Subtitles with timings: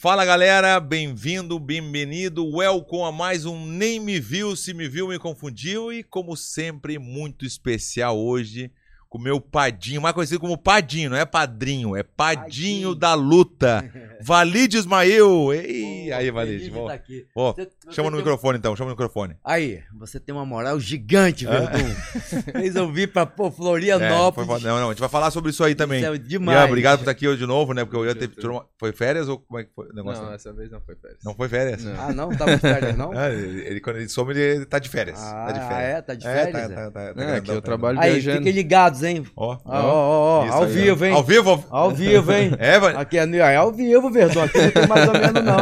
[0.00, 5.18] Fala galera, bem-vindo, bem-vindo, welcome a mais um Nem Me Viu, Se Me Viu Me
[5.18, 8.70] Confundiu e como sempre, muito especial hoje
[9.08, 12.94] com o meu padinho, mais conhecido como padinho, não é padrinho, é padinho, Padinho.
[12.94, 13.82] da luta,
[14.20, 15.52] Valide Ismael.
[15.54, 17.26] Ei, Pô, aí Valide, de ó, estar aqui.
[17.34, 19.34] você chama no tem- um microfone então, chama no microfone.
[19.44, 21.50] Aí, você tem uma moral gigante, É.
[21.50, 21.94] Verdun.
[22.52, 24.62] Fez eu vir pra pô, É, foi Florianópolis.
[24.62, 26.00] não, não, a gente vai falar sobre isso aí também.
[26.02, 26.64] Isso é demais.
[26.68, 28.30] obrigado por estar aqui hoje de novo, né, porque eu ia ter...
[28.78, 30.22] Foi férias ou como é que foi o negócio?
[30.22, 31.18] Não, essa vez não foi férias.
[31.24, 31.82] Não foi férias?
[31.84, 32.00] Não.
[32.00, 32.28] Ah, não?
[32.36, 33.12] Tava de férias, não?
[33.12, 35.18] Ah, ele, ele- quando ele some, ele tá de férias.
[35.20, 35.88] Ah, tá de férias.
[35.96, 36.02] é?
[36.02, 36.52] Tá de É, férias?
[36.52, 36.68] tá, é?
[36.68, 38.38] tá, tá, tá É, eu tá trabalho Aí, viajando.
[38.38, 38.97] fiquem ligados, hein?
[39.00, 39.24] Grandão.
[39.36, 41.12] Ó, Ó, ó, ó, ao vivo, hein?
[41.12, 41.64] Ao vivo?
[41.70, 42.52] Ao vivo, hein?
[42.58, 42.94] É, vai.
[42.96, 44.42] Aqui é, é ao vivo, Verdun.
[44.42, 45.58] Aqui não tem mais ou menos, não.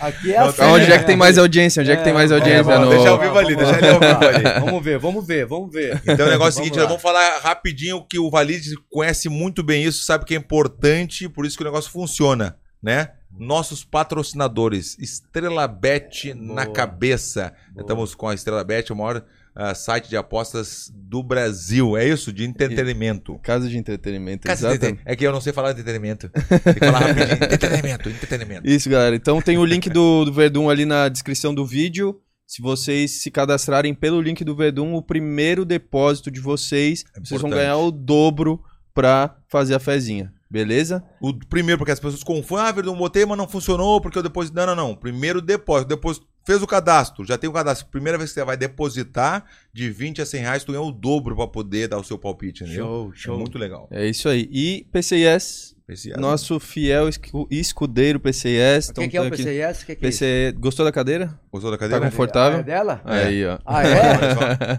[0.00, 0.62] Aqui é Não, assim.
[0.62, 1.80] Onde é que tem mais audiência?
[1.80, 2.78] Onde é que tem mais É, audiência?
[2.78, 2.90] no...
[2.90, 4.60] deixa ao vivo ali, deixa ele ao vivo ali.
[4.70, 6.00] Vamos ver, vamos ver, vamos ver.
[6.06, 9.84] Então o negócio é o seguinte, vamos falar rapidinho que o Valide conhece muito bem
[9.84, 13.10] isso, sabe que é importante, por isso que o negócio funciona, né?
[13.38, 17.52] Nossos patrocinadores, Estrela Bet na cabeça.
[17.72, 17.82] Boa.
[17.82, 19.22] Estamos com a Estrela Bet, o maior
[19.60, 21.94] ah, site de apostas do Brasil.
[21.94, 22.32] É isso?
[22.32, 23.38] De entretenimento.
[23.40, 26.30] Casa de entretenimento, Casa de É que eu não sei falar de entretenimento.
[26.30, 27.34] Tem que falar rapidinho.
[27.44, 28.66] Entretenimento, entretenimento.
[28.66, 29.14] Isso, galera.
[29.14, 32.18] Então tem o link do, do Verdun ali na descrição do vídeo.
[32.46, 37.40] Se vocês se cadastrarem pelo link do Verdun, o primeiro depósito de vocês, É vocês
[37.40, 38.62] vão ganhar o dobro
[38.94, 40.32] pra fazer a fezinha.
[40.50, 41.04] Beleza?
[41.20, 44.56] O primeiro, porque as pessoas confundem, ah, Verdun, botei, mas não funcionou, porque eu deposito.
[44.56, 44.96] Não, não, não.
[44.96, 45.90] Primeiro depósito.
[45.90, 47.86] Depois fez o cadastro, já tem o cadastro.
[47.90, 51.36] Primeira vez que você vai depositar, de 20 a 100 reais, tu ganha o dobro
[51.36, 52.84] pra poder dar o seu palpite, entendeu?
[52.84, 53.38] Show, É show.
[53.38, 53.88] muito legal.
[53.90, 54.48] É isso aí.
[54.50, 58.88] E PCIS, Esse- nosso fiel escu- escudeiro PCIS.
[58.90, 59.82] O que, que é o tá aqui- PCS?
[59.82, 60.24] O que, que é isso?
[60.58, 61.34] Gostou da cadeira?
[61.52, 62.04] Gostou da Tá cadeira?
[62.10, 62.58] confortável?
[62.58, 63.00] Ah, é dela?
[63.06, 63.12] É.
[63.24, 63.58] Aí, ó.
[63.66, 63.96] Ah, é?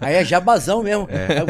[0.00, 1.06] Aí é jabazão mesmo.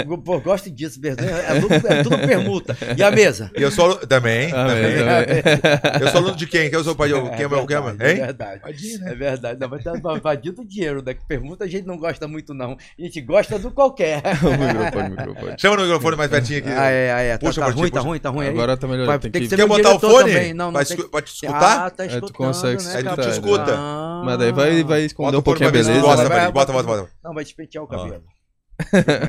[0.09, 1.25] Eu, pô, gosto disso, Verdun.
[1.25, 2.77] É, tudo, é tudo permuta.
[2.97, 3.51] E a mesa?
[3.57, 4.01] E eu sou aluno...
[4.07, 4.95] Também, Ah, também.
[4.97, 6.03] também.
[6.03, 6.69] Eu sou aluno de quem?
[6.69, 7.09] Quem eu sou pai?
[7.11, 7.67] Quem é meu?
[7.67, 7.95] Quem é meu?
[7.95, 8.17] verdade, é Hein?
[8.27, 8.61] verdade.
[8.99, 9.13] Né?
[9.13, 9.61] É verdade.
[9.61, 11.15] Não, mas tá invadindo o dinheiro, né?
[11.15, 12.73] Que permuta a gente não gosta muito, não.
[12.99, 14.23] A gente gosta do qualquer.
[14.43, 15.55] o microfone, o microfone.
[15.59, 16.69] Chama no microfone mais pertinho aqui.
[16.69, 17.33] Ah, é, ah, é.
[17.39, 18.09] Tá, Puxa tá pra ti, ruim, tá puxa.
[18.09, 18.51] ruim, tá ruim aí.
[18.53, 19.07] Agora tá melhorando.
[19.09, 19.49] Vai Tem ter que...
[19.57, 20.33] Quer botar o fone?
[20.33, 20.55] também.
[20.55, 21.87] Não, não Vai tem Pode te escutar?
[21.87, 23.75] Ah, tá É, tu escutando, consegue né, Ele te escuta.
[23.77, 24.23] Ah.
[24.25, 26.01] Mas daí vai, vai esconder Bota um o pouquinho a beleza.
[26.01, 27.11] gosta, Vai, vai, Bota, vai, bota, bota.
[27.25, 27.91] Não, vai despentear o Ah.
[27.97, 28.23] cabelo.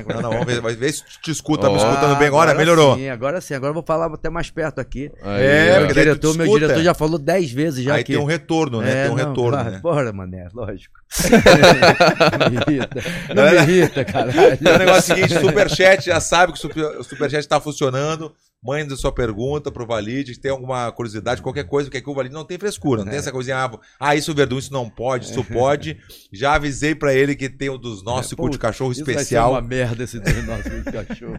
[0.08, 1.68] Não, não, vamos ver, vai ver se te escuta.
[1.68, 1.76] Me Ó.
[1.76, 2.50] escutando bem agora?
[2.50, 2.96] Agora Melhorou.
[2.96, 3.54] Sim, agora sim.
[3.54, 5.12] Agora eu vou falar até mais perto aqui.
[5.22, 5.78] Aí, É.
[5.78, 8.12] Meu diretor, meu diretor já falou 10 vezes já Aí aqui.
[8.14, 8.90] tem um retorno, né?
[8.90, 9.78] É, tem um não, retorno, vai, né?
[9.80, 10.94] Bora, mané, lógico.
[12.40, 13.00] não me irrita.
[13.34, 14.54] Não me irrita, caralho.
[14.60, 17.60] Então, o negócio é o seguinte, Superchat, já sabe que o super- o Superchat tá
[17.60, 18.32] funcionando.
[18.64, 22.34] Mande sua pergunta pro Valide, se tem alguma curiosidade, qualquer coisa, porque aqui o Valide
[22.34, 25.44] não tem frescura, não tem essa coisinha, ah, ah, isso Verdun, isso não pode, isso
[25.44, 25.98] pode.
[26.32, 29.14] Já avisei pra ele que tem um dos nossos É, cu de cachorro Isso vai
[29.16, 29.48] especial.
[29.50, 31.38] ser uma merda esse do nosso cachorro.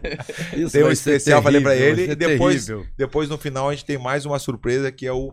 [0.56, 2.86] Isso Tem um vai especial, falei terrível, ele, vai ser e depois- terrível.
[2.96, 5.32] Depois, no final, a gente tem mais uma surpresa que é o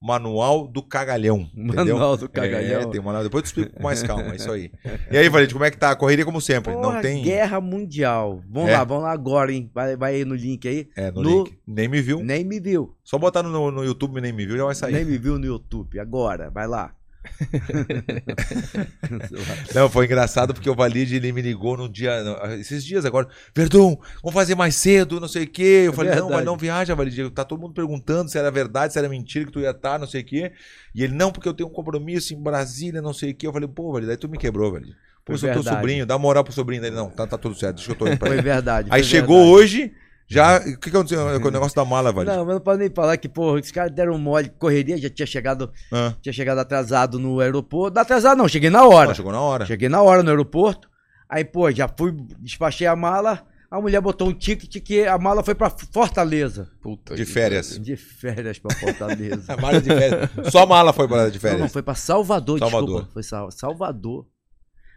[0.00, 1.48] Manual do Cagalhão.
[1.54, 1.94] entendeu?
[1.96, 2.82] Manual do Cagalhão.
[2.82, 3.22] É, tem manual.
[3.24, 4.70] Depois eu te explico com mais calma, é isso aí.
[5.10, 5.90] E aí, Valide, como é que tá?
[5.90, 6.72] A correria como sempre.
[6.72, 7.22] Porra, não tem.
[7.22, 8.42] Guerra Mundial.
[8.48, 8.76] Vamos É.
[8.76, 9.70] lá, vamos lá agora, hein?
[9.74, 10.88] Vai, vai aí no link aí.
[10.96, 11.58] É, no, No- link.
[11.66, 12.22] Nem me viu.
[12.22, 12.94] Nem me viu.
[13.02, 14.92] Só botar no, no YouTube Nem me viu já vai sair.
[14.92, 15.98] Nem me viu no YouTube.
[15.98, 16.92] Agora, vai lá.
[19.74, 22.12] Não, foi engraçado porque o Valide ele me ligou no dia.
[22.58, 23.28] esses dias agora.
[23.54, 25.82] Verdun, vamos fazer mais cedo, não sei o quê.
[25.86, 26.34] Eu É falei, não, verdade.
[26.36, 27.30] mas não viaja, Valide.
[27.30, 30.06] Tá todo mundo perguntando se era verdade, se era mentira que tu ia estar, não
[30.06, 30.52] sei o quê.
[30.94, 33.46] E ele, não, porque eu tenho um compromisso em Brasília, não sei o quê.
[33.46, 34.92] Eu falei, pô, Valide, aí tu me quebrou, Valide.
[35.24, 35.76] Pô, Foi eu sou teu verdade.
[35.76, 36.96] sobrinho, dá moral pro sobrinho dele.
[36.96, 38.42] Não, tá, tá tudo certo, deixa eu tô indo pra Foi ele.
[38.42, 38.88] verdade.
[38.90, 39.62] Aí foi chegou verdade.
[39.64, 39.92] hoje,
[40.28, 40.58] já.
[40.58, 42.36] O que, que aconteceu com o negócio da mala, Valide?
[42.36, 45.26] Não, mas não pode nem falar que, porra, os caras deram mole, correria, já tinha
[45.26, 47.94] chegado, Ah, tinha chegado atrasado no aeroporto.
[47.94, 49.08] Não atrasado não, cheguei na hora.
[49.08, 49.66] não, chegou na hora.
[49.66, 50.88] Cheguei na hora no aeroporto.
[51.28, 53.42] Aí, pô, já fui, despachei a mala.
[53.70, 56.70] A mulher botou um ticket que a mala foi pra Fortaleza.
[56.80, 57.78] Puta De férias.
[57.78, 59.44] De férias pra Fortaleza.
[59.52, 60.30] A mala de férias.
[60.50, 61.60] Só a mala foi para de não, férias.
[61.60, 62.86] não, foi pra Salvador, Salvador.
[62.88, 63.10] desculpa.
[63.12, 64.26] Foi Sal- Salvador.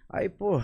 [0.10, 0.62] Aí, pô.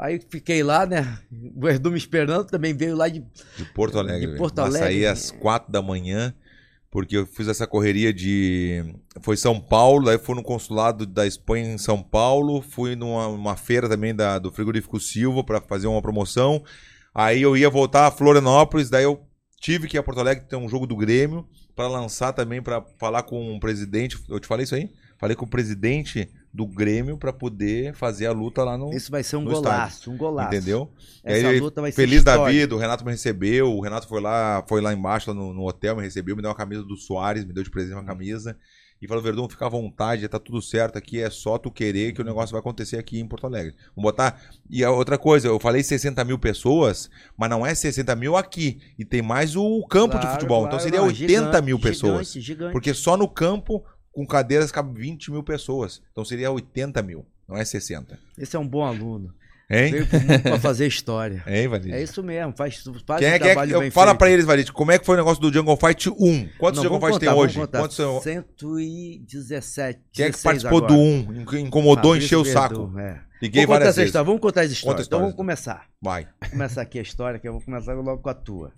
[0.00, 1.18] Aí fiquei lá, né?
[1.54, 3.20] O Erdu me esperando, também veio lá de.
[3.56, 4.32] De Porto Alegre.
[4.32, 4.38] De.
[4.38, 4.78] Porto Alegre.
[4.78, 6.34] Saí às quatro da manhã,
[6.90, 8.94] porque eu fiz essa correria de.
[9.20, 13.56] Foi São Paulo, aí fui no consulado da Espanha em São Paulo, fui numa uma
[13.56, 16.64] feira também da, do Frigorífico Silva para fazer uma promoção.
[17.14, 19.20] Aí eu ia voltar a Florianópolis, daí eu
[19.60, 21.46] tive que ir a Porto Alegre ter um jogo do Grêmio
[21.76, 24.16] para lançar também, para falar com o presidente.
[24.30, 24.88] Eu te falei isso aí?
[25.18, 28.92] Falei com o presidente do Grêmio para poder fazer a luta lá no.
[28.92, 30.48] Isso vai ser um golaço, um golaço.
[30.54, 30.90] Entendeu?
[31.22, 34.20] Essa aí, luta vai ser Feliz da vida, o Renato me recebeu, o Renato foi
[34.20, 36.96] lá, foi lá embaixo lá no, no hotel, me recebeu, me deu uma camisa do
[36.96, 38.56] Soares, me deu de presente uma camisa.
[39.02, 42.20] E falou, Verdão, fica à vontade, tá tudo certo aqui, é só tu querer que
[42.20, 43.74] o negócio vai acontecer aqui em Porto Alegre.
[43.96, 44.38] Vamos botar.
[44.68, 48.78] E a outra coisa, eu falei 60 mil pessoas, mas não é 60 mil aqui.
[48.98, 50.58] E tem mais o campo de Claro, futebol.
[50.62, 52.26] claro, então seria não, 80 gigante, mil pessoas.
[52.26, 52.72] Gigante, gigante.
[52.72, 56.02] Porque só no campo com cadeiras cabe 20 mil pessoas.
[56.12, 58.18] Então seria 80 mil, não é 60.
[58.38, 59.32] Esse é um bom aluno.
[59.72, 59.92] Hein?
[59.92, 61.44] Veio pro mundo pra fazer história.
[61.46, 61.92] Hein, Valide?
[61.92, 63.38] É isso mesmo, faz, faz Quem é é?
[63.38, 64.18] trabalho Eu, bem fala feito.
[64.18, 66.48] pra eles, Valide, como é que foi o negócio do Jungle Fight 1?
[66.58, 67.58] Quantos Não, Jungle Fight tem contar, hoje?
[67.60, 67.78] contar.
[67.78, 68.20] Quantos são...
[68.20, 70.00] 117.
[70.12, 70.92] Quem é que 16 participou agora.
[70.92, 71.58] do 1?
[71.60, 72.98] Incomodou, Fabrício encheu o saco.
[72.98, 73.20] é.
[73.40, 74.08] Liguei Vamos contar várias essa vezes.
[74.08, 74.92] história, vamos contar as histórias.
[74.96, 75.86] Conta a Então vamos começar.
[76.02, 76.28] Vai.
[76.42, 78.72] Vou começar aqui a história, que eu vou começar logo com a tua.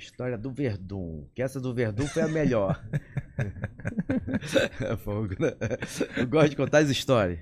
[0.00, 1.24] História do Verdun.
[1.34, 2.82] Que essa do Verdun foi a melhor.
[4.80, 5.52] É fogo, né?
[6.16, 7.38] Eu gosto de contar as histórias.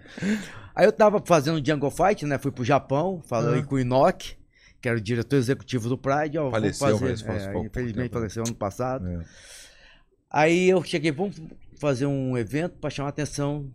[0.75, 2.39] Aí eu tava fazendo Jungle Fight, né?
[2.39, 3.65] Fui pro Japão, falei Ah.
[3.65, 4.37] com o Inoki,
[4.81, 6.39] que era o diretor executivo do Pride.
[6.39, 7.25] Ó, Faleceu, fazer.
[7.27, 8.15] mas é, infelizmente tempo.
[8.15, 9.09] faleceu ano passado.
[9.09, 9.25] É.
[10.31, 11.41] Aí eu cheguei, vamos
[11.81, 13.73] fazer um evento para chamar a atenção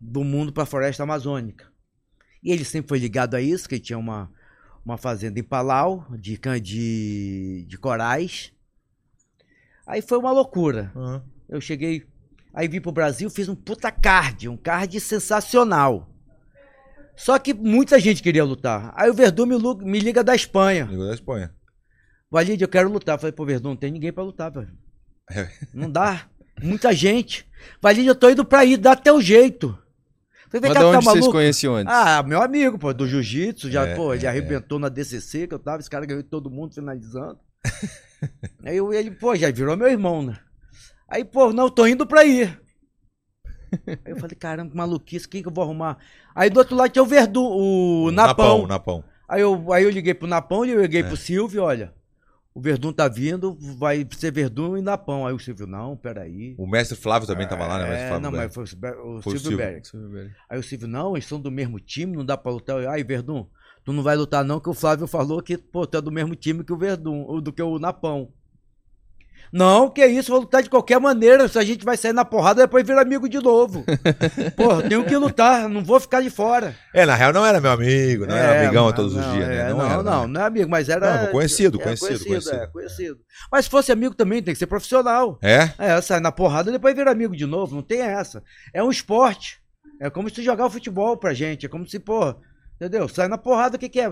[0.00, 1.66] do mundo para a floresta amazônica.
[2.42, 4.30] E ele sempre foi ligado a isso, que ele tinha uma,
[4.84, 8.52] uma fazenda em Palau, de, de, de corais.
[9.86, 10.92] Aí foi uma loucura.
[10.94, 11.24] Aham.
[11.48, 12.06] Eu cheguei,
[12.54, 16.08] aí vim pro Brasil, fiz um puta card, um card sensacional.
[17.16, 18.92] Só que muita gente queria lutar.
[18.96, 20.84] Aí o Verdun me, me liga da Espanha.
[20.84, 21.54] Ligou da Espanha.
[22.30, 23.18] Valide, eu quero lutar.
[23.18, 24.72] Falei, pô, Verdun, não tem ninguém pra lutar, velho.
[25.30, 25.50] É.
[25.74, 26.28] Não dá.
[26.62, 27.46] Muita gente.
[27.82, 29.76] Valide, eu tô indo pra ir, dá teu jeito.
[30.50, 31.32] Falei, vem Mas cá, de tá onde vocês maluco?
[31.32, 31.94] conheciam antes?
[31.94, 35.54] Ah, meu amigo, pô, do jiu-jitsu, já, É, pô, ele é, arrebentou na DCC que
[35.54, 37.38] eu tava, esse cara ganhou todo mundo finalizando.
[38.64, 40.36] Aí eu, ele, pô, já virou meu irmão, né?
[41.08, 42.60] Aí, pô, não, eu tô indo pra ir.
[43.86, 45.98] Aí eu falei, caramba, que maluquice, quem que eu vou arrumar?
[46.34, 48.66] Aí do outro lado tinha o Verdun, o Napão.
[48.66, 49.04] Napão.
[49.28, 51.04] Aí eu, aí eu liguei pro Napão e eu liguei É.
[51.04, 51.94] pro Silvio, olha,
[52.60, 55.26] o Verdun tá vindo, vai ser Verdun e Napão.
[55.26, 56.54] Aí o Silvio, não, peraí.
[56.58, 57.84] O mestre Flávio também tava lá, né?
[57.84, 58.44] O mestre É, Flávio não, Berg.
[58.44, 60.10] mas foi o Foi o Silvio Silvio.
[60.10, 60.30] Berg.
[60.48, 62.86] Aí o Silvio, não, eles são do mesmo time, não dá pra lutar.
[62.88, 63.46] Aí, Verdun,
[63.82, 66.36] tu não vai lutar não, que o Flávio falou que, pô, tu é do mesmo
[66.36, 68.30] time que o Verdun, ou do que o Napão.
[69.52, 72.62] Não, que isso, vou lutar de qualquer maneira, se a gente vai sair na porrada,
[72.62, 73.84] depois vira amigo de novo.
[74.56, 76.76] Pô, tenho que lutar, não vou ficar de fora.
[76.94, 79.32] É, na real não era meu amigo, não era É, amigão mas todos os não,
[79.32, 79.70] dias, é, né?
[79.70, 81.24] Não, era, não, não, é amigo, mas era...
[81.24, 82.56] Não, conhecido, é, conhecido, conhecido.
[82.56, 83.18] É, conhecido.
[83.50, 85.38] Mas se fosse amigo também, tem que ser profissional.
[85.42, 85.70] É?
[85.78, 87.74] É, sai na porrada e depois vira amigo de novo.
[87.74, 88.42] Não tem essa.
[88.72, 89.60] É um esporte.
[90.00, 91.66] É como se jogar o futebol pra gente.
[91.66, 92.34] É como se, pô,
[92.76, 93.08] entendeu?
[93.08, 94.08] Sai na porrada, o que, que é?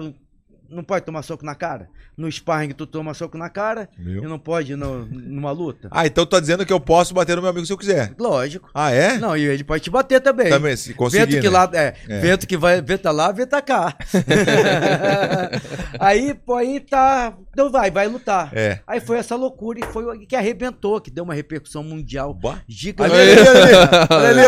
[0.68, 1.88] Não pode tomar soco na cara?
[2.16, 4.22] No sparring tu toma soco na cara Viu?
[4.24, 5.88] e não pode no, numa luta?
[5.90, 8.12] Ah, então tá dizendo que eu posso bater no meu amigo se eu quiser.
[8.18, 8.68] Lógico.
[8.74, 9.16] Ah, é?
[9.18, 10.48] Não, e ele pode te bater também.
[10.50, 11.58] Também, se conseguir, vento que né?
[11.58, 12.18] lá, é, É.
[12.20, 13.94] vento que vai, venta lá, venta cá.
[15.98, 18.50] aí, pô, aí tá, então vai, vai lutar.
[18.52, 18.80] É.
[18.86, 22.58] Aí foi essa loucura e foi o que arrebentou, que deu uma repercussão mundial Bah.
[22.68, 24.40] Ali,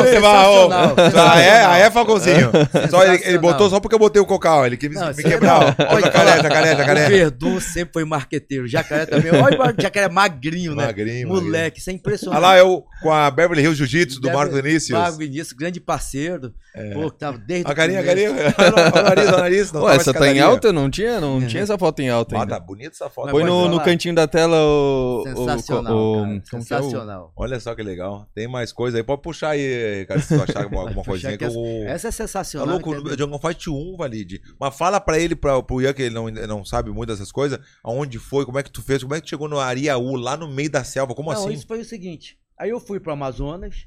[1.16, 1.64] Ah, é?
[1.64, 2.50] Ah, é, Falcãozinho?
[2.90, 4.66] Só ele, ele botou só porque eu botei o cocal.
[4.66, 5.60] Ele quis Não, me quebrar.
[5.60, 5.68] não.
[5.88, 6.42] Ó, Jacaré, falar.
[6.42, 7.08] jacaré, O jacaré.
[7.08, 8.66] Verdun sempre foi marqueteiro.
[8.68, 9.30] Jacaré também.
[9.32, 10.86] Olha o jacaré magrinho, né?
[10.86, 12.40] Magrinho, Moleque, isso é Olha impressionante.
[12.40, 14.98] lá, eu com a Beverly Hills Jiu-Jitsu do Marcos Vinícius.
[14.98, 16.52] Marcos Vinícius, grande parceiro.
[16.94, 18.30] Pô, que tava desde A carinha, a carinha.
[18.58, 19.72] Olha o nariz, olha o nariz.
[19.72, 20.72] Não tava essa tá em alta?
[20.72, 23.30] Não tinha, não tinha essa foto em alta Ah, tá bonita essa foto.
[23.30, 25.24] Põe no, no cantinho da tela o...
[25.26, 27.32] Sensacional, o, é o- Sensacional.
[27.36, 28.26] Olha só que legal.
[28.34, 29.02] Tem mais coisa aí.
[29.02, 31.32] Pode puxar aí, cara, se tu achar alguma, coisinha.
[31.32, 31.84] que Que eu...
[31.86, 32.68] Essa é Tá sensacional.
[32.68, 34.40] louco, que é- o Jungle Fight 1, Valide.
[34.60, 37.58] Mas fala pra ele, pra, pro Ian, que ele não, não sabe muito dessas coisas,
[37.84, 40.36] aonde foi, como é que tu fez, como é que tu chegou no Ariaú, lá
[40.36, 41.52] no meio da selva, como Não, assim?
[41.52, 42.38] isso foi o seguinte.
[42.58, 43.86] Aí eu fui pro Amazonas,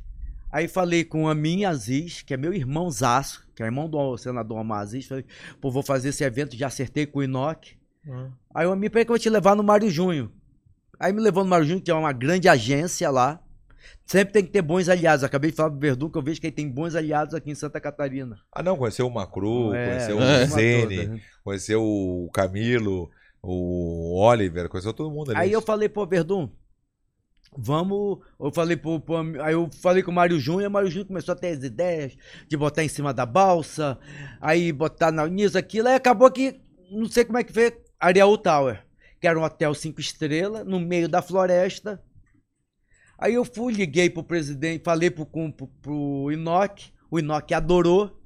[0.51, 4.17] aí falei com a minha Aziz, que é meu irmão Zaço, que é irmão do
[4.17, 5.25] senador Omar Aziz, falei,
[5.61, 7.75] pô, vou fazer esse evento, já acertei com o Inoc.
[8.53, 10.31] Aí eu me peraí que eu vou te levar no Mário Junho.
[10.99, 13.42] Aí me levou no Mário Junho, que é uma grande agência lá.
[14.05, 15.23] Sempre tem que ter bons aliados.
[15.23, 17.55] Acabei de falar pro Verdun que eu vejo que ele tem bons aliados aqui em
[17.55, 18.37] Santa Catarina.
[18.51, 23.09] Ah, não, conheceu o Macru, É, conheceu uma o Zene, conheceu o Camilo,
[23.41, 25.39] o Oliver, conheceu todo mundo ali.
[25.39, 26.49] Aí eu falei, pô, Verdun,
[27.57, 28.19] vamos.
[28.39, 31.07] Eu falei pro, pro Aí eu falei com o Mário Júnior, e o Mário Júnior
[31.07, 32.15] começou a ter as ideias
[32.47, 33.97] de botar em cima da balsa,
[34.41, 36.59] aí botar na, nisso, aquilo, aí acabou que,
[36.91, 38.83] não sei como é que foi, Ariel Tower,
[39.19, 42.01] que era um hotel cinco estrelas, no meio da floresta.
[43.17, 48.19] Aí eu fui, liguei pro presidente, falei pro, com- pro, pro Inoc, o Inoc adorou.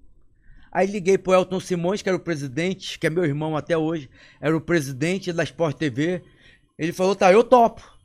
[0.72, 4.10] Aí liguei pro Elton Simões, que era o presidente, que é meu irmão até hoje,
[4.42, 6.22] era o presidente da Sport TV.
[6.78, 7.96] Ele falou, tá, eu topo.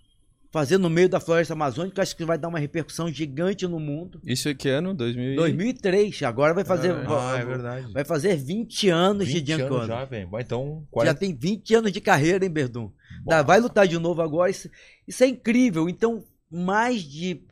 [0.50, 4.20] Fazer no meio da floresta amazônica, acho que vai dar uma repercussão gigante no mundo.
[4.22, 4.92] Isso é que ano?
[4.92, 7.90] 2000 e- 2003, agora vai fazer, Ah, é verdade.
[7.90, 9.86] vai fazer 20 anos 20 de anos Giancana.
[9.86, 10.28] já, velho.
[10.38, 11.14] Então, Já 40...
[11.20, 12.90] tem 20 anos de carreira, hein, Verdun?
[13.26, 14.50] Tá, vai lutar de novo agora.
[14.50, 14.68] Isso,
[15.08, 15.88] isso é incrível.
[15.88, 16.22] Então,
[16.52, 17.42] mais de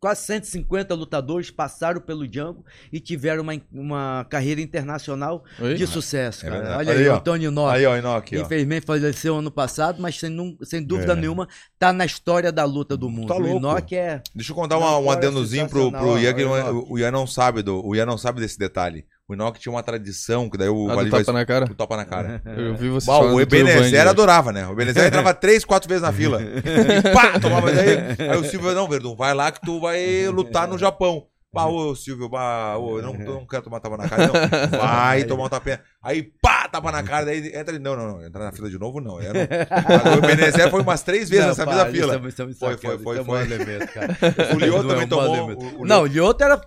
[0.00, 5.74] quase 150 lutadores passaram pelo Django e tiveram uma, uma carreira internacional Oi?
[5.74, 6.78] de sucesso, É cara.
[6.78, 7.16] Olha aí, aí, o ó.
[7.18, 7.76] Antônio Nobre.
[7.78, 8.22] Aí, ó, ó.
[8.32, 11.16] Infelizmente faleceu ano passado, mas sem, sem dúvida É.
[11.16, 11.46] nenhuma
[11.78, 13.28] tá na história da luta do mundo.
[13.28, 14.20] Tá o Inoki é.
[14.34, 17.62] Deixa eu contar uma, um adendozinho pro, pro Ian, que é- o Ian não sabe
[17.62, 19.06] do, o Ian não sabe desse detalhe.
[19.32, 21.64] O Enoque tinha uma tradição, que daí o Ah, tapa vai- na cara?
[21.70, 22.42] o tapa na cara.
[22.56, 24.66] Eu vi você Bah, o Ebenezer adorava, né?
[24.66, 26.40] O Ebenezer entrava três, quatro vezes na fila.
[26.42, 27.98] E pá, tomava daí.
[28.30, 31.24] Aí o Silvio, não, Verdun, vai lá que tu vai lutar no Japão.
[31.54, 34.78] Bah, ô Silvio, bah, ô, eu não, eu não quero tomar tapa na cara, não.
[34.78, 35.82] Vai tomar um tapinha.
[36.02, 37.78] Aí, pá, tapa na cara, daí entra ele.
[37.78, 39.20] Não, não, não, entrar na fila de novo, não.
[39.20, 39.40] Eu não.
[39.42, 42.18] Agora, o Ebenezer foi umas três vezes nessa mesma fila.
[42.58, 43.42] Foi, foi, foi, foi.
[44.56, 45.50] O Lioto também tomou.
[45.50, 46.58] o- o Não, o Lioto- era,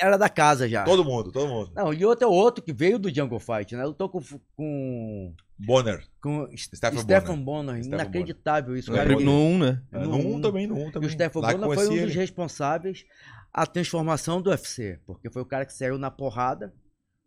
[0.00, 0.84] era da casa já.
[0.84, 1.72] Todo mundo, todo mundo.
[1.74, 3.84] Não, o Lioto é outro que veio do Jungle Fight, né?
[3.84, 4.20] Lutou com,
[4.56, 6.04] com, Bonner.
[6.22, 7.76] com Stephen Stephen Bonner.
[7.82, 8.92] Stephen Inacreditável isso.
[8.92, 9.82] Cara, no 1, né?
[9.92, 10.40] É, No no 1 um.
[10.40, 11.08] também, no 1 E também.
[11.08, 12.12] o Stephen Lá que Bonner foi um dos ele.
[12.12, 13.04] responsáveis
[13.52, 16.72] a transformação do UFC, porque foi o cara que saiu na porrada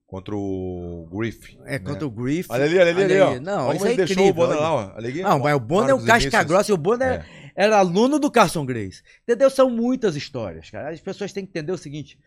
[0.06, 1.58] Contra o Griff.
[1.65, 2.48] é, contra o Griff.
[2.51, 3.39] Olha ali, olha ali, ali, ó.
[3.39, 4.34] Não, Olha isso é ele deixou o incrível.
[4.48, 4.62] Bonner olha.
[4.62, 4.96] lá, ó.
[4.96, 5.22] Olha aqui.
[5.24, 7.25] Não, mas o Bonner é um casca grossa e o Bonner
[7.56, 9.01] era aluno do Carson Grace.
[9.24, 9.50] Entendeu?
[9.50, 10.92] São muitas histórias, cara.
[10.92, 12.20] As pessoas têm que entender o seguinte: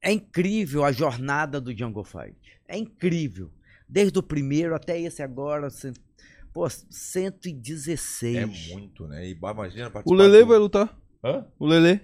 [0.00, 2.36] é incrível a jornada do Jungle Fight.
[2.68, 3.50] É incrível.
[3.88, 5.70] Desde o primeiro até esse agora.
[5.70, 5.94] cen-
[6.52, 8.36] Pô, 116.
[8.36, 9.26] É muito, né?
[9.26, 10.96] E imagina O participar Lele do- vai lutar.
[11.24, 11.44] Hã?
[11.58, 12.00] O Lele.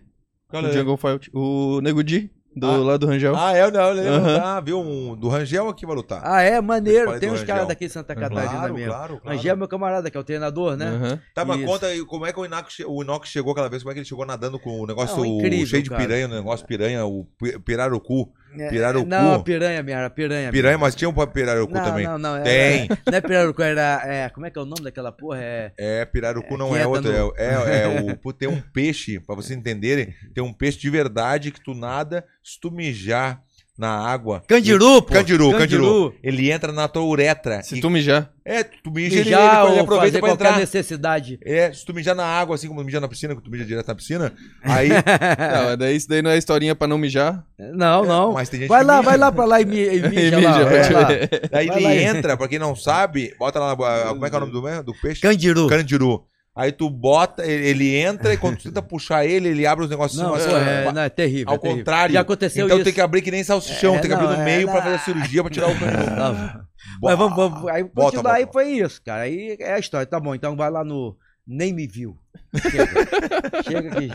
[0.49, 0.79] Qual O Lele?
[0.79, 1.31] Jungle Fight.
[1.35, 2.77] O Nego Di, do Ah.
[2.79, 3.35] lado do Rangel.
[3.37, 4.81] Ah, é, não, ele lutar, viu?
[4.81, 6.23] Um, do Rangel aqui vai lutar.
[6.25, 6.61] Ah, é?
[6.61, 7.19] Maneiro.
[7.19, 7.47] Tem uns Rangel.
[7.47, 8.89] caras daqui de Santa Catarina claro, mesmo.
[8.93, 9.37] claro, claro.
[9.39, 10.87] Angel é meu camarada, que é o treinador, né?
[10.87, 11.21] Aham.
[11.35, 11.67] Tá, mas Isso.
[11.67, 13.99] conta aí, como é que o Inox, o Inox chegou aquela vez, como é que
[14.01, 16.03] ele chegou nadando com o negócio Não, incrível, cheio de cara.
[16.03, 18.33] piranha, o negócio piranha, o pi- pirarucu.
[18.59, 19.09] É, Pirarucu.
[19.09, 20.51] Não, piranha, minha, era piranha.
[20.51, 20.87] Piranha, minha.
[20.87, 22.07] mas tinha um pirarucu não, também.
[22.07, 22.89] Não, não, era- Tem.
[22.89, 24.03] Não é pirarucu, era.
[24.05, 25.39] É, como é que é o nome daquela porra?
[25.41, 25.73] É.
[25.79, 27.89] É, pirarucu É, não é outro, no- é, é, é
[28.23, 28.33] o...
[28.37, 32.61] Tem um peixe, pra vocês entenderem, tem um peixe de verdade que tu nada, se
[32.61, 33.43] tu mijar
[33.79, 34.43] na água...
[34.49, 35.13] Candiru, pô.
[35.15, 36.15] Candiru, candiru.
[36.23, 37.63] Ele entra na tua uretra.
[37.63, 38.31] Se e- tu mijar.
[38.49, 40.59] É, tu mija, ele, Mijar ele, ele ou aproveita pra qualquer entrar.
[40.61, 41.37] necessidade.
[41.45, 43.89] É, se tu mijar na água, assim como mija na piscina, que tu mija direto
[43.89, 44.89] na piscina, aí...
[44.93, 45.71] É.
[45.71, 47.45] Não, daí isso daí não é historinha pra não mijar.
[47.59, 48.33] Não, não.
[48.35, 49.09] Mas tem gente Vai que lá, mija.
[49.11, 50.65] vai lá pra lá e, mi, e mija, lá.
[50.65, 51.05] Pode lá.
[51.05, 51.29] ver.
[51.53, 54.31] Aí Vai ele lá e- entra, pra quem não sabe, bota lá, na- como é
[54.31, 55.21] que é o nome do, do peixe?
[55.21, 55.67] Candiru.
[55.67, 56.25] Candiru.
[56.57, 60.19] Aí tu bota, ele entra e quando tu tenta puxar ele, ele abre os negócios
[60.19, 61.51] Não, assim, é, ó, não, é terrível.
[61.51, 61.79] ao é terrível.
[61.85, 62.13] contrário.
[62.15, 62.85] Já aconteceu então isso.
[62.85, 64.77] tem que abrir que nem salsichão, É, tem que abrir não, no é, meio pra
[64.77, 64.83] não.
[64.83, 65.75] fazer a cirurgia pra tirar o.
[66.17, 66.67] Não.
[67.03, 68.53] Mas vamos, vamos, aí Bota, continua, aí bota.
[68.55, 69.23] foi isso, cara.
[69.23, 70.07] Aí é a história.
[70.07, 71.15] Tá bom, então vai lá no
[71.47, 72.17] Nem Me Viu.
[72.57, 73.63] Chega.
[73.63, 74.11] Chega aqui.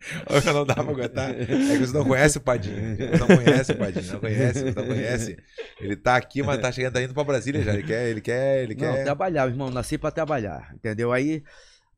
[0.52, 1.30] não dá pra aguentar.
[1.30, 2.96] É que você não conhece o Padinho.
[2.96, 5.36] Você não conhece o Padinho, não conhece, você não conhece.
[5.80, 7.72] Ele tá aqui, mas tá chegando, tá indo pra Brasília já.
[7.74, 9.04] Ele quer, ele quer, ele Não, quer.
[9.04, 9.70] trabalhar, irmão.
[9.70, 10.72] Nasci pra trabalhar.
[10.74, 11.12] Entendeu?
[11.12, 11.42] Aí,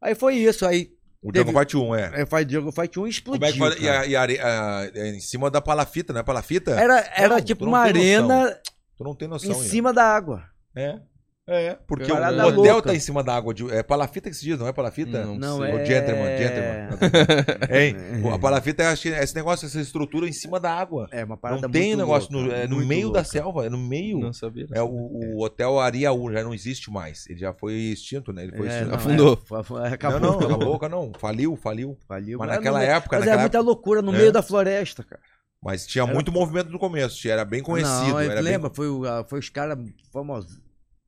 [0.00, 0.66] aí foi isso.
[0.66, 0.90] Aí
[1.22, 2.22] O Django Fight 1, é.
[2.22, 3.40] é, faz Diogo Fight 1 e explodiu.
[3.40, 3.76] Como é que fala?
[3.78, 6.72] E, a, e a a- é em cima da palafita, não é palafita?
[6.72, 8.56] Era, era Não, tipo uma arena
[8.96, 10.44] Tu não tem noção, em cima da água.
[10.74, 10.98] É.
[11.50, 12.90] É, porque o, Parada o hotel louca.
[12.90, 13.54] tá em cima da água.
[13.54, 15.24] de- é palafita que se diz, não é palafita?
[15.24, 15.70] Não Não sei.
[15.70, 15.74] é.
[15.74, 16.88] O gentleman, gentleman.
[17.70, 17.96] Hein?
[18.22, 21.08] O- A palafita é esse negócio, essa estrutura em cima da água.
[21.10, 23.20] É uma parada Não tem muito negócio louca, no, é no meio louca.
[23.20, 24.18] da selva, é no meio.
[24.18, 24.66] Não sabia.
[24.68, 25.34] não É o, sabia.
[25.36, 27.26] o hotel Ariaú, já não existe mais.
[27.28, 28.42] Ele já foi extinto, né?
[28.44, 28.88] Ele foi É, extinto.
[28.90, 29.42] não, Afundou.
[29.84, 30.74] é, acabou, não, não, acabou.
[30.74, 31.12] acabou, não.
[31.18, 31.96] Faliu, faliu.
[32.06, 32.38] Faliu.
[32.38, 34.18] Mas Mas naquela não- época, Mas naquela é muita loucura no É.
[34.18, 35.22] meio da floresta, cara.
[35.62, 38.10] Mas tinha Era- muito movimento no começo, era bem conhecido.
[38.10, 39.76] Não, eu era bem- lembra, foi, o- ah, foi os caras
[40.12, 40.60] famosos,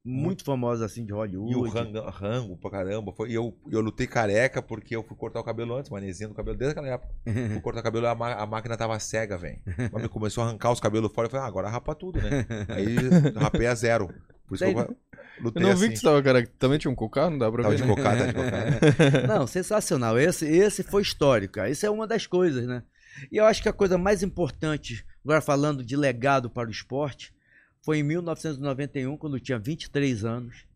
[0.04, 1.52] muito famosos assim de Hollywood.
[1.52, 3.12] E o rango, rango pra caramba.
[3.12, 6.34] Foi, e eu, eu lutei careca porque eu fui cortar o cabelo antes, manezinho do
[6.34, 7.12] cabelo desde aquela época.
[7.52, 9.60] Fui cortar o cabelo a, a máquina tava cega, velho.
[9.92, 11.26] Mas me começou a arrancar os cabelos fora.
[11.26, 12.46] Eu falei, ah, agora rapa tudo, né?
[12.68, 12.96] Aí
[13.36, 14.08] rapei a zero.
[14.46, 14.96] Por isso que eu Sério?
[15.38, 15.80] Eu lutei não assim.
[15.80, 16.46] vi que você tava, cara.
[16.58, 17.82] Também tinha um cocá, não dá pra Tava ver.
[17.82, 17.94] de né?
[17.94, 19.26] cocada, de cocada.
[19.28, 20.18] Não, sensacional.
[20.18, 21.70] Esse, esse foi histórico, cara.
[21.70, 22.82] Isso é uma das coisas, né?
[23.30, 27.32] E eu acho que a coisa mais importante, agora falando de legado para o esporte,
[27.82, 30.66] foi em 1991, quando eu tinha 23 anos,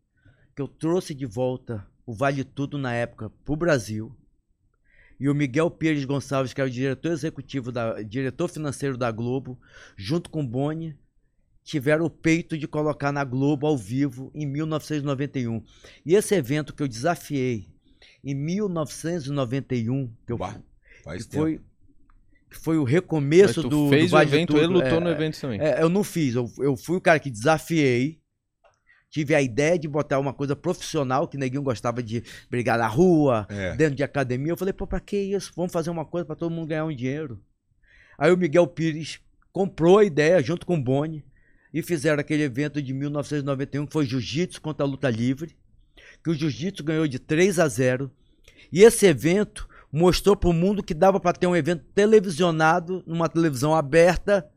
[0.54, 4.14] que eu trouxe de volta o Vale Tudo na época para o Brasil.
[5.18, 9.58] E o Miguel Pires Gonçalves, que era o diretor executivo, da, diretor financeiro da Globo,
[9.96, 10.98] junto com o Boni,
[11.62, 15.62] tiveram o peito de colocar na Globo ao vivo em 1991.
[16.04, 17.66] E esse evento que eu desafiei
[18.22, 20.60] em 1991, que, eu, Bah,
[21.02, 21.60] Faz que foi,
[22.58, 24.62] foi o Mas recomeço tu do, fez do o evento Tudo.
[24.62, 25.60] e lutou é, no evento também.
[25.60, 28.20] é, eu não fiz, eu, eu fui o cara que desafiei.
[29.10, 33.46] Tive a ideia de botar uma coisa profissional, que ninguém gostava de brigar na rua,
[33.48, 33.76] É.
[33.76, 34.50] dentro de academia.
[34.52, 35.52] Eu falei, pô, pra que isso?
[35.54, 37.40] Vamos fazer uma coisa pra todo mundo ganhar um dinheiro.
[38.18, 39.20] Aí o Miguel Pires
[39.52, 41.24] comprou a ideia junto com o Boni
[41.72, 45.54] e fizeram aquele evento de 1991 que foi Jiu-Jitsu contra a luta livre,
[46.22, 48.10] que o Jiu-Jitsu ganhou de 3 a 0
[48.72, 53.28] E esse evento mostrou para o mundo que dava para ter um evento televisionado numa
[53.28, 54.50] televisão aberta.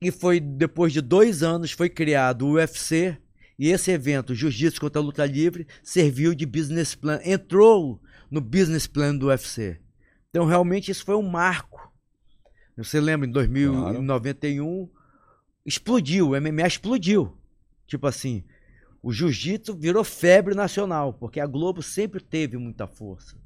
[0.00, 3.16] E foi depois de dois anos foi criado o UFC
[3.58, 8.86] e esse evento, Jiu-Jitsu contra a Luta Livre, serviu de business plan, entrou no business
[8.86, 9.80] plan do UFC.
[10.28, 11.90] Então realmente isso foi um marco.
[12.76, 14.90] Você lembra em 2091 claro.
[15.64, 17.38] explodiu, o MMA explodiu.
[17.86, 18.44] Tipo assim,
[19.02, 23.41] o jiu-jitsu virou febre nacional, porque a Globo sempre teve muita força.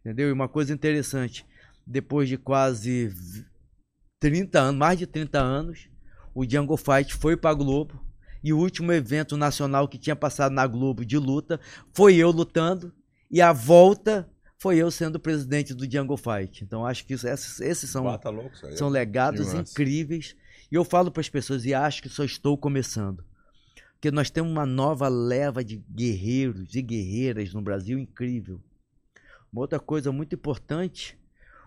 [0.00, 0.28] Entendeu?
[0.28, 1.46] E uma coisa interessante,
[1.86, 3.14] depois de quase
[4.18, 5.88] 30 anos, mais de 30 anos,
[6.34, 8.04] o Django Fight foi para Globo.
[8.42, 11.60] E o último evento nacional que tinha passado na Globo de luta
[11.92, 12.92] foi eu lutando.
[13.30, 14.28] E a volta
[14.58, 16.64] foi eu sendo presidente do Django Fight.
[16.64, 20.36] Então acho que isso, esses, esses são, tá louco, são legados incríveis.
[20.70, 23.24] E eu falo para as pessoas, e acho que só estou começando.
[23.94, 28.62] Porque nós temos uma nova leva de guerreiros e guerreiras no Brasil incrível.
[29.52, 31.18] Uma outra coisa muito importante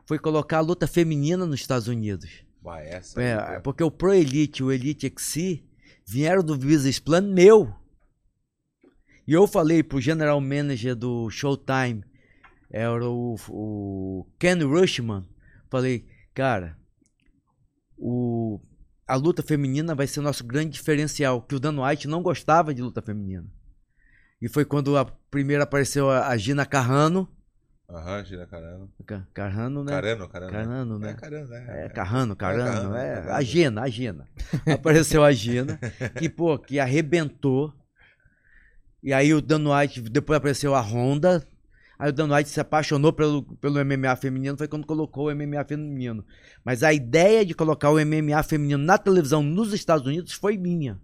[0.05, 2.43] foi colocar a luta feminina nos Estados Unidos.
[2.61, 5.63] Vai, essa é, porque o Pro Elite e o Elite XC
[6.05, 7.73] vieram do business plan meu.
[9.27, 12.03] E eu falei pro general manager do Showtime,
[12.69, 15.27] era o, o Ken Rushman,
[15.69, 16.77] falei, cara,
[17.97, 18.59] o,
[19.07, 22.73] a luta feminina vai ser o nosso grande diferencial, que o Dan White não gostava
[22.73, 23.45] de luta feminina.
[24.41, 27.29] E foi quando a primeira apareceu a Gina Carrano,
[27.89, 28.89] Aham, Gira Carano.
[29.33, 29.91] Carrano, né?
[29.91, 30.51] Carano, Carano.
[30.51, 31.11] Carano, né?
[31.11, 31.85] É, Carano, né?
[31.85, 32.95] É, Carrano, Carano.
[32.95, 34.27] É, é, a Gina, a Gina.
[34.73, 35.77] Apareceu a Gina,
[36.17, 37.73] que, pô, que arrebentou.
[39.01, 41.45] E aí o Dan White, depois apareceu a Honda.
[41.99, 45.63] Aí o Dan White se apaixonou pelo, pelo MMA feminino, foi quando colocou o MMA
[45.65, 46.25] feminino.
[46.63, 50.99] Mas a ideia de colocar o MMA feminino na televisão nos Estados Unidos foi minha.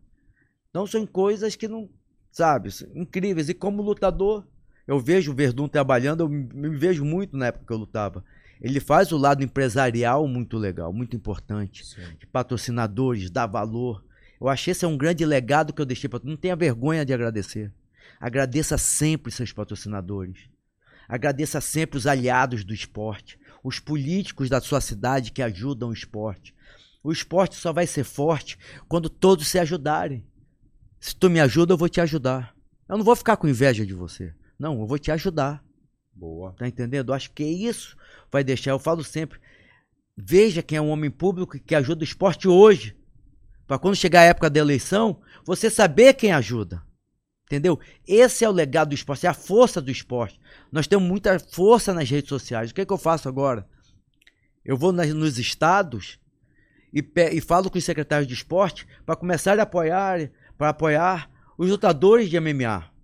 [0.69, 1.89] Então são coisas que não,
[2.31, 3.49] sabe, incríveis.
[3.49, 4.47] E como lutador,
[4.89, 8.25] eu vejo o Verdun trabalhando, eu me vejo muito na época que eu lutava.
[8.59, 11.85] Ele faz o lado empresarial muito legal, muito importante.
[11.85, 12.01] Sim.
[12.17, 14.03] De patrocinadores, dá valor.
[14.41, 17.13] Eu achei esse é um grande legado que eu deixei para Não tenha vergonha de
[17.13, 17.71] agradecer.
[18.19, 20.49] Agradeça sempre seus patrocinadores.
[21.07, 26.55] Agradeça sempre os aliados do esporte, os políticos da sua cidade que ajudam o esporte.
[27.03, 30.25] O esporte só vai ser forte quando todos se ajudarem.
[30.99, 32.55] Se tu me ajuda, eu vou te ajudar.
[32.89, 34.33] Eu não vou ficar com inveja de você.
[34.59, 35.63] Não, eu vou te ajudar.
[36.13, 36.53] Boa.
[36.53, 37.09] Tá entendendo?
[37.09, 37.95] Eu acho que isso
[38.29, 38.71] vai deixar.
[38.71, 39.39] Eu falo sempre:
[40.17, 42.95] veja quem é um homem público que ajuda o esporte hoje.
[43.65, 46.83] Para quando chegar a época da eleição, você saber quem ajuda.
[47.45, 47.79] Entendeu?
[48.07, 50.39] Esse é o legado do esporte, é a força do esporte.
[50.71, 52.69] Nós temos muita força nas redes sociais.
[52.69, 53.67] O que, é que eu faço agora?
[54.63, 56.19] Eu vou nas, nos estados
[56.93, 61.69] e, e, falo com os secretários de esporte para começar a apoiar, para apoiar os
[61.69, 62.98] lutadores de MMA.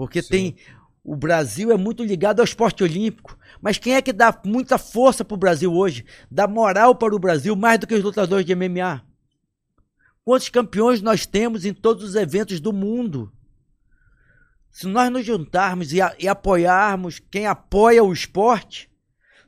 [0.00, 0.30] Porque Sim.
[0.30, 0.56] tem.
[1.04, 3.38] O Brasil é muito ligado ao esporte olímpico.
[3.60, 6.06] Mas quem é que dá muita força para o Brasil hoje?
[6.30, 9.04] Dá moral para o Brasil mais do que os lutadores de MMA?
[10.24, 13.30] Quantos campeões nós temos em todos os eventos do mundo?
[14.70, 18.90] Se nós nos juntarmos e, a, e apoiarmos quem apoia o esporte,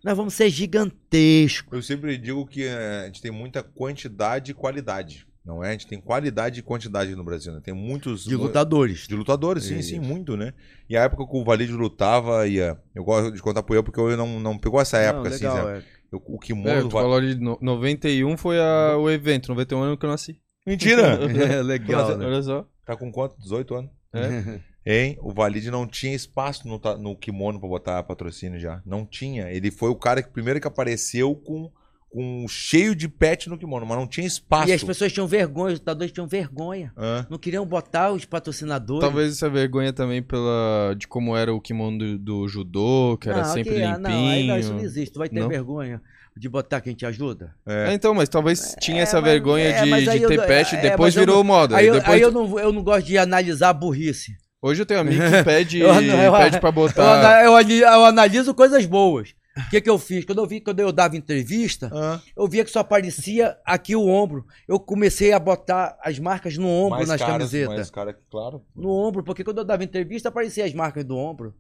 [0.04, 1.72] nós vamos ser gigantescos.
[1.72, 5.26] Eu sempre digo que eh, a gente tem muita quantidade e qualidade.
[5.44, 5.70] Não é?
[5.70, 7.60] A gente tem qualidade e quantidade no Brasil, né?
[7.62, 8.24] Tem muitos.
[8.24, 9.08] De lutadores.
[9.08, 10.54] De lutadores, sim, sim, muito, né?
[10.88, 12.78] E a época que o Valide lutava, ia.
[12.94, 15.44] Eu gosto de contar pro eu porque eu não, não pegou essa época, não, assim,
[15.44, 15.78] legal, assim, né?
[15.78, 16.02] É.
[16.12, 16.68] Eu, o kimono.
[16.68, 20.38] É, tu falou de no, 91 foi a, o evento, 91 ano que eu nasci.
[20.64, 21.18] Mentira!
[21.52, 22.14] é, legal.
[22.16, 22.24] né?
[22.24, 22.66] Olha só.
[22.86, 23.36] Tá com quanto?
[23.40, 23.90] 18 anos?
[24.12, 24.60] É.
[24.84, 25.16] Hein?
[25.20, 28.82] O Valide não tinha espaço no, no kimono pra botar patrocínio já.
[28.84, 29.48] Não tinha.
[29.48, 31.70] Ele foi o cara que primeiro que apareceu com
[32.12, 34.68] com cheio de pet no kimono, mas não tinha espaço.
[34.68, 36.92] E as pessoas tinham vergonha, os lutadores tinham vergonha.
[36.96, 37.26] Hã?
[37.30, 39.00] Não queriam botar os patrocinadores.
[39.00, 43.38] Talvez essa vergonha também pela de como era o kimono do, do judô, que era
[43.38, 43.98] não, sempre limpinho.
[43.98, 45.12] Não, aí não, isso não existe.
[45.14, 45.48] Tu vai ter não?
[45.48, 46.02] vergonha
[46.36, 47.54] de botar quem te ajuda?
[47.66, 47.90] É.
[47.90, 50.76] é então, mas talvez tinha é, essa mas, vergonha é, de, de ter eu, pet,
[50.76, 51.78] é, depois virou eu, moda.
[51.78, 52.14] Aí, eu, depois...
[52.14, 54.36] aí eu, não, eu não gosto de analisar a burrice.
[54.60, 57.42] Hoje eu tenho amigo que pede, eu, eu, pede pra botar.
[57.42, 59.34] Eu, eu, analiso coisas boas.
[59.56, 60.24] O que, que eu fiz?
[60.24, 62.20] Quando eu vi, quando eu dava entrevista, ah.
[62.34, 64.46] eu via que só aparecia aqui o ombro.
[64.66, 67.76] Eu comecei a botar as marcas no ombro mais nas caras, camisetas.
[67.76, 68.64] Mais cara, claro.
[68.74, 71.54] No ombro, porque quando eu dava entrevista, aparecia as marcas do ombro.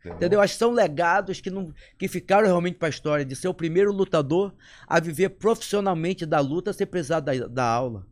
[0.00, 0.16] Entendeu?
[0.16, 0.40] Entendeu?
[0.42, 3.54] Acho que são legados que, não, que ficaram realmente para a história de ser o
[3.54, 4.54] primeiro lutador
[4.86, 8.06] a viver profissionalmente da luta sem precisar da, da aula.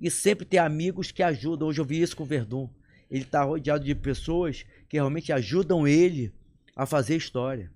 [0.00, 1.68] E sempre ter amigos que ajudam.
[1.68, 2.70] Hoje eu vi isso com o Verdun.
[3.10, 6.32] Ele está rodeado de pessoas que realmente ajudam ele
[6.74, 7.70] a fazer história.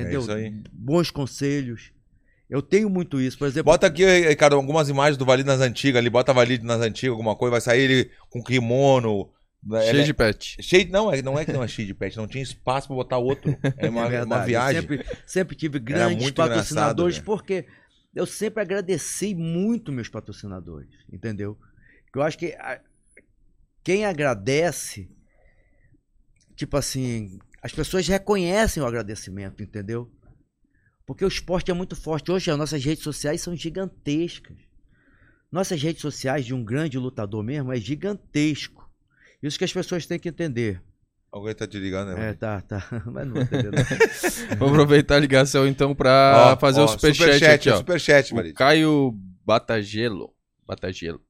[0.00, 0.20] Entendeu?
[0.20, 0.62] É isso aí.
[0.72, 1.92] Bons conselhos.
[2.48, 3.64] Eu tenho muito isso, por exemplo.
[3.72, 6.08] Bota aqui, Ricardo, algumas imagens do Valide nas antigas ali.
[6.08, 7.50] Bota Valide nas antigas, alguma coisa.
[7.52, 9.30] Vai sair ele com kimono,
[9.68, 10.56] Ela Cheio é- de pet.
[10.62, 12.94] cheio- não, é, não é que não é cheio de pet, não tinha espaço pra
[12.94, 13.50] botar outro.
[13.78, 14.46] É uma, É uma verdade.
[14.46, 14.76] viagem.
[14.76, 17.66] Eu sempre, sempre tive grandes patrocinadores, porque
[18.14, 21.58] eu sempre agradeci muito meus patrocinadores, entendeu?
[22.14, 22.80] Eu acho que a-
[23.82, 25.10] quem agradece,
[26.54, 30.08] tipo assim, as pessoas reconhecem o agradecimento, entendeu?
[31.04, 32.30] Porque o esporte é muito forte.
[32.30, 34.56] Hoje as nossas redes sociais são gigantescas.
[35.50, 38.88] Nossas redes sociais de um grande lutador mesmo é gigantesco.
[39.42, 40.80] Isso que as pessoas têm que entender.
[41.30, 42.30] Alguém tá te ligando, né?
[42.30, 42.86] É, tá, tá.
[43.04, 43.72] Mas não vou entender.
[43.72, 44.56] não.
[44.58, 47.78] Vou aproveitar a ligação então pra Ó, fazer ó, o superchat aqui, ó.
[47.78, 48.54] Superchat, O Marido.
[48.54, 49.12] Caio
[49.44, 50.32] Batagelo.
[50.64, 51.20] Batagelo.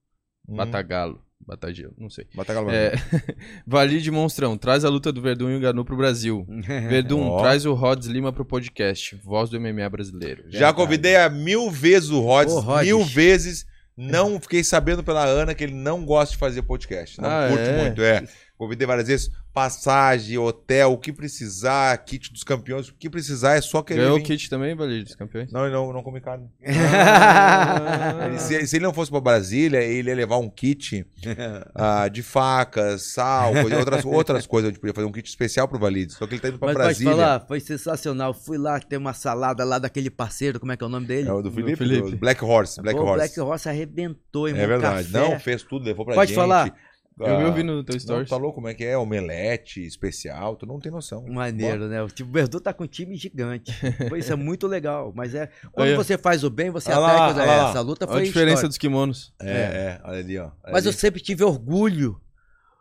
[0.47, 1.26] Hum, Batagalo.
[1.47, 2.27] Batagelo, não sei.
[2.35, 2.71] Batagalo.
[2.71, 2.93] É,
[3.67, 6.45] Valide Monstrão, traz a luta do Verdun e o Ganu pro Brasil.
[6.89, 7.41] Verdun, Ó.
[7.41, 9.15] traz o Rods Lima pro podcast.
[9.25, 10.45] Voz do MMA brasileiro.
[10.49, 12.87] Já convidei a mil vezes o Rods, Ô, Rods.
[12.87, 13.65] mil vezes.
[13.99, 17.19] Não fiquei sabendo pela Ana que ele não gosta de fazer podcast.
[17.19, 17.83] Não Ah, curte é?
[17.83, 18.25] muito, é.
[18.59, 19.31] Convidei várias vezes.
[19.53, 24.03] Passagem, hotel, o que precisar, kit dos campeões, o que precisar é só querer.
[24.03, 25.51] Ganhou o kit também, Valide, dos campeões?
[25.53, 26.49] Não, ele não, não come carne.
[26.67, 28.27] Ah.
[28.27, 31.07] Ele- se, se ele não fosse pra Brasília, ele ia levar um kit
[31.75, 34.69] ah, de facas, sal, coisa- outras, outras coisas.
[34.69, 36.17] A gente podia fazer um kit especial pro Valides.
[36.17, 37.13] Só que ele tá indo pra Mas pode Brasília.
[37.13, 38.35] falar, foi sensacional.
[38.35, 41.29] Fui lá ter uma salada lá daquele parceiro, como é que é o nome dele?
[41.29, 42.11] É o do Felipe, Felipe.
[42.11, 42.81] do Black Horse.
[42.81, 43.19] Black Pô, o Horse.
[43.35, 44.63] Black Horse arrebentou, irmão.
[44.63, 45.09] É verdade.
[45.13, 45.19] Café.
[45.31, 46.37] Não, fez tudo, levou pra Pode gente.
[46.37, 46.75] falar?
[47.19, 48.29] Eu vi Ah, ouvindo no teu Não, stories.
[48.29, 48.97] tá louco como é que é?
[48.99, 51.25] Omelete especial, tu não tem noção.
[51.27, 52.03] Maneiro, né?
[52.03, 53.73] O tipo, Verdun tá com um time gigante.
[54.11, 55.13] Pô, isso é muito legal.
[55.17, 55.49] Mas é.
[55.73, 57.71] Quando Aí, você faz o bem, você Olha até lá, olha é, lá.
[57.71, 58.69] Essa luta Olha foi a diferença histórica.
[58.69, 59.33] dos kimonos.
[59.41, 60.45] É, é, olha ali, ó.
[60.45, 60.99] Olha Mas eu ali.
[60.99, 62.21] sempre tive orgulho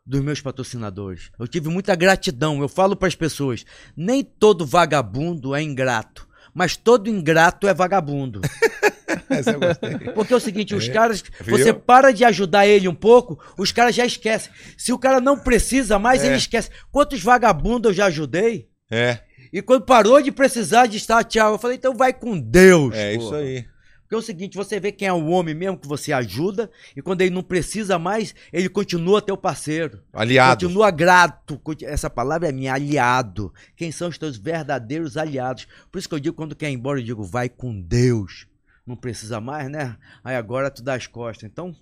[0.05, 1.31] dos meus patrocinadores.
[1.39, 2.59] Eu tive muita gratidão.
[2.59, 8.41] Eu falo para as pessoas: nem todo vagabundo é ingrato, mas todo ingrato é vagabundo.
[9.29, 9.97] Essa eu gostei.
[10.13, 11.57] Porque é o seguinte, os caras, Viu?
[11.57, 14.51] você para de ajudar ele um pouco, os caras já esquecem.
[14.77, 16.27] Se o cara não precisa mais, É.
[16.27, 16.69] ele esquece.
[16.91, 18.67] Quantos vagabundos eu já ajudei?
[18.91, 19.19] É,
[19.51, 22.93] E quando parou de precisar de estar tchau, eu falei, então vai com Deus.
[22.95, 23.65] é isso aí.
[24.01, 27.01] Porque é o seguinte, você vê quem é o homem mesmo que você ajuda, e
[27.01, 30.03] quando ele não precisa mais, ele continua teu parceiro.
[30.13, 30.63] Aliado.
[30.63, 31.57] Continua grato.
[31.63, 33.51] Conti- Essa palavra é minha, aliado.
[33.75, 35.67] Quem são os teus verdadeiros aliados?
[35.91, 38.45] Por isso que eu digo, quando quer ir embora, eu digo, vai com Deus.
[38.85, 39.97] Não precisa mais, né?
[40.23, 41.49] Aí agora tu dá as costas.
[41.49, 41.75] Então,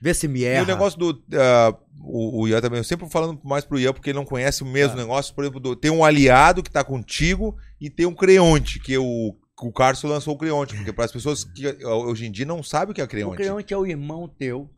[0.00, 0.64] vê se me E erra.
[0.64, 1.22] o negócio do.
[1.34, 4.62] ah, o, o Ian também, eu sempre falando mais pro Ian, porque ele não conhece
[4.62, 4.96] o mesmo Ah.
[5.00, 5.34] negócio.
[5.34, 9.36] Por exemplo, do- tem um aliado que tá contigo e tem um creonte, que o,
[9.60, 10.74] o Carso lançou o creonte.
[10.74, 13.36] Porque para as pessoas que hoje em dia não sabem o que é O creonte.
[13.36, 14.68] creonte é o irmão teu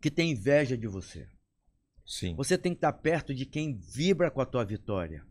[0.00, 1.26] que tem inveja de você.
[2.06, 2.36] Sim.
[2.36, 5.24] Você tem que estar perto de quem vibra com a tua vitória.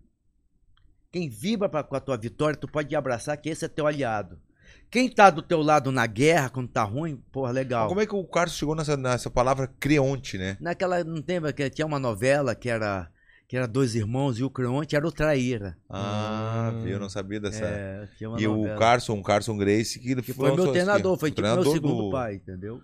[1.12, 4.40] Quem vibra com a tua vitória, tu pode abraçar que esse é teu aliado.
[4.89, 7.84] Quem tá do teu lado na guerra, quando tá ruim, porra, legal.
[7.84, 10.58] Mas Como é que o Carso chegou nessa, nessa palavra creonte, né?
[10.62, 13.12] Naquela, não tem, que tinha uma novela que era,
[13.50, 15.78] que era dois irmãos e o Creonte era o traíra.
[15.89, 16.88] Ah, Hum.
[16.88, 17.65] Eu não sabia dessa.
[17.65, 18.76] É, tinha uma E novela.
[18.76, 22.04] o Carson, o Carson Grace, que, Que foi meu treinador, foi tipo meu treinador segundo
[22.04, 22.82] do- pai, entendeu?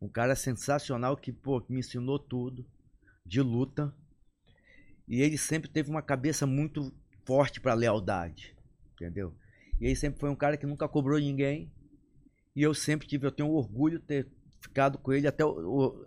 [0.00, 2.64] Um cara sensacional que, pô, que me ensinou tudo
[3.24, 3.92] de luta.
[5.06, 6.92] E ele sempre teve uma cabeça muito
[7.26, 8.54] forte pra lealdade,
[8.94, 9.34] entendeu?
[9.80, 11.70] E ele sempre foi um cara que nunca cobrou ninguém.
[12.54, 14.28] E eu sempre tive, eu tenho orgulho de ter
[14.60, 16.06] ficado com ele até o, o-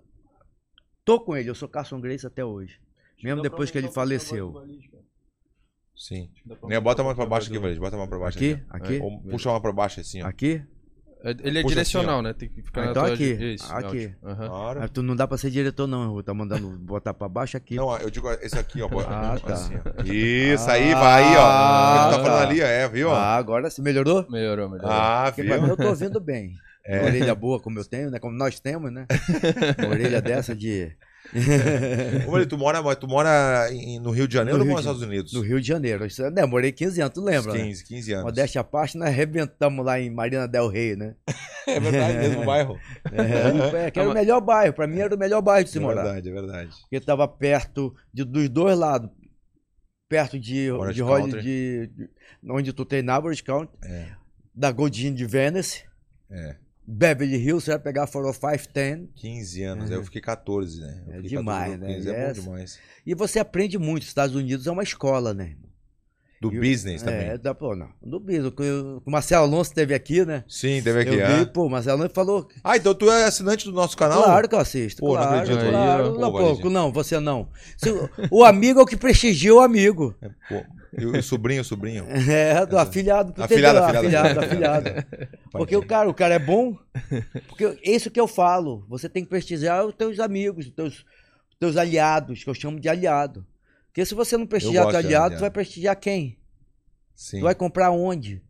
[1.04, 2.80] tô com ele, eu sou Carson Grace até hoje.
[3.24, 4.54] Mesmo depois que ele faleceu.
[5.96, 6.30] Sim.
[6.68, 7.80] Né, bota a mão pra baixo aqui, Valide.
[7.80, 8.54] Bota a mão pra baixo Aqui?
[8.70, 8.96] aqui.
[8.96, 9.00] Aqui?
[9.02, 10.28] Ou puxa a mão pra baixo assim, ó.
[10.28, 10.64] Aqui?
[11.24, 12.34] É- Ele é Puxa direcional, assim, né?
[12.34, 13.14] Tem que ficar Ah, na então tua...
[13.14, 13.54] aqui.
[13.54, 14.12] Isso, Aqui.
[14.50, 14.80] Ora.
[14.82, 17.76] Mas tu não dá pra ser diretor não, eu tá mandando botar pra baixo aqui.
[17.76, 18.88] Não, eu digo esse aqui, ó.
[18.88, 19.54] bota- Ah, tá.
[19.54, 20.04] assim, ó.
[20.04, 21.42] Isso aí, vai aí, ó.
[21.42, 22.48] Ah, Ele tá falando tá.
[22.48, 22.62] ali.
[22.62, 23.12] É, viu?
[23.12, 24.26] Ah, agora se melhorou?
[24.30, 24.92] Melhorou, melhorou.
[24.92, 25.72] Ah, Porque pra mim viu?
[25.74, 26.54] eu tô ouvindo bem.
[26.86, 27.00] É.
[27.00, 28.18] Uma orelha boa como eu tenho, né?
[28.20, 29.06] Como nós temos, né?
[29.80, 30.90] Uma orelha dessa de.
[32.28, 35.34] Ô, tu mora, tu mora em- no Rio de Janeiro No ou nos Estados Unidos?
[35.34, 36.06] No Rio de Janeiro.
[36.06, 36.46] Isso, né?
[36.46, 37.54] Morei 15 anos, tu lembra?
[37.54, 37.60] né?
[37.64, 38.26] 15, 15 anos.
[38.26, 41.16] Modéstia à parte, nós arrebentamos lá em Marina Del Rey, né?
[41.68, 42.80] É verdade, mesmo bairro.
[43.12, 44.74] É, que era o melhor bairro.
[44.74, 46.04] Pra mim era o melhor bairro de se É morar.
[46.04, 46.70] verdade, é verdade.
[46.84, 49.10] Porque tava perto de, dos dois lados.
[50.10, 51.04] Perto de, Orange
[51.42, 52.10] de, de, de-
[52.50, 53.70] onde tu treinava, Orange County.
[53.84, 54.06] É.
[54.56, 55.84] Da Goldin de Venice.
[56.32, 56.56] É.
[56.90, 59.10] Beverly Hills, você vai pegar 40510.
[59.16, 61.04] 15 anos, aí eu fiquei 14, né?
[61.06, 61.96] Eu É fiquei demais, 14, né?
[61.96, 62.44] 15, é bom Yes.
[62.44, 62.80] demais.
[63.06, 64.04] E você aprende muito.
[64.04, 65.56] Os Estados Unidos é uma escola, né?
[66.40, 67.30] Do business também.
[67.30, 67.90] É, da, pô, não.
[68.02, 68.54] Do business.
[69.06, 70.44] O Marcelo Alonso esteve aqui, né?
[70.48, 71.16] Sim, teve aqui.
[71.16, 71.40] eu ah.
[71.40, 72.48] vi, pô, o Marcelo Alonso falou.
[72.64, 74.24] Ah, então tu é assinante do nosso canal?
[74.24, 75.00] Claro que eu assisto.
[75.00, 75.66] Pô, não claro, acredito.
[75.66, 76.20] Aí, claro.
[76.20, 76.70] não, Pô, Validinho.
[76.70, 77.50] não, você não.
[78.30, 80.16] O- amigo é o que prestigia o amigo.
[80.22, 80.64] É, pô.
[80.98, 82.06] E o sobrinho, o sobrinho.
[82.30, 84.08] É, do afilhado pro Afilhado, afilhado.
[84.08, 84.90] afilhado, afilhado.
[85.52, 86.78] Porque o cara, o cara é bom.
[87.48, 88.86] Porque isso que eu falo.
[88.88, 91.06] Você tem que prestigiar os teus amigos, os teus,
[91.60, 93.46] teus aliados, que eu chamo de aliado.
[93.98, 96.38] Porque se você não prestigiar teu aliado, tu vai prestigiar quem?
[97.16, 97.40] Sim.
[97.40, 98.44] Tu vai comprar onde?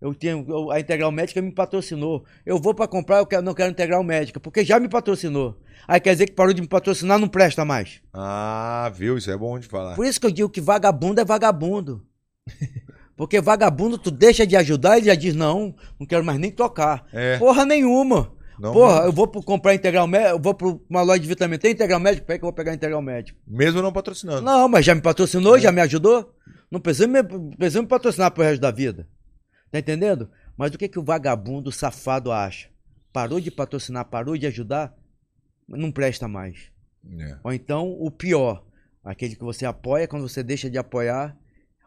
[0.00, 2.24] Eu tenho eu- a Integral Médica me patrocinou.
[2.46, 5.60] Eu vou pra comprar, eu quero- não quero Integral Médica, porque já me patrocinou.
[5.88, 8.00] Aí quer dizer que parou de me patrocinar, não presta mais.
[8.14, 9.18] Ah, viu?
[9.18, 9.96] Isso é bom de falar.
[9.96, 12.06] Por isso que eu digo que vagabundo é vagabundo.
[13.16, 17.04] Porque vagabundo, tu deixa de ajudar, ele já diz, não, não quero mais nem tocar.
[17.12, 17.36] É.
[17.36, 18.32] Porra nenhuma.
[18.60, 21.58] Não, Porra, eu vou pro- comprar Integral Médico, eu vou pra uma loja de vitamina,
[21.58, 22.26] tem Integral Médico?
[22.26, 23.38] Peraí que eu vou pegar Integral Médico.
[23.46, 24.42] Mesmo não patrocinando.
[24.42, 25.60] Não, mas já me patrocinou, É.
[25.60, 26.34] já me ajudou.
[26.70, 27.22] Não precisa me,
[27.56, 29.08] precisa me patrocinar pro resto da vida.
[29.70, 30.28] Tá entendendo?
[30.56, 32.68] Mas o que que o vagabundo safado acha?
[33.12, 34.94] Parou de patrocinar, parou de ajudar,
[35.68, 36.70] não presta mais.
[37.18, 37.38] É.
[37.44, 38.64] Ou então, o pior,
[39.04, 41.36] aquele que você apoia, quando você deixa de apoiar,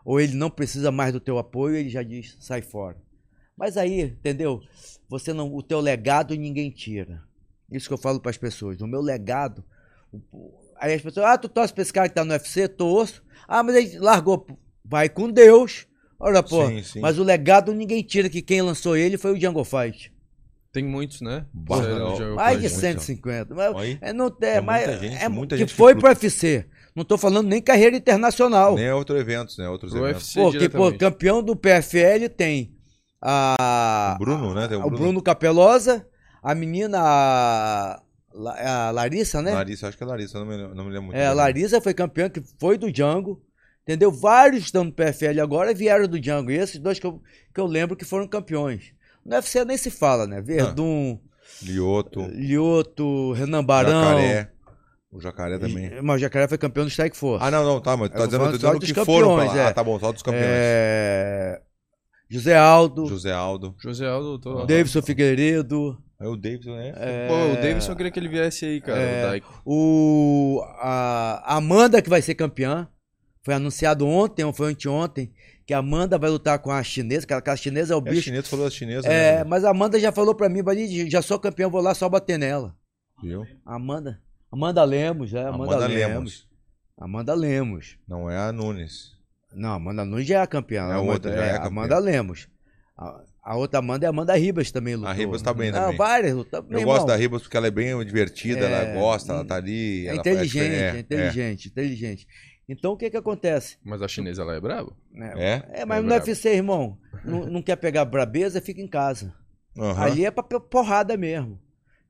[0.06, 2.98] ou ele não precisa mais do teu apoio, ele já diz, sai fora.
[3.58, 4.62] Mas aí, entendeu?
[5.12, 7.22] Você não, o teu legado ninguém tira.
[7.70, 8.80] Isso que eu falo para as pessoas.
[8.80, 9.62] O meu legado,
[10.78, 13.22] aí as pessoas, ah, tu torce pra esse cara que tá no UFC, torço.
[13.48, 14.48] Ah, mas ele largou,
[14.84, 15.86] vai com Deus.
[16.18, 17.00] Olha, pô, Sim, sim.
[17.02, 20.14] mas o legado ninguém tira, que quem lançou ele foi o Django Fight.
[20.72, 21.46] Tem muitos, né?
[22.18, 22.80] Já- Mais de muito.
[22.80, 23.54] 150.
[23.54, 26.08] Mas, é, não tem, É mas, muita gente, é, muita que gente que foi pro
[26.08, 26.66] UFC.
[26.96, 28.76] Não tô falando nem carreira internacional.
[28.76, 29.68] nem outros eventos, né?
[29.68, 30.34] Outros Pro eventos.
[30.34, 32.74] UFC Pô, que, pô, campeão do PFL tem
[33.22, 34.16] a.
[34.16, 34.68] O Bruno, né?
[34.68, 34.98] Tem o o Bruno.
[34.98, 36.06] Bruno Capelosa,
[36.42, 36.98] a menina.
[37.02, 38.02] A,
[38.34, 39.54] La- a Larissa, né?
[39.54, 41.18] Larissa, acho que é Larissa, não me, lembro- não me lembro muito.
[41.18, 41.34] É, a.
[41.34, 43.42] Larissa foi campeã, que foi do Django.
[43.84, 44.12] Entendeu?
[44.12, 46.52] Vários estão no PFL agora vieram do Django.
[46.52, 47.22] E esses dois que eu,
[47.54, 48.94] que eu lembro que foram campeões.
[49.26, 50.40] No UFC nem se fala, né?
[50.40, 51.20] Verdun,
[51.62, 53.92] Lioto, Lioto, Renan Barão.
[54.20, 54.52] Jacaré.
[55.12, 56.02] O Jacaré também.
[56.02, 57.44] Mas o Jacaré foi campeão do Strike Force.
[57.46, 59.66] Ah, não, não, tá, mas tu tá dizendo, dizendo que foram pra é.
[59.68, 60.46] Ah, tá bom, só dos campeões.
[60.48, 61.62] É...
[62.32, 63.76] José Aldo, José Aldo.
[63.80, 64.66] José Aldo, tô lá.
[64.66, 66.94] Davidson Figueiredo, Aí o Davidson, né?
[66.96, 69.00] é, Pô, o Davidson queria que ele viesse aí, cara.
[69.00, 69.42] É.
[69.66, 72.88] o a a Amanda que vai ser campeã.
[73.44, 75.32] Foi anunciado ontem, ou foi anteontem,
[75.66, 78.22] que a Amanda vai lutar com a chinesa, que aquela chinesa é o É, bicho.
[78.22, 79.44] chinês falou da chinesa, É, né?
[79.44, 80.62] mas a Amanda já falou pra mim,
[81.10, 82.76] já sou campeã, vou lá só bater nela.
[83.20, 83.48] Viu?
[83.66, 86.14] Amanda, Amanda Lemos, é, Amanda, Amanda Lemos.
[86.14, 86.48] Lemos.
[87.00, 87.98] Amanda Lemos.
[88.08, 89.11] Não é a Nunes.
[89.54, 90.82] Não, Amanda Nunes já é a campeã.
[90.84, 91.66] É a Amanda, outra, já é a.
[91.66, 92.48] Amanda Lemos.
[92.98, 95.10] A, a outra Amanda é a Amanda Ribas também lutou.
[95.10, 95.98] A Ribas tá bem Ah, também.
[95.98, 96.64] várias lutas.
[96.70, 100.06] Eu gosto da Ribas porque ela é bem divertida, É, ela gosta, ela tá ali.
[100.08, 102.28] É ela inteligente, faz- é, inteligente, inteligente.
[102.70, 103.78] Então o que que acontece?
[103.84, 104.94] Mas a chinesa, ela é brava?
[105.12, 105.34] né?
[105.36, 105.82] É?
[105.82, 106.26] É, mas É no brabo.
[106.26, 109.34] UFC, irmão, não, não quer pegar brabeza, fica em casa.
[109.78, 110.02] Aham.
[110.04, 111.60] Ali é pra porrada mesmo.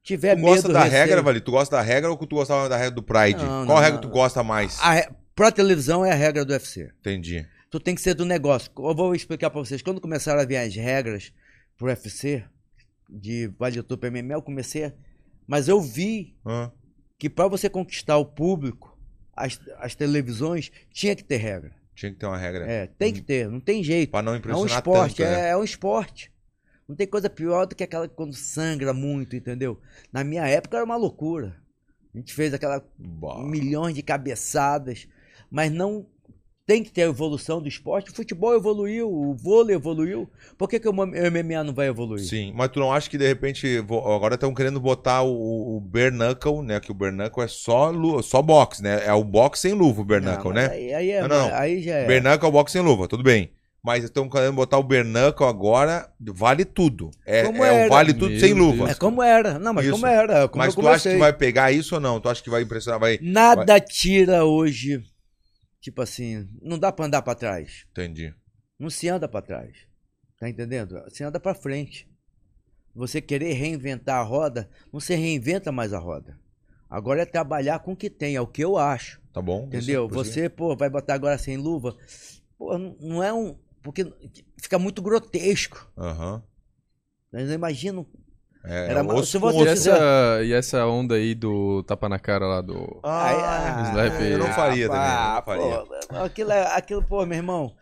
[0.03, 1.41] Tiver Tu gosta medo, da receio- regra, Vali?
[1.41, 3.37] Tu gosta da regra ou tu gostava da regra do Pride?
[3.43, 4.01] Não, Qual não, regra não.
[4.01, 4.79] tu gosta mais?
[4.81, 6.91] A re- Pra televisão é a regra do UFC.
[6.99, 7.47] Entendi.
[7.69, 8.69] Tu tem que ser do negócio.
[8.77, 9.81] Eu vou explicar pra vocês.
[9.81, 11.33] Quando começaram a vir as regras
[11.77, 12.43] pro UFC,
[13.09, 14.91] de Vale do MMA, eu comecei.
[15.47, 16.35] Mas eu vi
[17.17, 18.97] que pra você conquistar o público,
[19.35, 21.73] as, as televisões tinha que ter regra.
[21.95, 22.65] Tinha que ter uma regra.
[22.69, 24.11] É, tem que ter, não tem jeito.
[24.11, 25.47] Pra não É um impressionar esporte, tanto, né?
[25.47, 26.31] é, é um esporte.
[26.87, 29.79] Não tem coisa pior do que aquela quando sangra muito, entendeu?
[30.11, 31.55] Na minha época era uma loucura.
[32.13, 33.41] A gente fez aquela Bah.
[33.43, 35.07] milhões de cabeçadas,
[35.51, 36.05] mas não
[36.65, 38.11] tem que ter a evolução do esporte.
[38.11, 40.29] O futebol evoluiu, o vôlei evoluiu.
[40.57, 42.23] Por que, que o MMA não vai evoluir?
[42.23, 46.11] Sim, mas tu não acha que de repente agora estão querendo botar o, o bare
[46.11, 46.79] knuckle, né?
[46.79, 49.05] Que o bare knuckle é só, só boxe, né?
[49.05, 50.69] É o boxe sem luva, o Não, mas né?
[50.71, 51.55] Aí, aí, é, Não, não.
[51.55, 52.07] aí já é.
[52.07, 53.51] Bare knuckle é o boxe sem luva, tudo bem.
[53.83, 57.09] Mas estão querendo botar o bare knuckle agora, vale tudo.
[57.25, 57.89] É, Como é o era.
[57.89, 58.91] vale tudo Meu sem luva.
[58.91, 59.57] É como era.
[59.57, 59.93] Não, mas Isso.
[59.93, 60.47] como era.
[60.47, 62.19] Como mas eu tu acha que vai pegar isso ou não?
[62.19, 62.99] Tu acha que vai impressionar?
[62.99, 63.17] Vai.
[63.21, 65.03] Nada tira hoje.
[65.81, 67.85] Tipo assim, não dá pra andar pra trás.
[67.91, 68.33] Entendi.
[68.79, 69.75] Não se anda pra trás.
[70.39, 71.03] Tá entendendo?
[71.09, 72.07] Se anda pra frente.
[72.93, 76.39] Você querer reinventar a roda, não se reinventa mais a roda.
[76.89, 79.21] Agora é trabalhar com o que tem, é o que eu acho.
[79.31, 79.65] Tá bom?
[79.65, 80.05] Entendeu?
[80.07, 81.97] Isso, Você, pô, vai botar agora sem luva.
[82.57, 83.57] Pô, não- é um.
[83.81, 84.05] Porque
[84.61, 85.91] fica muito grotesco.
[85.97, 86.43] Aham.
[87.31, 88.05] Mas eu imagino.
[88.63, 92.61] É, Era se você E essa, e essa onda aí do tapa na cara lá
[92.61, 92.99] do.
[93.03, 94.31] Ah, Slap aí.
[94.33, 95.01] eu não faria também.
[95.01, 95.85] Ah, eu não faria.
[96.07, 97.73] pô, aquilo, é, aquilo, pô, meu irmão.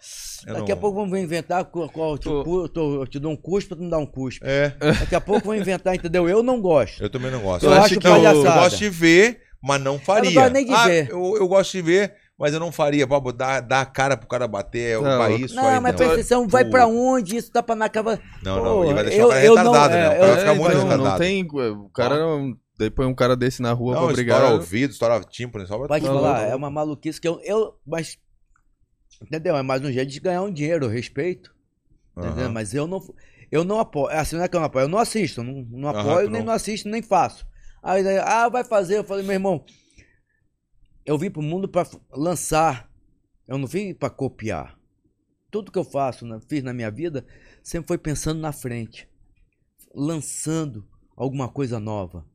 [0.47, 3.19] Eu Daqui não- a pouco vamos inventar qual, qual eu, te, eu tô- eu te
[3.19, 4.39] dou um cuspe, tu me dá um cuspe.
[4.45, 6.29] É, Daqui a pouco vão inventar, entendeu?
[6.29, 7.03] Eu não gosto.
[7.03, 7.65] eu também não gosto.
[7.65, 10.31] Eu Eu, acho que eu, eu gosto de ver, mas não faria.
[10.31, 11.09] gosto nem de Ah, ver.
[11.09, 13.05] Eu, eu gosto de ver, mas eu não faria.
[13.05, 15.99] Pra dar, dar a cara pro cara bater, é Não, pra isso Não, aí mas
[15.99, 16.11] não.
[16.11, 17.35] atenção, vai pra onde?
[17.35, 18.19] Isso tá pra na cava.
[18.43, 20.07] Não, não, ele vai deixar eu- o cara eu não- retardado, é, né?
[20.07, 21.09] O cara vai ficar muito então, retardado.
[21.09, 21.43] não tem.
[21.45, 22.57] O cara não.
[22.79, 24.53] Depois um cara desse na rua Não, pra estoura brigar.
[24.53, 26.51] ouvido, estoura tímpano, só Pode Não, falar, não.
[26.51, 27.75] é uma maluquice que eu, eu.
[27.85, 28.17] Mas.
[29.21, 29.57] Entendeu?
[29.57, 31.53] É mais um jeito de ganhar um dinheiro, eu respeito.
[32.17, 32.45] Entendeu?
[32.45, 32.53] Aham.
[32.53, 33.01] Mas eu não.
[33.51, 34.15] Eu não apoio.
[34.15, 34.83] Assim, não é que eu não apoio.
[34.85, 35.43] Eu não assisto.
[35.43, 36.47] Não, não apoio, tu nem não.
[36.47, 37.45] não assisto, nem faço.
[37.83, 38.97] Aí, daí, ah, vai fazer.
[38.99, 39.63] Eu falei, meu irmão.
[41.05, 42.89] Eu vim pro mundo pra f- lançar.
[43.47, 44.77] Eu não vim pra copiar.
[45.51, 47.25] Tudo que eu faço, né, fiz na minha vida,
[47.63, 49.07] sempre foi pensando na frente.
[49.93, 52.25] Lançando alguma coisa nova.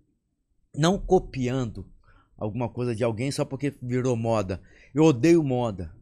[0.74, 1.88] Não copiando
[2.36, 4.60] alguma coisa de alguém só porque virou moda.
[4.92, 5.94] Eu odeio moda.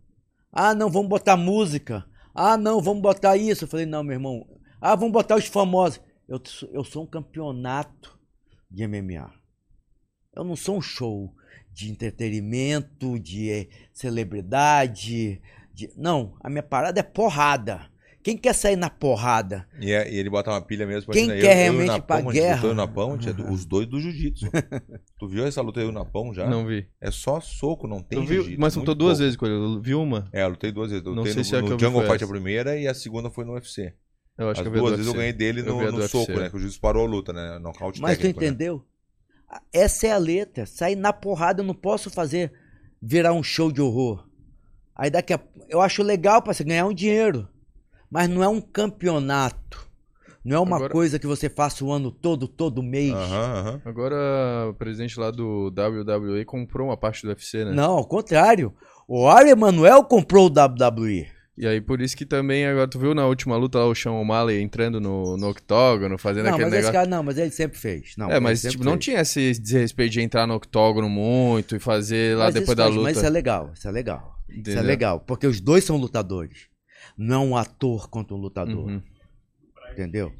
[0.51, 2.05] Ah, não, vamos botar música.
[2.35, 3.65] Ah, não, vamos botar isso.
[3.65, 4.47] Eu falei, não, meu irmão.
[4.81, 6.01] Ah, vamos botar os famosos.
[6.27, 6.41] Eu,
[6.73, 8.19] eu sou um campeonato
[8.71, 9.31] de MMA.
[10.35, 11.35] Eu não sou um show
[11.73, 15.41] de entretenimento, de eh, celebridade.
[15.75, 17.91] de- Não, a minha parada é porrada.
[18.23, 19.67] Quem quer sair na porrada?
[19.81, 21.13] E, é- e ele bota uma pilha mesmo.
[21.13, 22.55] Quem quer eu, realmente eu, e o ir pra gente guerra?
[22.55, 24.47] lutou Eu e o Napão, tinha do- os dois do jiu-jitsu.
[25.19, 26.49] tu viu essa luta aí o Napão já?
[26.49, 26.87] Não vi.
[27.01, 28.61] É só soco, não tem Eu jiu-jitsu.
[28.61, 29.25] mas muito lutou duas pouco.
[29.25, 29.55] vezes com ele.
[29.57, 30.29] Eu vi uma.
[30.33, 31.05] É, eu lutei duas vezes.
[31.05, 32.87] Eu Não lutei sei no, se é no que eu Jungle Fight a primeira e
[32.87, 33.93] a segunda foi no UFC.
[34.39, 36.49] Eu acho As que eu duas vezes eu ganhei dele Eu no, no soco, né?
[36.49, 37.59] Que o juiz parou a luta, né?
[37.59, 38.47] Nocaute Mas tu técnico, né?
[39.73, 40.67] Essa é a letra.
[40.67, 42.53] Sair na porrada, eu não posso fazer
[43.01, 44.27] virar um show de horror.
[44.95, 47.49] Aí daqui a eu acho legal para você ganhar um dinheiro,
[48.11, 49.91] mas não é um campeonato.
[50.45, 53.13] Não é uma Agora- coisa que você faça o ano todo, todo mês.
[53.13, 53.83] Aham, aham.
[53.85, 54.17] Agora,
[54.71, 57.73] o presidente lá do WWE comprou uma parte do UFC, né?
[57.73, 58.75] Não, ao contrário.
[59.07, 61.27] O Ari Emanuel comprou o WWE.
[61.63, 64.11] E aí, por isso que também, agora tu viu na última luta lá o Sean
[64.15, 66.93] O'Malley entrando no, no octógono, fazendo Não, aquele mas esse negócio.
[66.93, 68.15] cara não, mas ele sempre fez.
[68.19, 72.37] Não, é, mas tipo, não tinha esse desrespeito de entrar no octógono muito e fazer
[72.37, 73.05] lá Mas depois da faz- luta.
[73.09, 74.37] Mas isso é legal, isso é legal.
[74.49, 74.83] Isso é Entendeu?
[74.83, 76.67] legal, porque os dois são lutadores.
[77.17, 79.03] Não um ator contra um lutador, Uhum.
[79.93, 80.33] entendeu?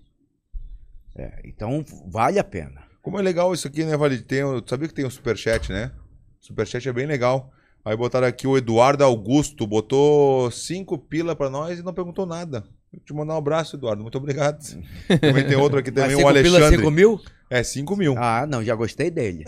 [1.15, 2.83] É, então vale a pena.
[3.01, 4.25] Como é legal isso aqui, né, Valide?
[4.25, 5.93] Tem, o- sabia que tem um superchat, né?
[6.41, 7.53] Superchat é bem legal.
[7.85, 12.63] Aí botaram aqui o Eduardo Augusto, botou cinco pila pra nós e não perguntou nada.
[12.93, 14.03] Vou te mandar um abraço, Eduardo.
[14.03, 14.59] Muito obrigado.
[15.21, 16.77] também tem outro aqui também, Mas o cinco pila, Alexandre.
[16.77, 17.21] cinco mil?
[17.51, 18.15] É, cinco mil.
[18.19, 19.45] Ah, não, já gostei dele.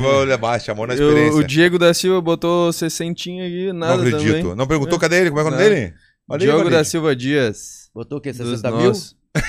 [0.00, 1.38] Vou levar, chamou na o, experiência.
[1.40, 4.38] o Diego da Silva botou 60 aqui, não nada acredito.
[4.40, 4.54] também.
[4.56, 5.30] Não perguntou cadê ele?
[5.30, 5.68] Como é o nome Não.
[5.70, 5.94] dele?
[6.28, 6.76] Olha aí, Diogo Valide.
[6.76, 7.90] da Silva Dias.
[7.94, 8.32] Botou o quê?
[8.32, 8.86] Dos 60 mil?
[8.88, 9.16] nossos.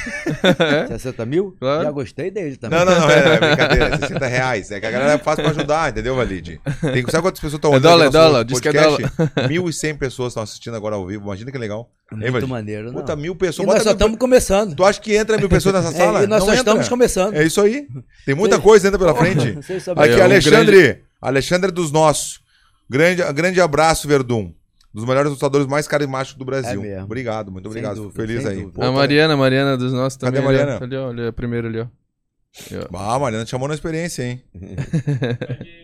[0.60, 0.88] É?
[0.88, 1.56] 60 mil?
[1.60, 1.84] Claro.
[1.84, 2.78] Já gostei dele também.
[2.80, 4.71] Não, não, não, é, é brincadeira, é 60 reais.
[4.71, 6.60] É que a galera é fácil pra ajudar, entendeu, Valide?
[6.82, 9.15] Tem, sabe quantas pessoas estão É olhando dólar, é nosso dólar, diz que é podcast?
[9.48, 11.89] 1.100 pessoas estão assistindo agora ao vivo, imagina que legal.
[12.12, 12.50] Muito Valide?
[12.50, 13.02] maneiro, não.
[13.02, 13.67] Puta, mil E pessoas.
[13.67, 14.76] nós bota só mil estamos começando.
[14.76, 16.24] Tu acha que entra mil pessoas nessa É, sala?
[16.24, 16.62] e nós Não só entra.
[16.71, 17.36] estamos começando.
[17.36, 17.88] É isso aí.
[18.26, 18.62] Tem muita Sim.
[18.62, 19.58] coisa ainda pela frente.
[19.98, 21.02] Aqui, um Alexandre.
[21.21, 22.39] Alexandre dos nossos.
[22.89, 24.52] Grande, grande abraço, Verdun.
[24.95, 26.79] Dos melhores lutadores mais carismáticos do Brasil.
[26.81, 27.03] É mesmo.
[27.03, 27.95] obrigado, muito obrigado.
[27.95, 28.65] dúvida, Fico feliz aí.
[28.71, 30.58] Pô, a tá- Mariana, a Mariana dos nossos Cadê também.
[30.58, 30.79] a ali, ó.
[30.79, 30.86] Mariana?
[30.86, 31.88] Ali, ó, ali, a primeira ali, ó.
[32.93, 34.41] Ah, a Mariana te chamou na experiência, hein?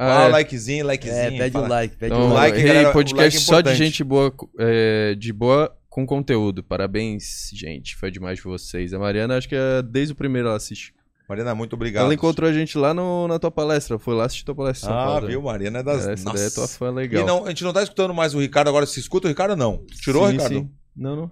[0.00, 0.28] Ah, Ah, é.
[0.28, 1.16] likezinho, likezinho.
[1.18, 1.68] É, pede o fala.
[1.68, 2.56] like, pede Então, o like.
[2.56, 6.62] hey, galera, o podcast like é só de gente boa, é, de boa com conteúdo.
[6.62, 7.96] Parabéns, gente.
[7.96, 8.94] Foi demais de vocês.
[8.94, 10.94] A Mariana, acho que é, desde o primeiro ela assiste.
[11.28, 12.04] Mariana, muito obrigado.
[12.04, 13.98] Ela encontrou a gente lá no, na tua palestra.
[13.98, 14.90] Foi lá assistir tua palestra.
[14.90, 15.42] Ah, Paulo, viu?
[15.42, 16.06] Mariana é das.
[16.08, 17.26] Essa daí é tua fã E legal.
[17.26, 18.86] não, a gente não tá escutando mais o Ricardo agora.
[18.86, 19.84] Se escuta o Ricardo, não.
[20.02, 20.54] Tirou, sim, Ricardo?
[20.54, 20.70] Sim.
[20.96, 21.30] Não, não.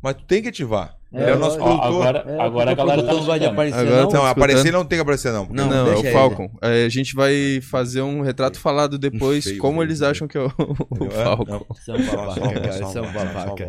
[0.00, 0.97] Mas tu tem que ativar.
[1.12, 4.02] É, é o nosso ó, agora, É, agora a galera tá não vai aparecer, Agora
[4.02, 4.08] não.
[4.08, 5.46] tá- Não, aparecer não tem que aparecer, não.
[5.46, 6.12] porque Não, Não, é o.
[6.12, 6.50] Falcon.
[6.60, 10.10] É, a gente vai fazer um retrato falado depois, Feio, como feio, eles feio.
[10.10, 11.44] acham que é o, o É, Falcon.
[11.46, 11.66] não.
[11.84, 13.66] São babaca, são babaca.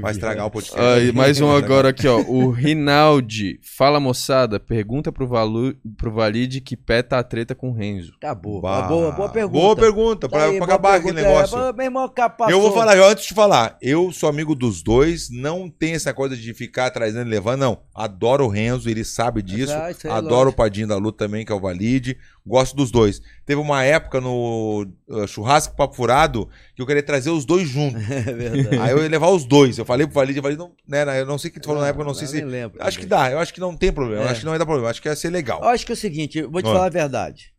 [0.00, 1.06] Vai estragar o podcast.
[1.06, 2.20] E mais um agora aqui, ó.
[2.20, 3.58] O Rinaldi.
[3.62, 4.58] Fala, moçada.
[4.58, 8.12] Pergunta pro, Valu, pro Valide que pé tá a treta com o Renzo.
[8.16, 8.60] Acabou.
[8.60, 8.80] Bah.
[8.80, 9.52] Uma boa, boa pergunta.
[9.60, 11.58] Boa pergunta, Tá pra, aí, pra boa acabar aquele negócio.
[11.58, 12.10] É, meu irmão.
[12.48, 16.12] Eu vou falar, eu, antes de falar, eu sou amigo dos dois, não tem essa
[16.14, 17.82] coisa de ficar trazendo e levando, não.
[17.94, 19.72] Adoro o Renzo, ele sabe disso.
[19.72, 22.16] Ah, é Adoro o Padinho da Luta também, que é o Valide.
[22.46, 23.20] Gosto dos dois.
[23.46, 28.02] Teve uma época no uh, Churrasco Papo Furado que eu queria trazer os dois juntos.
[28.10, 28.78] É verdade.
[28.78, 29.78] Aí eu ia levar os dois.
[29.78, 31.80] Eu falei pro Valide, o Valide não, né, eu não sei o que tu falou
[31.82, 32.40] na época, eu não sei eu se.
[32.42, 33.24] lembro Acho que também.
[33.26, 34.22] dá, eu acho que não tem problema.
[34.22, 34.30] Eu É.
[34.30, 34.86] acho que não vai dar problema.
[34.86, 35.60] eu Acho que ia ser legal.
[35.62, 37.52] Eu acho que é o seguinte, eu vou te falar a verdade.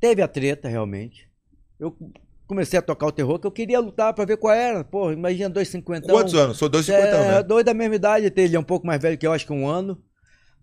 [0.00, 1.28] Teve a treta, realmente.
[1.78, 1.94] Eu
[2.50, 4.82] comecei a tocar o terror, que eu queria lutar pra ver qual era.
[4.82, 6.12] Pô, imagina dois cinquentão.
[6.16, 6.58] Quantos anos?
[6.58, 7.42] Sou dois cinquentão, É, né?
[7.44, 9.68] dois da mesma idade, ele é um pouco mais velho que eu, acho que um
[9.68, 10.02] ano.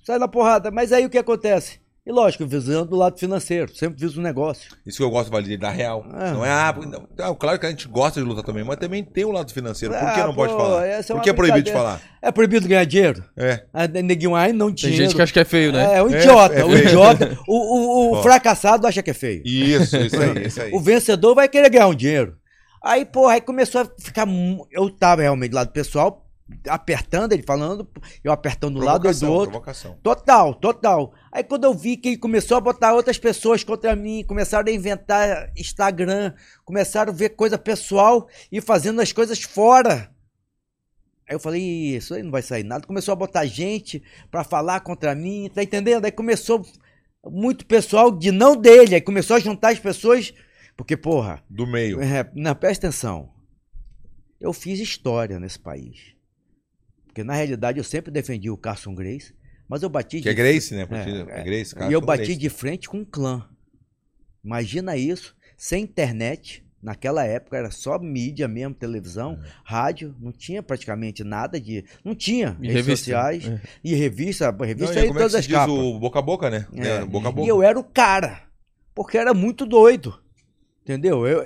[0.04, 0.70] Sai na porrada.
[0.70, 1.80] Mas aí o que acontece?
[2.08, 3.76] E lógico, visando do lado financeiro.
[3.76, 4.72] Sempre viso um negócio.
[4.86, 6.06] Isso que eu gosto, Valide, da real.
[6.14, 6.32] Ah.
[6.32, 9.04] Não é, ah, não, ah, claro que a gente gosta de lutar também, mas também
[9.04, 9.94] tem o lado financeiro.
[9.94, 10.86] Por que Ah, não pode pô, falar?
[10.88, 12.02] é Por que é proibido de falar?
[12.22, 13.26] É proibido ganhar dinheiro?
[13.36, 13.66] É.
[13.74, 15.04] A neguinho ai não Tem dinheiro.
[15.04, 15.98] gente que acha que é feio, né?
[15.98, 16.88] É, o É, idiota, é o feio.
[16.88, 17.38] idiota.
[17.46, 19.42] O, o- o fracassado acha que é feio.
[19.46, 20.72] Isso, isso aí, isso aí.
[20.74, 22.38] O vencedor vai querer ganhar um dinheiro.
[22.82, 24.26] Aí, porra, aí começou a ficar.
[24.72, 26.26] Eu tava realmente do lado pessoal,
[26.70, 27.88] apertando, ele falando,
[28.24, 29.52] eu apertando do lado e do outro.
[29.52, 29.98] provocação.
[30.02, 31.12] Total, total.
[31.38, 34.74] Aí quando eu vi que ele começou a botar outras pessoas contra mim, começaram a
[34.74, 36.34] inventar Instagram,
[36.66, 40.12] começaram a ver coisa pessoal e fazendo as coisas fora.
[41.30, 42.88] Aí eu falei, "Ih, isso aí não vai sair nada.
[42.88, 46.06] Começou a botar gente pra falar contra mim, tá entendendo?
[46.06, 46.66] Aí começou
[47.24, 48.96] muito pessoal de não dele.
[48.96, 50.34] Aí começou a juntar as pessoas.
[50.76, 52.02] Porque, porra, Do meio.
[52.02, 53.32] é, não, presta atenção.
[54.42, 56.16] Eu fiz história nesse país.
[57.06, 59.36] Porque na realidade eu sempre defendi o Carson Grace,
[59.68, 60.88] mas eu bati Que é de Grace, né?
[60.90, 61.90] É, é, Grace, cara.
[61.90, 62.38] e eu bati Grace.
[62.40, 63.48] de frente com um clã.
[64.44, 66.64] Imagina isso, sem internet.
[66.82, 69.48] Naquela época era só mídia mesmo, televisão, É.
[69.66, 71.84] rádio, não tinha praticamente nada de.
[72.06, 72.98] Não tinha E redes revista.
[73.06, 73.48] sociais.
[73.48, 73.62] É.
[73.84, 76.20] E revista, Não, revista e aí como é que todas se as diz o boca
[76.20, 76.68] a boca, né?
[76.76, 76.88] É.
[76.88, 77.50] É, boca a E boca.
[77.50, 78.44] eu era o cara.
[78.94, 80.22] Porque era muito doido.
[80.84, 81.26] Entendeu?
[81.28, 81.42] Eu,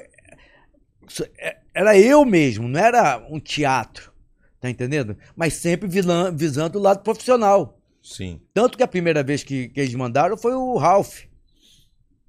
[1.38, 4.12] é- era eu mesmo, não era um teatro.
[4.60, 5.18] Tá entendendo?
[5.36, 5.88] Mas sempre
[6.36, 7.81] visando o lado profissional.
[8.02, 8.42] Sim.
[8.54, 11.24] Tanto que a primeira vez que, que eles mandaram foi o Ralph.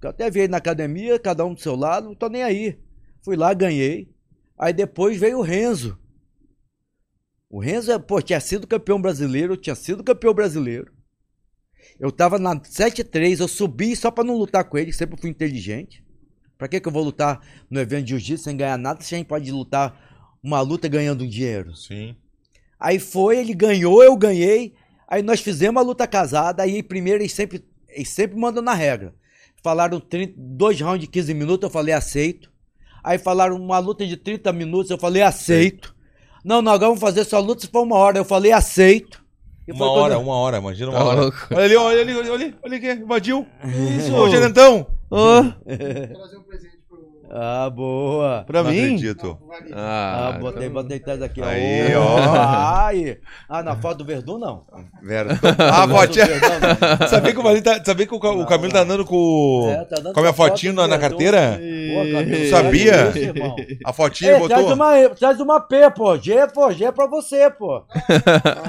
[0.02, 2.78] Eu até vi ele na academia, cada um do seu lado, não tô nem aí.
[3.22, 4.12] Fui lá, ganhei.
[4.58, 5.98] Aí depois veio o Renzo.
[7.48, 10.92] O Renzo, pô, tinha sido campeão brasileiro, eu tinha sido campeão brasileiro.
[12.00, 16.04] Eu tava na 7-3, eu subi só pra não lutar com ele, sempre fui inteligente.
[16.56, 19.18] Pra que que eu vou lutar no evento de jiu-jitsu sem ganhar nada, se a
[19.18, 21.76] gente pode lutar uma luta ganhando um dinheiro?
[21.76, 22.16] Sim.
[22.78, 24.74] Aí foi, ele ganhou, eu ganhei.
[25.09, 26.62] Aí nós fizemos a luta casada.
[26.62, 29.14] Aí primeiro eles sempre, eles sempre mandam na regra.
[29.62, 32.50] Falaram 30, dois rounds de 15 minutos, eu falei aceito.
[33.05, 35.94] Aí falaram uma luta de 30 minutos, eu falei aceito.
[36.44, 38.18] Não, não, agora vamos fazer só luta se for uma hora.
[38.18, 39.22] Eu falei aceito.
[39.66, 41.20] E Uma quando hora, uma hora, imagina uma Tá hora.
[41.20, 41.38] louco.
[41.53, 43.46] Olha ali, olha ali, olha ali, olha aqui, invadiu.
[43.96, 44.12] Isso.
[44.12, 44.86] Ô, gerentão.
[45.09, 46.71] Ô, trazer um presente.
[47.34, 48.44] Ah, boa.
[48.46, 48.78] pra Não mim?
[48.84, 49.38] acredito.
[49.72, 51.40] Ah, Ah, botei, botei atrás aqui.
[51.42, 52.84] Aí, ó.
[52.86, 53.18] Aí.
[53.48, 54.64] Ah, na foto do Verdun, não.
[55.02, 55.38] Vera.
[55.58, 56.26] Ah, fotinha.
[56.26, 57.06] Verdun.
[57.08, 59.96] Sabia que o, Valinho tá, sabia que o, o Camilo tá andando com, É, tá
[59.96, 61.08] dando com a minha fotinho do na, na Verdun.
[61.08, 61.58] carteira?
[61.58, 63.12] Pô, Camilo, Sabia?
[63.16, 63.56] irmão.
[63.86, 64.76] A fotinha Ei, ele traz botou.
[64.76, 66.18] uma, traz uma P, pô.
[66.18, 66.70] G, pô.
[66.70, 67.82] G é pra você, pô.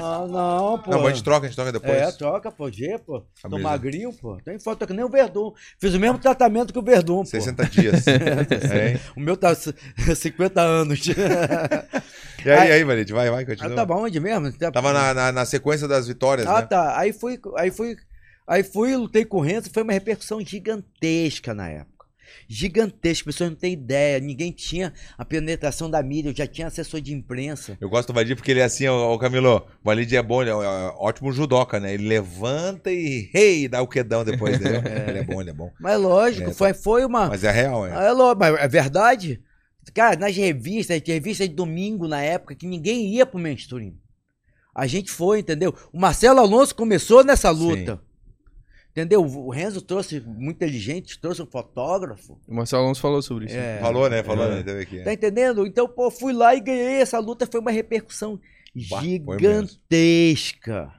[0.00, 0.90] ah, não, pô.
[0.90, 1.92] Não, mas a gente troca, a gente troca depois.
[1.98, 2.70] É, troca, pô.
[2.70, 3.20] G, pô.
[3.42, 3.68] Tô beleza.
[3.68, 4.38] magrinho, pô.
[4.42, 5.52] Tem foto que nem o Verdun.
[5.78, 7.26] Fiz o mesmo tratamento que o Verdun, pô.
[7.26, 8.04] 60 dias.
[8.62, 9.00] é?
[9.16, 9.74] O meu tá c-
[10.14, 11.00] 50 anos.
[12.44, 13.74] E aí, aí, Valide, vai, vai, ah, continua.
[13.74, 14.52] tava onde mesmo?
[14.52, 16.66] Tava na, na, na sequência das vitórias, Ah, né?
[16.66, 16.98] tá.
[16.98, 17.96] Aí fui, aí fui,
[18.46, 21.93] aí fui, lutei com o Renzo, foi uma repercussão gigantesca na época.
[22.48, 26.66] Gigantesca, as pessoas não têm ideia, ninguém tinha a penetração da mídia, eu já tinha
[26.66, 27.76] assessor de imprensa.
[27.80, 30.42] Eu gosto do Valide porque ele é assim, ó, ô Camilo, o Valide é bom,
[30.42, 31.94] ele é, é ótimo judoca, né?
[31.94, 34.82] Ele levanta e, hey, dá o quedão depois, entendeu?
[35.08, 35.70] Ele é bom, ele é bom.
[35.80, 37.28] Mas lógico, É, foi, foi uma.
[37.28, 38.08] Mas é real, é.
[38.08, 39.40] É, lógico, mas é verdade.
[39.92, 43.94] Cara, nas revistas, tinha revista de domingo na época, que ninguém ia pro mainstream.
[44.74, 45.74] A gente foi, entendeu?
[45.92, 48.00] O Marcelo Alonso começou nessa luta.
[48.94, 49.24] Entendeu?
[49.24, 52.38] O Renzo trouxe, muito inteligente, trouxe um fotógrafo.
[52.46, 53.56] O Marcelo Alonso falou sobre isso.
[53.56, 53.78] É.
[53.80, 54.22] Falou, né?
[54.22, 54.50] Falou, É.
[54.54, 54.62] né?
[54.62, 55.02] Teve aqui.
[55.02, 55.66] Tá entendendo?
[55.66, 57.00] Então, pô, fui lá e ganhei.
[57.00, 58.38] Essa luta foi uma repercussão
[58.88, 60.92] Bah, gigantesca.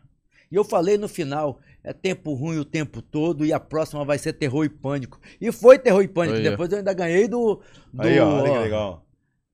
[0.52, 4.18] E eu falei no final, é tempo ruim o tempo todo e a próxima vai
[4.18, 5.18] ser terror e pânico.
[5.40, 6.38] E foi terror e pânico.
[6.38, 6.44] Aí.
[6.44, 7.62] Depois eu ainda ganhei do.
[7.94, 9.06] do Aí, ó, olha que legal.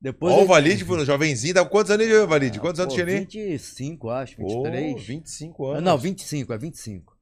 [0.02, 2.60] Depois Ó, o Valide, foi no jovenzinho, tá com quantos anos, aí, Valide?
[2.60, 3.20] Quantos anos Pô, tinha ali?
[3.24, 5.04] 25, acho, Pô, 23.
[5.06, 5.84] 25 anos.
[5.84, 7.16] Não, 25, é 25.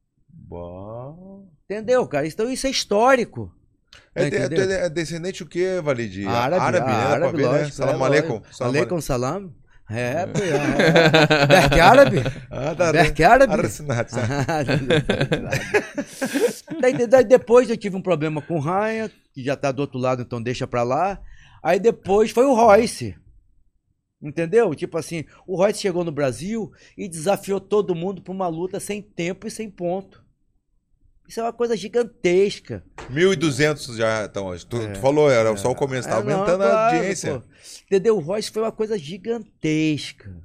[0.50, 1.14] Bah.
[1.66, 2.26] Entendeu, cara?
[2.28, 3.54] Então isso é histórico.
[4.16, 4.72] É, Tá de- é, entendendo?
[4.72, 6.26] é descendente o quê, Valide?
[6.26, 6.94] Árabe, né?
[6.94, 7.50] árabe, Pra ver, né?
[7.60, 7.76] lógico.
[7.76, 8.34] Salam é, aleikum.
[8.34, 8.56] lógico.
[8.56, 9.54] Salam salam.
[9.92, 11.48] É, pô, é.
[11.48, 12.18] Berk árabe?
[12.52, 12.92] Ah, tá.
[12.92, 13.54] Berk árabe?
[13.54, 14.28] Arsenat, sabe?
[16.80, 20.00] Daí, daí depois eu tive um problema com o Ryan, que já tá do outro
[20.00, 21.20] lado, então deixa pra lá.
[21.64, 23.16] Aí depois foi o Royce.
[24.22, 24.74] Entendeu?
[24.76, 29.02] Tipo assim, o Royce chegou no Brasil e desafiou todo mundo pra uma luta sem
[29.02, 30.24] tempo e sem ponto.
[31.30, 32.84] Isso é uma coisa gigantesca.
[33.12, 34.66] 1.200 já estão hoje.
[34.66, 34.94] Tu, É.
[34.94, 37.40] tu falou, era só o começo, tá É, não, aumentando a claro, audiência.
[37.40, 37.46] pô.
[37.86, 38.18] Entendeu?
[38.18, 40.36] O Royce foi uma coisa gigantesca.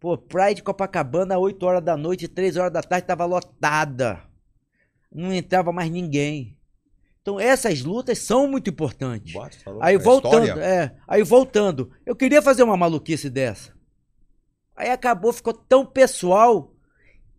[0.00, 4.20] Pô, Praia de Copacabana, 8 horas da noite, 3 horas da tarde, tava lotada.
[5.12, 6.58] Não entrava mais ninguém.
[7.22, 9.32] Então essas lutas são muito importantes.
[9.32, 10.62] Tu falou, Aí é voltando, história.
[10.64, 11.90] é, aí voltando.
[12.04, 13.72] Eu queria fazer uma maluquice dessa.
[14.76, 16.73] Aí acabou, ficou tão pessoal.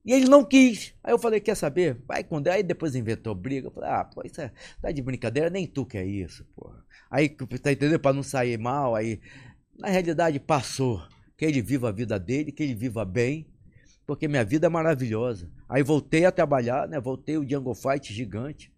[0.06, 0.94] E ele não quis.
[1.04, 1.98] Aí eu falei, quer saber?
[2.08, 2.56] Vai com Deus.
[2.56, 3.68] Aí depois inventou briga.
[3.68, 6.86] Eu falei, ah, pô, isso é, tá de brincadeira, nem tu quer isso, porra.
[7.10, 8.00] Aí, tá entendendo?
[8.00, 9.20] Pra não sair mal, aí.
[9.78, 11.02] Na realidade, passou.
[11.36, 13.48] Que ele viva a vida dele, que ele viva bem.
[14.06, 15.50] Porque minha vida é maravilhosa.
[15.68, 17.00] Aí voltei a trabalhar, né?
[17.00, 18.72] Voltei o Jungle Fight gigante.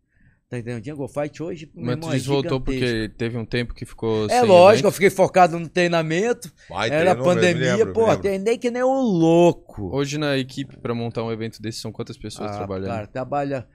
[0.49, 0.81] Tá entendendo?
[0.81, 1.69] O Jungle Fight hoje.
[1.75, 2.63] Mas tu é disse voltou gigantesco.
[2.65, 4.93] porque teve um tempo que ficou É sem lógico, eu evento.
[4.93, 6.49] fiquei focado no treinamento.
[6.69, 9.93] Vai, era treinou, eu me pandemia, lembro, pô, treinei que nem um louco.
[9.93, 12.87] Hoje na equipe, pra montar um evento desse, são quantas pessoas Ah, trabalhando?
[12.87, 13.67] Cara, trabalha.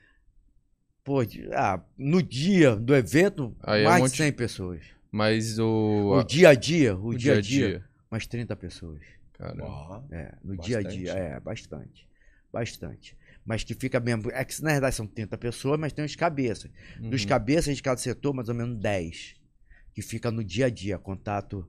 [1.05, 4.81] Pô, de- ah, no dia do evento, Aí é mais um de monte- 100 pessoas.
[5.11, 6.13] Mas o...
[6.21, 9.01] O dia a dia, o, o dia a dia, mais 30 pessoas.
[9.35, 9.63] Cara,
[10.11, 11.03] É, no dia a Bastante.
[11.03, 12.09] dia, é, bastante.
[12.51, 13.17] Bastante.
[13.45, 14.31] Mas que fica mesmo.
[14.31, 16.71] É que na verdade são 30 pessoas, mas tem os cabeças.
[17.01, 17.29] Dos Uhum.
[17.29, 19.35] cabeças de cada setor, mais ou menos 10.
[19.95, 21.67] Que fica no dia a dia, contato.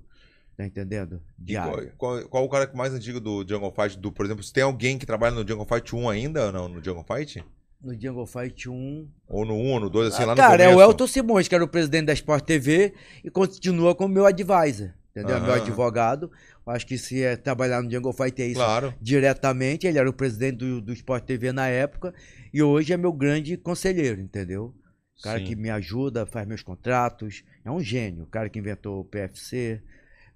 [0.55, 1.19] Tá entendendo?
[1.37, 1.91] Diário.
[1.97, 3.97] qual, qual, qual o cara mais antigo do Jungle Fight?
[3.97, 6.69] Do, por exemplo, se tem alguém que trabalha no Jungle Fight 1 ainda ou não?
[6.69, 7.43] No Jungle Fight?
[7.81, 9.09] No Jungle Fight 1.
[9.27, 11.47] Ou no 1 ou no 2, assim, Ah, lá no cara, é o Elton Simões,
[11.47, 12.93] que era o presidente da Sport TV
[13.23, 14.91] e continua como meu advisor.
[15.09, 15.41] Entendeu?
[15.41, 15.61] Meu Aham.
[15.61, 16.31] advogado.
[16.65, 18.93] Acho que se é trabalhar no Jungle Fight é isso Claro.
[19.01, 19.85] diretamente.
[19.85, 22.13] Ele era o presidente do, do Sport TV na época
[22.53, 24.73] e hoje é meu grande conselheiro, entendeu?
[25.19, 25.45] O cara Sim.
[25.45, 27.43] que me ajuda, faz meus contratos.
[27.65, 28.23] É um gênio.
[28.23, 29.81] O cara que inventou o PFC,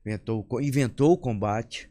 [0.06, 1.90] inventou, inventou o combate,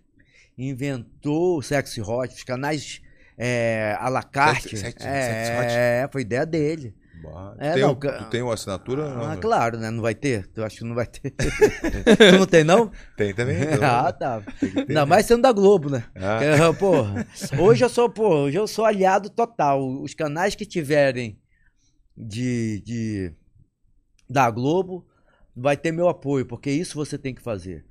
[0.57, 3.01] inventou o sexy hot, os canais
[3.39, 4.71] é, à la carte.
[4.77, 5.73] Sexy- sexy- é, sexy hot?
[5.77, 6.95] é, foi ideia dele.
[7.23, 7.55] Bah.
[7.59, 9.05] É, tem, não, o- tu tem uma assinatura?
[9.11, 9.91] Ah, Não, claro, né?
[9.91, 10.47] Não vai ter?
[10.49, 11.31] Tu acha que não vai ter?
[11.33, 12.91] tu não tem, não?
[13.17, 13.57] Tem também.
[13.75, 13.81] então.
[13.83, 14.43] ah, tá.
[14.77, 15.05] Ainda né?
[15.05, 16.05] mais sendo da Globo, né?
[16.15, 17.27] Ah, É, porra,
[17.59, 19.87] hoje eu sou, pô, hoje eu sou aliado total.
[20.03, 21.39] Os canais que tiverem
[22.17, 23.35] de, de
[24.29, 25.07] da Globo
[25.55, 27.85] vai ter meu apoio, porque isso você tem que fazer.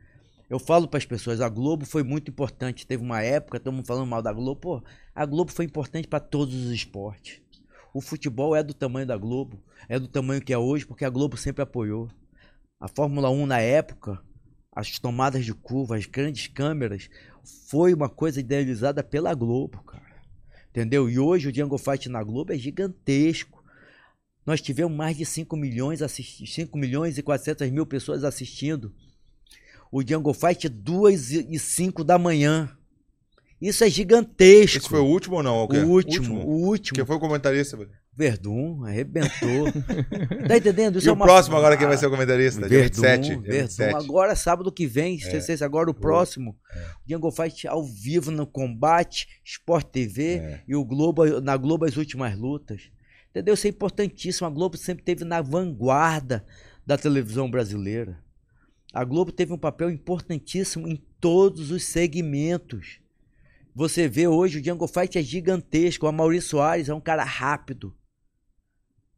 [0.48, 2.86] Eu falo para as pessoas, a Globo foi muito importante.
[2.86, 6.54] Teve uma época, estamos falando mal da Globo, pô, a Globo foi importante para todos
[6.54, 7.42] os esportes.
[7.96, 11.10] O futebol é do tamanho da Globo, é do tamanho que é hoje, porque a
[11.10, 12.10] Globo sempre apoiou.
[12.78, 14.22] A Fórmula 1 na época,
[14.70, 17.10] as tomadas de curva, as grandes câmeras,
[17.70, 20.22] foi uma coisa idealizada pela Globo, cara.
[20.70, 21.10] Entendeu?
[21.10, 23.64] E hoje o Django Fight na Globo é gigantesco.
[24.46, 28.94] Nós tivemos mais de 5 milhões, assisti 5 milhões e 400 mil pessoas assistindo.
[29.90, 32.78] O Django Fight 2 e 5 da manhã.
[33.62, 34.78] Isso é gigantesco.
[34.80, 35.66] Esse foi o último ou não?
[35.66, 36.96] O, o último, o último.
[36.96, 37.78] Quem foi o comentarista?
[38.14, 39.72] Verdun arrebentou.
[40.48, 40.98] tá entendendo?
[41.00, 42.62] Isso E é o uma- próximo agora quem vai ser o comentarista?
[42.68, 43.22] Dia Verdun, 27.
[43.28, 43.62] dia Verdun.
[43.68, 43.96] 27.
[43.96, 45.40] Agora, sábado que vem, É.
[45.42, 46.56] se agora o próximo.
[47.06, 50.62] Django Fight ao vivo no Combate, Sport TV É.
[50.68, 52.90] e o Globo, na Globo as últimas lutas.
[53.32, 53.54] Entendeu?
[53.54, 54.48] Isso é importantíssimo.
[54.48, 56.46] A Globo sempre esteve na vanguarda
[56.86, 58.18] da televisão brasileira.
[58.94, 63.00] A Globo teve um papel importantíssimo em todos os segmentos.
[63.76, 66.08] Você vê hoje o Django Fight é gigantesco.
[66.08, 67.94] O Maurício Soares é um cara rápido,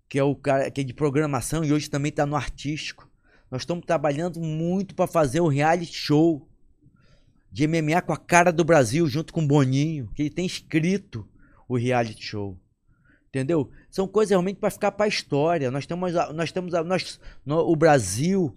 [0.10, 3.08] que é o cara que é de programação e hoje também está no artístico.
[3.52, 6.50] Nós estamos trabalhando muito para fazer um reality show
[7.52, 11.30] de MMA com a cara do Brasil junto com o Boninho, que ele tem escrito
[11.70, 12.60] o reality show.
[13.30, 13.70] Entendeu?
[13.92, 15.70] São coisas realmente para ficar para a história.
[15.70, 18.56] Nós temos nós temos nós no- o Brasil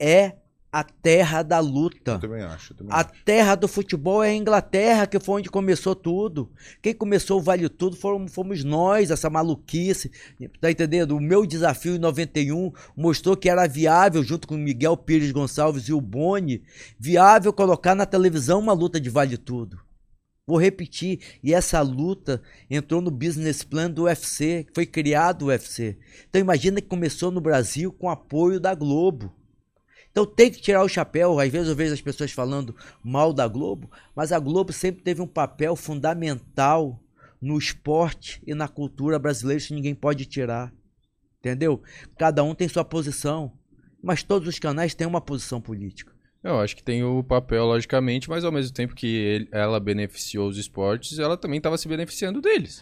[0.00, 0.36] é
[0.70, 2.12] a terra da luta.
[2.12, 2.72] Eu também acho.
[2.72, 3.10] eu também A acho.
[3.24, 6.50] terra do futebol é a Inglaterra, que foi onde começou tudo.
[6.82, 10.10] Quem começou o Vale Tudo foram, fomos nós, essa maluquice.
[10.60, 11.16] Tá entendendo?
[11.16, 15.92] O meu desafio em 91 mostrou que era viável, junto com Miguel Pires Gonçalves e
[15.92, 16.62] o Boni,
[16.98, 19.80] viável colocar na televisão uma luta de Vale Tudo.
[20.46, 22.40] Vou repetir, e essa luta
[22.70, 25.98] entrou no business plan do UFC, foi criado o UFC.
[26.26, 29.30] Então imagina que começou no Brasil com apoio da Globo.
[30.10, 31.38] Então tem que tirar o chapéu.
[31.38, 35.22] Às vezes eu vejo as pessoas falando mal da Globo, mas a Globo sempre teve
[35.22, 37.00] um papel fundamental
[37.40, 40.72] no esporte e na cultura brasileira, isso ninguém pode tirar.
[41.38, 41.80] Entendeu?
[42.18, 43.52] Cada um tem sua posição,
[44.02, 46.17] mas todos os canais têm uma posição política.
[46.42, 50.48] Eu acho que tem o papel, logicamente, mas ao mesmo tempo que ele- ela beneficiou
[50.48, 52.80] os esportes, ela também estava se beneficiando deles.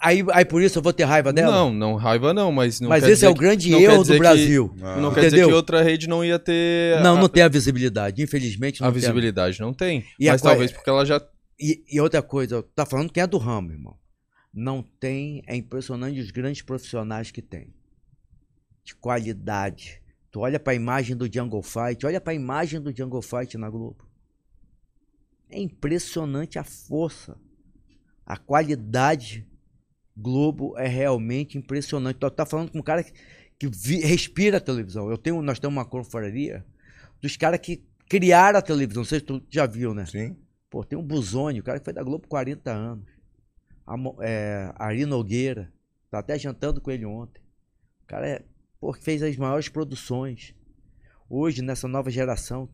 [0.00, 1.52] Aí, aí por isso eu vou ter raiva dela?
[1.54, 4.12] Não, não, raiva não, mas não mas esse é o que- grande não erro do
[4.12, 4.74] que- Brasil.
[4.80, 4.96] Ah.
[4.96, 5.48] Não quer dizer Entendeu?
[5.48, 8.22] que outra rede não ia ter Não, a, não tem a visibilidade.
[8.22, 9.00] Infelizmente não a tem.
[9.00, 10.02] visibilidade, não tem.
[10.18, 11.20] E mas qual- talvez porque ela já
[11.60, 13.96] E, e outra coisa, tá falando quem é do ramo, irmão.
[14.52, 17.68] Não tem, é impressionante os grandes profissionais que tem.
[18.82, 20.00] De qualidade.
[20.34, 24.04] Tu olha pra imagem do Jungle Fight, olha pra imagem do Jungle Fight na Globo.
[25.48, 27.38] É impressionante a força.
[28.26, 29.46] A qualidade
[30.16, 32.18] Globo é realmente impressionante.
[32.18, 33.12] Tu tá falando com um cara que,
[33.56, 35.08] que vi- respira a televisão.
[35.08, 36.66] Eu tenho, nós temos uma confraria
[37.22, 39.02] dos caras que criaram a televisão.
[39.02, 40.04] Não sei se tu já viu, né?
[40.04, 40.36] Sim.
[40.68, 43.06] Pô, tem um Buzoni, o cara que foi da Globo 40 anos.
[43.86, 45.72] A, é, Ari Nogueira.
[46.10, 47.40] Tá até jantando com ele ontem.
[48.02, 48.44] O cara é,
[48.84, 50.54] pô, que fez as maiores produções.
[51.26, 52.68] Hoje, nessa nova geração,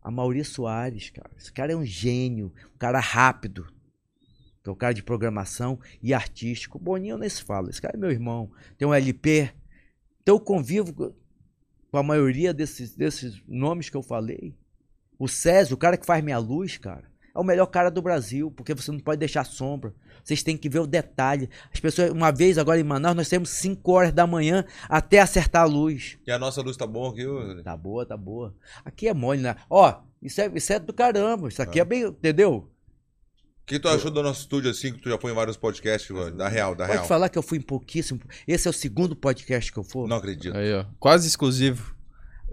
[0.00, 1.30] a Maurício Soares, cara.
[1.36, 3.70] Esse cara é um gênio, um cara rápido.
[4.62, 6.78] Que é o cara de programação e artístico.
[6.78, 7.68] Boninho nem se fala.
[7.68, 8.50] Esse cara é meu irmão.
[8.78, 9.52] Tem um LP.
[10.22, 11.14] Então eu convivo co-
[11.90, 14.56] com a maioria desses, desses nomes que eu falei.
[15.18, 18.50] O Césio, o cara que faz minha luz, cara, é o melhor cara do Brasil,
[18.52, 19.94] porque você não pode deixar sombra.
[20.22, 21.48] Vocês têm que ver o detalhe.
[21.72, 25.62] As pessoas, uma vez agora em Manaus, nós temos 5 horas da manhã até acertar
[25.62, 26.18] a luz.
[26.26, 27.62] E a nossa luz tá boa aqui, ô?
[27.62, 28.54] Tá boa, tá boa.
[28.84, 29.56] Aqui é mole, né?
[29.68, 31.48] Ó, isso é, isso é do caramba.
[31.48, 32.68] Isso aqui é bem, entendeu?
[33.64, 36.36] que tu achou do nosso estúdio assim, que tu já foi em vários podcasts, mano?
[36.36, 37.08] da real, da Pode real?
[37.08, 38.20] falar que eu fui em pouquíssimo.
[38.46, 40.08] Esse é o segundo podcast que eu for.
[40.08, 40.54] Não acredito.
[40.56, 40.84] Aí, ó.
[40.98, 41.94] Quase exclusivo.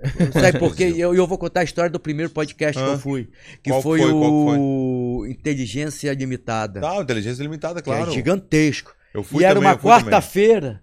[0.33, 0.93] Sabe por quê?
[0.97, 2.93] Eu, eu vou contar a história do primeiro podcast que Ah.
[2.93, 3.29] eu fui.
[3.63, 4.09] Que foi, foi?
[4.11, 6.81] O Inteligência Limitada.
[6.81, 8.11] Tá, inteligência limitada, que é claro.
[8.11, 8.93] gigantesco.
[9.13, 10.03] Eu fui e era também, uma fui também.
[10.05, 10.81] quarta-feira.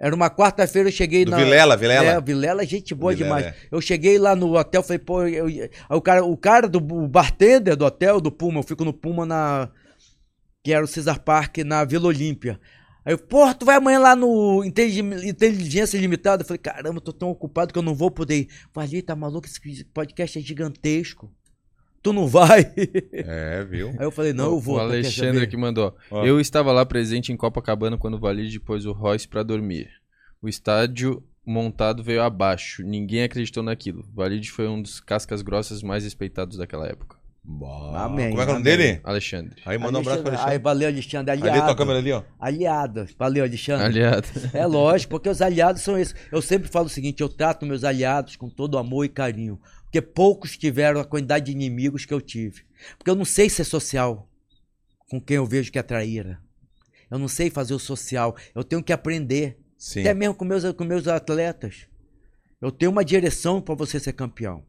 [0.00, 1.36] Era uma quarta-feira, eu cheguei Do na.
[1.36, 2.06] Vilela, Vilela.
[2.10, 3.54] É, Vilela é gente boa Vilela, demais.
[3.54, 3.66] é.
[3.70, 7.06] Eu cheguei lá no hotel, falei, pô, eu- aí o cara, o cara do o
[7.06, 9.68] bartender do hotel, do Puma, eu fico no Puma na.
[10.64, 12.58] Que era o Cesar Park na Vila Olímpia.
[13.04, 16.42] Aí eu, porra, tu vai amanhã lá no Intelig- Inteligência Limitada?
[16.42, 18.48] Eu falei, caramba, eu tô tão ocupado que eu não vou poder ir.
[18.72, 19.46] Falei, tá maluco?
[19.46, 21.32] Esse podcast é gigantesco.
[22.02, 22.72] Tu não vai?
[23.12, 23.90] É, viu?
[23.90, 24.74] Aí eu falei, não, eu vou.
[24.74, 25.96] O quer Alexandre aqui mandou.
[26.10, 26.24] Ó.
[26.24, 29.88] Eu estava lá presente em Copacabana quando o Valide pôs o Royce pra dormir.
[30.40, 32.82] O estádio montado veio abaixo.
[32.82, 34.04] Ninguém acreditou naquilo.
[34.12, 37.16] O Valide foi um dos cascas grossas mais respeitados daquela época.
[37.44, 38.04] Bah.
[38.04, 38.86] Amém, Como é que é o nome amém.
[38.86, 39.00] dele?
[39.02, 39.62] Alexandre.
[39.66, 40.58] Aí manda um abraço pra Aí, Alexandre.
[40.62, 41.30] valeu, Alexandre.
[41.32, 41.66] Ali a Aliado.
[41.66, 42.22] tua câmera ali, ó.
[42.38, 43.06] Aliado.
[43.18, 43.84] Valeu, Alexandre.
[43.84, 44.28] Aliado.
[44.54, 46.14] É lógico, porque os aliados são esses.
[46.30, 49.60] Eu sempre falo o seguinte: eu trato meus aliados com todo amor e carinho.
[49.84, 52.62] Porque poucos tiveram a quantidade de inimigos que eu tive.
[52.96, 54.28] Porque eu não sei ser social
[55.10, 56.40] com quem eu vejo que é traíra.
[57.10, 58.36] Eu não sei fazer o social.
[58.54, 59.58] Eu tenho que aprender.
[59.76, 60.00] Sim.
[60.00, 61.86] Até mesmo com meus, com meus atletas.
[62.60, 64.62] Eu tenho uma direção para você ser campeão.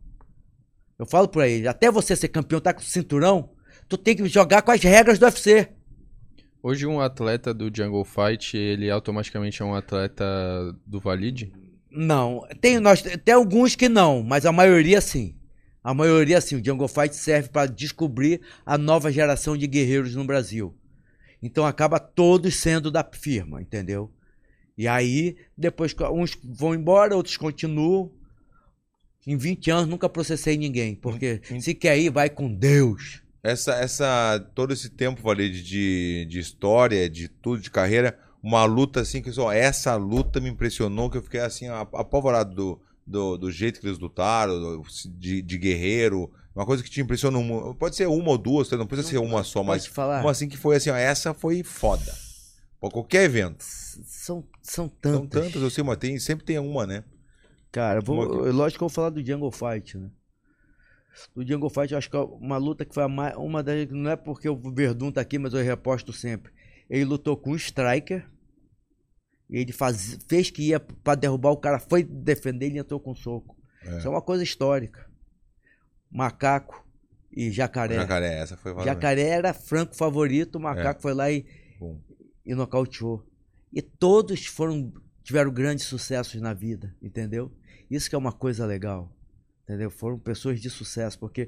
[0.97, 3.49] Eu falo pra ele, até você ser campeão, tá com o cinturão,
[3.87, 5.69] tu tem que jogar com as regras do UFC.
[6.61, 10.23] Hoje um atleta do Jungle Fight, ele automaticamente é um atleta
[10.85, 11.51] do Valide?
[11.91, 15.35] Não, tem, nós, tem alguns que não, mas a maioria sim.
[15.83, 16.55] A maioria sim.
[16.55, 20.73] O Jungle Fight serve para descobrir a nova geração de guerreiros no Brasil.
[21.41, 24.09] Então acaba todos sendo da firma, entendeu?
[24.77, 28.11] E aí, depois uns vão embora, outros continuam.
[29.25, 33.21] Em 20 anos nunca processei ninguém, porque se quer ir, vai com Deus.
[33.41, 39.01] Essa, essa, todo esse tempo, Valide, de, de história, de tudo, de carreira, uma luta
[39.01, 43.37] assim, que só essa luta me impressionou, que eu fiquei assim, ap- apavorado do, do,
[43.37, 44.83] do jeito que eles lutaram, do-
[45.17, 46.31] de, de guerreiro.
[46.55, 49.63] Uma coisa que te impressionou, pode ser uma ou duas, não precisa ser uma só,
[49.63, 50.21] mas falar?
[50.21, 52.13] uma assim que foi assim, ó, essa foi foda.
[52.79, 53.63] Pra qualquer evento.
[53.63, 55.43] São, são São tantas.
[55.45, 57.03] tantas, eu sei, mas tem, sempre tem uma, né?
[57.73, 60.11] Cara, eu vou, eu- lógico que eu vou falar do Jungle Fight, né?
[61.35, 63.89] Do Jungle Fight, eu acho que é uma luta que foi mais, uma das.
[63.89, 66.53] Não é porque o Verdun tá aqui, mas eu reposto sempre.
[66.87, 68.25] Ele lutou com o Striker.
[69.49, 73.55] Ele faz, fez que ia pra derrubar o cara, foi defender, ele entrou com soco.
[73.83, 73.97] É.
[73.97, 75.07] Isso é uma coisa histórica.
[76.11, 76.87] Macaco
[77.31, 77.95] e jacaré.
[77.95, 78.85] Jacaré, essa foi valendo.
[78.85, 81.45] Jacaré era franco favorito, o macaco foi lá e,
[81.79, 81.99] Bom.
[82.45, 83.23] e nocauteou.
[83.71, 84.93] E todos foram
[85.23, 87.51] tiveram grandes sucessos na vida, entendeu?
[87.89, 89.11] Isso que é uma coisa legal,
[89.63, 89.89] entendeu?
[89.89, 91.47] Foram pessoas de sucesso, porque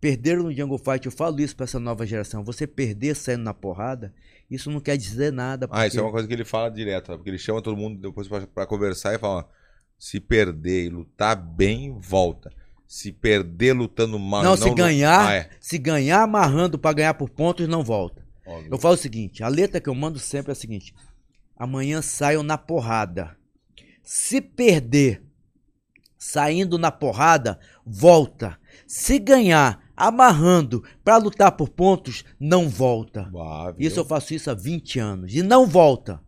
[0.00, 3.54] perderam no Jungle Fight, eu falo isso pra essa nova geração, você perder saindo na
[3.54, 4.12] porrada,
[4.50, 5.66] isso não quer dizer nada.
[5.70, 8.00] Ah, isso é porque- uma coisa que ele fala direto, porque ele chama todo mundo
[8.00, 9.48] depois pra, pra conversar e fala:
[9.98, 12.50] se perder e lutar bem, volta.
[12.86, 15.50] Se perder lutando mal, e Não, se ganhar, Ah, é.
[15.58, 18.22] se ganhar amarrando pra ganhar por pontos, não volta.
[18.46, 18.68] Óbvio.
[18.72, 20.94] Eu falo o seguinte, a letra que eu mando sempre é a seguinte:
[21.56, 23.34] amanhã saiam na porrada.
[24.02, 25.22] Se perder
[26.24, 28.58] saindo na porrada, volta.
[28.86, 33.30] Se ganhar amarrando pra lutar por pontos, não volta.
[33.76, 33.86] Viu?
[33.86, 36.22] Isso eu faço isso há 20 anos e não volta.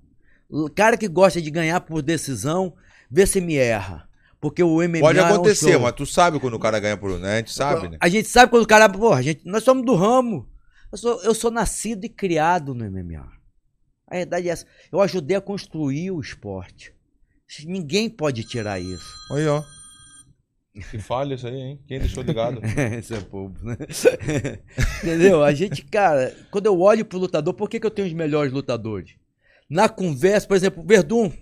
[0.51, 2.74] O cara que gosta de ganhar por decisão,
[3.11, 4.07] vê se me erra.
[4.38, 7.18] Porque o MMA Pode é um acontecer, mas tu sabe quando o cara ganha por.
[7.18, 7.32] Né?
[7.32, 7.97] A gente sabe, né?
[7.99, 8.86] A gente sabe quando o cara.
[8.90, 10.47] Porra, a gente, nós somos do ramo.
[10.92, 13.26] Eu sou, eu sou nascido e criado no MMA.
[14.07, 14.66] A verdade é essa.
[14.92, 16.94] Eu ajudei a construir o esporte.
[17.64, 19.11] Ninguém pode tirar isso.
[19.32, 19.62] Aí, ó.
[20.90, 21.80] Que falha isso aí, hein?
[21.86, 22.60] Quem deixou ligado?
[22.98, 23.76] Esse é bobo, né?
[25.02, 25.42] Entendeu?
[25.42, 28.52] A gente, cara, quando eu olho pro lutador, por que, que eu tenho os melhores
[28.52, 29.14] lutadores?
[29.70, 31.32] Na conversa, por exemplo, Verdun.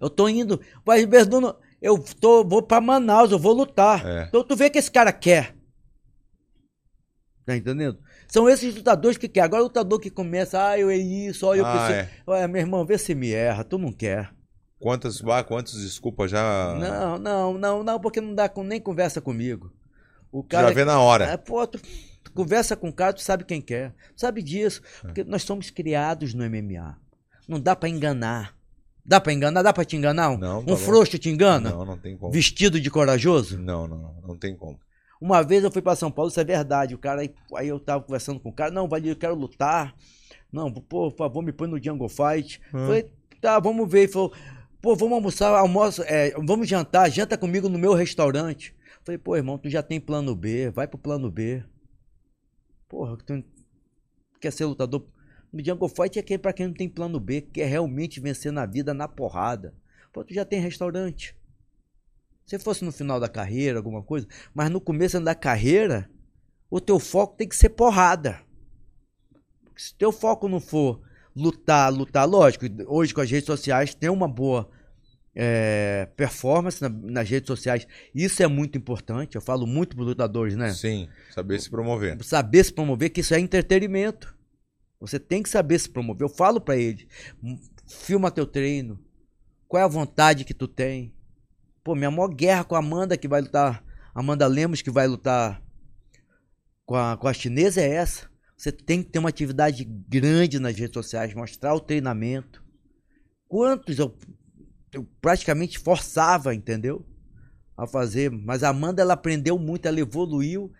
[0.00, 0.60] Eu tô indo.
[0.84, 4.04] Mas Verdun, eu tô, vou pra Manaus, eu vou lutar.
[4.04, 4.24] É.
[4.28, 5.54] Então tu vê que esse cara quer.
[7.46, 7.98] Tá entendendo?
[8.28, 9.40] São esses lutadores que quer.
[9.42, 11.92] Agora o lutador que começa, ah, eu é isso, ó, eu Ah, preciso.
[11.92, 12.10] é.
[12.26, 14.30] Olha, meu irmão, vê se me erra, tu não quer.
[14.82, 16.74] Quantas, quantas desculpas já.
[16.76, 19.72] Não, não, não, não, porque não dá com, nem conversa comigo.
[20.32, 20.68] O cara.
[20.68, 21.24] já vê na hora.
[21.26, 21.78] É, pô, tu,
[22.24, 23.94] tu conversa com o cara, tu sabe quem quer.
[24.16, 24.82] Tu sabe disso.
[25.00, 26.98] Porque nós somos criados no MMA.
[27.46, 28.56] Não dá pra enganar.
[29.04, 29.62] Dá pra enganar?
[29.62, 30.30] Dá pra te enganar?
[30.30, 31.70] Um, Não, tá um frouxo te engana?
[31.70, 32.32] Não, não tem como.
[32.32, 33.58] Vestido de corajoso?
[33.58, 34.80] Não, não, não, não tem como.
[35.20, 36.94] Uma vez eu fui pra São Paulo, isso é verdade.
[36.94, 39.94] O cara, aí, aí eu tava conversando com o cara, não, Valdir, eu quero lutar.
[40.52, 42.60] Não, pô, por favor, me põe no Jungle Fight.
[42.74, 42.86] Hum.
[42.86, 43.10] Falei,
[43.40, 44.00] tá, vamos ver.
[44.00, 44.32] Ele falou,
[44.82, 48.74] pô, vamos almoçar, almoço, é, vamos jantar, janta comigo no meu restaurante.
[49.04, 51.64] Falei, pô, irmão, tu já tem plano B, vai pro plano B.
[52.88, 53.42] Porra, tu,
[54.40, 55.06] quer ser lutador.
[55.52, 58.66] No Jungle Fight é quem, pra quem não tem plano B, quer realmente vencer na
[58.66, 59.74] vida na porrada.
[60.12, 61.36] Pô, tu já tem restaurante.
[62.44, 66.10] Se fosse no final da carreira, alguma coisa, mas no começo da carreira,
[66.68, 68.40] o teu foco tem que ser porrada.
[69.76, 71.00] Se teu foco não for
[71.34, 74.68] lutar, lutar, lógico, hoje com as redes sociais tem uma boa
[75.34, 77.86] é, performance na- nas redes sociais.
[78.14, 79.34] Isso é muito importante.
[79.34, 80.74] Eu falo muito para lutadores, né?
[80.74, 82.22] Sim, saber se promover.
[82.22, 84.36] Saber se promover, que isso é entretenimento.
[85.00, 86.24] Você tem que saber se promover.
[86.24, 87.06] Eu falo pra eles,
[87.42, 87.58] "M-
[87.88, 89.00] filma teu treino.
[89.66, 91.14] Qual é a vontade que tu tem?
[91.82, 93.82] Pô, minha maior guerra com a Amanda que vai lutar,
[94.14, 95.62] Amanda Lemos que vai lutar
[96.84, 98.30] com a, com a chinesa é essa.
[98.62, 102.62] Você tem que ter uma atividade grande nas redes sociais, mostrar o treinamento.
[103.48, 104.16] Quantos eu,
[104.92, 107.04] eu praticamente forçava, entendeu?
[107.76, 108.30] A fazer.
[108.30, 110.72] Mas a Amanda, ela aprendeu muito, ela evoluiu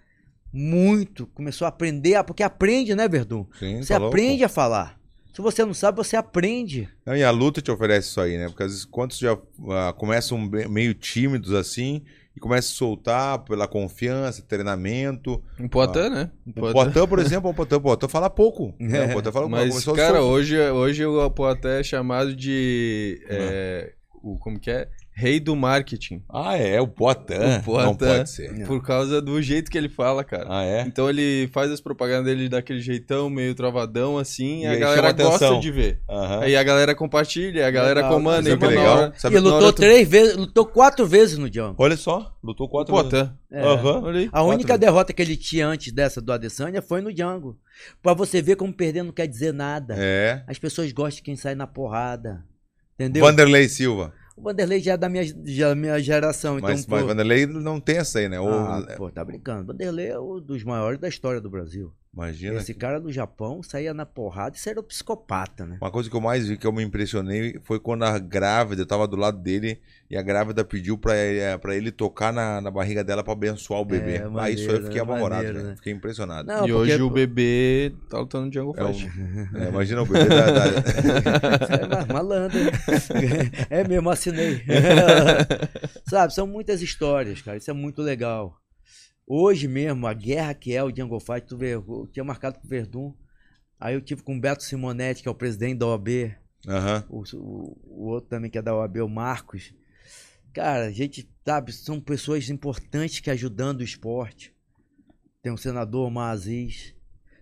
[0.52, 1.26] muito.
[1.26, 3.48] Começou a aprender, ah, porque aprende, né, Verdun?
[3.58, 5.00] Sim, Você tá aprende a falar.
[5.34, 6.88] Se você não sabe, você aprende.
[7.04, 8.46] Não, e a luta te oferece isso aí, né?
[8.46, 9.36] Porque às vezes quantos já
[9.70, 12.04] ah, começam meio tímidos assim
[12.34, 15.42] e começam a soltar pela confiança, treinamento.
[15.60, 16.30] Um Poitin, né?
[16.46, 17.06] Um Poitin.
[17.06, 18.74] Por exemplo, o Poitin, Poitin fala pouco.
[18.78, 19.06] né?
[19.06, 23.22] O Poitin fala Mas, começou cara, hoje, hoje o Poitin é chamado de.
[23.28, 24.88] é, o, como que é?
[25.14, 26.22] Rei do marketing.
[26.28, 27.34] Ah, é, o Poitin.
[27.34, 27.84] O Poitin.
[27.84, 28.66] Não pode ser.
[28.66, 30.46] Por causa do jeito que ele fala, cara.
[30.48, 30.80] Ah, é?
[30.82, 35.12] Então ele faz as propagandas dele daquele jeitão, meio travadão assim, e, E a galera
[35.12, 35.60] gosta atenção.
[35.60, 36.00] de ver.
[36.08, 36.40] Aham.
[36.40, 38.42] Aí a galera compartilha, a galera Legal, comanda.
[38.42, 38.96] sabe e que uma legal?
[38.96, 41.74] hora- Sabe- e hora lutou tu- três vezes, lutou quatro vezes no Django.
[41.76, 43.10] Olha só, lutou O quatro vezes.
[43.10, 43.32] Poitin.
[43.50, 43.60] É.
[43.62, 44.02] Aham.
[44.04, 44.28] Olha aí.
[44.32, 47.58] A única Quatro derrota que ele tinha antes dessa do Adesanya foi no Django.
[48.02, 49.94] Pra você ver como perder não quer dizer nada.
[49.98, 50.42] É.
[50.46, 52.42] As pessoas gostam de quem sai na porrada.
[52.94, 53.24] Entendeu?
[53.24, 54.12] Vanderlei Silva.
[54.36, 56.58] O Vanderlei já é da minha, já é da minha geração.
[56.58, 58.40] Então, Mas, pô, mas Vanderlei não tem essa aí, né?
[58.40, 59.66] Ou- ah, pô, tá brincando.
[59.66, 61.92] Vanderlei é um dos maiores da história do Brasil.
[62.14, 62.58] Imagina.
[62.58, 65.78] Esse cara do Japão saía na porrada, isso era um psicopata, né?
[65.80, 68.86] Uma coisa que eu mais vi, que eu me impressionei, foi quando a grávida, eu
[68.86, 72.70] tava do lado dele, e a grávida pediu pra, eh, pra ele tocar na, na
[72.70, 74.16] barriga dela pra abençoar o bebê.
[74.16, 75.70] É, Aí isso aí eu fiquei maneiro, apavorado, maneiro, né?
[75.70, 75.76] né?
[75.76, 76.46] Fiquei impressionado.
[76.48, 79.12] Não, e porque, hoje o bebê tá lutando no Jungle É um- Fight.
[79.56, 80.46] É, imagina o bebê da.
[80.50, 80.66] da-
[81.80, 82.58] É ma- malandro.
[82.58, 82.66] hein?
[83.70, 84.62] É mesmo, assinei.
[86.06, 87.56] Sabe, são muitas histórias, cara.
[87.56, 88.54] Isso é muito legal.
[89.34, 92.66] Hoje mesmo, a guerra que é o Jungle Fight, tu vê, eu tinha marcado com
[92.66, 93.14] o Verdun.
[93.80, 96.34] Aí eu tive com o Beto Simonetti, que é o presidente da OAB.
[96.68, 97.06] Aham.
[97.08, 99.72] O, o- o outro também que é da OAB, o Marcos.
[100.52, 104.54] Cara, a gente, sabe, são pessoas importantes que ajudando o esporte.
[105.42, 106.94] Tem o senador Omar Aziz,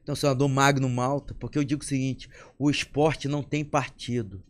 [0.05, 4.45] tem o senador Magno Malta, porque eu digo o seguinte, o esporte não tem partido.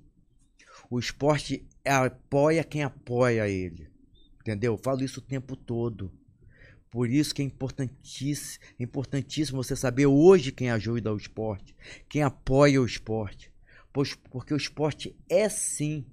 [0.90, 3.88] O esporte apoia quem apoia ele.
[4.42, 4.74] Entendeu?
[4.74, 6.12] Eu falo isso o tempo todo.
[6.90, 11.74] Por isso que é importantíssimo, importantíssimo você saber hoje quem ajuda o esporte,
[12.08, 13.50] quem apoia o esporte.
[13.92, 16.04] Pois- Porque o esporte é sim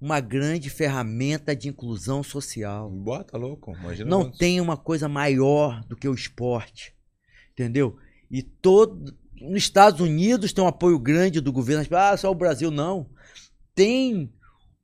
[0.00, 2.90] uma grande ferramenta de inclusão social.
[2.90, 3.72] Bota louco.
[3.72, 4.10] Imagina.
[4.10, 6.94] Não quantos- tem uma coisa maior do que o esporte.
[7.52, 7.96] Entendeu?
[8.30, 9.16] E todo.
[9.40, 11.82] Nos Estados Unidos tem um apoio grande do governo.
[11.84, 13.08] Pessoas, Ah, só o Brasil não.
[13.74, 14.32] Tem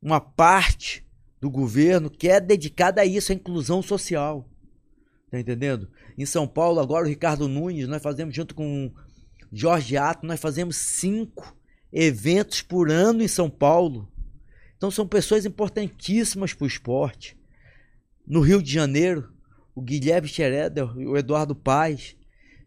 [0.01, 1.05] uma parte
[1.41, 4.49] do governo que é dedicada a isso, a inclusão social.
[5.31, 5.89] Tá entendendo?
[6.17, 8.91] Em São Paulo, agora o Ricardo Nunes, nós fazemos junto com
[9.53, 11.57] Jorge Ato, nós fazemos cinco
[11.93, 14.11] eventos por ano em São Paulo.
[14.77, 17.37] Então são pessoas importantíssimas para o esporte.
[18.27, 19.33] No Rio de Janeiro,
[19.75, 22.17] o Guilherme Schroeder, o Eduardo Paz,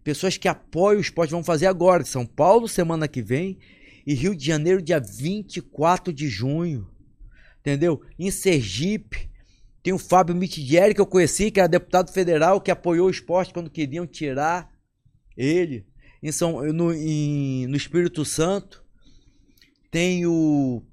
[0.03, 2.03] pessoas que apoiam o esporte, vão fazer agora.
[2.03, 3.57] São Paulo, semana que vem,
[4.05, 6.88] e Rio de Janeiro, dia 24 de junho.
[7.59, 8.01] Entendeu?
[8.18, 9.30] Em Sergipe,
[9.84, 13.53] tem o Fábio Mitidieri, que eu conheci, que era deputado federal, que apoiou o esporte
[13.53, 14.71] quando queriam tirar
[15.36, 15.86] ele.
[16.21, 18.84] Em São, no, em- no Espírito Santo,
[19.89, 20.84] tem o,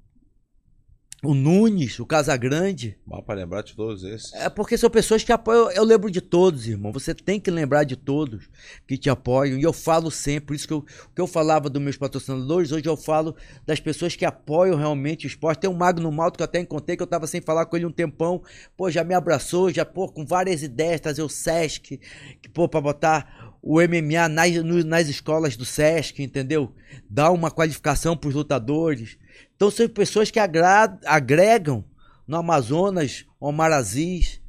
[1.21, 2.97] o Nunes, o Casagrande.
[3.05, 4.33] Dá pra lembrar de todos esses.
[4.33, 5.69] É porque são pessoas que apoiam.
[5.71, 6.93] Eu lembro de todos, irmão.
[6.93, 8.49] Você tem que lembrar de todos
[8.87, 9.57] que te apoiam.
[9.57, 12.87] E eu falo sempre, por isso que eu, que eu falava dos meus patrocinadores, hoje
[12.87, 15.59] eu falo das pessoas que apoiam realmente o esporte.
[15.59, 17.85] Tem o Magno Malto que eu até encontrei, que eu tava sem falar com ele
[17.85, 18.41] um tempão.
[18.77, 21.99] Pô, já me abraçou, já, pô, com várias ideias, trazer o Sesc,
[22.41, 26.73] que, pô, pra botar o MMA nas, nas escolas do Sesc, entendeu?
[27.09, 29.17] Dar uma qualificação pros lutadores.
[29.55, 31.83] Então são pessoas que agregam
[32.27, 34.39] no Amazonas, Omar Aziz,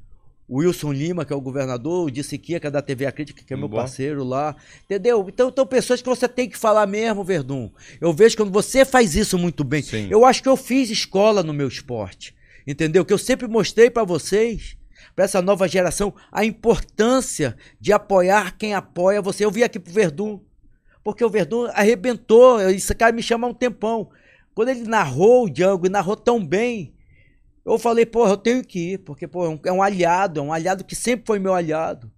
[0.51, 3.43] o Wilson Lima, que é o governador, o Dissiquia, que é da TV A Crítica,
[3.45, 3.77] que é meu Bom.
[3.77, 4.57] parceiro lá.
[4.85, 5.25] Entendeu?
[5.29, 7.71] Então, são pessoas que você tem que falar mesmo, Verdun.
[8.01, 9.81] Eu vejo quando você faz isso muito bem.
[9.81, 10.09] Sim.
[10.11, 12.35] Eu acho que eu fiz escola no meu esporte.
[12.67, 13.05] Entendeu?
[13.05, 14.77] Que eu sempre mostrei pra vocês,
[15.15, 19.45] pra essa nova geração, a importância de apoiar quem apoia você.
[19.45, 20.41] Eu vim aqui pro Verdun.
[21.05, 22.61] Porque o Verdun arrebentou.
[22.71, 24.11] Esse cara me chama há um tempão.
[24.61, 26.95] Quando ele narrou o Django e narrou tão bem,
[27.65, 30.53] eu falei, porra, eu tenho que ir, porque pô, é, é um aliado, é um
[30.53, 32.13] aliado que sempre foi meu aliado.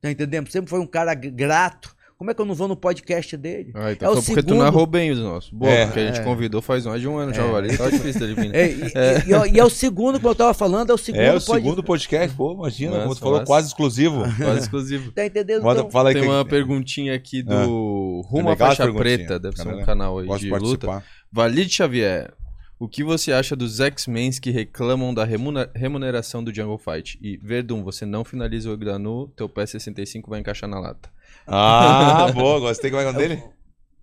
[0.00, 0.48] Tá entendendo?
[0.52, 1.92] Sempre foi um cara grato.
[2.20, 3.72] Como é que eu não vou no podcast dele?
[3.74, 5.50] Ah, então é foi o porque tu segundo- narrou bem os nossos.
[5.50, 5.86] Boa, É.
[5.86, 6.22] porque a gente É.
[6.22, 7.74] convidou faz mais de um ano já, o Vali.
[7.74, 8.50] Tá difícil dele vir.
[8.50, 8.60] né?
[8.60, 11.22] É, e, e- e é- é o segundo, como eu tava falando, é o segundo
[11.22, 13.46] É o pod- segundo podcast, pô, imagina, Massa, como tu falou, massa.
[13.46, 14.20] quase exclusivo.
[14.36, 15.12] Quase exclusivo.
[15.12, 15.62] Tá entendendo?
[15.62, 18.28] Manda- Então, fala aí Tem que- uma perguntinha aqui do Ah.
[18.28, 18.92] Rumo à Faixa.
[18.92, 20.86] Preta, deve ser um canal aí Gosto de de luta.
[20.88, 21.04] participar.
[21.32, 22.34] Valide Xavier,
[22.78, 25.26] o que você acha dos X-Men que reclamam da
[25.74, 27.18] remuneração do Jungle Fight?
[27.22, 31.08] E Verdun, você não finaliza o Granu, teu pé 65 vai encaixar na lata.
[31.46, 32.90] Ah, boa, gostei.
[32.90, 33.42] Como é o nome dele?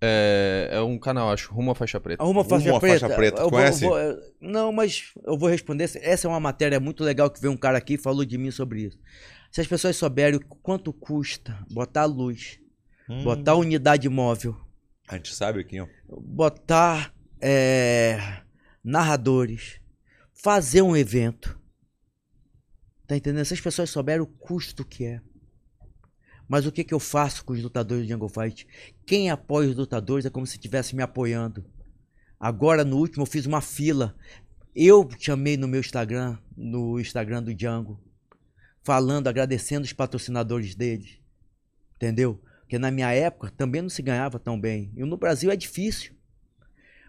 [0.00, 2.22] É, é um canal, acho, Rumo à Faixa Preta.
[2.22, 3.00] Rumo faixa à preta.
[3.00, 3.84] faixa preta, Eu vou- conhece?
[3.84, 5.84] vou- eu- não, mas eu vou responder.
[6.02, 8.50] Essa é uma matéria muito legal que veio um cara aqui e falou de mim
[8.52, 8.98] sobre isso.
[9.50, 12.60] Se as pessoas souberem o quanto custa botar luz,
[13.10, 14.54] Hum, botar unidade móvel,
[15.08, 15.86] A gente sabe aqui, ó.
[16.08, 18.20] botar é,
[18.84, 19.80] narradores,
[20.34, 21.58] fazer um evento.
[23.06, 23.44] Tá entendendo?
[23.46, 25.20] Se as pessoas souberem o custo que é.
[26.48, 28.66] Mas o que, que eu faço com os lutadores do Jungle Fight?
[29.06, 31.64] Quem apoia os lutadores é como se estivesse me apoiando.
[32.40, 34.16] Agora, no último, eu fiz uma fila.
[34.74, 38.00] Eu chamei no meu Instagram, no Instagram do Django,
[38.82, 41.18] falando, agradecendo os patrocinadores deles.
[41.96, 42.40] Entendeu?
[42.60, 44.92] Porque na minha época também não se ganhava tão bem.
[44.96, 46.14] E no Brasil é difícil.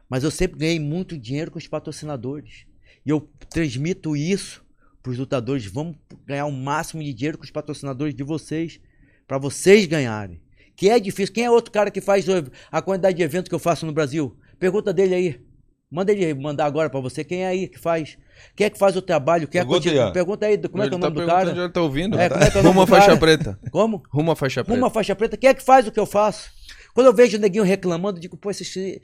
[0.09, 2.65] Mas eu sempre ganhei muito dinheiro com os patrocinadores.
[3.05, 4.65] E eu transmito isso
[5.03, 5.65] para os lutadores.
[5.65, 8.81] Vamos ganhar o máximo de dinheiro com os patrocinadores de vocês.
[9.29, 10.41] Para vocês ganharem.
[10.75, 11.31] Que é difícil.
[11.31, 12.25] Quem é outro cara que faz
[12.71, 14.35] a quantidade de eventos que eu faço no Brasil?
[14.57, 15.39] Pergunta dele aí.
[15.91, 17.23] Manda ele mandar agora para você.
[17.23, 18.17] Quem é aí que faz?
[18.55, 19.47] Quem é que faz o trabalho?
[19.47, 20.13] Quem é Pergunta aí.
[20.13, 20.57] Pergunta aí.
[20.57, 21.49] Como é que é o tá nome do perguntando cara?
[21.51, 22.19] onde ele tá ouvindo.
[22.19, 23.17] É, como é que é Rumo à do Faixa?
[23.17, 23.59] Preta.
[23.69, 24.03] Como?
[24.09, 24.79] Rumo à Faixa Preta.
[24.79, 26.49] Uma faixa preta, quem é que faz o que eu faço?
[26.95, 28.99] Quando eu vejo o neguinho reclamando, eu digo, pô, esse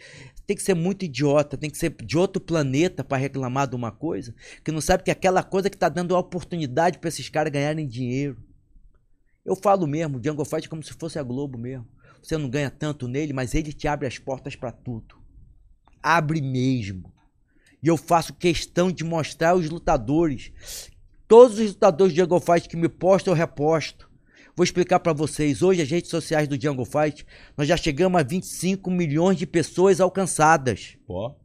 [0.47, 3.91] tem que ser muito idiota, tem que ser de outro planeta pra reclamar de uma
[3.91, 7.29] coisa, que não sabe que é aquela coisa que tá dando a oportunidade pra esses
[7.29, 8.37] caras ganharem dinheiro.
[9.45, 11.87] Eu falo mesmo, o Jungle Fight é como se fosse a Globo mesmo.
[12.21, 15.15] Você não ganha tanto nele, mas ele te abre as portas pra tudo.
[16.01, 17.13] Abre mesmo.
[17.83, 20.51] E eu faço questão de mostrar aos lutadores.
[21.27, 24.09] Todos os lutadores do Jungle Fight que me postam, eu reposto.
[24.55, 25.61] Vou explicar pra vocês.
[25.61, 27.25] Hoje, as redes sociais do Jungle Fight,
[27.55, 30.97] nós já chegamos a 25 milhões de pessoas alcançadas.
[31.07, 31.35] Ó.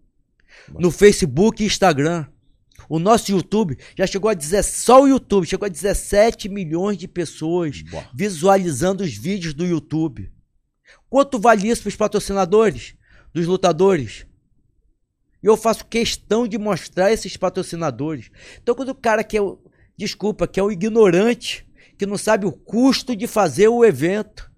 [0.71, 2.27] No Facebook e Instagram.
[2.89, 7.07] O nosso YouTube já chegou a 17, só o YouTube chegou a 17 milhões de
[7.09, 8.09] pessoas Boa.
[8.15, 10.31] visualizando os vídeos do YouTube.
[11.09, 12.95] Quanto vale isso para os patrocinadores
[13.33, 14.27] dos lutadores?
[15.43, 18.31] E eu faço questão de mostrar esses patrocinadores.
[18.63, 19.59] Então, quando o cara que é o.
[19.97, 21.67] Desculpa, que é o ignorante,
[21.99, 24.51] que não sabe o custo de fazer o evento.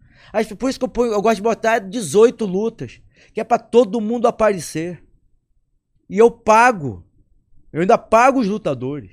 [0.58, 3.00] Por isso que eu, ponho- eu gosto de botar 18 lutas,
[3.34, 5.02] que é para todo mundo aparecer.
[6.08, 7.04] E eu pago.
[7.72, 9.10] Eu ainda pago os lutadores.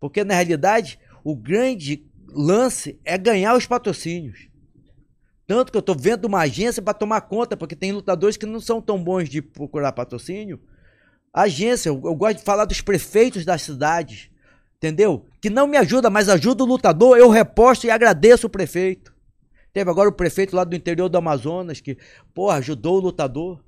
[0.00, 4.48] Porque na realidade, o grande lance é ganhar os patrocínios.
[5.46, 8.60] Tanto que eu tô vendo uma agência para tomar conta, porque tem lutadores que não
[8.60, 10.60] são tão bons de procurar patrocínio.
[11.32, 14.30] Agência, eu, eu gosto de falar dos prefeitos das cidades,
[14.76, 15.26] entendeu?
[15.40, 19.14] Que não me ajuda, mas ajuda o lutador, eu reposto e agradeço o prefeito.
[19.72, 21.98] Teve agora o prefeito lá do interior do Amazonas que,
[22.32, 23.63] porra, ajudou o lutador.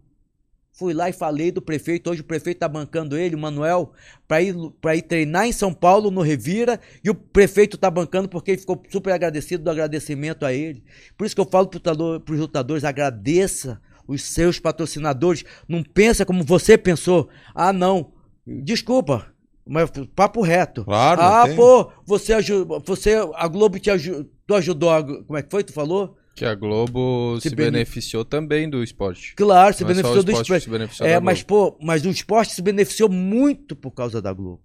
[0.77, 2.11] Fui lá e falei do prefeito.
[2.11, 3.95] Hoje o prefeito tá bancando ele, o Manuel,
[4.29, 6.79] para ir, pra ir treinar em São Paulo, no Revira.
[7.03, 10.85] E o prefeito tá bancando porque ele ficou super agradecido do agradecimento a ele.
[11.17, 15.45] Por isso que eu falo para os lutadores: agradeça os seus patrocinadores.
[15.67, 17.31] Não pensa como você pensou.
[17.55, 18.13] Ah, não.
[18.47, 19.33] Desculpa.
[19.67, 20.85] Mas papo reto.
[20.85, 22.83] Claro, ah, pô, você ajudou.
[22.85, 24.31] Você, a Globo te ajudou.
[24.47, 24.91] Tu ajudou.
[24.91, 25.65] A, como é que foi?
[25.65, 26.19] Tu falou?
[26.37, 29.35] Que a Globo Se se, bene- beneficiou também do esporte.
[29.35, 32.53] Claro, se Não é beneficiou o do esporte beneficiou É, mas, pô, mas o esporte
[32.53, 34.63] se beneficiou muito por causa da Globo.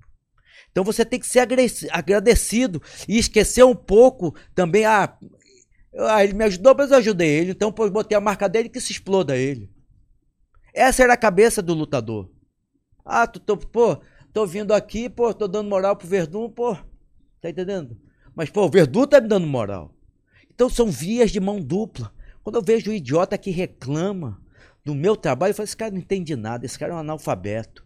[0.69, 1.47] Então você tem que ser
[1.91, 4.84] agradecido e esquecer um pouco também.
[4.86, 5.17] Ah,
[5.93, 7.51] eu- ah, ele me ajudou, mas eu ajudei ele.
[7.51, 9.69] Então, pô, botei a marca dele que se exploda ele.
[10.74, 12.30] Essa era a cabeça do lutador.
[13.05, 13.97] Ah, tu, tô, pô,
[14.34, 16.76] tô vindo aqui, pô, tô dando moral pro Verdun, pô.
[17.41, 17.97] Tá entendendo?
[18.36, 19.95] Mas, pô, o Verdun tá me dando moral.
[20.62, 22.14] Então são vias de mão dupla.
[22.43, 24.39] Quando eu vejo o idiota que reclama
[24.86, 27.84] do meu trabalho, eu falo, esse cara não entende nada, esse cara é um analfabeto.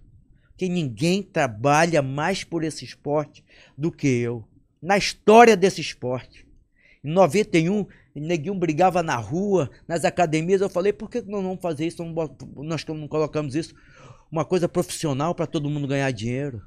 [0.49, 3.45] Porque ninguém trabalha mais por esse esporte
[3.77, 4.43] do que eu.
[4.81, 6.45] Na história desse esporte.
[7.01, 10.59] Em 91, neguinho brigava na rua, nas academias.
[10.59, 12.03] Eu falei, por que nós não vamos fazer isso?
[12.57, 13.73] Nós não colocamos isso
[14.29, 16.61] uma coisa profissional para todo mundo ganhar dinheiro.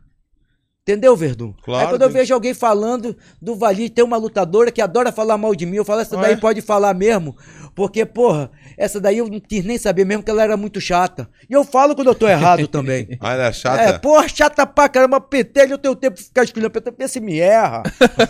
[0.88, 1.52] Entendeu, Verdun?
[1.62, 5.36] Claro, Aí quando eu vejo alguém falando do Valide, tem uma lutadora que adora falar
[5.36, 6.40] mal de mim, eu falo, essa daí Ué?
[6.40, 7.36] pode falar mesmo.
[7.74, 11.28] Porque, porra, essa daí eu não quis nem saber mesmo que ela era muito chata.
[11.48, 13.06] E eu falo quando eu tô errado também.
[13.20, 13.82] Ah, ela é chata?
[13.82, 17.20] É, porra, chata pra caramba, pentelho, eu tenho tempo de ficar escolhendo pentelho, vê se
[17.20, 17.82] me erra.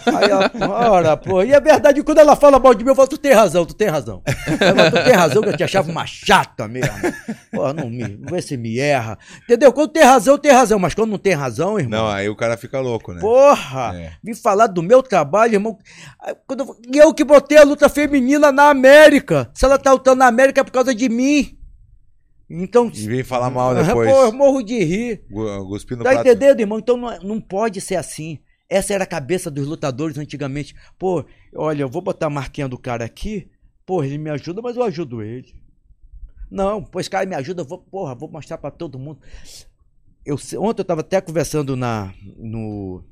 [0.04, 0.50] Aí ela,
[0.90, 1.42] ora, pô.
[1.42, 3.72] E é verdade, quando ela fala mal de mim, eu falo, tu tem razão, tu
[3.74, 4.20] tem razão.
[4.60, 6.92] Ela, tu tem razão, que eu te achava uma chata mesmo.
[7.52, 9.16] Porra, não me, vê se me erra.
[9.44, 9.72] Entendeu?
[9.72, 12.00] Quando tem razão, tem razão, mas quando não tem razão, irmão.
[12.00, 13.20] Não, aí o cara fica louco, né?
[13.20, 13.92] Porra!
[13.96, 14.12] É.
[14.22, 15.78] Vim falar do meu trabalho, irmão.
[16.46, 16.60] Quando
[16.92, 19.50] eu, eu que botei a luta feminina na América.
[19.54, 21.58] Se ela tá lutando na América é por causa de mim.
[22.50, 22.90] Então.
[22.94, 24.10] E vem falar mal depois.
[24.10, 25.22] Pô, eu morro de rir.
[25.30, 26.26] Gu- Cuspindo no Tá prato.
[26.28, 26.78] entendendo, irmão?
[26.78, 28.38] Então não, não pode ser assim.
[28.70, 30.74] Essa era a cabeça dos lutadores antigamente.
[30.98, 31.24] Pô,
[31.54, 33.50] olha, eu vou botar a marquinha do cara aqui.
[33.84, 35.54] Pô, ele me ajuda, mas eu ajudo ele.
[36.50, 39.20] Não, esse cara me ajuda, eu vou, porra, vou mostrar pra todo mundo.
[40.24, 43.04] Eu, ontem eu tava até conversando na, no,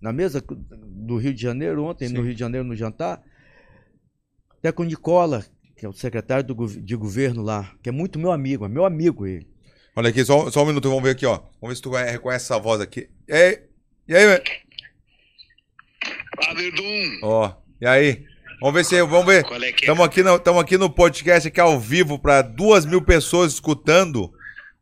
[0.00, 2.24] na mesa do Rio de Janeiro, ontem no Sim.
[2.24, 3.22] Rio de Janeiro no jantar,
[4.58, 5.44] até com o Nicola,
[5.76, 8.84] que é o secretário do de governo lá, que é muito meu amigo, é meu
[8.84, 9.48] amigo ele.
[9.96, 11.40] Olha aqui, só, só um minuto, vamos ver aqui, ó.
[11.60, 13.08] Vamos ver se tu reconhece essa voz aqui.
[13.26, 13.62] E aí?
[14.06, 14.42] E aí, velho?
[16.56, 18.24] Verdun, Ó, e aí?
[18.60, 19.02] Vamos ver se.
[19.02, 19.44] Vamos ver.
[19.44, 19.70] qual é é?
[19.70, 24.32] Estamos aqui, no, aqui no podcast aqui ao vivo para duas mil pessoas escutando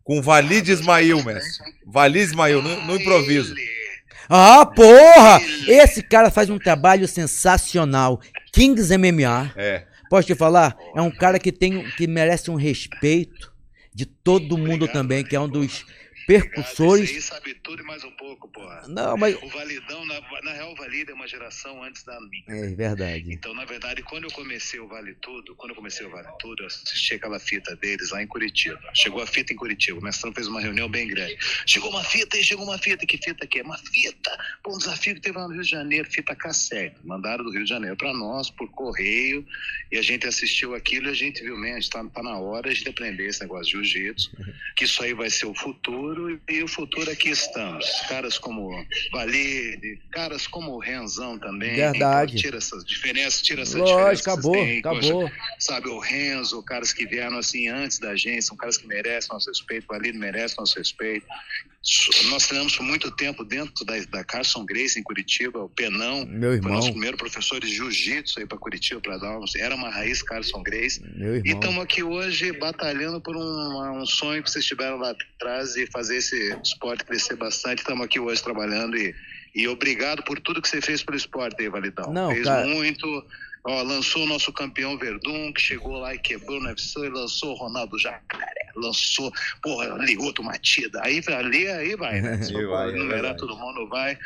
[0.09, 1.71] com Valide Ismail, mestre.
[1.85, 3.55] Valide Ismail, no, no improviso.
[4.27, 5.39] Ah, porra!
[5.67, 8.19] Esse cara faz um trabalho sensacional.
[8.51, 9.53] Kings MMA.
[9.55, 9.85] É.
[10.09, 10.75] Posso te falar?
[10.97, 13.53] É um cara que tem que merece um respeito
[13.95, 15.85] de todo mundo Obrigado, também, que é um dos
[16.29, 17.24] Esse aí percussores.
[17.24, 18.87] sabe tudo e mais um pouco, porra.
[18.87, 22.45] Não, mas O Validão, na, na real, o Valida é uma geração antes da minha.
[22.49, 23.33] é verdade.
[23.33, 26.62] Então, na verdade, quando eu comecei o Vale Tudo, quando eu comecei o Vale Tudo,
[26.62, 28.79] eu assisti aquela fita deles lá em Curitiba.
[28.93, 31.39] Chegou a fita em Curitiba, o mestrão fez uma reunião bem grande.
[31.66, 33.07] Chegou uma fita e chegou uma fita.
[33.07, 33.62] Que fita que é?
[33.62, 34.39] Uma fita.
[34.62, 36.97] Pô, um desafio que teve lá no Rio de Janeiro, fita cassete.
[37.05, 39.47] Mandaram do Rio de Janeiro para nós, por correio,
[39.91, 42.87] e a gente assistiu aquilo e a gente viu, man, está tá na hora de
[42.89, 44.31] aprender esse negócio de jiu-jitsu,
[44.76, 46.18] que isso aí vai ser o futuro,
[46.49, 47.87] e o futuro aqui estamos.
[48.09, 48.71] Caras como
[49.12, 51.77] Valide, caras como o Renzão também.
[51.77, 52.33] Verdade.
[52.33, 54.27] Então, tira essas diferenças, tira essas Lógico, diferenças.
[54.27, 55.23] acabou, têm, acabou.
[55.23, 59.29] poxa, sabe, o Renzo, caras que vieram assim antes da gente, são caras que merecem
[59.33, 61.27] nosso respeito, o Valide merece nosso respeito.
[62.29, 66.51] Nós treinamos por muito tempo dentro da, da Carson Grace em Curitiba, o Penão, Meu
[66.51, 70.20] foi irmão, nosso primeiro professor de jiu-jitsu aí para Curitiba, para dar era uma raiz
[70.22, 71.01] Carson Grace.
[71.16, 75.76] meu E estamos aqui hoje batalhando por um, um sonho que vocês tiveram lá atrás
[75.76, 77.79] e fazer esse esporte crescer bastante.
[77.79, 79.14] Estamos aqui hoje trabalhando e,
[79.55, 82.12] e obrigado por tudo que você fez pelo esporte aí, Validão.
[82.12, 82.66] Não, fez cara.
[82.66, 83.07] muito.
[83.65, 87.55] Ó, lançou o nosso campeão Verdun, que chegou lá e quebrou no UFC, lançou o
[87.55, 89.33] Ronaldo Jacaré, lançou,
[89.63, 91.01] porra, Lioto Matida.
[91.03, 92.41] Aí ali, aí vai, né?
[92.43, 93.39] Se vai, é numerar verdade.
[93.39, 94.19] todo mundo vai.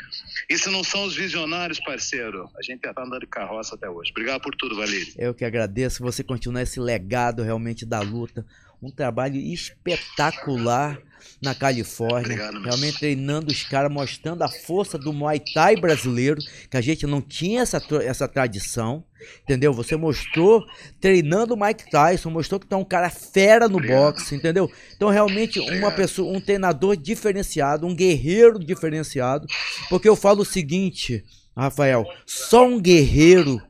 [0.49, 2.49] Isso não são os visionários, parceiro.
[2.57, 4.11] A gente já tá andando de carroça até hoje.
[4.11, 5.13] Obrigado por tudo, Valírio.
[5.17, 8.45] Eu que agradeço você continuar esse legado realmente da luta.
[8.81, 10.99] Um trabalho espetacular
[11.41, 12.19] na Califórnia.
[12.19, 12.63] Obrigado, meu.
[12.63, 17.21] realmente treinando os caras, mostrando a força do Muay Thai brasileiro, que a gente não
[17.21, 19.03] tinha essa, essa tradição.
[19.43, 19.73] Entendeu?
[19.73, 20.65] Você mostrou
[20.99, 24.13] treinando o Mike Tyson, mostrou que tu é um cara fera no Obrigado.
[24.13, 24.69] boxe, entendeu?
[24.95, 29.47] Então, realmente, uma pessoa, um treinador diferenciado, um guerreiro diferenciado.
[29.89, 31.23] Porque eu falo o seguinte,
[31.55, 33.61] Rafael, só um guerreiro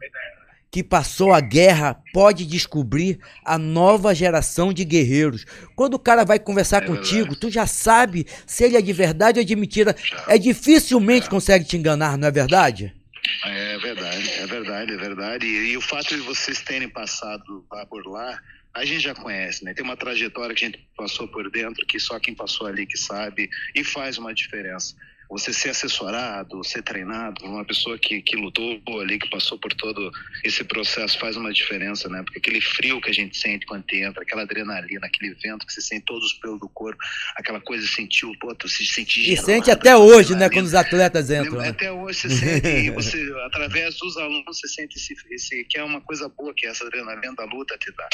[0.74, 5.46] que passou a guerra pode descobrir a nova geração de guerreiros.
[5.76, 9.38] Quando o cara vai conversar É contigo, tu já sabe se ele é de verdade
[9.38, 9.96] ou de mentira.
[10.28, 12.92] É dificilmente consegue te enganar, não é verdade?
[13.46, 15.46] É verdade, é verdade, é verdade.
[15.46, 18.42] E, e o fato de vocês terem passado lá por lá,
[18.74, 19.76] a gente já conhece, né?
[19.76, 22.98] Tem uma trajetória que a gente passou por dentro que só quem passou ali que
[22.98, 24.96] sabe e faz uma diferença.
[25.34, 29.74] Você ser assessorado, ser treinado por uma pessoa que, que lutou ali, que passou por
[29.74, 30.12] todo
[30.44, 32.22] esse processo, faz uma diferença, né?
[32.24, 35.82] Porque aquele frio que a gente sente quando entra, aquela adrenalina, aquele vento que você
[35.82, 37.02] sente todos os pelos do corpo,
[37.36, 40.50] aquela coisa de sentir o pô, tu se sente E gelado, sente até hoje, né,
[40.50, 41.58] quando os atletas entram.
[41.58, 41.70] né?
[41.70, 45.84] Até hoje você sente, e você, através dos alunos, você sente esse, esse, que é
[45.84, 48.08] uma coisa boa que essa adrenalina da luta te dá.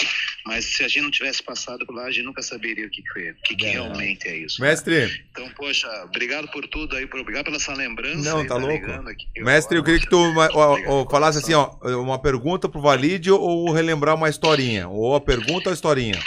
[0.46, 3.02] Mas se a gente não tivesse passado por lá, a gente nunca saberia o que,
[3.02, 3.72] que é, o que, que É.
[3.72, 4.62] realmente é isso.
[4.62, 8.30] Mestre, Então, poxa, obrigado por tudo aí, obrigado pela essa lembrança.
[8.30, 8.92] Não, aí, tá louco.
[8.92, 12.82] aqui, mestre, eu queria que tu ó, ó, ó, falasse assim, ó, uma pergunta pro
[12.82, 14.88] Valide ou relembrar uma historinha.
[14.88, 16.20] Ou a pergunta ou a historinha.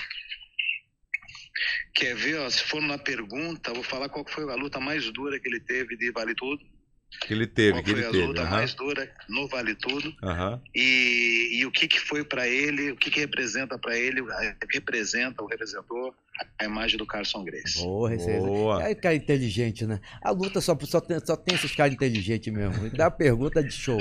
[1.95, 5.11] Quer ver, ó, se for na pergunta, eu vou falar qual foi a luta mais
[5.13, 6.72] dura que ele teve de Vale Tudo.
[7.21, 8.27] Que ele teve, Qual que foi ele a teve.
[8.27, 8.51] luta aham.
[8.51, 10.61] mais dura no Vale Tudo Aham.
[10.75, 14.57] e, e o que, que foi para ele, o que, que representa para ele, a-
[14.73, 16.15] representa ou representou
[16.59, 17.79] a imagem do Carson Grace.
[17.81, 18.83] Porra, esse Boa.
[18.83, 20.01] é cara inteligente, né?
[20.23, 22.91] A luta só, só, tem, só tem esses caras inteligentes mesmo.
[22.91, 23.99] Dá pergunta de show.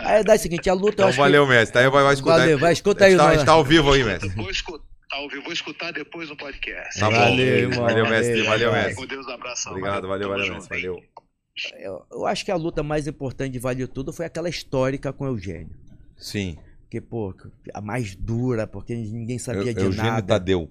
[0.00, 1.78] Aí dá o seguinte, a luta Então valeu, mestre.
[1.82, 2.20] Aí vai, vai que...
[2.20, 2.38] escutar.
[2.38, 3.10] Valeu, vai, escuta a aí.
[3.12, 4.28] gente tá, a nós- gente tá ao vivo aí, mestre.
[4.30, 6.98] Vou escutar, ao vivo, vou escutar depois no podcast.
[7.00, 7.16] Tá bom.
[7.16, 7.70] Valeu.
[7.72, 8.42] Valeu, mestre.
[8.42, 8.94] Valeu, Valeu, mestre.
[8.94, 9.72] Com Deus, abração.
[9.72, 10.80] Obrigado, valeu, valeu, mestre.
[10.80, 11.02] Valeu.
[11.78, 15.24] Eu, eu acho que a luta mais importante de Vale Tudo foi aquela histórica com
[15.24, 15.70] o Eugênio.
[16.16, 16.56] Sim.
[16.82, 17.34] Porque, pô,
[17.72, 20.26] a mais dura, porque ninguém sabia Eu, de Eugênio nada.
[20.26, 20.70] Tadeu.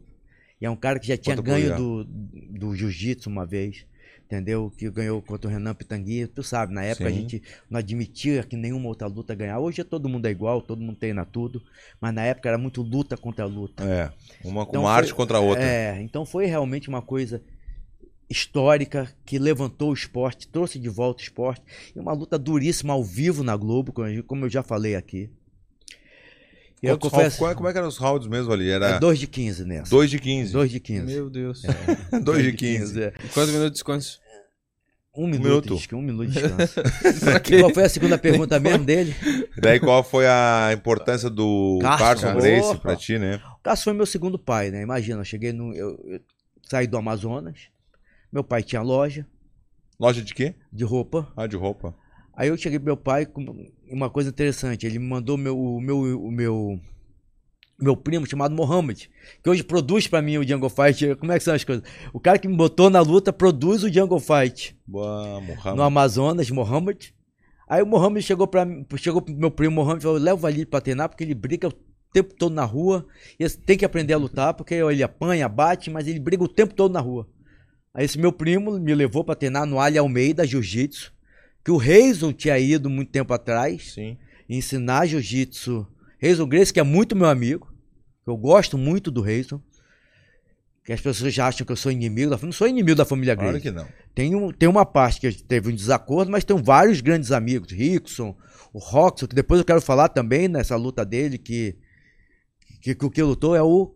[0.60, 3.86] E é um cara que já tinha pro ganho do, do jiu-jitsu uma vez,
[4.26, 4.72] entendeu?
[4.78, 6.28] Que ganhou contra o Renan Pitangui.
[6.28, 7.16] Tu sabe, na época a Sim.
[7.22, 9.60] gente não admitia que nenhuma outra luta ganhava.
[9.62, 11.62] Hoje todo mundo é igual, todo mundo treina tudo.
[12.00, 13.84] Mas na época era muito luta contra luta.
[13.84, 14.12] É.
[14.48, 15.64] Uma, Então uma foi- arte contra a outra.
[15.64, 17.42] É, então foi realmente uma coisa
[18.32, 21.62] histórica que levantou o esporte, trouxe de volta o esporte.
[21.96, 23.94] E uma luta duríssima ao vivo na Globo,
[24.26, 25.30] como eu- já falei aqui.
[26.82, 28.70] E eu confesso, rounds- como é que eram os rounds mesmo ali?
[28.70, 29.92] Era é 2 de 15 nessa.
[29.92, 30.52] 2 de 15.
[30.52, 31.06] 2 de 15.
[31.06, 31.62] Meu Deus.
[32.24, 33.04] 2 de 15.
[33.04, 33.12] é.
[33.34, 34.20] Quantos minutos de descanso?
[35.16, 36.76] Um minuto, que um minuto de descanso.
[37.60, 39.14] Qual foi a segunda pergunta mesmo dele?
[39.58, 43.42] Daí qual foi a importância do Carson, Carson Grace pra ti, né?
[43.60, 44.82] O Cássio foi meu segundo pai, né?
[44.82, 45.74] Imagina, eu cheguei no.
[45.76, 46.20] Eu, eu
[46.64, 47.60] saí do Amazonas.
[48.32, 49.28] Meu pai tinha loja
[50.00, 50.56] Loja de quê?
[50.74, 51.32] de roupa.
[51.36, 51.96] Ah, de roupa.
[52.34, 53.46] Aí eu cheguei pro meu pai com
[53.88, 54.86] uma coisa interessante.
[54.86, 56.80] Ele me mandou meu, o meu, o meu,
[57.80, 59.12] meu primo chamado Mohamed,
[59.44, 61.16] que hoje produz pra mim o Jungle Fight.
[61.18, 61.84] Como é que são as coisas?
[62.12, 65.82] O cara que me botou na luta produz o Jungle Fight Boa, no Mohamed.
[65.82, 67.14] Amazonas, Mohamed.
[67.70, 68.66] Aí o Mohamed chegou para
[68.98, 71.74] chegou pro meu primo Mohamed e falou: leva ali pra treinar, porque ele briga o
[72.12, 73.06] tempo todo na rua.
[73.40, 76.74] E tem que aprender a lutar, porque ele apanha, bate, mas ele briga o tempo
[76.74, 77.30] todo na rua.
[77.94, 81.12] Aí esse meu primo me levou pra treinar no Ali Almeida Jiu-Jitsu,
[81.64, 84.18] que o Reison tinha ido muito tempo atrás, Sim.
[84.50, 85.88] ensinar Jiu-Jitsu.
[86.18, 87.72] Reison Grace, que é muito meu amigo,
[88.26, 89.62] eu gosto muito do Reison.
[90.84, 92.48] Que as pessoas já acham que eu sou inimigo da família.
[92.48, 93.62] Não sou inimigo da família Grace.
[93.62, 93.88] Claro que não.
[94.16, 97.72] Tem, um, tem uma parte que teve um desacordo, mas tem vários grandes amigos.
[97.72, 98.36] Rickson,
[98.74, 101.78] o Roxon, que depois eu quero falar também nessa luta dele, que
[102.82, 103.96] que, que o que lutou é o,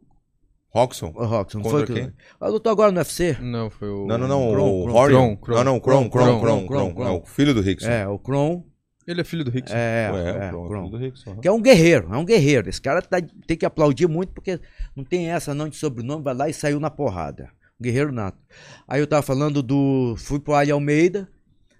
[0.75, 1.11] Roxon?
[1.15, 1.59] o Roxon.
[1.59, 2.13] Não foi o que- quem?
[2.39, 3.37] Ah, lutou agora no UFC.
[3.41, 4.05] Não, foi o.
[4.05, 4.51] Não, não, não.
[4.51, 5.35] Kron, o Horion.
[5.37, 6.93] Kron, Não, não, Kron, Kron, Kron.
[6.93, 7.07] Kron.
[7.07, 7.89] É o filho do Rickson.
[7.89, 8.63] É, o Kron.
[9.07, 9.75] Ele é filho do Rickson.
[9.75, 10.79] É, Ué, é, Kron, Kron.
[10.79, 11.35] filho do Rickson.
[11.37, 12.67] Que é um guerreiro, é um guerreiro.
[12.67, 14.59] Esse cara tá- tem que aplaudir muito, porque
[14.95, 17.49] não tem essa não de sobrenome, vai lá e saiu na porrada.
[17.79, 18.37] Um guerreiro nato.
[18.87, 20.15] Aí eu tava falando do.
[20.17, 21.29] Fui pro Ali Almeida.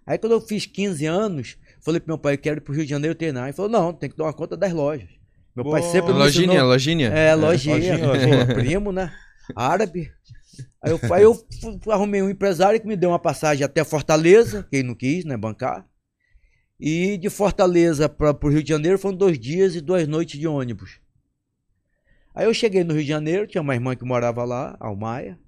[0.06, 2.84] Aí quando eu fiz 15 anos, falei pro meu pai, eu quero ir pro Rio
[2.84, 3.46] de Janeiro treinar.
[3.46, 5.10] Ele falou, não, tem que dar uma conta das lojas.
[5.56, 5.91] Meu pai Boa.
[5.91, 7.08] sempre me Lojinha, ensinou- lojinha.
[7.10, 8.45] É, lojinha, lojinha, lojinha.
[8.47, 9.12] pô, primo, né?
[9.56, 10.12] Árabe.
[10.82, 11.45] Aí eu, aí eu
[11.91, 15.86] arrumei um empresário que me deu uma passagem até Fortaleza, quem não quis, né, bancar.
[16.80, 20.45] E de Fortaleza para o Rio de Janeiro foram dois dias e duas noites de
[20.47, 20.99] ônibus.
[22.34, 25.39] Aí eu cheguei no Rio de Janeiro, tinha uma irmã que morava lá, Almaia.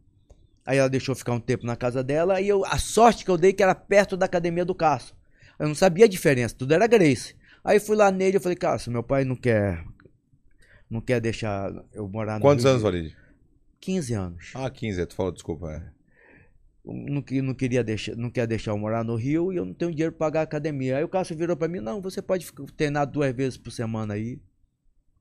[0.65, 2.39] Aí ela deixou ficar um tempo na casa dela.
[2.39, 5.15] E eu, a sorte que eu dei que era perto da academia do Cássio.
[5.59, 7.35] Eu não sabia a diferença, tudo era Grace.
[7.63, 9.83] Aí fui lá nele e falei, Cássio, meu pai não quer.
[10.89, 13.17] Não quer deixar eu morar no Quantos Rio anos, de- Valide?
[13.79, 14.51] 15 anos.
[14.55, 15.71] Ah, 15, tu falou, desculpa.
[15.71, 15.97] é.
[16.85, 19.91] Não, não queria deixar, não quer deixar eu morar no Rio e eu não tenho
[19.91, 20.97] dinheiro para pagar a academia.
[20.97, 24.39] Aí o Cássio virou para mim, não, você pode treinar duas vezes por semana aí.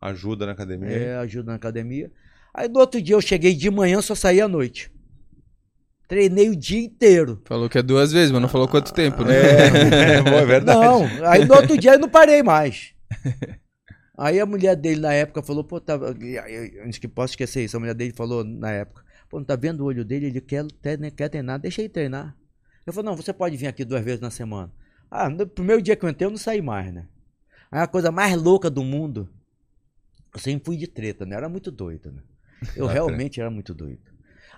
[0.01, 0.89] Ajuda na academia.
[0.91, 2.13] É, ajuda na academia.
[2.55, 4.93] Aí no outro dia eu cheguei de manhã, só saí à noite.
[6.07, 7.43] Treinei o dia inteiro.
[7.45, 9.35] Falou que é duas vezes, mas não falou quanto tempo, né?
[9.35, 10.79] É, bom, é verdade.
[10.79, 12.95] Não, aí no outro dia eu não parei mais.
[14.17, 15.95] Aí a mulher dele na época falou, pô, tá,
[16.85, 19.81] antes que posso esquecer isso, a mulher dele falou na época, pô, não tá vendo
[19.81, 22.35] o olho dele, ele quer, quer, quer treinar, deixa ele treinar.
[22.87, 24.73] Eu falei, não, você pode vir aqui duas vezes na semana.
[25.11, 27.09] Ah, no primeiro dia que eu entrei eu não saí mais, né?
[27.71, 29.29] Aí a coisa mais louca do mundo,
[30.33, 31.37] eu sempre fui de treta, né?
[31.37, 32.23] Era muito doido, né?
[32.75, 34.01] Eu Ah, realmente era muito doido.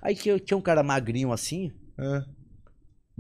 [0.01, 2.25] Aí tinha, tinha um cara magrinho assim, É.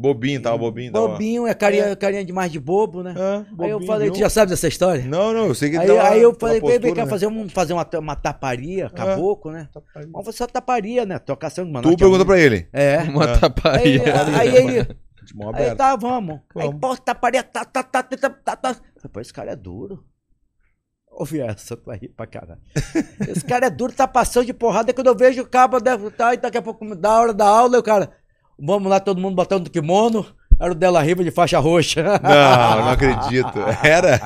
[0.01, 0.93] Bobinho, tava bobinho.
[0.93, 1.09] Tava...
[1.09, 3.15] bobinho, é carinha, carinha demais de bobo, né?
[3.19, 5.03] É, Aí eu bobinho, falei, tu já sabe dessa história?
[5.05, 7.11] Não, não, eu sei que Aí, uma- aí eu falei, vem, vem cá né?
[7.11, 9.69] fazer, um, fazer uma, uma taparia, caboclo, né?
[9.75, 10.09] Taparia.
[10.13, 11.19] Vamos fazer uma taparia, né?
[11.19, 12.69] Trocação de Tu pergunta pra ele.
[12.73, 12.99] É.
[13.11, 13.33] Uma É.
[13.33, 14.39] Aí, taparia.
[14.39, 15.75] aí ele, aí aberta.
[15.75, 16.37] tá, vamos.
[16.57, 16.81] Aí, Vamos.
[16.81, 18.77] pô, taparia, tá, tá, tá, tá, tá, tá, tá.
[19.13, 20.05] Pô, esse cara é duro.
[21.11, 22.61] Ouvi essa, tu vai rir pra caralho.
[23.29, 24.95] Esse cara é duro, tá passando de porrada.
[24.95, 27.77] Quando eu vejo o cabo, deve tá, e daqui a pouco, da hora da aula,
[27.77, 28.09] o cara,
[28.59, 30.27] vamos lá, todo mundo botando kimono.
[30.61, 32.03] Era o Della Riva de faixa roxa.
[32.03, 33.59] Não, não acredito.
[33.83, 34.21] Era?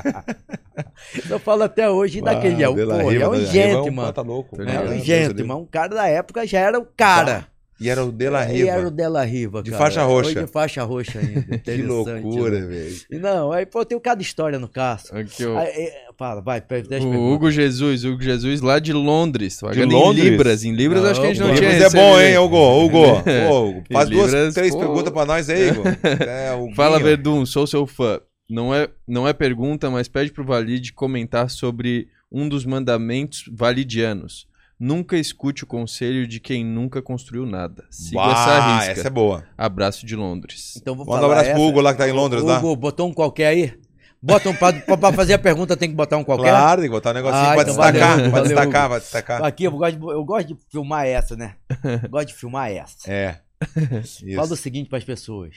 [1.29, 3.45] Eu falo até hoje, e daquele é, Ah, um, De La porra, Riva, é um
[3.45, 4.13] gente, mano.
[4.13, 4.59] Tá louco.
[4.59, 7.45] É um gente, mas um cara da época já era o cara.
[7.79, 8.91] E era o De La E era o Riva.
[8.91, 9.83] Della Riva, De cara.
[9.83, 10.33] faixa roxa.
[10.33, 11.41] Foi de faixa roxa ainda.
[11.59, 12.65] Que Interessante, loucura, né?
[12.67, 12.95] velho.
[13.21, 15.13] Não, aí, pô, tem cada história no caso.
[15.15, 15.57] Aqui, ó.
[15.57, 17.19] Aí, é, fala, vai, pede O perguntas.
[17.19, 19.59] Hugo Jesus, Hugo Jesus lá de Londres.
[19.59, 20.25] Pagando Londres?
[20.25, 20.63] Em Libras.
[20.63, 22.37] Em Libras Não, acho que a gente não Libras tinha Livros é bom, hein.
[22.37, 22.85] Hugo?
[22.85, 24.79] Hugo, Pô, Hugo, faz duas, Libras, três pô.
[24.79, 25.83] perguntas pra nós aí, Hugo.
[26.03, 26.75] É.
[26.75, 28.19] Fala, Verdun, sou seu fã.
[28.49, 34.47] Não é, não é pergunta, mas pede pro Valide comentar sobre um dos mandamentos validianos.
[34.85, 37.85] Nunca escute o conselho de quem nunca construiu nada.
[37.89, 38.91] Siga Bah, essa risca.
[38.91, 39.45] essa é boa.
[39.57, 40.73] Abraço de Londres.
[40.75, 41.61] Então vou Manda um abraço pro essa.
[41.61, 42.57] Hugo lá que tá em Londres, lá.
[42.59, 43.79] Hugo, botou um qualquer aí?
[44.21, 46.49] Bota um pra, fazer a pergunta tem que botar um qualquer?
[46.49, 48.09] Claro, tem que botar um negocinho Ah, pra então destacar.
[48.09, 49.43] valeu, pra valeu, destacar, pra destacar.
[49.45, 51.55] Aqui eu gosto, de, eu gosto de filmar essa, né?
[52.03, 53.09] Eu gosto de filmar essa.
[53.09, 53.39] É.
[54.03, 54.35] Isso.
[54.35, 55.55] Fala o seguinte para as pessoas: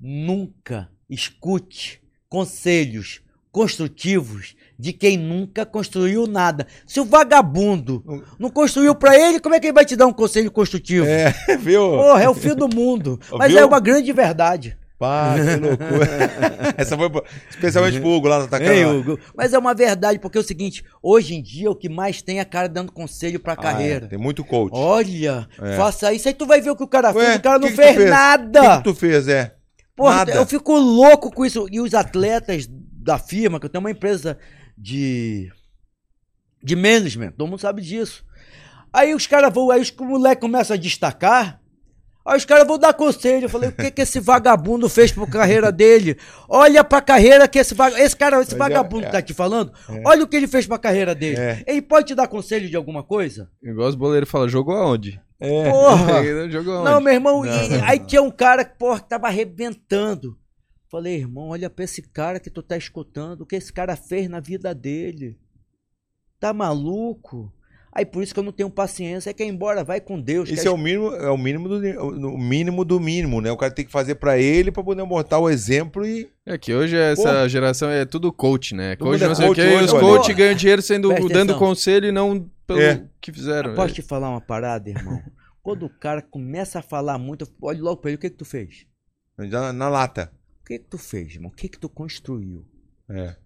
[0.00, 6.66] nunca escute conselhos construtivos de quem nunca construiu nada.
[6.86, 8.02] Se o vagabundo
[8.38, 11.06] não construiu pra ele, como é que ele vai te dar um conselho construtivo?
[11.06, 11.80] É, viu?
[11.90, 13.18] Porra, é o fim do mundo.
[13.32, 13.60] Mas Viu?
[13.60, 14.76] é uma grande verdade.
[14.98, 16.08] Pá, que loucura.
[16.78, 17.10] Essa foi
[17.50, 18.72] especialmente pro Hugo lá no Atacama.
[18.72, 19.18] Ei, Hugo.
[19.36, 22.40] Mas é uma verdade, porque é o seguinte: hoje em dia o que mais tem
[22.40, 24.06] é cara dando conselho pra Ah, carreira.
[24.06, 24.72] é, tem muito coach.
[24.74, 25.76] Olha, É.
[25.76, 27.36] faça isso, aí tu vai ver o que o cara Ué, fez.
[27.36, 28.08] O cara não que fez, fez?
[28.10, 28.60] nada.
[28.62, 29.54] O que, que tu fez, é?
[29.94, 30.32] Porra, Nada.
[30.32, 31.66] eu fico louco com isso.
[31.70, 34.38] E os atletas da firma, que eu tenho uma empresa
[34.76, 35.50] de,
[36.62, 38.24] de management, todo mundo sabe disso.
[38.92, 41.60] Aí os caras vão, aí os moleques começam a destacar.
[42.24, 43.44] Aí os caras vão dar conselho.
[43.44, 46.16] Eu falei, o que que esse vagabundo fez pra carreira dele?
[46.48, 48.04] Olha pra carreira que esse vagabundo.
[48.04, 49.72] Esse cara, esse é- vagabundo é- que tá te falando,
[50.04, 51.36] olha o que ele fez pra carreira dele.
[51.38, 51.62] É.
[51.66, 53.48] Ele pode te dar conselho de alguma coisa?
[53.62, 55.20] Igual os boleiros falam, jogou aonde?
[55.38, 55.70] É.
[55.70, 56.22] Porra!
[56.50, 56.90] jogou aonde?
[56.90, 60.36] Não, meu irmão, Não, e- não, aí tinha um cara que, porra, que tava arrebentando.
[60.90, 64.28] Falei, irmão, olha pra esse cara que tu tá escutando, o que esse cara fez
[64.28, 65.36] na vida dele.
[66.38, 67.52] Tá maluco?
[67.92, 70.50] Aí por isso que eu não tenho paciência, é que ir embora, vai com Deus.
[70.50, 71.76] Isso é o mínimo, é o mínimo do
[72.26, 73.50] o mínimo do mínimo, né?
[73.50, 76.74] O cara tem que fazer pra ele pra poder botar o exemplo e É que
[76.74, 78.96] hoje essa geração é tudo coach, né?
[78.96, 80.00] Coach é não sei o coach que, hoje, os olha.
[80.02, 81.58] coach ganham dinheiro sendo, Presta dando atenção.
[81.58, 83.02] conselho e não pelo É.
[83.18, 83.74] que fizeram.
[83.74, 85.22] Posso te falar uma parada, irmão?
[85.62, 88.36] Quando o cara começa a falar muito, eu olho logo pra ele, o que que
[88.36, 88.86] tu fez?
[89.40, 90.30] já na, na lata.
[90.66, 91.48] O que que tu fez, irmão?
[91.50, 92.64] O que que tu construiu?
[93.08, 93.36] É.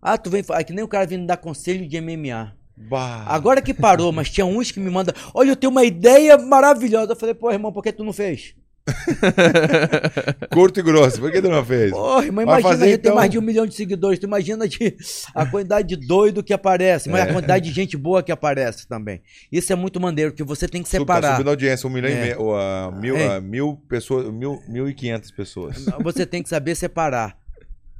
[0.00, 2.56] Ah, tu vem, fa- é que nem o cara vindo dar conselho de MMA.
[2.74, 3.26] Bah.
[3.26, 7.12] Agora que parou, mas tinha uns que me mandam, olha, eu tenho uma ideia maravilhosa.
[7.12, 8.54] Eu falei, pô, irmão, por que tu não fez?
[10.50, 11.20] Curto e grosso.
[11.20, 11.90] Por que tu não fez?
[11.90, 13.14] Porra, Vai imagina, fazer, a gente tem então.
[13.14, 14.18] mais de um milhão de seguidores.
[14.18, 14.96] Tu imagina de,
[15.34, 17.30] a quantidade de doido que aparece, mas É.
[17.30, 19.22] a quantidade de gente boa que aparece também.
[19.50, 21.32] Isso é muito maneiro, que você tem que Sub- Tá separar.
[21.36, 22.12] subindo a audiência, um milhão É.
[22.12, 23.36] e meio, ou, ah, mil, É.
[23.36, 25.84] ah, mil pessoas, mil, mil e quinhentas pessoas.
[26.02, 27.36] Você tem que saber separar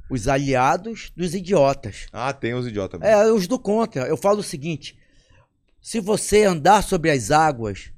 [0.09, 2.07] os aliados dos idiotas.
[2.11, 2.99] Ah, tem os idiotas.
[3.01, 4.03] É, os do contra.
[4.07, 4.97] Eu falo o seguinte:
[5.81, 7.91] se você andar sobre as águas,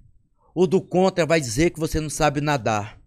[0.54, 3.00] o do contra vai dizer que você não sabe nadar.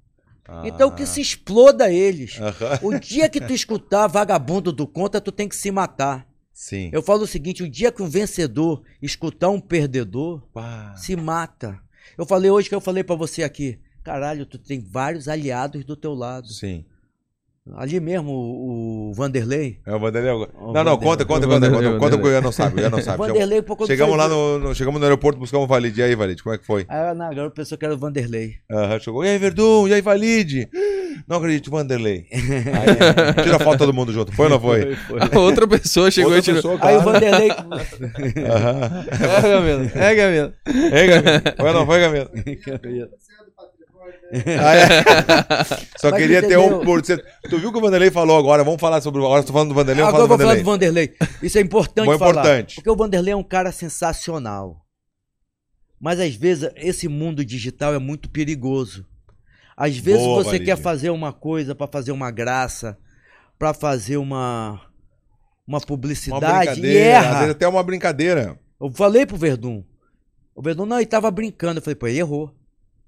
[0.48, 0.62] Ah.
[0.64, 2.40] Então que se exploda eles.
[2.40, 2.78] Aham.
[2.82, 6.26] O dia que tu escutar vagabundo do contra, tu tem que se matar.
[6.52, 6.90] Sim.
[6.92, 10.94] Eu falo o seguinte: o dia que um vencedor escutar um perdedor, Pá.
[10.96, 11.78] se mata.
[12.16, 13.78] Eu falei hoje que eu falei pra você aqui.
[14.02, 16.48] Caralho, tu tem vários aliados do teu lado.
[16.48, 16.84] Sim.
[17.74, 19.78] Ali mesmo, o, Vanderlei.
[19.84, 20.30] É o Vanderlei.
[20.32, 22.90] O Não, não, conta, conta, conta, conta, conta, o porque Ian não sabe, o Ian
[22.90, 23.18] não O sabe.
[23.18, 26.00] Vanderlei, quando Chegamos foi- lá no, no- chegamos no aeroporto, buscamos o Valide.
[26.00, 26.86] E aí, Valide, como é que foi?
[26.88, 28.54] Aí na agora a pessoa que era o Vanderlei.
[28.70, 29.24] Aham, chegou.
[29.24, 29.88] E aí, Verdun?
[29.88, 30.68] E aí, Valide?
[31.26, 32.26] Não acredito, Vanderlei.
[32.32, 34.30] Aí, tira a foto todo mundo junto.
[34.32, 34.96] Foi ou não foi?
[35.32, 36.76] A outra pessoa chegou Outra e tirou.
[36.78, 37.00] pessoa, Aí o.
[37.00, 37.50] Vanderlei.
[37.50, 39.04] Aham.
[39.10, 39.90] É, Gamelo.
[39.94, 40.52] É, Gamelo.
[40.64, 41.42] Gamelo?
[41.56, 42.30] Foi ou não foi, Gamelo?
[42.32, 43.95] Você é do patrimônio, né?
[44.60, 45.64] Ah, é.
[45.98, 46.80] Só Mas queria ter entendeu?
[46.80, 47.22] um por cento.
[47.48, 48.64] Tu viu o que o Vanderlei falou agora?
[48.64, 49.20] Vamos falar sobre.
[49.24, 51.08] Agora tô falando do Vanderlei, Agora eu vamos vou falar falar do Vanderlei.
[51.18, 51.38] Vanderlei.
[51.42, 52.30] Isso é importante Bom, falar.
[52.32, 52.74] importante.
[52.76, 54.84] Porque o Vanderlei é um cara sensacional.
[56.00, 59.06] Mas às vezes esse mundo digital é muito perigoso.
[59.76, 60.64] Às vezes Boa, você Valide.
[60.66, 62.96] quer fazer uma coisa pra fazer uma graça,
[63.58, 64.80] pra fazer uma
[65.68, 67.18] uma Uma publicidade e brincadeira.
[67.18, 67.50] Às erra.
[67.50, 68.58] até uma brincadeira.
[68.80, 69.82] Eu falei pro Verdun.
[70.54, 71.78] O Verdun não, ele tava brincando.
[71.78, 72.54] Eu falei, pô, ele errou.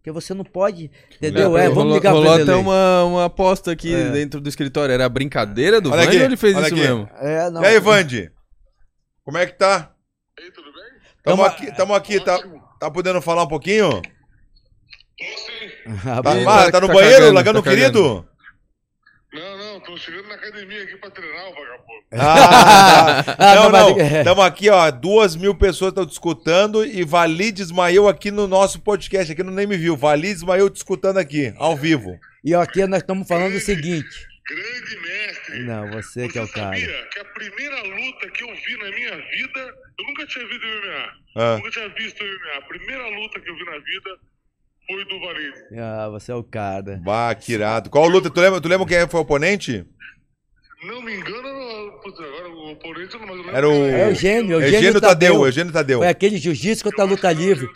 [0.09, 1.57] Porque você não pode, entendeu?
[1.59, 4.11] É, vamos rolou, ligar pro rolou até uma, uma aposta aqui É.
[4.11, 4.91] dentro do escritório.
[4.93, 6.83] Era brincadeira do Olha Vande aqui, ou ele fez olha isso aqui.
[6.83, 7.09] mesmo?
[7.21, 7.63] É, não.
[7.63, 8.33] E aí, Vande?
[9.23, 9.93] Como é que tá?
[10.39, 10.83] E aí, tudo bem?
[11.23, 12.39] Tamo Tamo- aqui, tamo aqui tá,
[12.81, 13.91] tá podendo falar um pouquinho?
[14.01, 14.01] Tô
[15.19, 15.69] sim.
[16.09, 18.03] Ah, Tá, ah, tá- tá no tá banheiro, cagando, largando o tá querido?
[18.03, 18.25] Não,
[19.89, 22.05] tô chegando na academia aqui pra treinar o vagabundo.
[22.13, 24.91] Ah, Ah, não, não, mas- Estamos aqui, ó.
[24.91, 29.51] Duas mil pessoas estão te escutando e Vali desmaiou aqui no nosso podcast, aqui no
[29.51, 29.97] Nem Me Viu.
[29.97, 32.19] Vali desmaiou te escutando aqui, ao vivo.
[32.45, 34.09] E aqui nós estamos falando o seguinte.
[34.49, 35.59] Grande mestre.
[35.65, 36.77] Não, você que é o cara.
[36.79, 39.61] sabia que a primeira luta que eu vi na minha vida,
[39.99, 41.13] eu nunca tinha visto MMA.
[41.37, 42.59] Ah, Nunca tinha visto MMA.
[42.59, 44.11] A primeira luta que eu vi na vida
[44.91, 45.81] foi do Valide.
[45.81, 47.01] Ah, você é o cara.
[47.05, 47.91] Bah, que irado.
[47.91, 48.31] Qual luta?
[48.31, 49.85] Tu lembra, tu lembra quem foi o oponente?
[50.87, 54.53] Não me engano, putz, agora o oponente eu não lembro Era o- É o Eugênio,
[54.53, 55.09] Eugênio, Eugênio Tadeu.
[55.33, 55.99] Tadeu, Eugênio Tadeu.
[55.99, 57.69] Foi aquele jiu-jitsu contra a Eu luta o livre.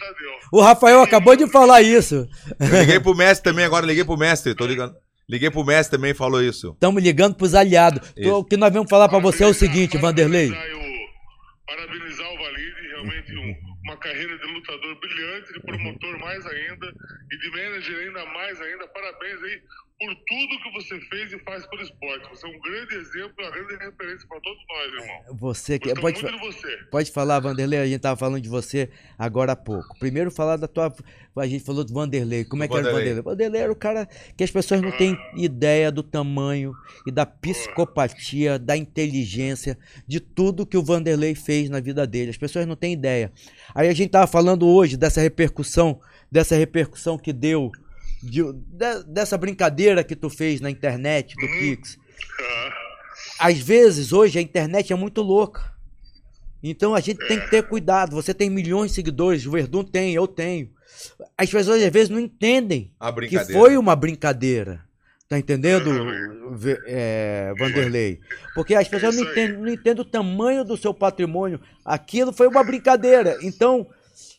[0.52, 2.28] O Rafael acabou de falar isso.
[2.60, 4.94] Eu liguei pro mestre também agora, liguei pro mestre, tô ligando.
[5.28, 6.72] Liguei pro mestre também, falou isso.
[6.74, 8.08] Estamos ligando pros aliados.
[8.12, 8.34] Tô- Isso.
[8.36, 10.50] O que nós vamos falar pra você é o Parabenizar- seguinte, Vanderlei.
[10.50, 16.46] Parabenizar o- Parabenizar o Valide, realmente um- uma carreira de lutador brilhante, de promotor mais
[16.46, 16.94] ainda
[17.30, 18.86] e de manager ainda mais ainda.
[18.88, 19.62] Parabéns aí
[20.02, 22.28] por tudo que você fez e faz pelo esporte.
[22.30, 25.36] Você é um grande exemplo, uma grande referência para todos nós, irmão.
[25.38, 26.76] Você que pode, muito de você.
[26.90, 27.78] pode falar, Vanderlei.
[27.78, 29.96] A gente tava falando de você agora há pouco.
[30.00, 30.92] Primeiro falar da tua.
[31.36, 32.44] A gente falou do Vanderlei.
[32.44, 33.14] Como é que era o Vanderlei.
[33.14, 33.32] Vanderlei?
[33.32, 36.74] Vanderlei era o cara que as pessoas não têm ideia do tamanho
[37.06, 42.30] e da psicopatia, da inteligência, de tudo que o Vanderlei fez na vida dele.
[42.30, 43.32] As pessoas não têm ideia.
[43.72, 46.00] Aí a gente tava falando hoje dessa repercussão,
[46.30, 47.70] dessa repercussão que deu,
[48.22, 51.98] de- de- dessa brincadeira que tu fez na internet do Pix.
[52.40, 55.72] Ah, Às vezes, hoje, a internet é muito louca.
[56.62, 58.14] Então a gente tem que ter cuidado.
[58.14, 60.70] Você tem milhões de seguidores, o Verdun tem, eu tenho.
[61.36, 63.60] As pessoas às vezes não entendem A que brincadeira.
[63.60, 64.84] foi uma brincadeira.
[65.28, 65.90] Tá entendendo,
[66.52, 68.20] Ve- é, Vanderlei?
[68.54, 71.58] Porque as pessoas não entendem, não entendem o tamanho do seu patrimônio.
[71.84, 73.36] Aquilo foi uma brincadeira.
[73.42, 73.86] Então,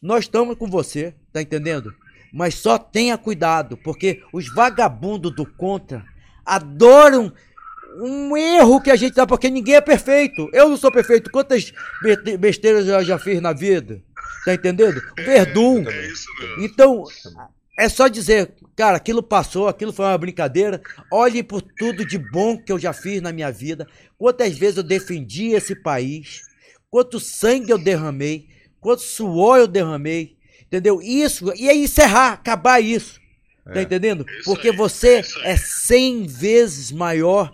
[0.02, 1.94] nós estamos com você, tá entendendo?
[2.34, 6.04] Mas só tenha cuidado, porque os vagabundos do contra
[6.44, 7.32] adoram
[7.98, 10.50] um erro que a gente dá, porque ninguém é perfeito.
[10.52, 11.30] Eu não sou perfeito.
[11.32, 14.02] Quantas be- besteiras eu já fiz na vida?
[14.46, 15.00] Tá entendendo?
[15.16, 15.88] Verdun.
[15.88, 16.64] é isso mesmo.
[16.66, 17.04] Então,
[17.80, 20.82] é só dizer, cara, aquilo passou, aquilo foi uma brincadeira.
[21.12, 23.88] Olhe por tudo de bom que eu já fiz na minha vida.
[24.18, 26.42] Quantas vezes eu defendi esse país,
[26.90, 28.48] quanto sangue eu derramei,
[28.82, 30.36] quanto suor eu derramei,
[30.74, 31.00] entendeu?
[31.02, 33.22] Isso, e aí encerrar, acabar isso.
[33.64, 33.84] Tá É.
[33.84, 34.26] entendendo?
[34.28, 37.52] Isso Porque aí, você é 100 vezes maior.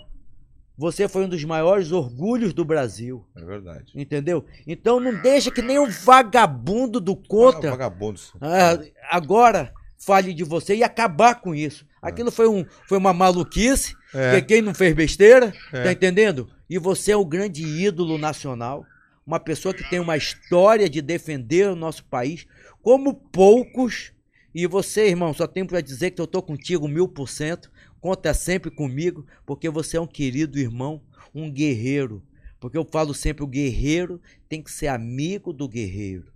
[0.78, 3.92] Você foi um dos maiores orgulhos do Brasil, É verdade.
[3.94, 4.46] entendeu?
[4.66, 8.32] Então não deixa que nem um vagabundo do contra Ah, vagabundos.
[8.40, 8.80] ah,
[9.12, 11.86] agora fale de você e acabar com isso.
[12.02, 14.40] Aquilo foi, um, foi uma maluquice, É.
[14.40, 15.84] que quem não fez besteira, É.
[15.84, 16.50] tá entendendo?
[16.70, 18.86] E você é o grande ídolo nacional,
[19.28, 22.48] uma pessoa que tem uma história de defender o nosso país,
[22.82, 24.12] como poucos.
[24.54, 27.72] E você, irmão, só tenho pra dizer que eu tô contigo mil por cento.
[28.02, 31.02] Conta sempre comigo, porque você é um querido irmão,
[31.34, 32.24] um guerreiro.
[32.60, 36.32] Porque eu falo sempre, o guerreiro tem que ser amigo do guerreiro.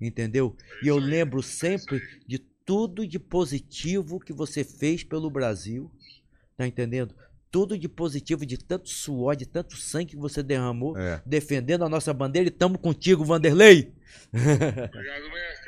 [0.00, 0.54] Entendeu?
[0.82, 5.90] E eu lembro sempre de tudo de positivo que você fez pelo Brasil.
[6.56, 7.14] Tá entendendo?
[7.50, 11.22] Tudo de positivo, de tanto suor, de tanto sangue que você derramou, É.
[11.24, 12.48] defendendo a nossa bandeira.
[12.48, 13.92] E tamo contigo, Vanderlei.
[14.32, 15.65] Obrigado, mestre.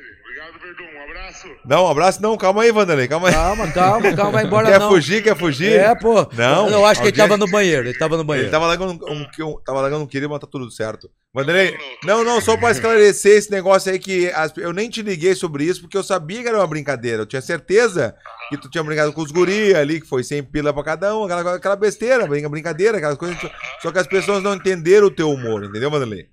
[0.49, 0.99] Obrigado, Verdun.
[0.99, 1.49] Um abraço.
[1.65, 3.35] Não, um abraço não, calma aí, Vanderlei, calma aí.
[3.35, 4.89] Calma, calma, calma, vai embora quer não.
[4.91, 5.73] fugir, quer fugir?
[5.73, 6.27] É, pô.
[6.33, 7.87] Não, Eu acho que ele tava no banheiro.
[7.89, 8.47] Ele tava no banheiro.
[8.47, 11.11] Ele tava largando um, um, um, tava largando um querido, mas tá tudo certo.
[11.35, 15.03] Vanderlei, Não, não, não, só pra esclarecer esse negócio aí que as- eu nem te
[15.03, 17.23] liguei sobre isso porque eu sabia que era uma brincadeira.
[17.23, 18.15] Eu tinha certeza
[18.49, 21.25] que tu tinha brincado com os guri ali, que foi 100 pila pra cada um,
[21.25, 23.37] aquela, aquela besteira, brinca- brincadeira, aquelas coisas.
[23.83, 26.29] Só que as pessoas não entenderam o teu humor, entendeu, Vanderlei?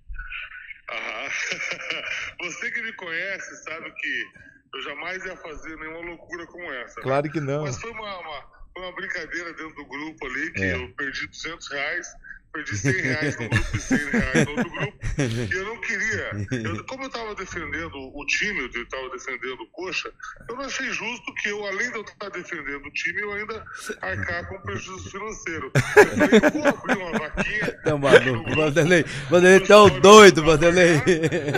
[0.89, 1.29] Aham.
[2.45, 3.54] Você que me conhece
[3.85, 4.31] sabe que
[4.73, 6.95] eu jamais ia fazer nenhuma loucura como essa.
[6.99, 7.03] né?
[7.03, 7.63] Claro que não.
[7.63, 8.45] Mas foi uma, uma-
[8.77, 10.75] uma brincadeira dentro do grupo ali, que É.
[10.75, 12.07] eu perdi 200 reais,
[12.55, 14.95] perdi 100 reais no grupo e 100 reais no outro grupo.
[15.17, 16.31] E eu não queria.
[16.65, 20.11] eu- como eu estava defendendo o time, eu estava defendendo o Coxa,
[20.49, 23.63] eu não achei justo que eu, além de eu estar defendendo o time, eu ainda
[24.01, 25.71] arcar com prejuízo financeiro.
[25.73, 27.79] Eu falei, vou abrir uma vaquinha.
[27.83, 29.05] Tá maluco, Vanderlei.
[29.29, 31.01] Vanderlei tá um doido, Vanderlei.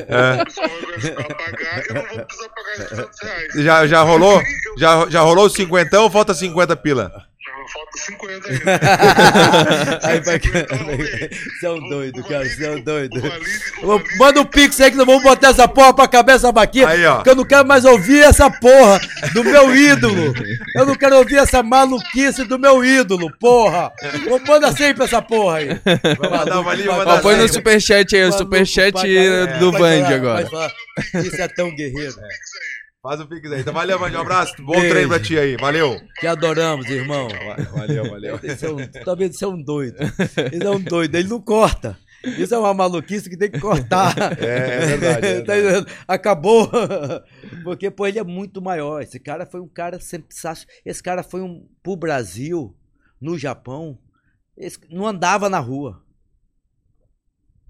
[0.07, 0.41] É.
[0.41, 3.21] O pessoal vai me ajudar a pagar e eu não vou precisar pagar esses 200
[3.23, 3.53] reais.
[3.55, 4.41] Já, já rolou?
[4.77, 7.11] Já, já rolou os cinquentão ou falta 50 pila?
[7.73, 9.99] Falta 50 ainda.
[10.07, 10.35] Aí vai.
[10.35, 10.49] Então,
[11.59, 12.45] Você é um doido, cara.
[12.45, 13.21] Você é um doido.
[14.17, 16.87] Manda um pix aí que nós vamos botar essa porra pra cabeça baquinha.
[16.87, 17.21] Aí, ó.
[17.21, 18.99] Que eu não quero mais ouvir essa porra
[19.33, 20.33] do meu ídolo.
[20.75, 23.91] Eu não quero ouvir essa maluquice do meu ídolo, porra.
[24.47, 25.67] Manda sempre essa porra aí.
[26.29, 28.93] mandar uma ali, Ó, põe no superchat aí, o superchat
[29.59, 30.49] do Vai falar, agora.
[30.49, 30.71] vai.
[31.23, 32.15] Isso é tão guerreiro.
[33.07, 33.61] Faz o pix aí.
[33.61, 34.53] Então valeu, Vandir, um abraço.
[34.61, 34.89] Bom Beijo.
[34.89, 35.55] treino pra ti aí.
[35.55, 35.97] Valeu.
[36.19, 37.27] Te adoramos, irmão.
[37.73, 38.39] Valeu, valeu.
[38.43, 39.97] Esse é um, talvez isso é um doido.
[40.51, 41.97] Ele é um doido, ele não corta.
[42.23, 44.13] Isso é uma maluquice que tem que cortar.
[44.41, 45.93] É, é verdade, é Tá verdade.
[46.07, 46.69] Acabou.
[47.63, 49.01] Porque, pô, ele é muito maior.
[49.01, 50.67] Esse cara foi um cara sensacional.
[50.85, 52.75] Esse cara foi um pro Brasil,
[53.21, 53.97] no Japão,
[54.57, 56.03] esse- não andava na rua.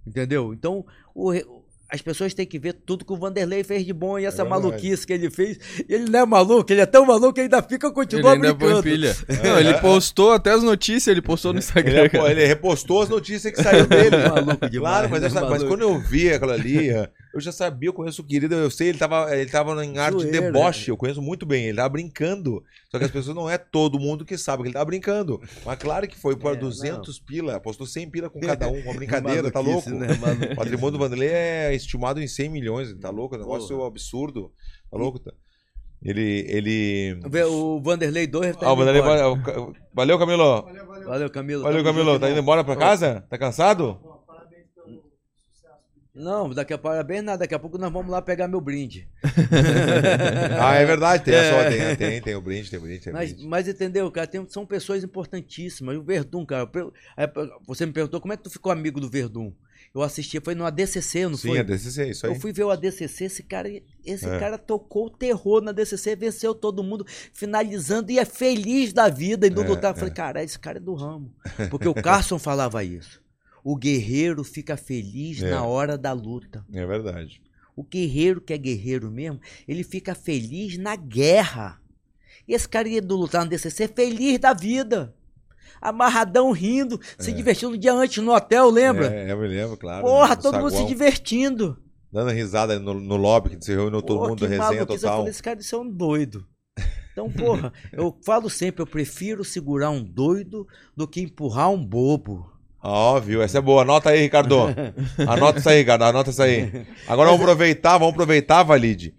[0.05, 0.53] Entendeu?
[0.53, 1.56] Então, o
[1.89, 4.61] as pessoas têm que ver tudo que o Vanderlei fez de bom e essa verdade.
[4.63, 5.57] maluquice que ele fez.
[5.87, 8.57] Ele não é maluco, ele é tão maluco que ainda fica, Ele continua ainda põe
[8.57, 8.83] brincando.
[8.83, 9.15] pilha.
[9.43, 12.03] Não, ele postou até as notícias, ele postou no Ele, Instagram.
[12.03, 14.17] repo- ele repostou as notícias que saiu dele.
[14.29, 15.27] Maluco demais, claro, mas, né?
[15.27, 16.89] eu sa- mas quando eu vi aquilo ali,
[17.37, 20.25] eu já sabia, eu conheço o querido, eu sei, ele tava, ele tava em arte
[20.25, 22.63] de deboche, eu conheço muito bem, ele tava brincando.
[22.89, 25.41] Só que as pessoas não é todo mundo que sabe que ele tava brincando.
[25.65, 28.93] Mas claro que foi para É, 200 pila, apostou 100 pila com cada um, uma
[28.95, 29.89] brincadeira, tá louco?
[29.89, 30.07] Né?
[30.51, 33.35] O patrimônio do Vanderlei é estimado em 100 milhões, tá louco?
[33.35, 33.87] É um negócio Porra.
[33.87, 34.51] absurdo.
[34.89, 35.19] Tá louco?
[35.19, 35.31] Tá?
[36.01, 36.45] Ele.
[36.47, 37.19] ele...
[37.49, 39.01] O Vanderlei 2 tá Ah, o Vanderlei.
[39.01, 39.37] Valeu,
[39.93, 40.61] Valeu, Camilo.
[41.05, 41.63] Valeu, Camilo.
[41.63, 42.19] Valeu, Camilo.
[42.19, 43.25] Tá indo embora pra casa?
[43.29, 43.99] Tá cansado?
[46.17, 49.07] Não, daqui a parabéns nada, daqui a pouco nós vamos lá pegar meu brinde.
[50.59, 51.23] Ah, é verdade.
[51.23, 53.47] Tem, só, tem, tem, tem o brinde, tem o brinde, tem Mas, brinde.
[53.47, 54.27] mas entendeu, cara?
[54.27, 55.95] Tem- são pessoas importantíssimas.
[55.95, 56.69] E o Verdun, cara.
[57.15, 57.27] aí,
[57.67, 59.51] Você me perguntou como é que tu ficou amigo do Verdun.
[59.93, 61.59] Eu assisti, foi no ADCC, não Sim, foi?
[61.59, 62.31] a DCC, isso aí.
[62.33, 63.69] Eu fui ver o ADCC, esse cara,
[64.05, 64.39] esse É.
[64.39, 69.47] cara tocou o terror na ADCC, venceu todo mundo, finalizando e é feliz da vida
[69.47, 69.91] indo É, lutar.
[69.91, 69.99] Eu é.
[69.99, 71.31] falei, cara, esse cara é do ramo.
[71.69, 73.21] Porque o Carson falava isso.
[73.69, 75.49] O guerreiro fica feliz É.
[75.49, 76.65] na hora da luta.
[76.71, 77.41] É verdade.
[77.75, 81.77] O guerreiro que é guerreiro mesmo, ele fica feliz na guerra.
[82.47, 85.13] E esse cara ia lutar no DCC feliz da vida.
[85.81, 89.13] Amarradão, rindo, se divertindo no dia antes no hotel, lembra?
[89.13, 90.05] É, eu me lembro, claro.
[90.05, 91.77] Porra, todo mundo se saguão, divertindo.
[92.09, 94.93] Dando risada no, no lobby, que se reuniu todo mundo, resenha maluquice.
[94.93, 95.17] Eu total.
[95.17, 96.47] falei, esse cara isso é um doido.
[97.11, 100.65] Então, porra, eu falo sempre, eu prefiro segurar um doido
[100.95, 102.55] do que empurrar um bobo.
[102.81, 103.81] Óbvio, essa é boa.
[103.81, 104.67] Anota aí, Ricardo.
[105.27, 106.03] Anota isso aí, Ricardo.
[106.03, 106.85] Anota isso aí.
[107.07, 109.13] Agora vamos aproveitar, vamos aproveitar, Valide.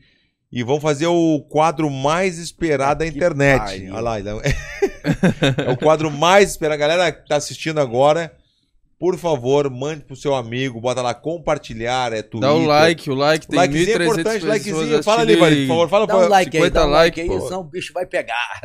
[0.51, 3.61] E vamos fazer o quadro mais esperado da internet.
[3.91, 4.21] Olha lá.
[4.21, 4.41] então-
[5.67, 6.83] é o quadro mais esperado.
[6.83, 8.33] A galera que tá assistindo agora,
[8.99, 12.41] por favor, mande pro seu amigo, bota lá compartilhar, é Twitter.
[12.41, 15.03] Dá o like, o like tem Likezinho é 1.300 importante, likezinho.
[15.05, 15.89] Fala ali, assistindo Valide, e- por favor.
[15.89, 17.93] Fala Dá um pra- like aí, 50 dá um like like, aí, senão o bicho
[17.93, 18.61] vai pegar.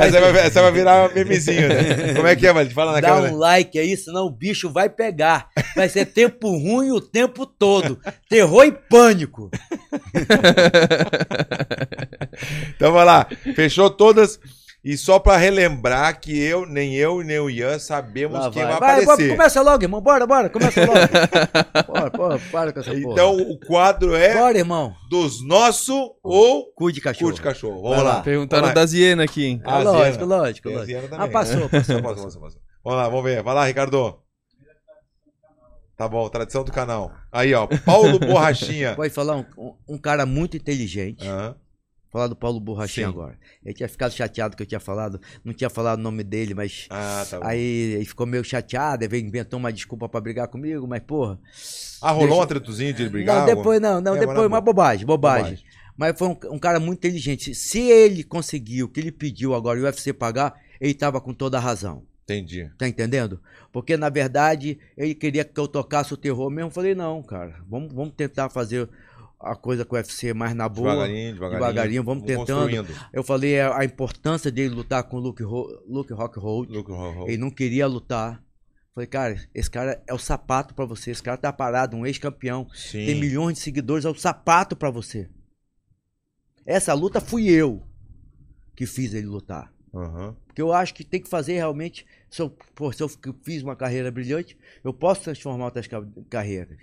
[0.00, 2.14] Essa vai, essa vai virar memezinho, né?
[2.14, 2.74] Como é que é, Valide?
[2.74, 3.34] Fala na Dá câmera.
[3.34, 5.48] um like aí, senão o bicho vai pegar.
[5.76, 7.98] Vai ser tempo ruim o tempo todo.
[8.28, 9.50] Terror e pânico.
[12.76, 14.38] Então vai lá, fechou todas.
[14.84, 18.62] E só pra relembrar que eu, nem eu e nem o Ian sabemos Lá quem
[18.62, 18.72] vai.
[18.72, 19.16] vai, Vai, aparecer.
[19.28, 20.00] bora, começa logo, irmão.
[20.02, 20.92] Bora, bora, começa logo.
[21.88, 23.00] bora, bora, para com essa porra.
[23.12, 24.94] Então o quadro é Bora, irmão.
[25.08, 27.30] dos nossos ou Cu de cachorro.
[27.30, 27.80] cu de cachorro.
[27.80, 28.14] Vamos Vai lá.
[28.16, 28.22] lá.
[28.22, 28.72] Perguntaram lá.
[28.74, 29.62] da Ziena aqui, hein?
[29.64, 30.84] Ah, É lógico, lógico, lógico.
[30.86, 31.30] Ziana Ah, também.
[31.30, 32.24] passou, passou, Passou, passou.
[32.24, 32.60] passou, passou.
[32.84, 33.42] Vamos lá, vamos ver.
[33.42, 34.18] Vai lá, Ricardo.
[35.96, 37.10] Tá bom, tradição do canal.
[37.32, 38.94] Aí, ó, Paulo Borrachinha.
[38.96, 41.26] Pode falar um, um- um cara muito inteligente.
[41.26, 41.54] Aham.
[42.14, 43.36] Falar do Paulo Borrachinha agora.
[43.64, 46.86] Ele tinha ficado chateado que eu tinha falado, não tinha falado o nome dele, mas
[46.88, 47.58] Ah, tá aí
[47.94, 51.40] ele ficou meio chateado, veio inventou uma desculpa pra brigar comigo, mas porra.
[52.00, 53.40] Ah, rolou deixa- um atritozinho de ele brigar?
[53.40, 54.60] não, depois não, não, É, depois uma boa.
[54.60, 55.44] bobagem, bobagem.
[55.56, 55.64] Bobagem.
[55.96, 57.52] Mas foi um, um cara muito inteligente.
[57.52, 61.34] Se ele conseguiu o que ele pediu agora e o UFC pagar, ele tava com
[61.34, 62.04] toda a razão.
[62.22, 62.70] Entendi.
[62.78, 63.40] Tá entendendo?
[63.72, 66.68] Porque, na verdade, ele queria que eu tocasse o terror mesmo.
[66.68, 68.88] Eu falei, não, cara, vamos, vamos tentar fazer
[69.52, 70.90] a coisa com o UFC mais na boa.
[70.92, 71.60] Devagarinho, devagarinho.
[71.68, 72.86] devagarinho, vamos tentando.
[73.12, 76.72] Eu falei a, a importância dele lutar com o Luke, Luke Rockhold.
[76.72, 77.28] Luke Roll.
[77.28, 78.42] Ele não queria lutar.
[78.94, 81.10] Falei, cara, esse cara é o sapato pra você.
[81.10, 82.66] Esse cara tá parado, um ex-campeão.
[83.06, 85.28] Tem milhões de seguidores, é o sapato pra você.
[86.64, 87.82] Essa luta fui eu
[88.76, 89.72] que fiz ele lutar.
[89.92, 90.36] Aham.
[90.46, 92.06] Porque eu acho que tem que fazer realmente.
[92.30, 92.56] Se eu,
[92.92, 93.08] se eu
[93.42, 96.78] fiz uma carreira brilhante, eu posso transformar outras ca- carreiras.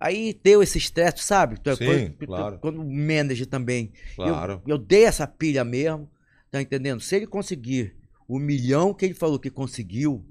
[0.00, 1.58] Aí deu esse estresse, sabe?
[1.60, 2.58] Tu- Sim, tu- tu- claro.
[2.60, 3.92] Quando manager também.
[4.14, 4.62] Claro.
[4.66, 6.08] Eu, eu dei essa pilha mesmo,
[6.50, 7.00] tá entendendo?
[7.00, 7.96] Se ele conseguir
[8.28, 10.24] o milhão que ele falou que conseguiu,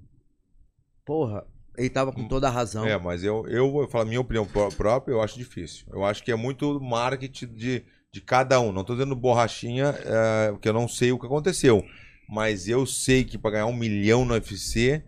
[1.06, 1.46] porra,
[1.78, 2.86] ele tava com toda a razão.
[2.86, 5.86] É, mas eu, eu vou falar minha opinião pró- própria, eu acho difícil.
[5.92, 8.72] Eu acho que é muito marketing de, de cada um.
[8.72, 11.84] Não tô dizendo borrachinha, é, porque eu não sei o que aconteceu.
[12.30, 15.04] Mas eu sei que para ganhar um milhão no UFC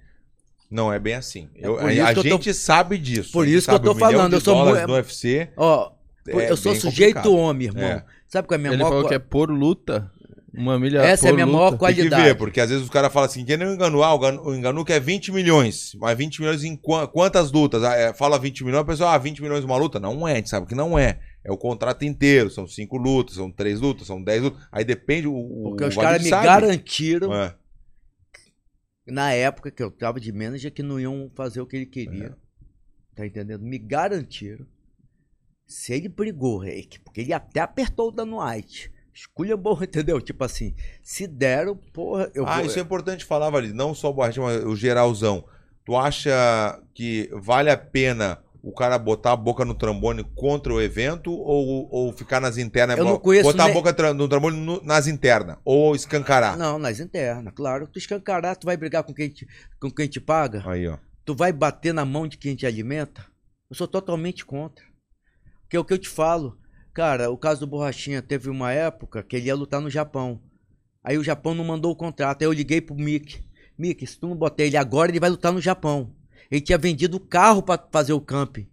[0.69, 1.49] não é bem assim.
[1.55, 3.31] Eu- por a que eu tô- gente sabe disso.
[3.31, 5.49] por gente isso que eu tô um falando, eu sou muito- no UFC.
[5.57, 5.91] Ó,
[6.27, 7.35] é eu sou sujeito complicado.
[7.35, 7.83] homem, irmão.
[7.83, 8.05] É.
[8.27, 10.11] Sabe qual é a minha Ele maior falou que é por luta.
[10.51, 11.57] Uma milha Essa é a minha luta.
[11.57, 12.23] maior Tem que qualidade.
[12.23, 14.83] ver, porque às vezes os caras falam assim, quem não enganou, ah, o o Enganu
[14.83, 17.83] quer 20 milhões, mas 20 milhões em qua- quantas lutas?
[17.83, 19.99] Ah, é, fala 20 milhões, a pessoa, ah, 20 milhões uma luta?
[19.99, 21.19] Não é, a gente sabe que não é.
[21.45, 24.59] É o contrato inteiro, são cinco lutas, são três lutas, são 10 lutas.
[24.71, 26.45] Aí depende, o, o Porque os Valide caras me sabe.
[26.47, 27.53] garantiram, É,
[29.09, 31.89] na época que eu tava de manager, que não iam fazer o que ele É.
[31.89, 32.37] queria.
[33.15, 33.63] Tá entendendo?
[33.63, 34.65] Me garantiram.
[35.67, 38.91] Se ele brigou, é que- porque ele até apertou o Dan White.
[39.13, 40.21] Escolha boa, entendeu?
[40.21, 40.73] Tipo assim,
[41.03, 42.65] se deram, porra, eu ah, vou.
[42.65, 45.45] isso é importante falar, Valide, não só o Borrachinha, mas o geralzão.
[45.85, 50.81] Tu acha que vale a pena o cara botar a boca no trombone contra o
[50.81, 52.97] evento ou, ou ficar nas internas?
[52.97, 56.57] Eu não conheço Botar nem- a boca no trombone no- nas internas ou escancarar?
[56.57, 57.87] Não, nas internas, claro.
[57.87, 59.47] Tu escancarar, tu vai brigar com quem te,
[59.79, 60.63] com quem te paga?
[60.65, 60.97] Aí, ó.
[61.25, 63.25] Tu vai bater na mão de quem te alimenta?
[63.69, 64.83] Eu sou totalmente contra.
[65.61, 66.57] Porque é o que eu te falo.
[66.93, 70.41] Cara, o caso do Borrachinha, teve uma época que ele ia lutar no Japão.
[71.03, 72.41] Aí o Japão não mandou o contrato.
[72.41, 73.41] Aí eu liguei pro Mick.
[73.77, 76.13] Mick, se tu não botar ele agora, ele vai lutar no Japão.
[76.49, 78.67] Ele tinha vendido o carro pra fazer o camping.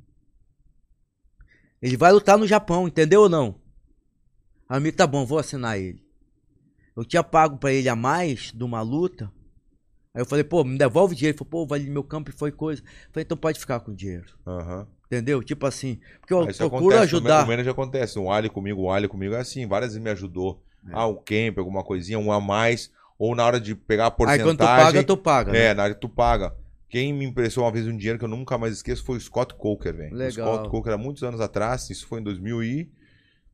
[1.80, 3.60] Ele vai lutar no Japão, entendeu ou não?
[4.68, 6.04] Aí o Mick, tá bom, vou assinar ele.
[6.96, 9.30] Eu tinha pago pra ele a mais de uma luta.
[10.14, 11.34] Aí eu falei, pô, me devolve o dinheiro.
[11.36, 12.82] Ele falou, pô, vale meu campo e foi coisa.
[12.82, 14.26] Eu falei, então pode ficar com o dinheiro.
[14.46, 14.86] Aham.
[15.06, 15.42] Entendeu?
[15.42, 17.44] Tipo assim, porque eu Ah, isso procuro acontece, ajudar.
[17.44, 18.18] O manager acontece.
[18.18, 19.66] O Ali comigo, o Ali comigo é assim.
[19.68, 20.62] Várias vezes me ajudou.
[20.90, 22.90] Ah, o camp, alguma coisinha, um a mais.
[23.18, 24.44] Ou na hora de pegar a Aí porcentagem.
[24.44, 25.52] quando tu paga, tu paga.
[25.52, 25.58] né?
[25.66, 26.56] É, na hora que tu paga.
[26.88, 29.54] Quem me impressou uma vez um dinheiro que eu nunca mais esqueço foi o Scott
[29.54, 30.14] Coker, velho.
[30.30, 32.90] Scott Coker há muitos anos atrás, isso foi em 2000 e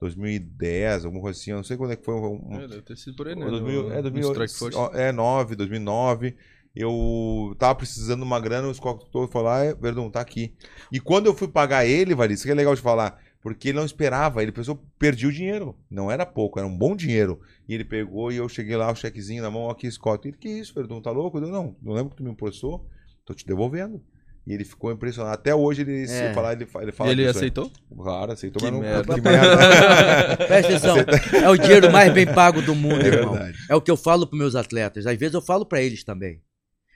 [0.00, 2.14] 2010, alguma coisa assim, eu não sei quando é que foi.
[2.14, 3.46] Um, É, deve ter sido por aí, né?
[3.48, 4.76] 2000, no- é, no 2000, Strike Force.
[4.76, 6.36] ó, é 9, 2009.
[6.74, 10.54] Eu tava precisando de uma grana, o Scott Coker falou: Ah, é, Verdão, tá aqui.
[10.90, 13.78] E quando eu fui pagar ele, Valide, isso que é legal de falar, porque ele
[13.78, 15.76] não esperava, ele pensou, perdi o dinheiro.
[15.90, 17.40] Não era pouco, era um bom dinheiro.
[17.68, 20.26] E ele pegou e eu cheguei lá, o chequezinho na mão, aqui, Scott.
[20.26, 21.36] Ele, que isso, Verdão, tá louco?
[21.38, 22.86] Eu, não, não lembro que tu me emprestou,
[23.32, 24.02] tô te devolvendo.
[24.44, 25.34] E ele ficou impressionado.
[25.34, 26.34] Até hoje ele se É.
[26.34, 27.30] falar, ele, fa- ele fala Ele né?
[27.30, 27.70] aceitou?
[27.96, 29.14] Claro, aceitou, Que mas não merda.
[29.14, 30.36] que merda.
[30.48, 30.96] Presta atenção.
[31.44, 33.34] É o dinheiro mais bem pago do mundo, É irmão.
[33.34, 33.56] verdade.
[33.70, 35.06] É o que eu falo pros meus atletas.
[35.06, 36.42] Às vezes eu falo pra eles também.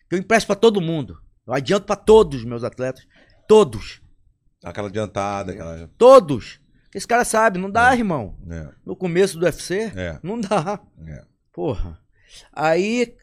[0.08, 1.18] Que eu empresto pra todo mundo.
[1.46, 3.06] Eu adianto pra todos os meus atletas.
[3.46, 4.00] Todos.
[4.64, 5.88] Aquela adiantada, aquela.
[5.96, 6.58] Todos.
[6.82, 8.36] Porque esse cara sabe, não dá, irmão.
[8.50, 10.80] É, No começo do UFC, é, não dá.
[11.06, 11.22] é.
[11.52, 11.96] Porra.
[12.52, 13.14] Aí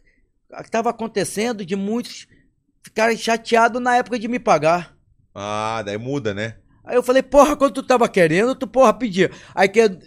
[0.71, 2.25] tava acontecendo de muitos
[2.83, 4.95] ficarem chateados na época de me pagar.
[5.33, 6.57] Ah, daí muda, né?
[6.83, 9.31] Aí eu falei, porra, quando tu tava querendo, tu porra pedia.
[9.55, 9.97] Aí quer,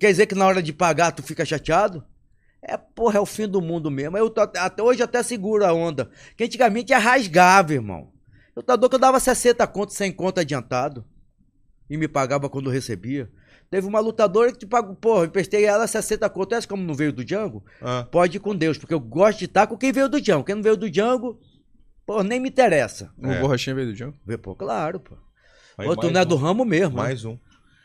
[0.00, 2.02] quer dizer que na hora de pagar tu fica chateado?
[2.62, 4.16] É, porra, é o fim do mundo mesmo.
[4.16, 6.10] Eu tô, até hoje até seguro a onda.
[6.36, 8.10] Que antigamente é rasgava, irmão.
[8.56, 11.04] Eu tá doido que eu dava 60 conto, 100 conto adiantado.
[11.88, 13.30] E me pagava quando recebia.
[13.70, 16.54] Teve uma lutadora que te pagou, porra, emprestei ela 60 conto.
[16.54, 19.44] Essa como não veio do Django, Ah, pode ir com Deus, porque eu gosto de
[19.44, 20.44] estar com quem veio do Django.
[20.44, 21.38] Quem não veio do Django,
[22.08, 23.12] pô, nem me interessa.
[23.18, 23.38] O É.
[23.38, 24.14] borrachinha veio do?
[24.24, 25.14] Vê, Pô, claro, pô.
[25.76, 27.02] aí Ô, tu não é um, do ramo mesmo, né?
[27.02, 27.36] Mais um.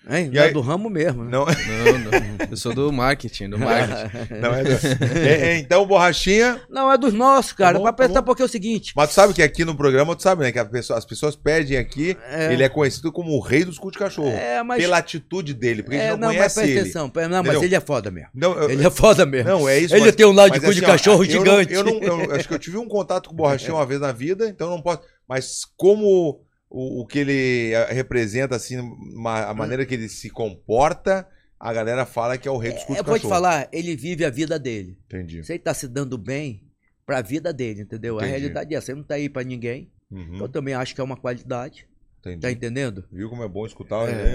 [0.10, 0.30] Hein?
[0.32, 1.32] E Não é aí- do ramo mesmo, né?
[1.32, 2.48] Não, Não, não.
[2.52, 4.34] Eu sou do marketing, do marketing.
[4.42, 5.18] não é, do...
[5.18, 6.60] É, é, Então, borrachinha.
[6.70, 7.74] Não, é dos nossos, cara.
[7.74, 8.26] Tá bom, pra tá pensar bom.
[8.26, 8.92] porque é o seguinte.
[8.96, 10.52] Mas tu sabe que aqui no programa, tu sabe, né?
[10.52, 12.18] Que a pessoa- as pessoas pedem aqui.
[12.30, 12.52] É.
[12.52, 14.28] Ele é conhecido como o rei dos cu de cachorro.
[14.30, 14.82] É, mas.
[14.82, 16.80] Pela atitude dele, porque a é, gente não, não, mas conhece presta ele.
[16.82, 17.12] atenção.
[17.16, 17.64] Não, mas Entendeu?
[17.64, 18.30] ele é foda mesmo.
[18.34, 19.50] Não, eu- Ele é foda mesmo.
[19.50, 19.96] Não, é isso.
[19.96, 21.74] Ele mas- tem um lado de mas cu de assim, ó, cachorro eu gigante.
[21.74, 24.02] Não, eu não, eu acho que eu tive um contato com o Borrachinha uma vez
[24.02, 25.00] na vida, então eu não posso.
[25.28, 26.42] Mas como
[26.74, 28.78] o, o que ele eh, representa, assim,
[29.16, 31.28] ma- a maneira que ele se comporta,
[31.60, 33.34] a galera fala que é o rei dos cu de Eu vou te cachorro.
[33.34, 34.98] falar, ele vive a vida dele.
[35.06, 35.44] Entendi.
[35.44, 36.64] Se ele tá se dando bem
[37.06, 38.18] pra vida dele, entendeu?
[38.18, 38.32] A Entendi.
[38.40, 38.92] realidade é essa.
[38.92, 39.92] Ele não tá aí pra ninguém.
[40.12, 41.88] Uhum, Eu também acho que é uma qualidade.
[42.20, 42.42] entendi.
[42.42, 43.06] Tá entendendo?
[43.12, 44.08] Viu como é bom escutar?
[44.10, 44.34] É.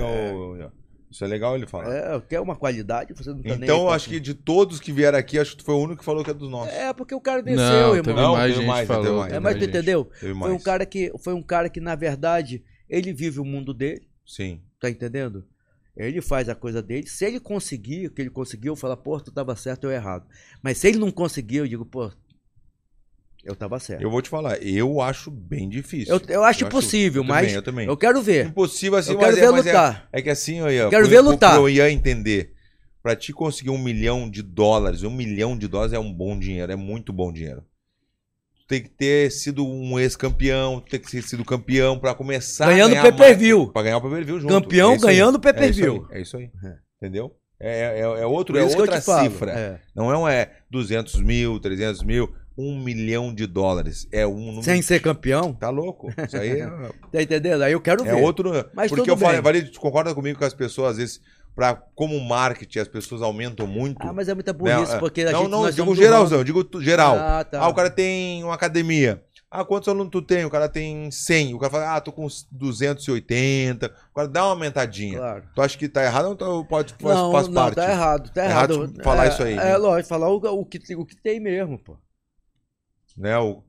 [0.56, 0.70] né,
[1.10, 1.90] Isso é legal ele falar.
[1.94, 4.20] É, o que é uma qualidade, você não tá nem aí Então, pra- acho que
[4.20, 6.35] de todos que vieram aqui, acho que tu foi o único que falou que é
[6.35, 6.74] dos nossos.
[6.74, 8.02] É, porque o cara venceu, Não, irmão.
[8.02, 9.05] teve Não, mais teve gente mais, falou.
[9.05, 9.32] teve mais.
[9.32, 10.10] É, mas mais tu entendeu?
[10.20, 14.06] Foi um cara que, foi um cara que na verdade, ele vive o mundo dele.
[14.26, 14.60] Sim.
[14.80, 15.44] Tá entendendo?
[15.97, 17.06] Ele faz a coisa dele.
[17.09, 20.26] Se ele conseguir o que ele conseguiu, eu falo, pô, tu tava certo ou errado.
[20.62, 22.12] Mas se ele não conseguiu, eu digo, pô,
[23.44, 24.02] eu tava certo.
[24.02, 26.15] Eu vou te falar, eu acho bem difícil.
[26.15, 27.86] Eu, eu acho impossível, eu mas Também, eu também.
[27.89, 28.47] eu quero ver.
[28.47, 30.09] Impossível assim, Eu quero mas, ver é, mas é- lutar.
[30.12, 31.56] é, que assim, eu ia, Quero pro- ver lutar.
[31.56, 32.52] Eu ia entender.
[33.02, 36.70] Pra te conseguir um milhão de dólares, um milhão de dólares é um bom dinheiro,
[36.73, 37.62] é muito bom dinheiro.
[38.59, 42.66] Tu tem que ter sido um ex-campeão, tu tem que ter sido campeão pra começar
[42.66, 43.59] Ganhando a ganhar pay-per-view.
[43.60, 44.52] mais- Pra ganhar o pay-per-view junto.
[44.52, 45.94] Campeão É ganhando É pay-per-view.
[45.94, 46.19] isso aí.
[46.19, 46.51] É isso aí.
[46.65, 46.77] É.
[47.01, 47.35] Entendeu?
[47.60, 49.52] É, é, é outro, é que eu outra cifra.
[49.52, 49.81] É.
[49.94, 54.09] Não é um é 200 mil, 300 mil, um milhão de dólares.
[54.10, 54.62] É um número.
[54.64, 56.12] Sem ser campeão, Tá louco.
[56.26, 56.66] Isso aí é,
[57.12, 57.62] tá entendendo?
[57.62, 58.22] Aí eu quero é ver.
[58.22, 58.52] outro.
[58.74, 59.40] Mas porque eu falei.
[59.40, 61.20] Valide, tu concorda comigo que as pessoas, às vezes,
[61.55, 63.98] pra, como marketing, as pessoas aumentam muito.
[64.01, 64.59] Ah, mas é muita né?
[64.59, 67.16] burrice, porque a não, gente não, nós digo geralzão, digo geral.
[67.16, 67.60] Ah, tá.
[67.60, 69.22] Ah, o cara tem uma academia.
[69.51, 70.44] Ah, quantos alunos tu tem?
[70.44, 71.55] O cara tem 100.
[71.55, 73.86] O cara fala, ah, tô com uns 280.
[74.10, 75.16] O cara dá uma aumentadinha.
[75.18, 75.44] Claro.
[75.55, 77.76] Tu acha que tá errado ou tu pode, faz, Não, faz não, parte?
[77.76, 78.74] tá errado, tá É errado.
[78.74, 79.76] errado falar é, isso aí, É, né?
[79.78, 81.97] lógico, falar o, o, que, o que tem mesmo, pô.
[83.19, 83.36] Né?
[83.39, 83.62] O...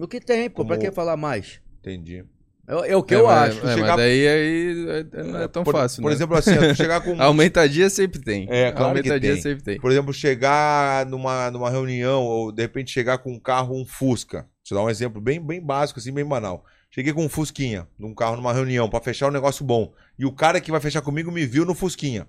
[0.00, 1.60] O que tem, pô, pra Como- que falar mais?
[1.80, 2.24] Entendi.
[2.68, 3.66] É, é o que É, eu mas- acho.
[3.66, 6.14] É, Chegar- mas daí aí é- não é tão por, fácil, Por né?
[6.14, 7.16] exemplo, assim, tu chegar com.
[7.20, 8.46] Aumentadia sempre tem.
[8.48, 9.42] É, claro Aumentadia tem.
[9.42, 9.80] sempre tem.
[9.80, 14.42] Por exemplo, chegar numa, numa reunião, ou de repente chegar com um carro, um Fusca.
[14.42, 16.64] Vou te dar um exemplo bem, bem básico, assim, bem banal.
[16.90, 19.92] Cheguei com um Fusquinha, num carro, numa reunião, pra fechar um negócio bom.
[20.18, 22.28] E o cara que vai fechar comigo me viu no Fusquinha.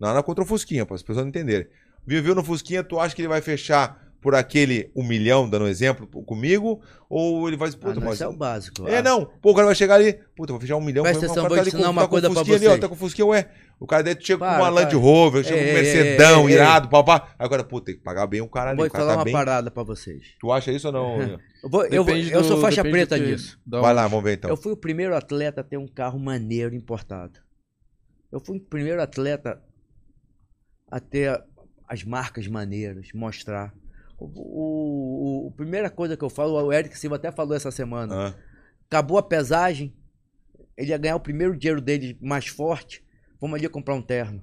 [0.00, 1.66] Nada contra o Fusquinha, para as pessoas entenderem.
[2.06, 5.66] Me viu no Fusquinha, tu acha que ele vai fechar por aquele um milhão, dando
[5.66, 6.80] um exemplo, comigo?
[7.10, 8.14] Ou ele vai dizer, Ah, puta, não, mas...
[8.14, 8.88] isso é o básico.
[8.88, 9.26] É, Ah, não.
[9.26, 11.02] Pô, o cara vai chegar ali, puta, vou fechar um milhão.
[11.02, 12.66] Presta atenção, vou tá ali ensinar com- uma tá com coisa o pra Fusquinha ali,
[12.66, 13.50] ó, tá com o Fusquinha, ué.
[13.78, 14.98] O cara daí chega com Para, uma Land para.
[14.98, 16.60] Rover, chega com um Ei, ei, Mercedão, ei, ei.
[16.60, 17.34] irado, papá.
[17.38, 18.78] Agora, puta, tem que pagar bem o cara ali.
[18.78, 19.32] Vou o cara falar tá uma bem.
[19.34, 20.22] parada pra vocês.
[20.40, 21.18] Tu acha isso ou não?
[21.62, 23.16] Eu, vou- eu, vou- eu do- sou faixa preta
[23.66, 23.96] da Vai onde.
[23.96, 24.48] lá, vamos ver então.
[24.50, 27.38] Eu fui o primeiro atleta a ter um carro maneiro importado.
[28.32, 29.62] Eu fui o primeiro atleta
[30.90, 31.42] a ter
[31.88, 33.72] as marcas maneiras, mostrar.
[34.18, 38.28] O, o- o- primeira coisa que eu falo, o Eric Silva até falou essa semana.
[38.28, 38.34] Ah,
[38.86, 39.92] Acabou a pesagem,
[40.76, 43.04] ele ia ganhar o primeiro dinheiro dele mais forte.
[43.40, 44.42] Vamos ali comprar um terno.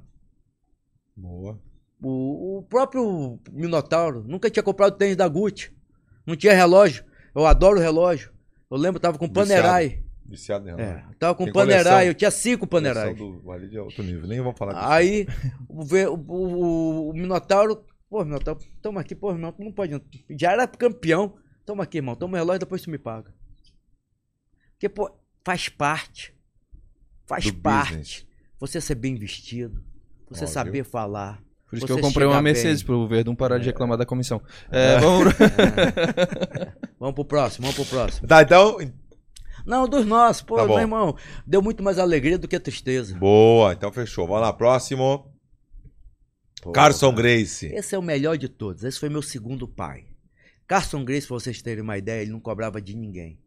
[1.16, 1.60] boa.
[2.04, 5.72] O, o próprio Minotauro nunca tinha comprado tênis da Gucci.
[6.26, 7.06] Não tinha relógio.
[7.36, 8.32] Eu adoro relógio.
[8.72, 9.48] Eu lembro, eu tava com Viciado.
[9.50, 10.04] Panerai.
[10.26, 10.82] Viciado nela.
[10.82, 12.02] É, tava com Tem Panerai, coleção.
[12.04, 13.14] eu tinha cinco Panerai.
[13.14, 13.42] Do
[13.80, 14.28] alto nível.
[14.28, 14.86] Nem vamos falar disso.
[14.88, 15.28] Aí
[15.70, 15.84] o,
[16.28, 20.00] o- o Minotauro, pô, Minotauro, toma aqui, pô, irmão, tu não pode.
[20.30, 21.34] Já era campeão.
[21.66, 23.34] Toma aqui, irmão, toma o relógio depois tu me paga.
[24.74, 25.10] Porque, pô,
[25.46, 26.36] faz parte.
[27.26, 27.90] Faz Do parte.
[27.92, 28.28] business.
[28.60, 29.82] Você ser bem vestido,
[30.30, 31.42] você Ó, saber falar.
[31.68, 32.88] Por isso Você que eu comprei uma Mercedes bem.
[32.88, 34.42] pro Verdun parar de reclamar da comissão.
[34.70, 35.34] É, vamos...
[37.00, 38.28] Vamos pro próximo, vamos pro próximo.
[38.28, 38.78] Tá, então.
[39.66, 41.16] Não, dos nossos, pô, Tá meu irmão,
[41.48, 43.18] deu muito mais alegria do que tristeza.
[43.18, 44.28] Boa, então fechou.
[44.28, 45.31] Vamos lá, próximo.
[46.62, 47.66] Pô, Carson Grace.
[47.66, 48.84] Esse é o melhor de todos.
[48.84, 50.06] Esse foi meu segundo pai.
[50.68, 53.40] Carson Grace, pra vocês terem uma ideia, ele não cobrava de ninguém.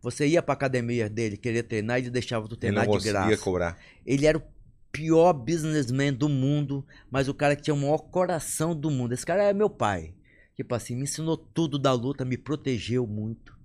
[0.00, 3.26] Você ia pra academia dele querer treinar, ele deixava tu Ele treinar não de conseguia
[3.26, 3.42] graça.
[3.42, 3.78] cobrar.
[4.06, 4.42] Ele era o
[4.90, 9.12] pior businessman do mundo, mas o cara que tinha o maior coração do mundo.
[9.12, 10.14] Esse cara é meu pai.
[10.54, 13.56] Tipo assim, me ensinou tudo da luta, me protegeu muito.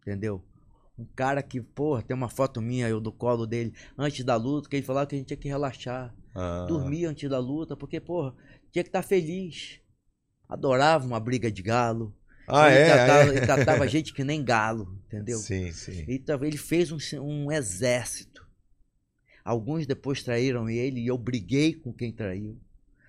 [0.00, 0.42] Entendeu?
[0.98, 4.68] Um cara que, porra, tem uma foto minha, eu do colo dele, antes da luta,
[4.68, 8.00] que ele falava que a gente tinha que relaxar Ah, dormir antes da luta, porque,
[8.00, 8.34] porra,
[8.70, 9.80] tinha que estar feliz.
[10.48, 12.14] Adorava uma briga de galo.
[12.48, 12.86] Ah, ele, é?
[12.94, 13.28] tratava, é.
[13.36, 15.38] ele tratava gente que nem galo, entendeu?
[15.38, 16.04] Sim, sim.
[16.08, 18.42] Ele, tava- ele fez um, um exército.
[19.44, 22.58] Alguns depois traíram ele e eu briguei com quem traiu.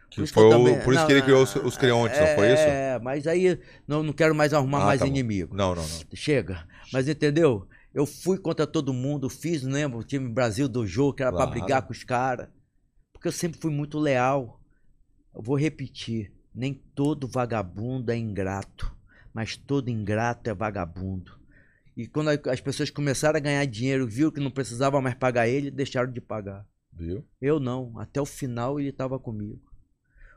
[0.10, 2.28] Que isso foi o- também- por isso não, que ele criou os, os creontes, é,
[2.30, 2.64] não foi isso?
[2.64, 5.56] É, mas aí não, não quero mais arrumar Ah, mais tá inimigo.
[5.56, 6.00] Não, não, não.
[6.14, 6.68] Chega.
[6.92, 7.68] Mas entendeu?
[7.94, 11.52] Eu fui contra todo mundo, fiz, lembra, o time Brasil do jogo, que era Claro.
[11.52, 12.48] pra brigar com os caras.
[13.24, 14.60] Porque eu sempre fui muito leal.
[15.34, 18.94] Eu vou repetir: nem todo vagabundo é ingrato,
[19.34, 21.40] mas todo ingrato é vagabundo.
[21.96, 25.72] E quando as pessoas começaram a ganhar dinheiro, viu que não precisava mais pagar ele,
[25.72, 26.68] deixaram de pagar.
[26.92, 27.26] Viu?
[27.40, 29.62] Eu não, até o final ele estava comigo.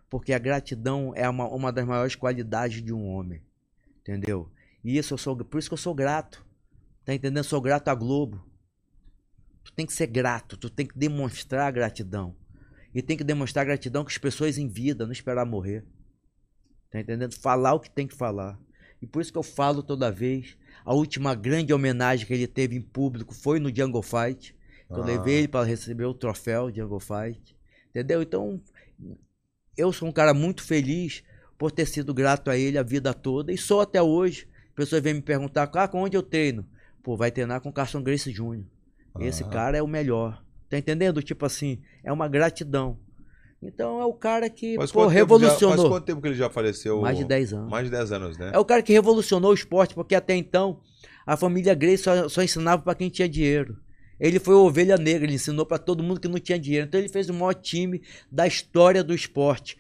[0.09, 3.43] Porque a gratidão é uma, uma das maiores qualidades de um homem.
[3.99, 4.49] Entendeu?
[4.85, 6.47] E isso eu sou, por isso que eu sou grato.
[7.05, 7.43] Tá entendendo?
[7.43, 8.49] Sou grato à Globo.
[9.65, 12.37] Tu tem que ser grato, tu tem que demonstrar gratidão.
[12.97, 15.85] E tem que demonstrar gratidão com as pessoas em vida, não esperar morrer.
[16.91, 17.35] Tá entendendo?
[17.35, 18.59] Falar o que tem que falar.
[19.03, 20.57] E por isso que eu falo toda vez.
[20.83, 24.57] A última grande homenagem que ele teve em público foi no Jungle Fight.
[24.89, 25.05] Eu Ah.
[25.05, 27.55] levei ele para receber o troféu Jungle Fight.
[27.91, 28.23] Entendeu?
[28.23, 28.63] Então,
[29.77, 31.23] eu sou um cara muito feliz
[31.59, 33.53] por ter sido grato a ele a vida toda.
[33.53, 34.49] E sou até hoje.
[34.75, 36.67] Pessoas vêm me perguntar, ah, com onde eu treino?
[37.03, 38.65] Pô, vai treinar com o Carson Grace Jr.
[39.21, 39.49] Esse Ah.
[39.49, 40.43] cara é o melhor.
[40.69, 41.23] Tá entendendo?
[41.23, 42.99] Tipo assim, é uma gratidão.
[43.63, 45.77] Então é o cara que, Mas pô, tempo já- revolucionou.
[45.77, 47.01] mas quanto tempo que ele já faleceu?
[47.01, 47.71] Mais de 10 anos.
[47.71, 48.51] Mais de 10 anos, né?
[48.55, 50.81] É o cara que revolucionou o esporte, porque até então
[51.27, 53.77] a família Grace só, só ensinava para quem tinha dinheiro.
[54.21, 56.87] Ele foi ovelha negra, ele ensinou para todo mundo que não tinha dinheiro.
[56.87, 59.77] Então ele fez o maior time da história do esporte.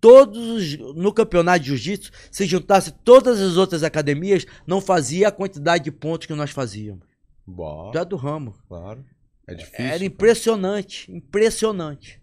[0.00, 5.32] Todos os- no campeonato de jiu-jitsu, se juntasse todas as outras academias, não fazia a
[5.32, 7.04] quantidade de pontos que nós fazíamos.
[7.46, 8.54] Bom, Já do ramo.
[8.66, 9.04] claro.
[9.50, 9.84] É difícil.
[9.84, 10.04] Era cara.
[10.04, 12.20] impressionante, impressionante.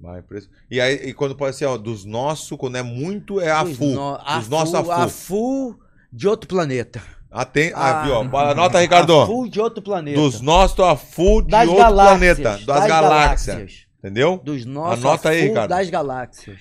[0.00, 3.50] Vai, impresso- E aí, e quando pode ser, ó, dos nossos, quando é muito, é
[3.50, 3.94] a full.
[3.94, 5.02] no- a Dos nossos a full- full.
[5.04, 5.78] a full
[6.12, 7.02] de outro planeta.
[7.30, 7.72] Aten...
[7.74, 8.38] Ah, Ah, viu, ó.
[8.50, 9.20] Anota, Ricardo.
[9.20, 10.18] A full de outro planeta.
[10.20, 12.66] Dos nossos a full de das outro galáxias, planeta.
[12.66, 13.86] Das, galáxias.
[13.98, 14.38] Entendeu?
[14.44, 15.66] Dos nossos Anota aí, cara.
[15.68, 16.58] das galáxias.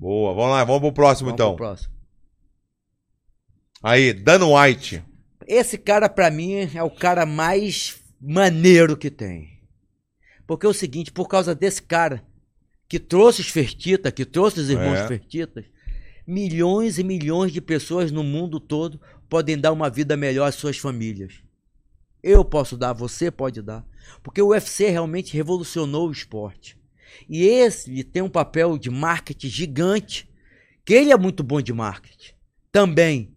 [0.00, 1.54] Boa, vamos lá, vamos pro próximo Vamos então.
[1.54, 1.94] pro próximo.
[3.82, 5.04] Aí, Dan White.
[5.46, 9.60] Esse cara, pra mim, é o cara mais maneiro que tem.
[10.46, 12.24] Porque é o seguinte, por causa desse cara
[12.88, 15.08] que trouxe os Fertitas, que trouxe os irmãos É.
[15.08, 15.64] Fertitas,
[16.26, 20.78] milhões e milhões de pessoas no mundo todo podem dar uma vida melhor às suas
[20.78, 21.42] famílias.
[22.22, 23.84] Eu posso dar, você pode dar.
[24.22, 26.78] Porque o UFC realmente revolucionou o esporte.
[27.28, 30.30] E esse ele tem um papel de marketing gigante,
[30.84, 32.32] que ele é muito bom de marketing.
[32.72, 33.34] Também.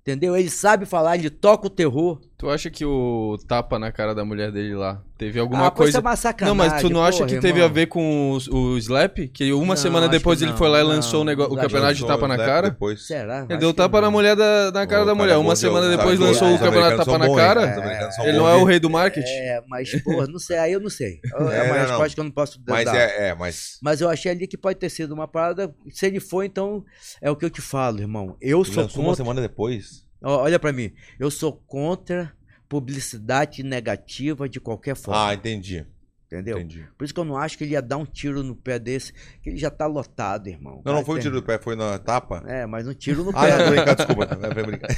[0.00, 0.36] Entendeu?
[0.36, 2.20] Ele sabe falar, ele toca o terror.
[2.42, 5.98] Tu acha que o tapa na cara da mulher dele lá teve alguma ah, coisa.
[5.98, 7.66] é uma sacanagem, Não, mas tu não acha porra, que teve irmão.
[7.66, 9.28] a ver com os- o, slap?
[9.32, 10.88] Que uma Não, semana depois ele não, foi lá e não.
[10.88, 12.70] lançou o, negócio, o campeonato de tapa na o cara?
[12.70, 13.06] Depois.
[13.06, 13.46] Será?
[13.48, 14.08] Ele deu tapa não.
[14.08, 15.34] na mulher da, na cara O da mulher.
[15.34, 18.22] é Uma de- semana depois lançou os o campeonato americanos tapa na cara.
[18.26, 19.30] Ele não é o rei do marketing.
[19.30, 21.20] É, mas, porra, não sei, aí eu não sei.
[21.32, 21.80] É uma É, não, não.
[21.86, 22.72] resposta que eu não posso dar.
[22.72, 23.78] Mas é, é, mas.
[23.80, 25.72] Mas eu achei ali que pode ter sido uma parada.
[25.92, 26.84] Se ele for, então
[27.20, 28.36] é o que eu te falo, irmão.
[28.40, 30.02] Eu sou Lançou uma semana depois.
[30.22, 30.92] Olha pra mim.
[31.18, 32.32] Eu sou contra
[32.68, 35.28] publicidade negativa de qualquer forma.
[35.28, 35.86] Ah, entendi.
[36.26, 36.56] entendeu?
[36.58, 36.86] Entendi.
[36.96, 39.12] Por isso que eu não acho que ele ia dar um tiro no pé desse,
[39.42, 40.80] que ele já tá lotado, irmão.
[40.84, 42.42] Não, não foi o ter- tiro do pé, foi na tapa.
[42.46, 43.68] É, mas um tiro no Ah, pé.
[43.70, 44.24] brincando, desculpa.
[44.42, 44.88] É brincar.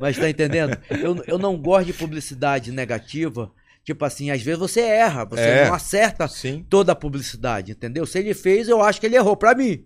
[0.00, 0.76] Mas tá entendendo?
[0.90, 3.52] Eu, eu não gosto de publicidade negativa.
[3.84, 5.66] Tipo assim, às vezes você erra, você É.
[5.66, 6.64] não acerta Sim.
[6.68, 8.06] toda a publicidade, entendeu?
[8.06, 9.84] Se ele fez, eu acho que ele errou pra mim.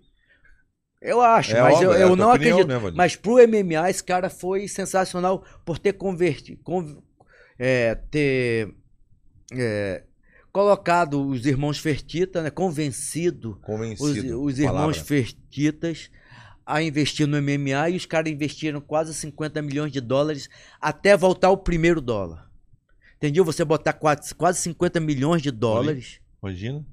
[1.01, 2.67] Eu acho, É mas óbvio, eu, é a eu tua não opinião, acredito.
[2.67, 2.97] né, Valdir?
[2.97, 6.59] mas pro MMA, esse cara foi sensacional por ter convertido.
[7.59, 8.73] é, ter
[9.53, 10.03] é,
[10.51, 12.49] colocado os irmãos Fertita, né?
[12.49, 14.41] Convencido os, Convencido.
[14.43, 15.03] os irmãos Palavra.
[15.03, 16.09] Fertitas
[16.65, 20.49] a investir no MMA e os caras investiram quase 50 milhões de dólares
[20.81, 22.49] até voltar o primeiro dólar.
[23.17, 23.45] Entendeu?
[23.45, 26.85] Você botar quase, quase 50 milhões de dólares Imagina.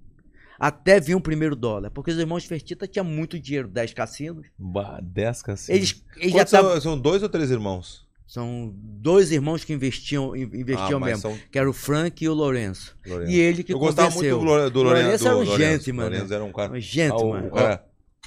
[0.58, 1.90] Até vir um primeiro dólar.
[1.90, 4.46] Porque os irmãos Fertita tinham muito dinheiro, 10 cassinos.
[4.58, 5.76] Bah, 10 cassinos.
[5.78, 6.70] Eles, eles já estavam.
[6.72, 8.04] são, são dois ou três irmãos?
[8.26, 11.20] São dois irmãos que investiam, in- investiam Ah, mesmo.
[11.20, 12.96] são Que era o Frank e o Lourenço.
[13.06, 13.30] Lourenço.
[13.30, 14.38] E ele que Eu gostava muito convenceu.
[14.38, 15.04] do, Lore- do Lourenço.
[15.24, 16.10] Lourenço era um gentleman, né?
[16.10, 16.72] Lourenço era um cara.
[16.72, 17.42] Um Ah, gentleman.
[17.42, 17.84] o, o cara.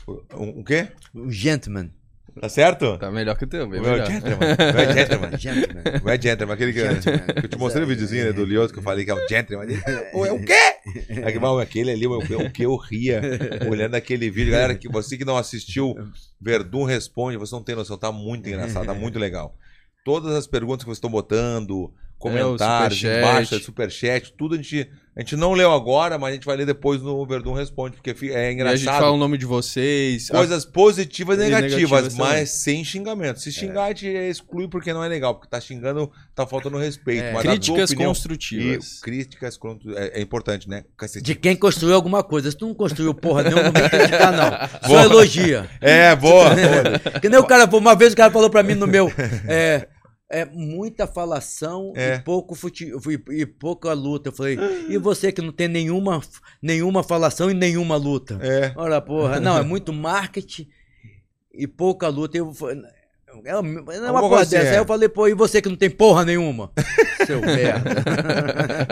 [0.07, 0.87] Um, um quê?
[1.15, 1.91] Um gentleman.
[2.39, 2.97] Tá certo?
[2.97, 4.07] Tá melhor que o teu, bem O meu é melhor.
[4.11, 4.37] gentleman.
[4.37, 5.37] O meu é gentleman.
[5.37, 5.81] Gentleman.
[6.01, 6.53] O meu é gentleman.
[6.53, 7.19] Aquele que, Gentleman.
[7.25, 9.27] que eu te mostrei o videozinho né, do Lioto que eu falei que é o
[9.27, 9.67] gentleman.
[10.11, 10.53] "Pô, é o quê?
[11.09, 13.21] É aquele ali, o que- o que eu ria
[13.69, 14.51] olhando aquele vídeo.
[14.51, 15.95] Galera, que você que não assistiu,
[16.39, 19.55] Verdun responde, você não tem noção, tá muito engraçado, tá muito legal.
[20.05, 23.19] Todas as perguntas que vocês estão botando, comentários, superchat.
[23.19, 26.57] embaixo, é superchat, tudo a gente, a gente não leu agora, mas a gente vai
[26.57, 28.99] ler depois no Verdun Responde, porque é E a gente engraçado.
[28.99, 30.29] fala o nome de vocês.
[30.29, 32.45] Coisas positivas e E negativas, negativas mas também.
[32.45, 33.39] sem xingamento.
[33.39, 37.23] Se xingar, a gente exclui porque não é legal, porque tá xingando, tá faltando respeito.
[37.23, 37.35] É.
[37.35, 38.97] A Críticas opinião- construtivas.
[38.97, 39.59] E críticas
[39.95, 40.83] é, é importante, né?
[40.97, 41.23] Cacete.
[41.23, 42.49] De quem construiu alguma coisa.
[42.51, 44.47] Se tu não construiu porra nenhuma, não vem criticar, não.
[44.89, 45.69] Só elogia.
[45.81, 46.49] É, boa.
[46.53, 47.19] boa.
[47.21, 49.11] Que nem o cara, uma vez o cara falou pra mim no meu.
[49.47, 49.87] É,
[50.29, 52.15] é muita falação É.
[52.15, 52.91] e, pouco fute,
[53.31, 54.29] e, pouca luta.
[54.29, 54.57] Eu falei,
[54.89, 56.21] e você que não tem nenhuma,
[56.61, 58.37] nenhuma falação e nenhuma luta?
[58.41, 58.73] É.
[58.75, 59.39] Olha, porra.
[59.39, 60.67] Não, é muito marketing
[61.53, 62.37] e pouca luta.
[62.37, 62.51] Eu,
[63.45, 64.67] é uma, é coisa assim, dessa.
[64.67, 64.71] é.
[64.71, 66.71] Aí eu falei, pô, e você que não tem porra nenhuma?
[67.25, 68.03] Seu merda.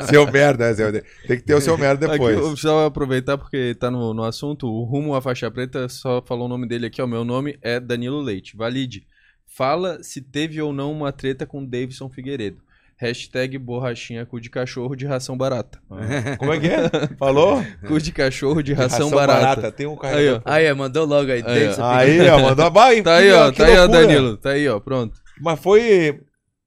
[0.09, 0.91] Seu merda, seu...
[0.91, 2.37] tem que ter o seu merda Aqui, depois.
[2.37, 4.67] eu precisava aproveitar porque tá no, no assunto.
[4.67, 7.01] O Rumo à Faixa Preta só falou o nome dele aqui.
[7.01, 7.07] ó.
[7.07, 8.57] meu nome é Danilo Leite.
[8.57, 9.07] Valide.
[9.55, 12.57] Fala se teve ou não uma treta com Davidson Figueiredo.
[12.97, 15.79] Hashtag borrachinha cu de cachorro de ração barata.
[16.39, 16.89] Como é que é?
[17.19, 17.61] Falou?
[17.87, 19.69] Cu de cachorro de ração, barata.
[19.71, 20.41] Tem um Aí, carregador.
[20.45, 20.49] ó.
[20.51, 21.39] Aí, mandou logo aí.
[21.39, 21.91] Aí, Davidson ó.
[21.93, 23.01] Aí, ó, mandou vai.
[23.03, 23.51] Tá aí, que- ó.
[23.51, 23.87] que Tá aí, ó.
[23.87, 24.37] Danilo.
[24.37, 24.79] Tá aí, ó.
[24.79, 25.19] Pronto.
[25.41, 26.21] Mas foi.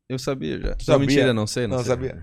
[0.08, 0.68] Eu sabia já.
[0.70, 1.06] Não, sabia?
[1.06, 1.90] mentira, não sei, não, Não sei.
[1.90, 2.22] sabia.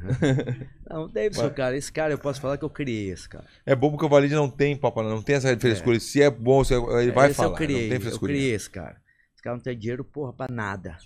[0.89, 3.45] Não, Davidson, Mas- cara, esse cara eu posso falar que eu criei esse cara.
[3.65, 5.99] É bom porque o Valide não tem, papai, não tem essa frescura.
[5.99, 7.49] Se é bom, se é- ele vai esse falar.
[7.49, 8.33] eu criei, não tem eu frescura.
[8.33, 8.97] criei esse cara.
[9.45, 10.97] Esse cara não tem dinheiro, porra, pra nada.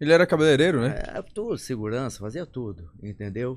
[0.00, 1.00] Ele era cabeleireiro, né?
[1.14, 3.56] É, tudo, segurança, fazia tudo, entendeu?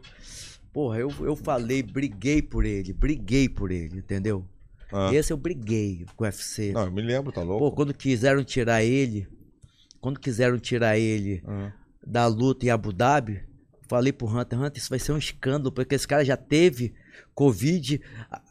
[0.71, 4.47] Porra, eu, eu falei, briguei por ele, briguei por ele, entendeu?
[4.93, 5.09] Ah.
[5.11, 6.71] Esse eu briguei com o UFC.
[6.71, 7.75] Não, eu me lembro, tá Pô, louco?
[7.75, 9.27] quando quiseram tirar ele,
[9.99, 11.71] quando quiseram tirar ele Ah.
[12.05, 13.41] da luta em Abu Dhabi,
[13.89, 16.93] falei pro Hunter, Hunter, isso vai ser um escândalo, porque esse cara já teve
[17.33, 17.99] Covid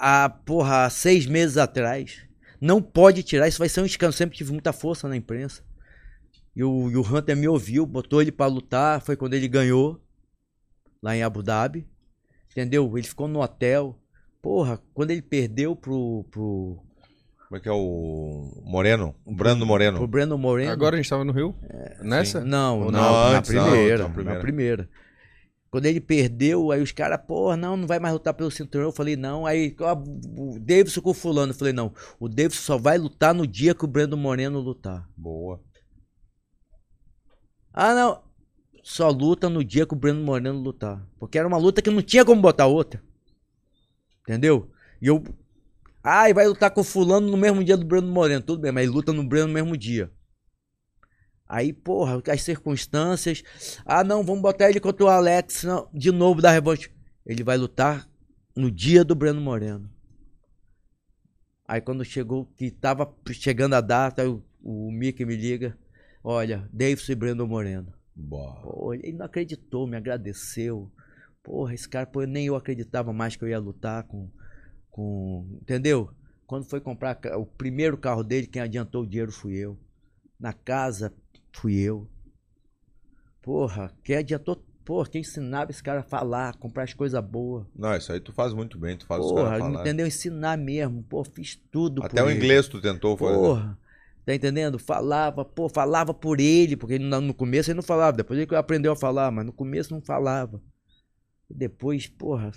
[0.01, 2.24] há, porra, há seis meses atrás.
[2.64, 4.14] Não pode tirar, isso vai ser um escândalo.
[4.14, 5.62] Sempre tive muita força na imprensa.
[6.56, 10.00] E o, e o Hunter me ouviu, botou ele pra lutar, foi quando ele ganhou,
[11.02, 11.86] lá em Abu Dhabi.
[12.50, 12.96] Entendeu?
[12.96, 14.00] Ele ficou no hotel.
[14.40, 16.78] Porra, quando ele perdeu pro, pro,
[17.48, 19.14] Como é que é o Moreno?
[19.26, 19.98] O Brando Moreno.
[19.98, 20.72] pro Breno Moreno.
[20.72, 21.54] Agora a gente tava no Rio?
[22.00, 22.40] Nessa?
[22.40, 24.34] Não, não, não, na antes, não, primeira, na primeira.
[24.34, 24.88] na primeira.
[25.74, 28.86] Quando ele perdeu, aí os caras, porra, não, não vai mais lutar pelo cinturão.
[28.86, 29.44] Eu falei, não.
[29.44, 29.92] Aí ó,
[30.38, 31.51] o Davidson com o fulano.
[31.51, 35.10] Eu falei, não, o Davidson só vai lutar no dia que o Brando Moreno lutar.
[35.16, 35.60] Boa.
[37.72, 38.22] Ah, não.
[38.84, 41.05] Só luta no dia que o Brando Moreno lutar.
[41.18, 43.02] Porque era uma luta que não tinha como botar outra.
[44.22, 44.70] Entendeu?
[45.02, 45.24] E eu.
[46.05, 48.42] Ah, e vai lutar com o fulano no mesmo dia do Brando Moreno.
[48.42, 50.09] Tudo bem, mas luta no Breno no mesmo dia.
[51.48, 53.42] Aí, porra, as circunstâncias.
[53.84, 56.90] Ah, não, vamos botar ele contra o Alex não, de novo da revanche.
[57.24, 58.08] Ele vai lutar
[58.56, 59.90] no dia do Breno Moreno.
[61.66, 65.76] Aí quando chegou, que tava chegando a data, o, o Mickey me liga.
[66.22, 67.92] Olha, Davidson e Breno Moreno.
[68.62, 70.90] Pô, ele não acreditou, me agradeceu.
[71.42, 74.30] Porra, esse cara, pô, nem eu acreditava mais que eu ia lutar com.
[74.90, 76.10] com entendeu?
[76.46, 79.78] Quando foi comprar o primeiro carro dele, quem adiantou o dinheiro fui eu.
[80.38, 81.12] Na casa,
[81.55, 82.06] fui eu.
[83.43, 84.62] Porra, quem adiantou.
[84.85, 87.64] Porra, quem ensinava esse cara a falar, comprar as coisas boas.
[87.74, 89.81] Não, isso aí tu faz muito bem, tu faz os Porra, caras falar.
[89.81, 90.06] entendeu?
[90.06, 91.02] Ensinar mesmo.
[91.05, 92.36] Pô, fiz tudo Até o ele.
[92.39, 93.32] inglês tu tentou fazer.
[93.35, 93.78] Porra,
[94.26, 94.78] tá entendendo?
[94.78, 98.93] Falava, pô, falava por ele, porque ele no começo ele não falava, depois ele aprendeu
[98.93, 100.60] a falar, mas no começo não falava.
[101.48, 102.51] E depois, porra,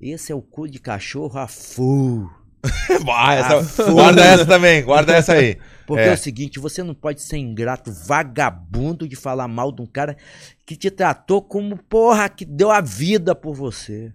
[0.00, 2.28] esse é o cu de cachorro a full.
[2.90, 5.56] Essa- guarda essa também, guarda essa aí.
[5.90, 6.10] Porque é.
[6.10, 6.12] É.
[6.12, 10.16] o seguinte, você não pode ser ingrato, vagabundo de falar mal de um cara
[10.64, 14.14] que te tratou como, porra, que deu a vida por você.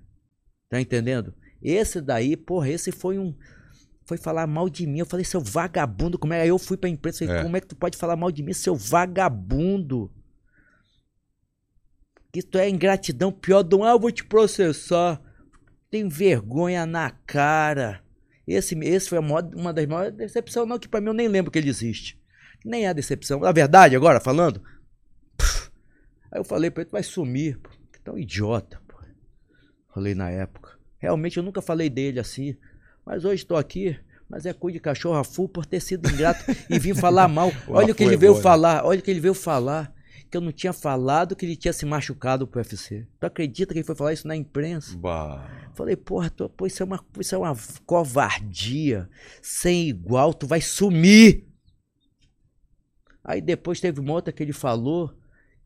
[0.70, 1.34] Tá entendendo?
[1.62, 3.36] Esse daí, porra, esse foi um.
[4.06, 5.00] Foi falar mal de mim.
[5.00, 6.44] Eu falei, seu vagabundo, como é?
[6.44, 7.44] Aí eu fui pra imprensa e falei, É.
[7.44, 10.10] como é que tu pode falar mal de mim, seu vagabundo?
[12.34, 15.22] Isso é ingratidão pior do ah, eu vou te processar.
[15.92, 18.02] Tem vergonha na cara.
[18.48, 21.28] Esse, esse foi a maior- uma das maiores decepções, não, que pra mim eu nem
[21.28, 22.20] lembro que ele existe.
[22.64, 23.40] Nem é decepção.
[23.40, 24.62] Na verdade, agora, falando.
[25.38, 25.70] pff,
[26.32, 27.70] aí eu falei pra ele, tu vai sumir, pô.
[27.92, 28.96] Que tão idiota, pô.
[29.94, 30.78] Falei na época.
[30.98, 32.56] Realmente eu nunca falei dele assim.
[33.06, 33.98] Mas hoje estou aqui.
[34.28, 37.52] Mas é cu de cachorro full por ter sido ingrato e vim falar mal.
[37.68, 38.44] Olha o que ele veio boa, né?
[38.44, 38.86] falar.
[38.86, 39.94] Olha o que ele veio falar.
[40.32, 43.06] Que eu não tinha falado que ele tinha se machucado pro UFC.
[43.20, 44.98] Tu acredita que ele foi falar isso na imprensa?
[44.98, 45.65] Bah.
[45.76, 49.10] Falei, porra, tu, pô, isso, é uma, isso é uma covardia
[49.42, 51.46] sem igual, tu vai sumir.
[53.24, 55.14] Aí depois teve uma outra que ele falou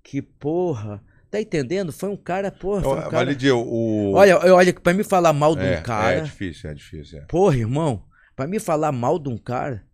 [0.01, 1.91] que, porra, tá entendendo?
[1.91, 3.37] Foi um cara, porra, foi um cara...
[3.55, 4.13] O.
[4.15, 7.19] Olha, olha, pra me falar mal de é, um cara, É difícil, é difícil.
[7.19, 7.21] É.
[7.25, 8.03] porra, irmão,
[8.35, 9.85] pra me falar mal de um cara,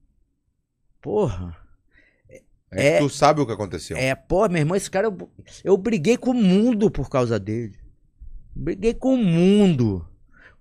[1.01, 1.57] porra,
[2.71, 3.97] É, É- tu sabe o que aconteceu.
[3.97, 5.31] é, porra, meu irmão, esse cara, eu,
[5.63, 7.77] eu briguei com o mundo por causa dele.
[8.55, 10.07] Briguei com o mundo.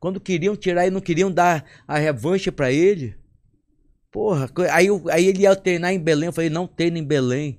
[0.01, 3.15] Quando queriam tirar e não queriam dar a revanche pra ele.
[4.11, 6.27] Porra, aí, eu- aí ele ia treinar em Belém.
[6.27, 7.59] Eu falei, não treina em Belém.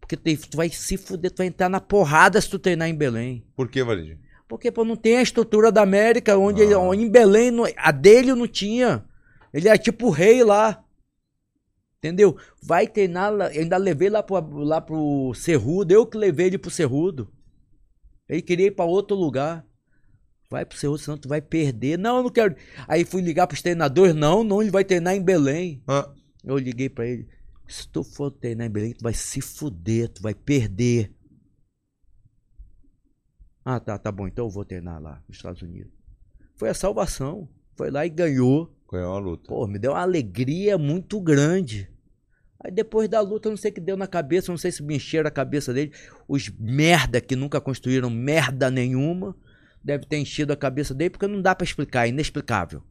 [0.00, 3.44] Porque tu vai se fuder, tu vai entrar na porrada se tu treinar em Belém.
[3.56, 4.18] Por que, Validio?
[4.46, 6.78] Porque, pô, não tem a estrutura da América, onde ele- Ah.
[6.78, 9.04] onde em Belém, a dele não tinha.
[9.52, 10.82] Ele era tipo o rei lá.
[11.98, 12.36] Entendeu?
[12.62, 15.92] Vai treinar Ainda levei lá pro, lá pro Cerrudo.
[15.92, 17.28] Eu que levei ele pro Cerrudo.
[18.28, 19.66] Ele queria ir pra outro lugar.
[20.50, 21.98] Vai pro senão tu vai perder.
[21.98, 22.56] Não, eu não quero.
[22.86, 24.14] Aí fui ligar pros treinadores.
[24.14, 25.82] Não, não, ele vai treinar em Belém.
[25.86, 26.10] Ah,
[26.44, 27.28] Eu liguei pra ele.
[27.66, 31.12] Se tu for treinar em Belém, tu vai se fuder, tu vai perder.
[33.64, 34.26] Ah, tá, tá bom.
[34.26, 35.92] Então eu vou treinar lá nos Estados Unidos.
[36.56, 37.46] Foi a salvação.
[37.76, 38.74] Foi lá e ganhou.
[38.90, 39.46] ganhou uma luta.
[39.46, 41.90] Pô, me deu uma alegria muito grande.
[42.64, 44.82] Aí depois da luta, eu não sei o que deu na cabeça, não sei se
[44.82, 45.92] me encheram a cabeça dele.
[46.26, 49.36] Os merda que nunca construíram merda nenhuma,
[49.82, 52.82] deve ter enchido a cabeça dele, porque não dá pra explicar, é inexplicável.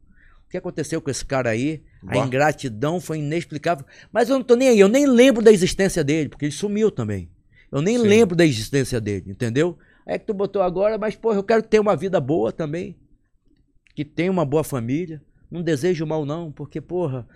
[0.48, 1.84] O que aconteceu com esse cara aí?
[2.04, 2.26] A Bah.
[2.26, 3.86] ingratidão foi inexplicável.
[4.14, 6.90] Mas eu não tô nem aí, eu nem lembro da existência dele, porque ele sumiu
[6.90, 7.30] também.
[7.70, 8.08] Eu nem Sim.
[8.08, 9.78] lembro da existência dele, entendeu?
[10.06, 12.96] É que tu botou agora, mas, porra, eu quero ter uma vida boa também.
[13.94, 15.22] Que tenha uma boa família.
[15.52, 17.28] Não desejo mal, não, porque, porra,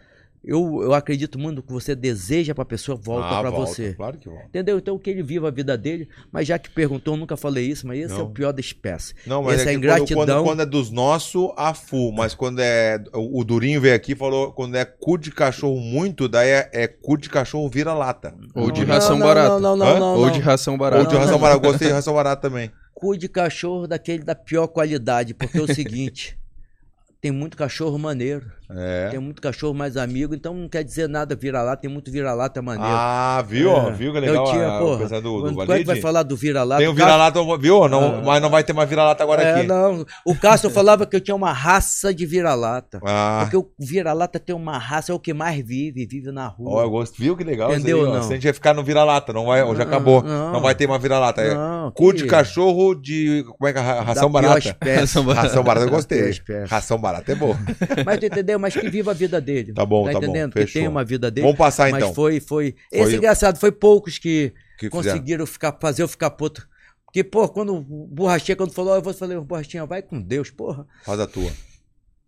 [0.43, 3.93] eu, eu acredito muito no que você deseja pra pessoa, volta Ah, pra volta, você.
[3.93, 4.45] Claro que volta.
[4.47, 4.77] Entendeu?
[4.79, 7.85] Então que ele viva a vida dele, mas já que perguntou, eu nunca falei isso,
[7.85, 8.25] mas esse é Não.
[8.25, 9.13] o pior da espécie.
[9.27, 10.25] Não, mas Essa é é que quando- ingratidão.
[10.25, 12.11] Quando, quando é dos nossos, a full.
[12.11, 13.01] Mas quando é.
[13.13, 16.69] O o Durinho veio aqui e falou: quando é cu de cachorro muito, daí é,
[16.73, 18.35] é cu de cachorro vira-lata.
[18.55, 19.49] Ou de ração não, barata.
[19.49, 19.99] Não, não, não, Hã?
[19.99, 21.05] não, Ou de ração Ou barata.
[21.05, 21.57] de ração barata.
[21.65, 22.71] Eu gostei de ração barata também.
[22.93, 26.37] Cu de cachorro daquele da pior qualidade, porque é o seguinte,
[27.21, 29.09] tem muito cachorro maneiro, É.
[29.09, 32.87] tem muito cachorro mais amigo, então não quer dizer nada vira-lata, tem muito vira-lata maneiro.
[32.89, 33.71] Ah, viu?
[33.75, 33.91] É.
[33.91, 36.23] Viu que legal Eu tinha, a, porra, o pessoal do, do Quando é vai falar
[36.23, 36.79] do vira-lata?
[36.81, 37.87] Tem o Cássio- vira-lata, viu?
[37.89, 38.21] Não, Ah.
[38.25, 39.67] Mas não vai ter mais vira-lata agora É, aqui.
[39.67, 40.05] não.
[40.25, 42.99] O Cássio falava que eu tinha uma raça de vira-lata.
[43.05, 46.79] Ah, Porque o vira-lata tem uma raça, é o que mais vive, vive na rua.
[46.79, 47.17] ó, eu gosto.
[47.21, 48.23] Viu que legal Entendeu isso aí, não?
[48.23, 50.23] Se a gente vai ficar no vira-lata, não vai, já Não, acabou.
[50.23, 50.61] Não, não.
[50.61, 51.41] vai ter mais vira-lata.
[51.41, 51.51] É
[51.95, 53.43] cu de cachorro de.
[53.57, 53.81] Como é que é?
[53.81, 54.77] Ra- da Ração pior barata.
[54.99, 55.23] Ração
[55.63, 55.85] barata.
[55.85, 56.31] Eu Da gostei.
[56.69, 57.57] Ração barata é boa.
[58.05, 58.59] Mas tu entendeu?
[58.61, 59.73] Mas que viva a vida dele.
[59.73, 60.17] Tá bom, tá bom.
[60.19, 60.53] entendendo?
[60.53, 60.81] Que Fechou.
[60.81, 61.45] tem uma vida dele.
[61.45, 62.13] Vamos passar mas então.
[62.13, 62.75] foi, foi.
[62.89, 65.03] Foi- Esse é engraçado, foi poucos que, que fizeram.
[65.03, 66.67] conseguiram ficar, fazer eu ficar puto.
[67.05, 70.87] Porque, pô, quando o Borrachinha, quando falou, eu falei, Borrachinha, vai com Deus, porra.
[71.03, 71.51] Faz a tua.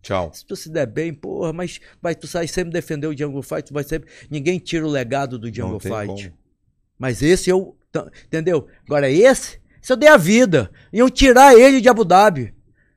[0.02, 0.30] Tchau.
[0.34, 3.64] Se tu se der bem, porra, mas vai, tu sai sempre defender o Jungle Fight,
[3.64, 4.10] tu vai sempre.
[4.30, 6.06] Ninguém tira o legado do tem Fight.
[6.06, 6.32] como.
[6.98, 7.74] Mas esse eu.
[8.26, 8.66] Entendeu?
[8.84, 10.70] Agora esse, se eu dei a vida.
[10.92, 12.54] Iam tirar ele de Abu Dhabi.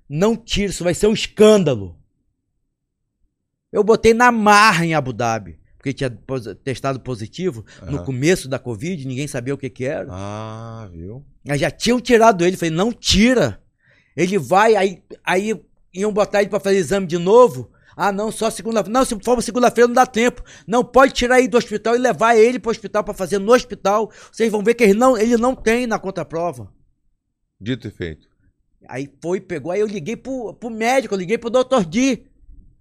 [0.10, 1.97] Não tira, isso vai ser um escândalo.
[3.72, 5.60] Eu botei na marra em Abu Dhabi.
[5.78, 6.10] porque tinha
[6.64, 8.06] testado positivo no Aham.
[8.06, 10.08] começo da Covid, ninguém sabia o que que era.
[10.12, 11.24] Ah, viu?
[11.48, 13.62] Aí já tinham tirado ele, falei, não tira.
[14.16, 15.62] Ele vai, aí, aí
[15.94, 17.72] iam botar ele pra fazer exame de novo.
[17.96, 18.94] Ah, não, só segunda-feira.
[19.00, 20.44] Não, se for segunda-feira não dá tempo.
[20.68, 24.12] Não, pode tirar ele do hospital e levar ele pro hospital pra fazer no hospital.
[24.32, 26.72] Vocês vão ver que ele não, ele não tem na contraprova.
[27.60, 28.28] Dito e feito.
[28.88, 31.86] Aí foi, pegou, aí eu liguei pro, pro médico, eu liguei pro Dr.
[31.88, 32.24] D.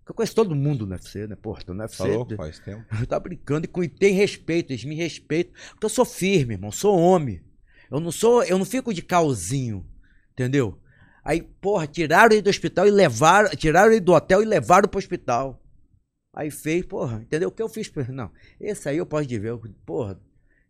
[0.09, 1.35] Eu conheço todo mundo no UFC, né?
[1.37, 1.97] Porra, tô no UFC.
[1.97, 2.27] Falou?
[2.37, 2.85] Faz tempo.
[3.09, 5.53] tá brincando e com- tem respeito, eles me respeitam.
[5.71, 7.43] Porque eu sou firme, irmão, sou homem.
[7.91, 9.85] Eu não sou, eu não fico de calzinho,
[10.33, 10.79] entendeu?
[11.25, 14.99] Aí, porra, tiraram ele do hospital e levaram, tiraram ele do hotel e levaram pro
[14.99, 15.61] hospital.
[16.35, 17.49] Aí fez, porra, entendeu?
[17.49, 17.91] O que eu fiz?
[18.09, 18.31] Não,
[18.61, 20.21] esse aí eu posso dizer, eu- porra,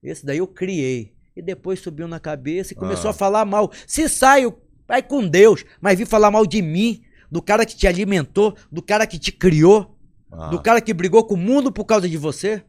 [0.02, 1.14] esse daí eu criei.
[1.36, 3.10] E depois subiu na cabeça e começou Ah.
[3.10, 3.70] a falar mal.
[3.86, 4.56] Se saio,
[4.88, 7.02] vai com Deus, mas vir falar mal de mim,
[7.36, 9.94] do cara que te alimentou, do cara que te criou.
[10.32, 12.64] Ah, Do cara que brigou com o mundo por causa de você?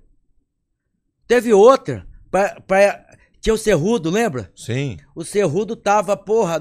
[1.26, 2.06] Teve outra.
[2.30, 3.06] Pra, pra-
[3.40, 4.52] tinha o Cerrudo, lembra?
[4.56, 4.98] Sim.
[5.16, 6.60] O Cerrudo tava, porra,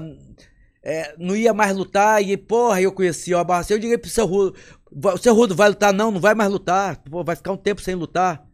[0.81, 3.73] é, não ia mais lutar e, porra, eu conhecia o Abarracê.
[3.73, 4.55] Eu liguei pro Cerrudo:
[4.91, 5.93] "Va- o Cerrudo vai lutar?
[5.93, 6.97] Não, não vai mais lutar.
[7.03, 8.45] Pô, vai ficar um tempo sem lutar.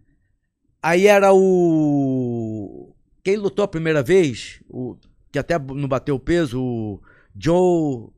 [0.81, 2.93] Aí era o.
[3.23, 4.97] Quem lutou a primeira vez, o,
[5.31, 7.01] que até não bateu o peso, o
[7.39, 8.09] Joe.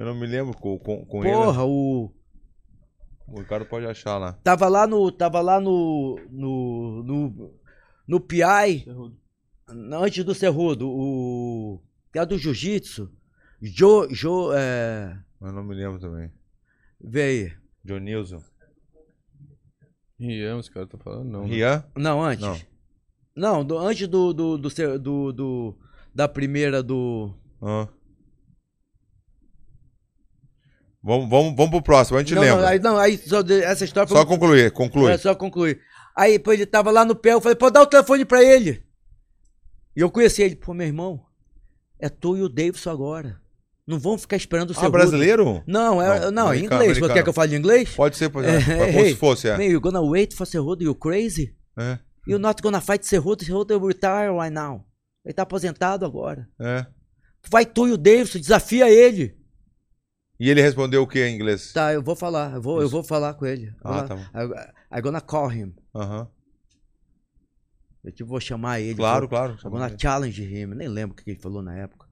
[0.00, 2.10] Eu não me lembro com, com, com Porra, o.
[3.28, 3.36] ele.
[3.36, 4.32] O Ricardo pode achar lá.
[4.42, 5.12] Tava lá no.
[5.12, 6.18] Tava lá no.
[6.30, 7.02] No.
[7.02, 7.54] No,
[8.08, 8.86] no PI.
[9.68, 10.88] não, Antes do Cerrudo.
[10.88, 11.82] O.
[12.12, 13.12] Que é do Jiu-Jitsu.
[13.60, 14.08] Jo.
[14.10, 14.52] Jo.
[14.54, 15.18] É.
[15.38, 16.32] Eu não me lembro também.
[16.98, 17.52] Vê aí.
[17.84, 18.42] John Nilson.
[20.18, 21.42] Rian, os caras estão falando, não.
[21.46, 21.48] né?
[21.54, 21.84] Rian?
[21.96, 22.44] Não, antes.
[22.46, 22.58] Não.
[23.36, 24.32] Não, do- antes do.
[24.32, 25.78] Do, do, do, do-
[26.14, 27.34] Da primeira do.
[27.62, 27.86] Ah.
[31.02, 32.60] Vamos, vamos, vamos pro próximo, a gente não, lembra.
[32.62, 34.16] não, aí, não, aí só essa história foi.
[34.18, 35.10] Só concluir, conclui.
[35.12, 35.80] É, só concluir.
[36.14, 38.82] Aí, pô, ele tava lá no pé, eu falei, pô, dá o telefone pra ele.
[39.96, 41.22] E eu conheci ele, pô, meu irmão,
[41.98, 43.40] é tu e o Davidson agora.
[43.86, 45.64] Não vão ficar esperando o seu Ah, brasileiro?
[45.66, 46.98] Não, é, Não, não, americano, inglês.
[46.98, 47.88] Você quer que eu fale em inglês?
[47.94, 48.76] Pode ser, pode É, ser.
[48.78, 49.56] Como hey, se fosse, é.
[49.56, 51.56] Man, you gonna wait for Cerrudo, you crazy?
[51.76, 51.98] É,
[52.28, 54.84] You're not gonna fight Cerrudo, Cerrudo will retire right now.
[55.24, 56.46] Ele tá aposentado agora.
[56.60, 56.86] é.
[57.50, 59.34] Vai tu e o Davidson, desafia ele.
[60.40, 61.70] E ele respondeu o que em inglês?
[61.72, 63.74] Tá, eu vou falar, eu vou, eu vou falar com ele.
[63.84, 64.16] Ah, Vou tá
[64.94, 65.74] I, I gonna call him.
[65.94, 66.26] Aham.
[68.02, 68.94] Eu tipo, vou chamar ele.
[68.94, 69.58] Claro, vou, claro.
[69.62, 70.66] I'm gonna challenge him.
[70.68, 72.06] Nem lembro o que ele falou na época.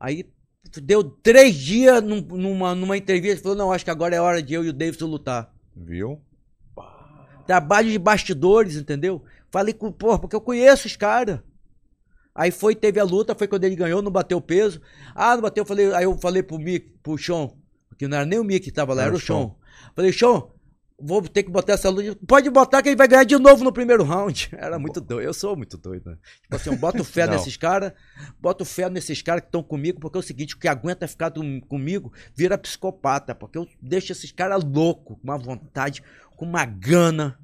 [0.00, 0.28] Aí
[0.82, 3.36] deu três dias num- numa, numa entrevista.
[3.36, 5.54] Ele falou: Não, acho que agora é hora de eu e o Davidson lutar.
[5.76, 6.20] Viu?
[7.46, 9.22] Trabalho de bastidores, entendeu?
[9.52, 11.38] Falei com, porra, porque eu conheço os caras.
[12.34, 14.80] Aí foi, teve a luta, foi quando ele ganhou, não bateu peso.
[15.14, 17.48] Ah, não bateu, eu falei, aí eu falei pro Mick, pro Sean,
[17.96, 19.50] que não era nem o Mick que tava lá, Era era o o Sean.
[19.94, 20.42] Falei, Sean,
[20.98, 22.18] vou ter que botar essa luta.
[22.26, 24.48] Pode botar que ele vai ganhar de novo no primeiro round.
[24.58, 26.18] Era muito doido, eu sou muito doido, né?
[26.42, 27.92] Tipo assim, eu boto fé nesses caras,
[28.40, 31.28] boto fé nesses caras que estão comigo, porque é o seguinte, o que aguenta ficar
[31.28, 36.02] do- comigo vira psicopata, porque eu deixo esses caras loucos, com uma vontade,
[36.36, 37.38] com uma gana.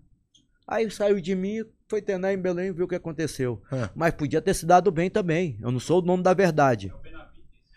[0.66, 3.60] Aí saiu de mim, foi treinar em Belém e viu o que aconteceu.
[3.72, 3.90] É.
[3.94, 5.58] Mas podia ter se dado bem também.
[5.60, 6.92] Eu não sou o nome da verdade.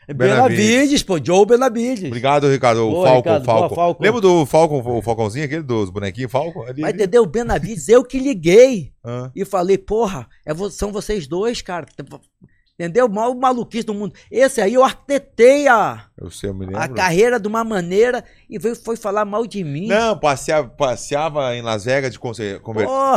[0.08, 0.58] É Benavides.
[0.66, 2.06] Benavides, pô, Joe Benavides.
[2.08, 2.86] Obrigado, Ricardo.
[2.88, 3.46] O Boa, Falcon, Ricardo.
[3.46, 3.76] Boa, Falcon.
[3.76, 4.04] Falcon.
[4.04, 6.64] Lembra do Falcon, o Falcãozinho, aquele dos bonequinhos Falcon?
[6.64, 7.02] Ali, Mas ali.
[7.02, 7.24] entendeu?
[7.24, 8.92] O Benavides, eu que liguei.
[9.06, 11.86] Ah, E falei, porra, é, vo- são vocês dois, cara.
[12.80, 13.08] Entendeu?
[13.08, 14.16] Mal maluquice do mundo.
[14.32, 18.76] Esse aí eu arquitetei a, eu sei, eu a carreira de uma maneira e veio,
[18.76, 19.88] foi falar mal de mim.
[19.88, 22.60] Não, passeava, passeava em Las Vegas de conver...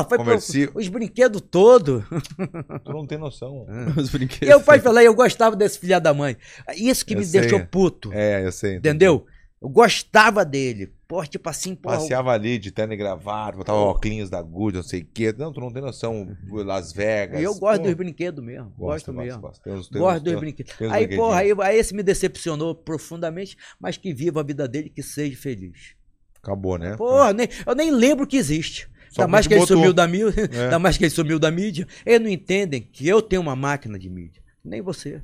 [0.04, 0.36] foi pro,
[0.74, 2.04] os brinquedos todos.
[2.84, 3.66] Tu não tem noção.
[3.96, 4.48] Os brinquedos.
[4.48, 6.36] E eu pai falei, eu gostava desse filho da mãe.
[6.76, 7.40] Isso que Eu me sei.
[7.40, 8.12] deixou puto.
[8.12, 8.76] É, eu sei.
[8.76, 9.26] Entendeu?
[9.60, 10.92] Eu gostava dele.
[11.08, 11.96] Porra, tipo assim, porra.
[11.96, 15.34] Passeava ali de terno e gravado, botava óculos da Good, não sei o quê.
[15.36, 16.36] Não, tu não tem noção.
[16.50, 17.40] Las Vegas.
[17.40, 18.70] eu gosto Pô, dos brinquedos mesmo.
[18.76, 19.40] Gosto, mesmo.
[19.40, 19.62] gosto.
[19.62, 20.74] Tem uns- tem Gosto uns- dos brinquedos.
[20.90, 25.02] Aí, porra, aí, aí esse me decepcionou profundamente, mas que viva a vida dele, que
[25.02, 25.94] seja feliz.
[26.42, 26.96] Acabou, né?
[26.96, 28.88] Porra, nem, eu nem lembro que existe.
[29.10, 30.50] Só Ainda mais que ele sumiu da mídia.
[30.52, 30.64] É.
[30.64, 31.86] Ainda mais que ele sumiu da mídia.
[32.04, 34.42] Eles não entendem que eu tenho uma máquina de mídia.
[34.62, 35.22] Nem você.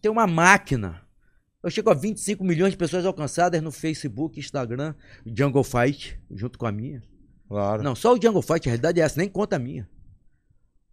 [0.00, 1.02] Tem uma máquina.
[1.62, 4.94] Eu chego a 25 milhões de pessoas alcançadas no Facebook, Instagram,
[5.26, 7.02] Jungle Fight, junto com a minha.
[7.48, 7.82] Claro.
[7.82, 9.88] Não, só o Jungle Fight, a realidade é essa, nem conta a minha.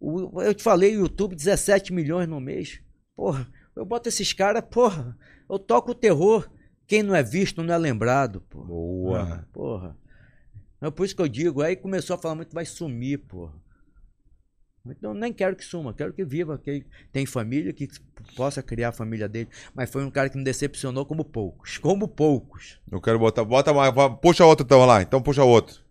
[0.00, 2.80] O- eu te falei, o YouTube, 17 milhões no mês.
[3.16, 5.16] Porra, eu boto esses caras, porra,
[5.48, 6.48] eu toco o terror.
[6.86, 8.66] Quem não é visto não é lembrado, porra.
[8.66, 9.22] Boa.
[9.22, 9.96] Ah, porra.
[10.80, 13.54] É por isso que eu digo, aí começou a falar muito, vai sumir, porra.
[14.96, 17.88] Então nem quero que suma, quero que viva, que tem família, que
[18.36, 19.48] possa criar a família dele.
[19.74, 21.78] Mas foi um cara que me decepcionou como poucos.
[21.78, 22.80] Como poucos.
[22.90, 23.44] Eu quero botar.
[23.44, 23.92] Bota mais.
[24.20, 25.02] Puxa outro então lá.
[25.02, 25.82] Então puxa outro.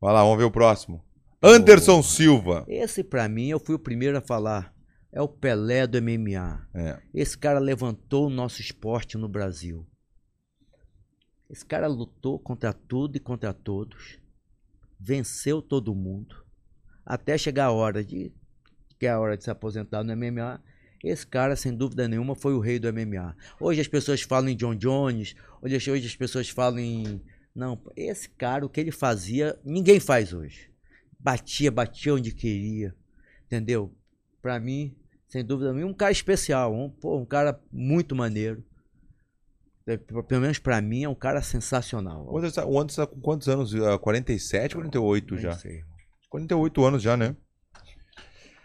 [0.00, 1.04] Vai lá, vamos ver o próximo.
[1.42, 2.64] Anderson Silva.
[2.68, 4.74] Esse, pra mim, eu fui o primeiro a falar.
[5.12, 6.68] É o Pelé do MMA.
[6.74, 7.00] É.
[7.14, 9.86] Esse cara levantou o nosso esporte no Brasil.
[11.48, 14.18] Esse cara lutou contra tudo e contra todos.
[14.98, 16.45] Venceu todo mundo.
[17.06, 18.32] Até chegar a hora de.
[18.98, 20.60] Que é a hora de se aposentar no MMA.
[21.04, 23.36] Esse cara, sem dúvida nenhuma, foi o rei do MMA.
[23.60, 25.36] Hoje as pessoas falam em John Jones.
[25.62, 27.22] Hoje, hoje as pessoas falam em.
[27.54, 30.68] Não, esse cara, o que ele fazia, ninguém faz hoje.
[31.18, 32.94] Batia, batia onde queria.
[33.46, 33.94] Entendeu?
[34.42, 34.96] Pra mim,
[35.28, 36.74] sem dúvida nenhuma, um cara especial.
[36.74, 38.64] Um, pô, um cara muito maneiro.
[39.86, 42.26] É, Pelo menos pra mim, é um cara sensacional.
[42.96, 43.74] Tá com quantos anos?
[43.74, 45.52] Ah, 47, 48 Nem já?
[45.52, 45.84] sei.
[46.36, 47.34] 48 anos já, né?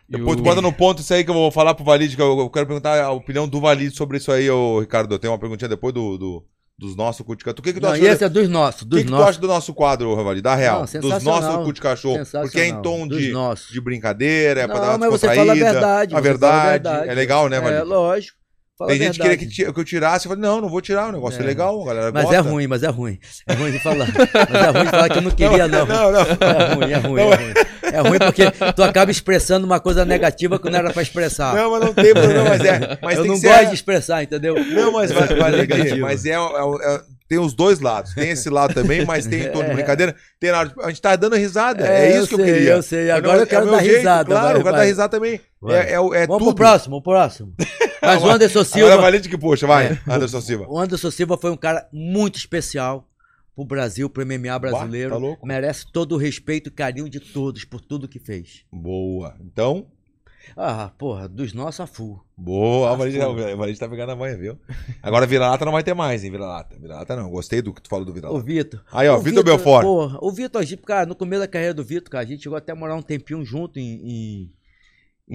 [0.10, 2.16] E Depois tu o- bota no ponto isso aí que eu vou falar pro Valide,
[2.18, 5.18] que eu, eu quero perguntar a opinião do Valide sobre isso aí, ô Ricardo.
[5.18, 6.46] Tem uma perguntinha depois do, do-
[6.78, 7.60] dos nossos cu de cachorro.
[7.60, 8.04] O que, que tu Não, acha?
[8.04, 10.42] esse é dos nossos, o dos que, que tu acha do nosso quadro, Valide?
[10.42, 10.86] Da real.
[10.94, 12.20] Não, dos nossos cu de cachorro.
[12.42, 13.32] Porque é em tom de,
[13.72, 16.14] de brincadeira, é pra Não, dar uma mas você fala a verdade.
[16.14, 17.10] A fala verdade.
[17.10, 17.84] É legal, né, É, Valide?
[17.84, 18.41] lógico.
[18.82, 20.26] Fala Tem gente que queria que, que eu tirasse.
[20.26, 21.10] Eu falei, não, não vou tirar.
[21.10, 21.46] O negócio é, É.
[21.46, 22.36] legal, galera Mas gosta.
[22.38, 23.20] é ruim, mas é ruim.
[23.48, 24.08] É ruim de falar.
[24.08, 25.86] Mas é ruim de falar que eu não queria, não.
[25.86, 26.20] Não, não.
[26.22, 27.54] É ruim, é ruim, é ruim.
[27.94, 31.54] É ruim porque tu acaba expressando uma coisa negativa que não era pra expressar.
[31.56, 32.98] Não, mas não tem problema, mas é.
[33.04, 34.56] Mas eu tem não que ser- gosto de expressar, entendeu?
[34.56, 36.00] Não, mas, vai, vai Negativo.
[36.02, 38.14] mas é, é- é- tem os dois lados.
[38.14, 40.16] Tem esse lado também, mas tem em torno de brincadeira.
[40.40, 41.86] Tem na de- a gente tá dando risada.
[41.88, 42.72] É, É, isso que eu eu sei, queria.
[42.72, 43.12] eu sei.
[43.12, 44.74] Agora não- eu quero é dar jeito, risada, Claro, vai, eu quero vai.
[44.82, 45.42] dar risada também.
[45.62, 45.76] Vai.
[45.76, 46.46] É, é, é Vamos tudo.
[46.46, 47.54] pro próximo, o próximo.
[48.02, 48.98] Mas o Anderson Agora Silva.
[48.98, 49.88] Valente que puxa, vai.
[49.88, 50.00] É.
[50.08, 50.66] Anderson Silva.
[50.68, 53.08] O Anderson Silva foi um cara muito especial
[53.56, 55.12] pro Brasil, pro MMA brasileiro.
[55.12, 55.46] tá louco.
[55.46, 58.64] Merece todo o respeito e carinho de todos por tudo que fez.
[58.72, 59.36] Boa.
[59.42, 59.86] Então,
[60.58, 62.20] Ah, porra, dos nossos a full.
[62.36, 62.92] boa.
[62.92, 64.58] O Valente, o tá pegando a manha, viu?
[65.04, 66.32] Agora vira-lata não vai ter mais, hein?
[66.32, 66.76] Vira-lata.
[66.80, 67.30] Vira-lata não.
[67.30, 68.44] Gostei do que tu falou do O vira-lata.
[68.44, 68.84] Vitor.
[68.92, 69.84] Aí, ó, O Vitor Belfort.
[69.84, 72.58] Porra, o Vitor, a cara, no começo da carreira do Vitor, cara, a gente chegou
[72.58, 74.52] até a morar um tempinho junto em- em-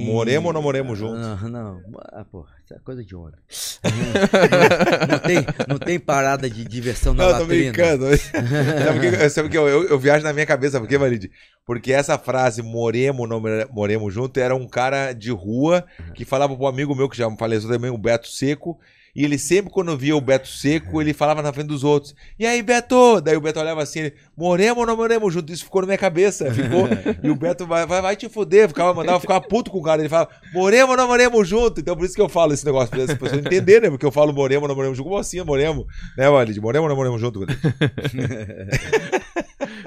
[0.05, 1.20] Moremos ou não moremos juntos?
[1.20, 1.82] Não, não.
[2.12, 3.35] Ah, porra, isso é coisa de homem.
[3.82, 7.73] não, não tem, não tem parada de diversão na Não, tô latrina.
[7.73, 8.06] brincando.
[8.85, 11.31] sabe o que, sabe que eu, eu, eu viajo na minha cabeça, por quê, Valide?
[11.64, 16.55] Porque essa frase, moremos, não more- moremos junto, era um cara de rua que falava
[16.56, 18.78] pro amigo meu, que já faleceu também, o Beto Seco,
[19.14, 22.14] e ele sempre, quando via o Beto Seco, ele falava na frente dos outros.
[22.39, 23.18] E aí, Beto?
[23.23, 25.52] Daí o Beto olhava assim, ele, moremos ou não moremos junto?
[25.52, 26.86] Isso ficou na minha cabeça, ficou.
[27.22, 30.00] E o Beto vai, vai, vai te fuder, ficava, mandava ficar puto com o cara.
[30.02, 31.80] Ele falava, moremos ou não moremos junto?
[31.80, 33.90] Então por isso que eu falo esse negócio, pra as pessoas entenderem, né?
[33.90, 35.08] Porque eu falo moremos ou não moremos junto.
[35.08, 35.86] Como assim, moremos?
[36.16, 36.60] Né, Valide?
[36.60, 37.58] Moremos ou não moremos junto, Valide?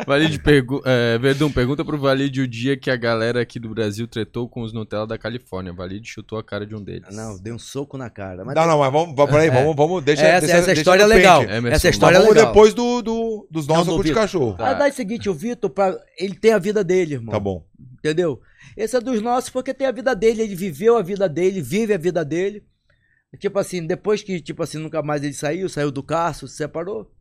[0.05, 4.07] Valide pergu é, Verdun, pergunta pro Valide o dia que a galera aqui do Brasil
[4.07, 5.71] tretou com os Nutella da Califórnia.
[5.73, 7.13] Valide chutou a cara de um deles.
[7.15, 8.43] Não, dei um soco na cara.
[8.43, 11.03] Mas Não, não, mas vamos, vamos, peraí, vamos, vamos, deixa, essa, deixa, essa deixa história
[11.03, 11.43] é legal.
[11.43, 12.47] Emerson, Essa história é legal.
[12.47, 14.57] depois do, do- dos nossos do cu de Vitor.
[14.57, 14.65] cachorro.
[14.65, 17.31] A verdade é o seguinte, o Vitor, pra- ele tem a vida dele, irmão.
[17.31, 17.65] Tá bom.
[17.99, 18.41] Entendeu?
[18.77, 21.93] Esse é dos nossos porque tem a vida dele, ele viveu a vida dele, vive
[21.93, 22.63] a vida dele.
[23.37, 27.11] Tipo assim, depois que, tipo assim, nunca mais ele saiu, saiu do Cássio, se separou.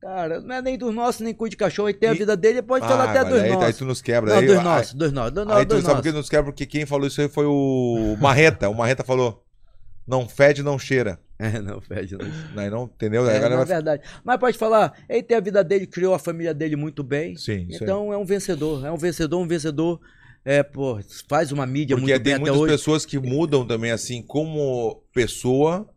[0.00, 2.36] Cara, não é nem dos nossos, nem cu de cachorro, ele tem a E- vida
[2.36, 3.76] dele, pode falar Ah, até mas dos aí, aí nossos.
[3.78, 4.30] tu nos quebra.
[4.30, 6.12] Não, aí, dos aí- nossos, dos nossos, dos Aí nossos, tu dos sabe por que
[6.12, 6.44] nos quebra?
[6.52, 8.68] Porque quem falou isso aí foi o Marreta.
[8.68, 9.42] O Marreta falou:
[10.06, 11.18] não fede, não cheira.
[11.40, 12.60] É, não, fede, não.
[12.62, 13.22] Aí não, entendeu?
[13.22, 13.66] Aí a É, galera é vai...
[13.66, 14.02] verdade.
[14.24, 17.36] Mas pode falar, ele tem a vida dele, criou a família dele muito bem.
[17.36, 17.68] Sim.
[17.70, 20.00] Então é um vencedor, é um vencedor, um vencedor.
[20.44, 20.98] É, pô,
[21.28, 22.72] faz uma mídia Porque muito bem tem até muitas hoje.
[22.72, 25.88] pessoas que mudam também, assim, como pessoa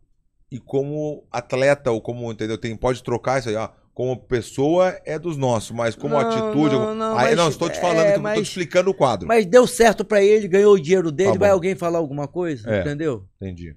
[0.52, 2.58] e como atleta, ou como, entendeu?
[2.58, 3.70] Tem, pode trocar isso aí, ó.
[3.94, 6.76] Como pessoa é dos nossos, mas como Não, atitude.
[6.76, 8.94] não, não, aí mas- não, estou te falando é, eu tô mas- te explicando o
[8.94, 9.28] quadro.
[9.28, 12.70] Mas deu certo pra ele, ganhou o dinheiro dele, Tá vai alguém falar alguma coisa?
[12.70, 12.82] É.
[12.82, 13.26] Entendeu?
[13.42, 13.76] Entendi.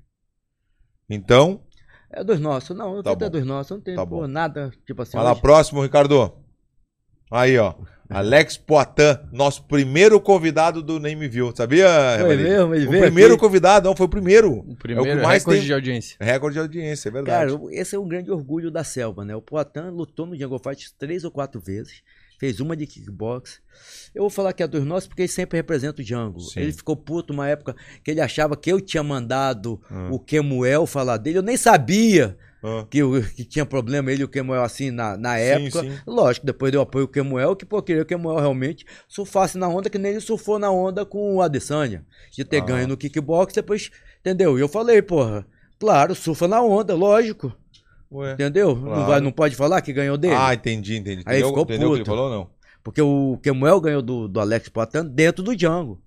[1.09, 1.60] Então,
[2.10, 2.76] É dos nossos.
[2.76, 3.70] Não, Tá tá é dos nossos.
[3.72, 5.16] Não tem Tá pô, nada, tipo assim.
[5.16, 6.32] lá, hoje- próximo, Ricardo.
[7.31, 7.74] Aí, ó.
[8.09, 11.52] Alex Poitin, nosso primeiro convidado do Nem Me Viu.
[11.56, 11.89] Sabia,
[12.20, 13.40] Foi mesmo, ele O veio primeiro aqui.
[13.40, 14.59] convidado, não, foi o primeiro.
[14.59, 16.16] O primeiro É o que mais recorde tem- de audiência.
[16.20, 17.52] Recorde de audiência, é verdade.
[17.56, 19.35] Cara, esse é um grande orgulho da selva, né?
[19.35, 22.02] O Poitin lutou no Jungle Fight três ou quatro vezes.
[22.44, 23.58] Fez uma de kickbox.
[24.14, 26.40] Eu vou falar que é dos nossos porque ele sempre representa o Django.
[26.40, 26.60] Sim.
[26.60, 30.10] Ele ficou puto uma época que ele achava que eu tinha mandado Hum.
[30.12, 31.38] o Kemuel falar dele.
[31.38, 35.16] Eu nem sabia Ah, que, o- que tinha problema ele e o Kemuel assim na,
[35.16, 35.80] na época.
[35.80, 35.98] sim.
[36.06, 39.66] Lógico, depois deu apoio ao Kemuel, que pô, queria que o Kemuel realmente surfasse na
[39.68, 42.04] onda, que nem ele surfou na onda com o Adesanya.
[42.30, 42.64] De ter Ah.
[42.66, 43.90] ganho no kickbox, depois,
[44.20, 44.58] entendeu?
[44.58, 45.46] E eu falei, porra,
[45.78, 47.54] claro, surfa na onda, lógico.
[48.12, 48.32] Ué.
[48.32, 48.74] Entendeu?
[48.76, 49.01] Claro.
[49.01, 50.35] Não, vai, não pode falar que ganhou dele.
[50.36, 51.22] Ah, entendi, entendi.
[51.26, 52.16] Aí Entendeu, ficou entendeu o que ele puto.
[52.16, 52.51] falou não?
[52.82, 56.01] Porque o Kemuel ganhou do, do Alex Poitin dentro do Django.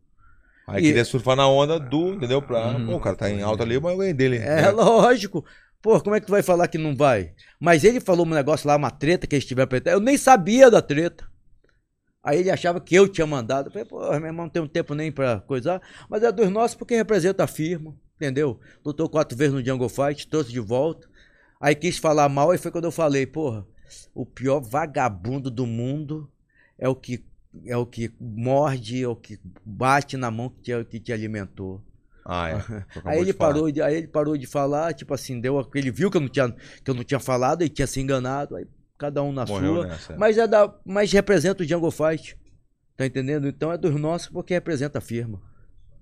[0.68, 2.42] Aí E- queria surfar na onda do, entendeu?
[2.42, 2.86] Pra, Uhum.
[2.88, 4.38] pô, o cara tá em alta ali, mas eu ganhei dele.
[4.38, 4.72] É, né?
[4.72, 5.44] lógico.
[5.82, 7.32] Pô, como é que tu vai falar que não vai?
[7.60, 9.82] Mas ele falou um negócio lá, uma treta que eles tiveram pra.
[9.92, 11.26] Eu nem sabia da treta.
[12.24, 13.68] Aí ele achava que eu tinha mandado.
[13.68, 15.82] Eu falei, pô, meu irmão, não tem um tempo nem pra coisar.
[16.10, 18.60] Mas é dos nossos porque representa a firma, entendeu?
[18.86, 21.08] Lutou quatro vezes no Jungle Fight, trouxe de volta.
[21.60, 23.66] Aí quis falar mal, e foi quando eu falei, porra,
[24.14, 26.30] o pior vagabundo do mundo
[26.78, 27.24] é o que
[27.66, 31.82] é o que morde, é o que bate na mão que te, que te alimentou.
[32.24, 32.56] Ah, é.
[33.06, 33.54] Aí ele falar.
[33.54, 36.28] parou, de, aí ele parou de falar, tipo assim, deu, ele viu que eu não
[36.28, 36.52] tinha,
[36.84, 38.68] que eu não tinha falado e tinha se enganado, aí
[38.98, 39.88] cada um na Morreu sua.
[39.88, 40.14] nessa.
[40.14, 40.18] é.
[40.18, 42.38] Mas é da, mas representa o Jungle Fight.
[42.98, 43.48] Tá entendendo?
[43.48, 45.42] Então é dos nossos porque representa a firma.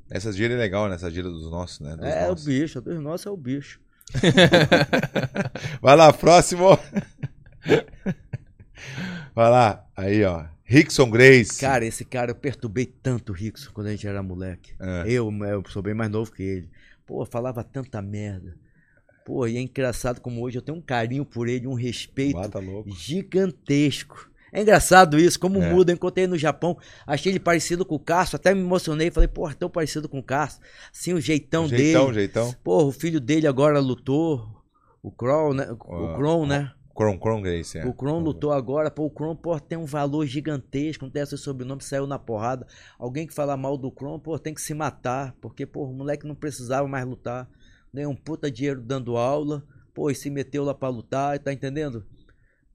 [0.09, 0.95] Essa gira é legal, né?
[0.95, 1.95] Essa gira dos nossos, né?
[1.95, 2.45] Dos é nossos.
[2.45, 3.81] o bicho, dos nossos é o bicho.
[5.81, 6.77] Vai lá, próximo.
[9.33, 9.85] Vai lá.
[9.95, 10.45] Aí, ó.
[10.63, 11.59] Rickson Grace.
[11.59, 14.73] Cara, esse cara eu perturbei tanto o Rickson quando a gente era moleque.
[14.79, 15.03] É.
[15.07, 16.69] Eu, eu sou bem mais novo que ele.
[17.05, 18.55] Pô, falava tanta merda.
[19.23, 22.89] Pô, e é engraçado como hoje eu tenho um carinho por ele, um respeito louco.
[22.91, 24.29] gigantesco.
[24.55, 25.69] É engraçado isso, como É.
[25.73, 25.91] muda.
[25.91, 29.11] Eu encontrei no Japão, achei ele parecido com o Cássio, até me emocionei.
[29.11, 30.61] Falei, porra, tão parecido com o Cássio.
[30.93, 32.13] Assim, o jeitão, jeitão, dele.
[32.19, 32.53] jeitão.
[32.63, 34.47] Porra, o filho dele agora lutou.
[35.03, 35.67] O Kroll, né?
[35.71, 36.71] O Ah, Kron, né?
[36.95, 37.85] Kron, Kron Grace, é.
[37.85, 41.37] O Kron lutou agora, pô, o Kron, pô, tem um valor gigantesco, não tem esse
[41.37, 42.65] sobrenome, saiu na porrada.
[42.97, 46.25] Alguém que fala mal do Kron, pô, tem que se matar, porque, pô, o moleque
[46.25, 47.49] não precisava mais lutar.
[47.93, 49.61] Ganhou um puta dinheiro dando aula,
[49.93, 52.05] pô, e se meteu lá pra lutar, tá entendendo?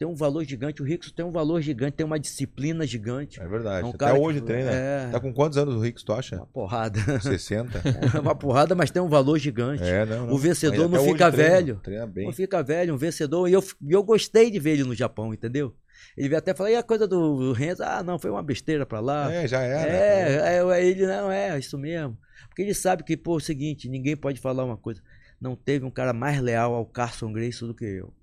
[0.00, 3.38] Tem um valor gigante, o Rickson tem um valor gigante, tem uma disciplina gigante.
[3.38, 3.82] É verdade.
[3.82, 4.70] É um Até cara que- hoje treina.
[4.70, 5.10] é.
[5.12, 6.36] Tá com quantos anos o Rickson, tu acha?
[6.36, 6.98] Uma porrada.
[7.20, 7.82] 60?
[8.16, 9.82] É uma porrada, mas tem um valor gigante.
[9.82, 10.32] É, não, não.
[10.34, 11.80] O vencedor não fica hoje treina, velho.
[11.82, 12.24] Treina bem.
[12.24, 13.46] Não fica velho, um vencedor.
[13.46, 15.76] E eu, eu gostei de ver ele no Japão, entendeu?
[16.16, 17.82] Ele veio até falar, e a coisa do Renzo?
[17.82, 19.30] Ah, não, foi uma besteira pra lá.
[19.30, 19.86] É, já era.
[19.86, 22.16] É, é, ele não é, isso mesmo.
[22.48, 25.02] Porque ele sabe que, pô, é o seguinte, ninguém pode falar uma coisa.
[25.38, 28.14] Não teve um cara mais leal ao Carson Grace do que eu.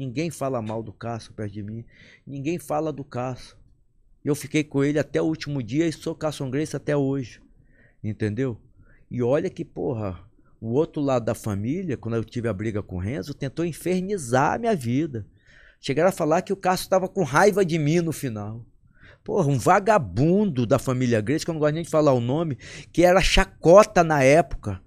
[0.00, 1.84] Ninguém fala mal do Carson perto de mim.
[2.26, 3.54] Ninguém fala do Carson.
[4.24, 7.42] Eu fiquei com ele até o último dia e sou Carson Grace até hoje.
[8.02, 8.58] Entendeu?
[9.10, 10.18] E olha que, porra,
[10.58, 14.54] o outro lado da família, quando eu tive a briga com o Renzo, tentou infernizar
[14.54, 15.26] a minha vida.
[15.78, 18.64] Chegaram a falar que o Cássio estava com raiva de mim no final.
[19.22, 22.56] Porra, um vagabundo da família Grace, que eu não gosto nem de falar o nome,
[22.90, 24.80] que era chacota na época.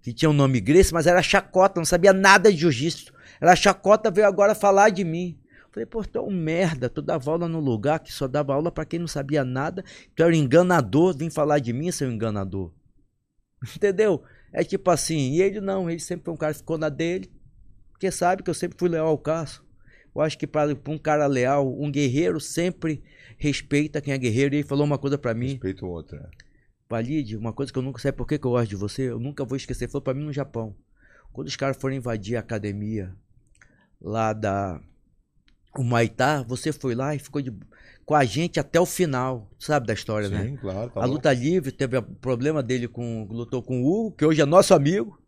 [0.00, 3.13] Que tinha o nome Grace, mas era chacota, não sabia nada de jiu-jitsu.
[3.40, 5.38] Era chacota, veio agora falar de mim.
[5.74, 8.70] Falei, pô, tu é um merda, tu dava aula no lugar que só dava aula
[8.70, 9.84] pra quem não sabia nada.
[10.14, 12.72] Tu era um enganador, vim falar de mim, seu enganador.
[13.74, 14.22] Entendeu?
[14.52, 17.28] É tipo assim, e ele não, ele sempre foi um cara que ficou na dele,
[17.90, 19.64] porque sabe que eu sempre fui leal ao Cássio.
[20.14, 23.02] Eu acho que para um cara leal, um guerreiro sempre
[23.36, 24.54] respeita quem é guerreiro.
[24.54, 26.16] E ele falou uma coisa pra mim, Respeito o outro.
[26.16, 26.28] né?
[26.88, 29.18] Valide, uma coisa que eu nunca sei por que que eu gosto de você, eu
[29.18, 30.76] nunca vou esquecer, foi pra mim no Japão.
[31.32, 33.12] Quando os caras foram invadir a academia
[34.04, 34.80] lá da
[35.76, 37.52] o Maitá, você foi lá e ficou de,
[38.04, 40.44] com a gente até o final, sabe da história, né?
[40.44, 40.90] Sim, claro.
[40.90, 44.40] Tá a luta livre teve o problema dele com lutou com o Hugo, que hoje
[44.40, 45.18] é nosso amigo.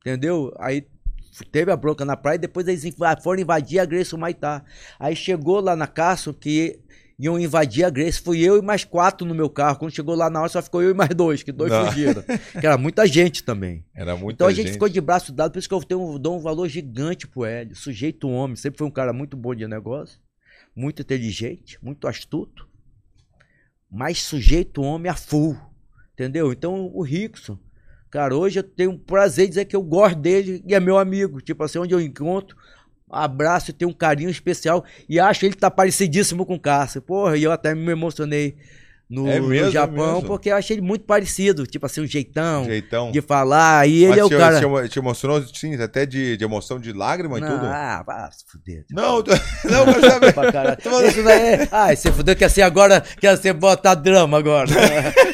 [0.00, 0.54] Entendeu?
[0.58, 0.86] Aí
[1.50, 4.64] teve a bronca na praia, depois eles foram invadir a Grace Maitá.
[4.98, 6.80] Aí chegou lá na Cássio que
[7.22, 9.78] iam invadir a Grace, fui eu e mais quatro no meu carro.
[9.78, 11.86] Quando chegou lá na hora só ficou eu e mais dois, que dois Não.
[11.86, 12.20] fugiram.
[12.60, 13.84] que era muita gente também.
[13.94, 16.36] Era muita Então a gente, ficou de braço dado, por isso que eu tenho, dou
[16.36, 17.76] um valor gigante pro Hélio.
[17.76, 20.18] Sujeito homem, sempre foi um cara muito bom de negócio,
[20.74, 22.68] muito inteligente, muito astuto,
[23.88, 25.56] mas sujeito homem a full,
[26.14, 26.52] entendeu?
[26.52, 27.56] Então o Rickson,
[28.10, 30.98] cara, hoje eu tenho um prazer de dizer que eu gosto dele e é meu
[30.98, 31.40] amigo.
[31.40, 32.56] Tipo assim, onde eu encontro,
[33.12, 37.02] abraço e tenho um carinho especial e acho ele tá parecidíssimo com o Cássio.
[37.02, 38.56] Porra, e eu até me emocionei
[39.12, 40.28] no, É no mesmo, é Japão, mesmo?
[40.28, 43.10] porque eu achei ele muito parecido, tipo assim, um jeitão Jeitão.
[43.12, 43.86] de falar.
[43.86, 44.58] E ele Mas é o te, cara.
[44.60, 47.66] Te, te emocionou, sim, até de, de emoção, de lágrima e não, tudo?
[47.66, 48.84] Ah, vá se fuder.
[48.90, 49.30] Não, tu-
[49.68, 50.78] não, mas caralho.
[51.06, 51.68] Isso daí é...
[51.70, 54.68] Ai, você fudeu, quer ser agora, quer ser botar drama agora.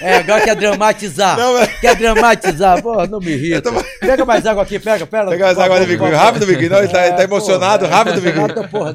[0.00, 1.36] É, agora quer dramatizar.
[1.38, 2.82] Não, mas- Quer dramatizar.
[2.82, 3.70] Pô, não me irrita.
[4.00, 5.30] Pega mais água aqui, pega, pega.
[5.30, 6.16] Pega mais água biquinho.
[6.16, 6.70] Rápido, biquinho.
[6.70, 7.86] Não, ele tá- ele tá emocionado.
[7.86, 8.42] Rápido, biquinho.
[8.46, 8.94] Rápido, porra,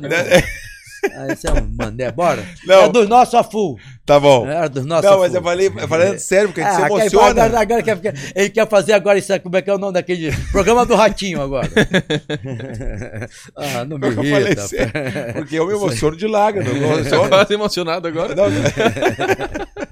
[1.34, 2.44] isso é um mané, bora.
[2.66, 2.84] Não.
[2.84, 3.78] É dos nossos a full.
[4.06, 4.48] Tá bom.
[4.50, 5.38] É dos nossos Não, mas full.
[5.40, 7.44] eu falei, eu falei sério, porque a gente Ah, se quer- emociona.
[7.44, 10.32] Agora, agora quer, ele quer fazer agora isso, como é que é o nome daquele
[10.52, 11.70] programa do Ratinho agora.
[13.56, 14.68] ah, não me Eu falei irrita.
[14.68, 14.92] sério,
[15.36, 16.70] porque eu me emociono de lágrima.
[16.70, 17.28] Eu.
[17.30, 18.36] Quase emocionado agora.
[18.36, 18.50] Não, Pô,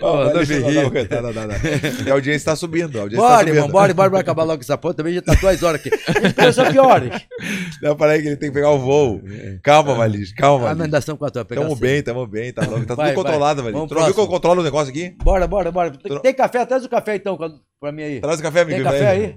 [0.00, 1.20] Ó, não deixa coisa.
[1.22, 1.54] Não, não, não.
[2.06, 2.98] E a audiência tá subindo.
[2.98, 3.54] A audiência tá Bora, subindo.
[3.56, 4.94] irmão, bora, bora, bora acabar logo essa porra.
[4.94, 5.90] Também já tá duas horas aqui.
[6.52, 7.22] Só que horas?
[7.82, 9.20] Não, peraí que ele tem que pegar o voo.
[9.62, 12.86] Calma, Valis, calma, A amendação com a tua Tamo bem, tamo bem, tá louco.
[12.86, 13.62] Tá Vai, tudo controlado.
[13.62, 13.88] Valis.
[13.88, 15.14] Tu não viu que eu controlo o negócio aqui?
[15.22, 15.90] Bora, bora, bora.
[15.90, 16.64] Tem, tem café?
[16.66, 18.20] Traz o café então pra- mim aí.
[18.20, 18.76] Traz o café, amigo.
[18.76, 19.36] Tem café aí?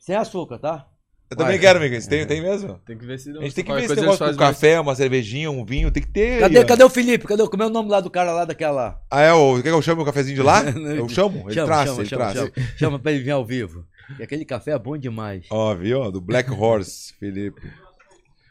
[0.00, 0.86] Sem açúcar, tá?
[1.30, 1.58] Eu também Vai.
[1.58, 2.00] quero, amigo.
[2.00, 2.80] Você tem, tem mesmo?
[2.86, 4.94] Tem que ver se A gente tem que ver negócio eles com fazem café, uma
[4.94, 5.90] cervejinha, um vinho.
[5.90, 6.40] Tem que ter.
[6.40, 7.26] Cadê, aí, cadê o Felipe?
[7.26, 8.98] Cadê o, como é o nome lá do cara lá daquela.
[9.10, 9.32] Ah, é?
[9.34, 10.62] O, quer que eu chame o cafezinho de lá?
[10.96, 11.44] Eu chamo?
[11.46, 12.38] Ele chama, traz, chama, ele chama, traz.
[12.38, 13.84] chama, chama pra ele vir ao vivo.
[14.18, 15.44] E aquele café é bom demais.
[15.50, 16.10] Ó, viu?
[16.10, 17.60] Do Black Horse, Felipe.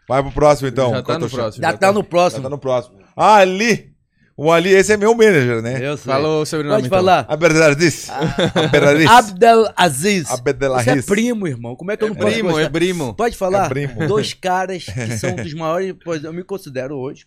[0.07, 0.91] Vai pro próximo, então.
[0.91, 1.63] Já tá no próximo.
[1.63, 2.43] Já tá no Já próximo.
[2.43, 2.99] tá no próximo.
[3.15, 3.96] Ah, Ali.
[4.39, 5.79] O Ali, esse é meu manager, né?
[5.83, 6.13] Eu sei.
[6.13, 6.99] Fala o sobrenome, Pode então.
[6.99, 7.25] falar.
[7.27, 8.07] Abdelaziz.
[8.53, 9.07] Abdelaziz.
[9.09, 10.29] Abdel Aziz.
[10.29, 10.85] Abdelaziz.
[10.93, 11.75] Você é primo, irmão.
[11.75, 12.63] Como é que eu não posso Primo, gostar?
[12.65, 13.13] é primo.
[13.15, 13.65] Pode falar.
[13.65, 14.07] É primo.
[14.07, 17.25] Dois caras que são dos maiores, pois eu me considero hoje.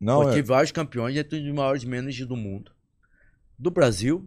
[0.00, 0.34] Não, eu é.
[0.34, 2.70] tive vários campeões entre os maiores managers do mundo.
[3.58, 4.24] Do Brasil,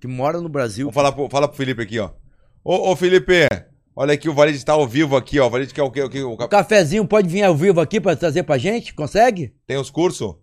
[0.00, 0.86] que mora no Brasil.
[0.86, 2.10] Vamos falar pro, fala pro Felipe aqui, ó.
[2.64, 3.46] Ô, ô Felipe,
[3.94, 5.46] olha aqui, o Valide tá ao vivo aqui, ó.
[5.46, 6.02] O Valide quer o quê?
[6.02, 6.30] O?
[6.30, 8.92] O O cap- cafezinho pode vir ao vivo aqui pra trazer pra gente?
[8.92, 9.54] Consegue?
[9.68, 10.34] Tem os cursos?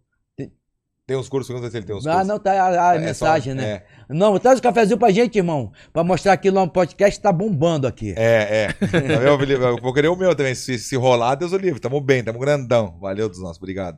[1.06, 1.18] Tem.
[1.18, 2.28] Os cursos, pergunta se ele tem os Ah, cursos.
[2.30, 3.84] não, tá a, a É mensagem, só- né?
[4.10, 5.72] Não, traz o cafezinho pra gente, irmão.
[5.92, 8.14] Pra mostrar aqui lá no podcast que tá bombando aqui.
[8.18, 8.74] É, é.
[8.88, 9.62] Tá vendo, Felipe?
[9.62, 10.56] Eu vou querer o meu também.
[10.56, 11.80] Se, se rolar, Deus o livre.
[11.80, 12.98] Tamo bem, tamo grandão.
[13.02, 13.98] Valeu dos nossos, obrigado.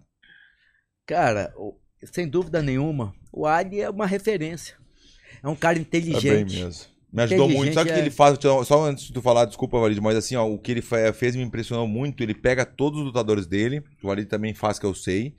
[1.06, 1.54] Cara,
[2.12, 4.76] sem dúvida nenhuma, o Ali é uma referência.
[5.44, 6.28] É um cara inteligente.
[6.54, 6.86] bem mesmo.
[7.14, 7.74] Me ajudou muito.
[7.74, 8.68] Sabe o que Inteligente ele faz?
[8.68, 11.36] Só antes de tu falar, desculpa, Valide, mas assim, ó, o que ele fe- fez
[11.36, 12.22] me impressionou muito.
[12.24, 15.36] Ele pega todos os lutadores dele, que o Valide também faz, que eu sei,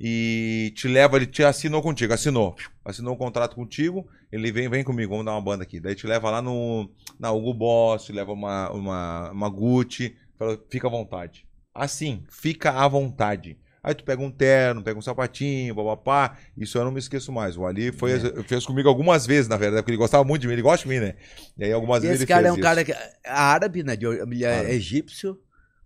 [0.00, 2.56] e te leva, ele te assinou contigo, assinou.
[2.84, 5.78] Assinou um contrato contigo, ele vem, vem comigo, vamos dar uma banda aqui.
[5.78, 10.58] Daí te leva lá no na Hugo Boss, te leva uma, uma, uma Gucci, fala,
[10.70, 11.46] fica à vontade.
[11.74, 13.58] Assim, fica à vontade.
[13.82, 16.36] Aí tu pega um terno, pega um sapatinho, papapá.
[16.56, 17.56] Isso eu não me esqueço mais.
[17.56, 20.52] O Ali foi, fez comigo algumas vezes, na verdade, porque ele gostava muito de mim,
[20.54, 21.14] ele gosta de mim, né?
[21.56, 22.62] E aí algumas E vezes esse ele cara fez é um isso.
[22.62, 23.96] cara que é árabe, né?
[23.96, 24.70] De, ele é Árabe.
[24.70, 25.38] egípcio.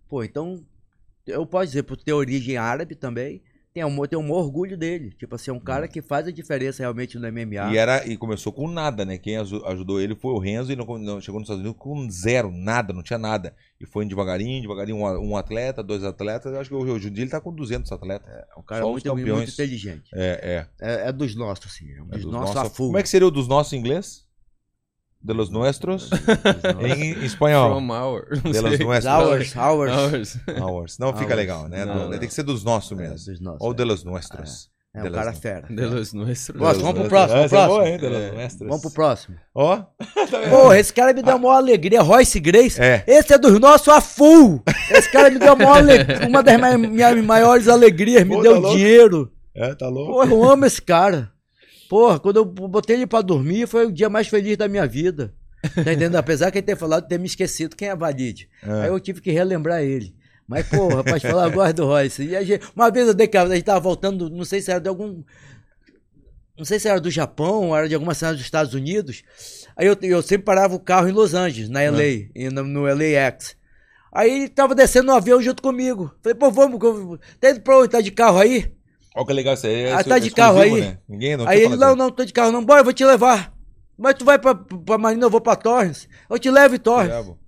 [0.09, 0.65] Pô, então,
[1.25, 3.41] eu posso dizer, por ter origem árabe também,
[3.75, 5.11] tem um, tem um orgulho dele.
[5.19, 7.67] Tipo assim, é um cara que faz a diferença realmente no MMA.
[7.67, 7.73] Hum.
[7.73, 9.17] E, era, e começou com nada, né?
[9.17, 12.09] Quem aju- ajudou ele foi o Renzo e não, não- chegou nos Estados Unidos com
[12.09, 13.53] zero, nada, não tinha nada.
[13.77, 16.53] E foi devagarinho, devagarinho, um, um atleta, dois atletas.
[16.53, 18.25] Eu acho que hoje em dia ele tá com 200 atletas.
[18.29, 20.09] É, É um cara só muito, muito inteligente.
[20.13, 20.65] é.
[20.79, 21.89] É, é dos nossos, assim.
[21.91, 22.87] É, É dos dos nossos nossos- a full.
[22.87, 24.24] Como é que seria o dos nossos em inglês?
[25.25, 26.09] De los nuestros?
[26.81, 27.71] Em, espanhol.
[27.71, 28.27] From our.
[28.43, 29.05] De los nuestros.
[29.05, 29.91] Ours, ours.
[29.91, 30.37] Ours.
[30.61, 30.97] Ours.
[31.01, 31.83] Não fica legal, né?
[31.83, 32.19] Não, não.
[32.19, 33.15] Tem que ser dos nossos É, mesmo.
[33.33, 33.61] dos nossos.
[33.61, 33.75] Ou é.
[33.75, 34.69] de los nuestros.
[34.93, 35.67] É de um cara fera.
[35.67, 36.55] De los nuestros.
[36.57, 37.97] Próximo, vamos pro próximo, Essa é próximo.
[37.97, 38.31] De los É.
[38.31, 38.67] nuestros.
[38.69, 39.35] Vamos pro próximo.
[39.55, 39.83] Ó.
[40.51, 42.01] Porra, esse cara me deu uma alegria.
[42.03, 42.79] Royce Grace.
[42.81, 43.03] É.
[43.07, 44.61] Esse é dos nossos a full.
[44.91, 48.23] Esse cara me deu uma, ale- uma das minhas maiores alegrias.
[48.23, 49.31] Me Pô, deu tá dinheiro.
[49.55, 50.13] É, tá louco?
[50.13, 51.31] Porra, eu amo esse cara.
[51.89, 55.33] Porra, quando eu botei ele pra dormir, foi o dia mais feliz da minha vida.
[55.73, 56.15] Tá entendendo?
[56.15, 58.49] Apesar que ele ter falado, ter me esquecido quem é Valide.
[58.63, 58.81] É.
[58.83, 60.15] Aí eu tive que relembrar ele.
[60.47, 62.21] Mas, porra, pra te falar, gosto do Royce.
[62.23, 64.79] E gente- uma vez eu dei que a gente tava voltando, não sei se era
[64.79, 65.23] de algum.
[66.57, 69.23] Não sei se era do Japão, era de alguma cidade dos Estados Unidos.
[69.75, 72.83] Aí eu, eu sempre parava o carro em Los Angeles, na LA, e no, no
[72.83, 73.57] LAX.
[74.13, 76.13] Aí ele tava descendo no avião junto comigo.
[76.23, 77.19] Falei, pô, vamos, vamos.
[77.41, 77.89] Tá indo pra onde?
[77.89, 78.71] Tá de carro aí?
[79.15, 79.83] Olha que legal isso aí.
[79.83, 80.81] É Ah, tá de carro aí?
[80.81, 80.97] Né?
[81.07, 82.63] Ninguém não aí ele, não, não, tô de carro não.
[82.63, 83.53] Bora, eu vou te levar.
[83.97, 86.07] Mas tu vai pra, pra Marina, eu vou pra Torrance.
[86.29, 86.79] Eu te levo em.
[86.79, 87.39] Bravo.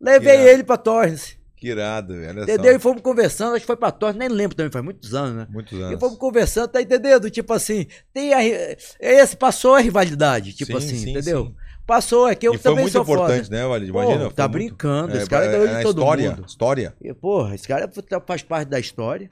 [0.00, 1.36] Levei ele pra Torrance.
[1.56, 2.42] Que irado, velho.
[2.42, 2.72] Entendeu?
[2.72, 2.80] E só.
[2.80, 5.46] fomos conversando, acho que foi pra Torrance, nem lembro também, faz muitos anos, né?
[5.48, 5.98] Muitos E anos.
[6.00, 7.30] fomos conversando, tá entendendo?
[7.30, 11.46] Tipo assim, tem a, ri- esse passou a rivalidade, tipo Sim, assim, sim, entendeu?
[11.46, 11.54] sim.
[11.86, 13.56] Passou, é que eu e foi também muito sou importante, foda.
[13.56, 13.92] né, Valide?
[13.92, 14.30] Pô, Imagina.
[14.32, 16.44] tá foi brincando, muito- esse cara ganhou de é a todo história, mundo.
[16.46, 16.94] História.
[17.00, 17.90] E, porra, esse cara
[18.26, 19.30] faz parte da história,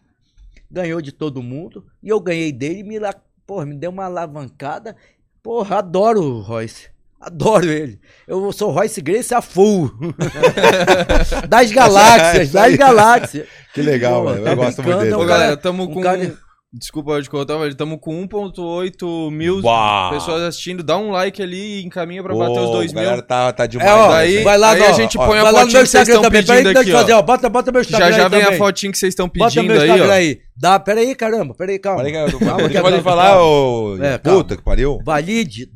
[0.75, 2.99] ganhou de todo mundo, e eu ganhei dele, e me,
[3.47, 4.95] porra, me deu uma alavancada.
[5.43, 6.89] Porra, adoro o Royce.
[7.21, 7.99] Adoro ele.
[8.29, 9.91] Eu sou Royce Grace a full.
[11.49, 12.71] das galáxias, aí.
[12.71, 13.47] das galáxias.
[13.73, 14.45] Que legal, Pô, velho.
[14.45, 15.11] tá Eu gosto muito dele.
[15.13, 16.01] é um Ô, cara- galera, tamo um com.
[16.01, 16.35] cara-
[16.77, 17.73] Desculpa de contar, velho.
[17.77, 20.11] Tamo com 1,8 mil Bah.
[20.13, 20.83] pessoas assistindo.
[20.83, 23.05] Dá um like ali e encaminha pra bater os 2 a mil.
[23.05, 23.89] galera tá, tá demais.
[23.89, 25.59] É, ó, né, Daí, vai lá, aí ó, a gente ó, põe a lá no
[25.61, 27.19] fotinha que vocês estão pedindo aqui, fazer, ó.
[27.19, 27.23] ó.
[27.23, 28.59] Bota, bota meu Instagram Já já aí vem a também.
[28.59, 30.17] fotinha que vocês estão Bota pedindo meu aí, Instagram ó.
[30.17, 30.41] aí.
[30.57, 31.53] Dá, peraí, caramba.
[31.55, 32.05] Peraí, calma.
[32.05, 32.29] Peraí, Calma,
[32.69, 33.43] Deixa que é falar, calma.
[33.43, 33.97] ô.
[34.01, 35.01] É, Puta que pariu.
[35.05, 35.67] Valide,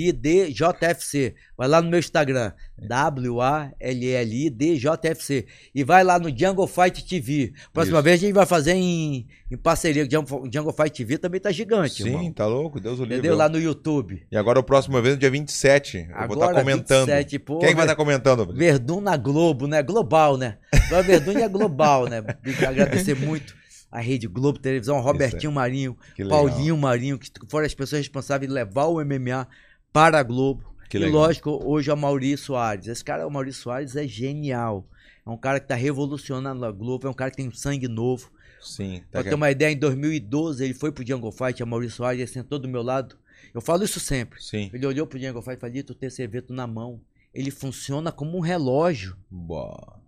[0.00, 1.34] W-A-L-L-I-D-J-F-C.
[1.58, 5.46] Vai lá no meu Instagram, W-A-L-L-I-D-J-F-C.
[5.74, 7.52] E vai lá no Jungle Fight TV.
[7.72, 8.04] Próxima Isso.
[8.04, 10.04] vez a gente vai fazer em, em parceria.
[10.04, 10.08] O
[10.50, 12.32] Jungle, Fight TV também tá gigante, Sim, irmão.
[12.32, 12.80] tá louco?
[12.80, 13.18] Deus o livre.
[13.18, 13.36] Entendeu?
[13.36, 14.22] Lá no YouTube.
[14.30, 15.98] E agora o próximo evento, dia 27.
[15.98, 17.06] Eu vou estar Agora, comentando.
[17.08, 18.52] 27, pô, Quem que vai estar comentando?
[18.54, 19.82] Verdun na Globo, né?
[19.82, 20.56] Global, né?
[20.90, 22.18] Agora Verdun é global, né?
[22.66, 23.54] Agradecer muito
[23.92, 26.46] a Rede Globo Televisão, Robertinho Marinho, Que legal.
[26.46, 29.46] Paulinho Marinho, que foram as pessoas responsáveis de levar o MMA
[29.92, 30.68] para a Globo.
[30.88, 31.20] Que e legal.
[31.20, 32.88] lógico, hoje é o Maurício Soares.
[32.88, 34.84] Esse cara, o Maurício Soares, é genial.
[35.24, 38.30] É um cara que tá revolucionando a Globo, é um cara que tem sangue novo.
[38.60, 39.02] Sim.
[39.12, 42.18] Pra Tá ter uma ideia, em 2012 ele foi pro Jungle Fight, a Maurício Soares,
[42.20, 43.16] ele sentou do meu lado.
[43.54, 44.42] Eu falo isso sempre.
[44.42, 44.70] Sim.
[44.72, 47.00] Ele olhou pro Jungle Fight e falou, tu tem esse evento na mão.
[47.32, 49.16] ele funciona como um relógio.
[49.30, 49.99] Boa.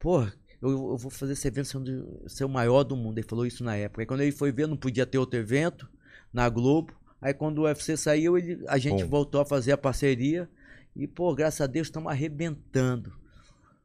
[0.00, 0.22] Pô,
[0.60, 3.18] eu, eu vou fazer esse evento sendo, ser o maior do mundo.
[3.18, 4.02] Ele falou isso na época.
[4.02, 5.88] Aí quando ele foi ver, não podia ter outro evento
[6.32, 6.92] na Globo.
[7.20, 9.10] Aí quando o UFC saiu, ele, a gente Bom.
[9.10, 10.50] voltou a fazer a parceria.
[10.96, 13.12] E, pô, graças a Deus, estamos arrebentando.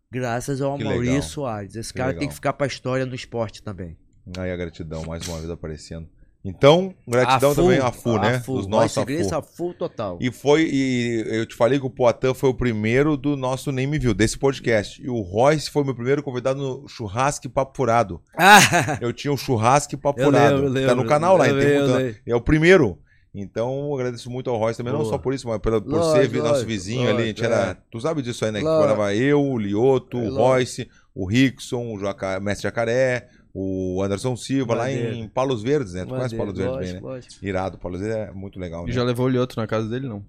[0.10, 1.24] Graças ao Maurício.
[1.32, 1.76] Soares.
[1.76, 2.20] Esse Que cara legal.
[2.22, 3.98] tem que ficar pra história no esporte também.
[4.38, 6.10] Aí a gratidão, mais uma vez aparecendo.
[6.48, 8.40] Então, gratidão também a FU, né?
[8.42, 8.58] Full.
[8.58, 9.36] Dos nossos AFU.
[9.36, 10.20] a full total.
[10.22, 13.88] E foi, e eu te falei que o Poitin foi o primeiro do nosso Nem
[13.88, 15.02] Me Viu, desse podcast.
[15.02, 18.22] E o Royce foi meu primeiro convidado no Churrasco Papo Furado.
[18.38, 18.60] Ah,
[19.02, 20.72] Eu tinha o Churrasco Papo Eu Furado.
[20.86, 22.16] tá no canal lá, eu lembro.
[22.26, 23.00] é o primeiro.
[23.38, 25.12] Então, eu agradeço muito ao Royce também, não Boa.
[25.12, 27.24] só por isso, mas pela, por Lógico, ser vi- nosso lógico, vizinho ali.
[27.24, 27.78] A gente lógico, era, é.
[27.92, 28.60] Tu sabe disso aí, né?
[28.60, 28.82] Que Lógico.
[28.88, 30.42] morava eu, o Lioto, É, o lógico.
[30.42, 35.28] Royce, o Rickson, o Jaca- Mestre Jacaré, o Anderson Silva, lá em.
[35.30, 36.04] Palos Verdes, né?
[36.04, 37.08] Tu conhece Maneiro, Palos Verdes bem, né?
[37.08, 37.46] lógico.
[37.46, 38.92] Irado, Palos Verdes é muito legal, né?
[38.92, 40.26] Já levou o Lioto na casa dele, não?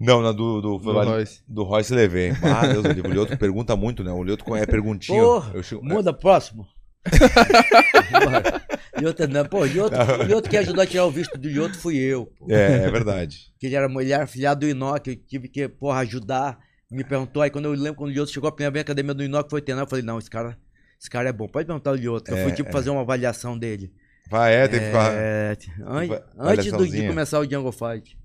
[0.00, 1.40] Não, na do, do, Do Vale- Royce.
[1.48, 2.30] do Royce levei.
[2.42, 3.10] Ah, Deus do livro.
[3.10, 4.12] O Lioto pergunta muito, né?
[4.12, 5.22] O Lioto é perguntinho.
[5.22, 6.66] Porra, Eu chego- Muda, próximo.
[8.98, 9.94] Lioto não, pô, Lioto,
[10.26, 12.26] Lioto que ajudou a tirar o visto do Lioto fui eu.
[12.26, 12.46] pô.
[12.50, 13.52] É, é verdade.
[13.58, 16.58] Que ele era, ele era afiliado do Inoc, eu tive que, porra, ajudar.
[16.90, 19.14] Me perguntou, aí quando eu lembro quando o Lioto chegou a primeira vez na academia
[19.14, 20.56] do Inoc, foi treinar, eu falei, não, esse cara,
[21.00, 21.46] esse cara é bom.
[21.48, 22.30] Pode perguntar o Lioto.
[22.30, 22.72] Eu É, fui, tipo, é.
[22.72, 23.92] fazer uma avaliação dele.
[24.30, 25.12] Vai, é, tem que ficar.
[25.14, 25.56] É,
[25.86, 28.18] an- antes do- de começar o Jungle Fight.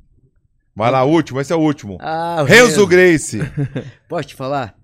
[0.75, 1.97] Vai lá, último, esse é o último.
[2.01, 3.39] Ah, o Renzo Grace.
[4.09, 4.75] Posso te falar?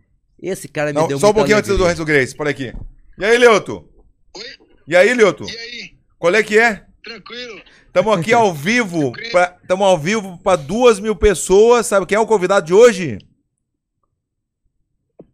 [0.42, 1.90] Esse cara me Não, deu só um pouquinho antes do alegria.
[1.90, 2.72] Renzo Grace, por aqui.
[3.18, 3.90] E aí, Lioto?
[4.38, 4.44] Oi?
[4.88, 5.44] E aí, Lioto?
[5.50, 5.98] E aí?
[6.18, 6.86] Qual é que é?
[7.04, 7.62] Tranquilo?
[7.88, 9.12] Estamos aqui ao vivo.
[9.62, 11.88] Estamos ao vivo para duas mil pessoas.
[11.88, 13.18] Sabe quem é o convidado de hoje?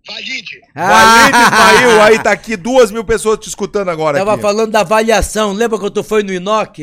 [0.08, 0.62] Valide.
[0.76, 2.02] Valide Fail.
[2.02, 4.18] Aí tá aqui duas mil pessoas te escutando agora.
[4.18, 4.42] Tava aqui.
[4.42, 5.52] falando da avaliação.
[5.54, 6.80] Lembra quando tu foi no Inoc?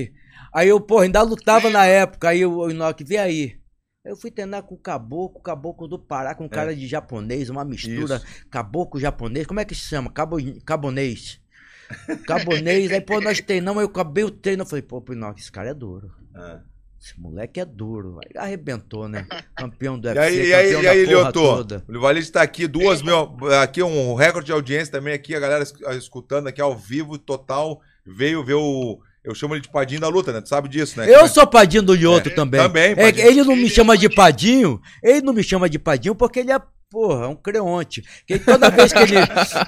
[0.53, 2.28] Aí eu, porra, ainda lutava na época.
[2.28, 3.62] Aí o Inoc, vê aí.
[4.05, 8.20] Eu fui treinar com o caboclo, caboclo do Pará, com cara de japonês, uma mistura.
[8.51, 9.47] Caboclo japonês.
[9.47, 10.11] Como é que se chama?
[10.11, 11.40] Cabo, cabonês.
[12.27, 12.90] Cabonês.
[12.90, 13.81] aí, pô, nós treinamos.
[13.81, 14.62] Aí eu acabei o treino.
[14.62, 16.11] Eu falei, pô, pro Inoc, esse cara é duro.
[16.35, 16.61] Ah.
[17.02, 18.20] Esse moleque é duro.
[18.24, 19.26] Aí arrebentou, né?
[19.56, 21.32] Campeão do E UFC, aí, e aí, campeão e aí da porra Lioto?
[21.40, 21.84] toda.
[21.88, 23.36] O Valide tá aqui, duas mil.
[23.60, 25.12] Aqui um recorde de audiência também.
[25.12, 27.80] Aqui a galera es- escutando aqui ao vivo, total.
[28.06, 29.00] Veio ver o.
[29.24, 30.40] Eu chamo ele de Padinho da luta, né?
[30.40, 31.08] Tu sabe disso, né?
[31.12, 32.60] Eu sou padinho do Lioto também.
[32.60, 36.40] também, É, ele não me chama de padinho, ele não me chama de padinho porque
[36.40, 36.60] ele é,
[36.90, 38.02] porra, um creonte.
[38.26, 39.14] Que toda vez que ele,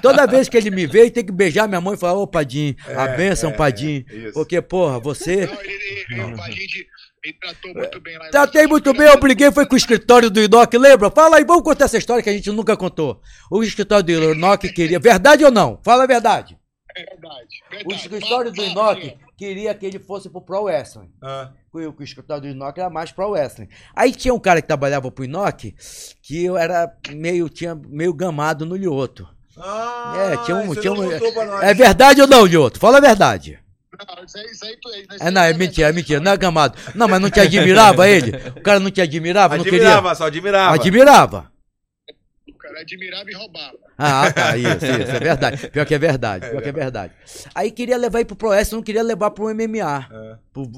[0.01, 2.27] toda vez que ele me vê, ele tem que beijar minha mãe e falar, ô
[2.27, 4.03] padinho, a benção, padinho.
[4.09, 4.33] é, isso.
[4.33, 5.45] Porque, porra, você...
[5.45, 6.85] Não, ele, ele, o Valide
[7.25, 8.29] me tratou muito bem lá.
[8.29, 11.09] Tratei muito bem, eu briguei, foi com o escritório do Inoc, lembra?
[11.09, 13.19] Fala aí, vamos contar essa história que a gente nunca contou.
[13.51, 15.79] O escritório do Inoc queria, verdade ou não?
[15.83, 16.57] Fala a verdade.
[16.97, 17.47] É verdade.
[17.73, 17.95] O verdade.
[17.95, 21.11] escritório do Inoc queria que ele fosse pro Pro Wrestling.
[21.21, 23.67] Ah, o que o escritório do Inoc era mais pro wrestling.
[23.93, 25.73] Aí tinha um cara que trabalhava pro Inoc
[26.21, 29.27] que eu era meio, tinha meio gamado no Lioto.
[29.57, 31.63] Ah, É, tinha um- tinha ele um- não contou pra nós.
[31.63, 32.79] É verdade ou não, Lioto?
[32.79, 33.59] Fala a verdade.
[33.97, 36.37] Não, isso aí, isso aí, tu- isso É, não, é mentira, é mentira, não é
[36.37, 36.77] gamado.
[36.93, 38.31] Não, mas não te admirava ele?
[38.55, 40.15] O cara não te admirava, não Admirava, queria?
[40.15, 40.75] só admirava.
[40.75, 41.51] Admirava.
[42.49, 43.77] O cara admirava e roubava.
[43.97, 45.67] Ah, tá, isso, isso, é verdade.
[45.69, 47.13] Pior que é verdade, pior que é verdade.
[47.53, 50.07] Aí queria levar ele pro Pro Wrestling, não queria levar pro MMA.
[50.11, 50.35] É.
[50.51, 50.69] Pro-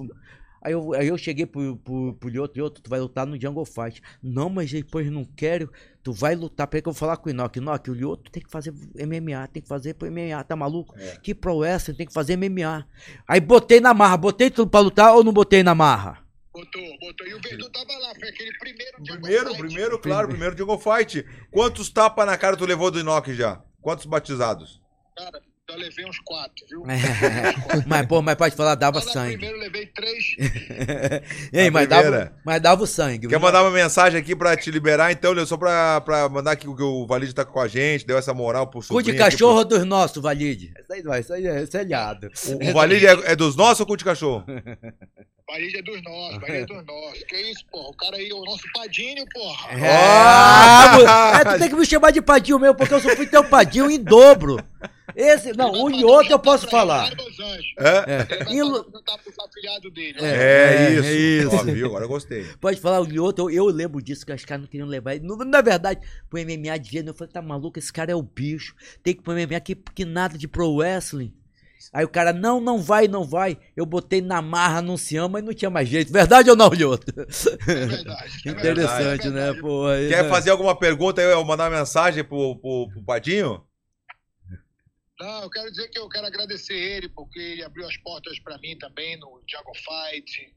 [0.61, 3.65] Aí eu, aí eu cheguei pro, pro, pro Lioto, Lioto, tu vai lutar no Jungle
[3.65, 4.01] Fight.
[4.21, 5.71] Não, mas depois não quero.
[6.03, 6.67] Tu vai lutar.
[6.67, 7.59] Peraí que eu vou falar com o Inoki.
[7.59, 10.95] Inoki, o Lioto tem que fazer MMA, tem que fazer pro MMA, tá maluco?
[10.97, 11.17] É.
[11.17, 12.88] Que pro wrestling tem que fazer MMA.
[13.27, 16.25] Aí botei na marra, botei tudo pra lutar ou não botei na marra?
[16.57, 17.27] Botou, botou.
[17.27, 21.23] E o Verdun tava lá, foi aquele primeiro dia Primeiro, primeiro, claro, primeiro Jungle Fight.
[21.51, 23.61] Quantos tapas na cara tu levou do Inoki já?
[23.79, 24.81] Quantos batizados?
[25.15, 25.39] Cara,
[25.69, 26.84] eu levei uns quatro, viu?
[27.85, 29.31] mas, pô, mas pode falar, dava na sangue.
[29.34, 30.35] primeiro eu levei três.
[31.52, 33.27] Ei, A mas dava, mas dava o sangue.
[33.27, 35.45] Quer mandar uma mensagem aqui pra te liberar, então, Leo?
[35.45, 38.80] Só pra, pra mandar que o Valide tá com a gente, deu essa moral pro
[38.80, 39.03] Cu sobrinho.
[39.15, 40.72] de aqui, cachorro dos nossos, Valide.
[40.81, 43.56] Isso aí vai, isso aí é, isso é pro- O, o Valide é, é dos
[43.57, 44.45] nossos ou cu de cachorro?
[45.48, 47.23] Bahia é dos nossos, Bahia é dos nossos.
[47.23, 47.88] Que isso, porra?
[47.89, 49.72] O cara aí, o nosso padinho, porra.
[49.80, 49.91] É,
[51.07, 53.45] ah, é, tu tem que me chamar de padinho mesmo, porque eu só fui teu
[53.45, 54.57] padinho em dobro.
[55.18, 57.11] Esse, não, um vai e outro eu posso falar.
[57.80, 58.27] É?
[59.44, 60.19] Afilhados dele.
[60.22, 60.27] É.
[60.27, 61.03] É, É, isso.
[61.03, 61.56] é isso.
[61.56, 61.88] Ó, viu?
[61.88, 62.45] Agora eu gostei.
[62.61, 65.27] Pode falar o Lioto, eu, eu lembro disso, que os caras não queriam levar ele.
[65.48, 68.76] Na verdade, pro MMA de jeito, eu falei, tá maluco, esse cara é o bicho.
[69.02, 71.34] Tem que ir pro MMA que, que nada de pro wrestling.
[71.91, 73.57] Aí o cara, não, não vai, não vai.
[73.76, 76.14] Eu botei na marra, anunciamos, mas não tinha mais jeito.
[76.14, 77.11] Verdade ou não, Lioto?
[77.68, 78.41] É verdade.
[78.45, 79.85] é Interessante, verdade, é né, pô?
[80.10, 80.30] Quer né?
[80.30, 83.64] fazer alguma pergunta aí, eu mandar uma mensagem pro, pro, pro Padinho?
[85.19, 88.57] Não, eu quero dizer que eu quero agradecer ele, porque ele abriu as portas pra
[88.60, 90.53] mim também no Jungle Fight.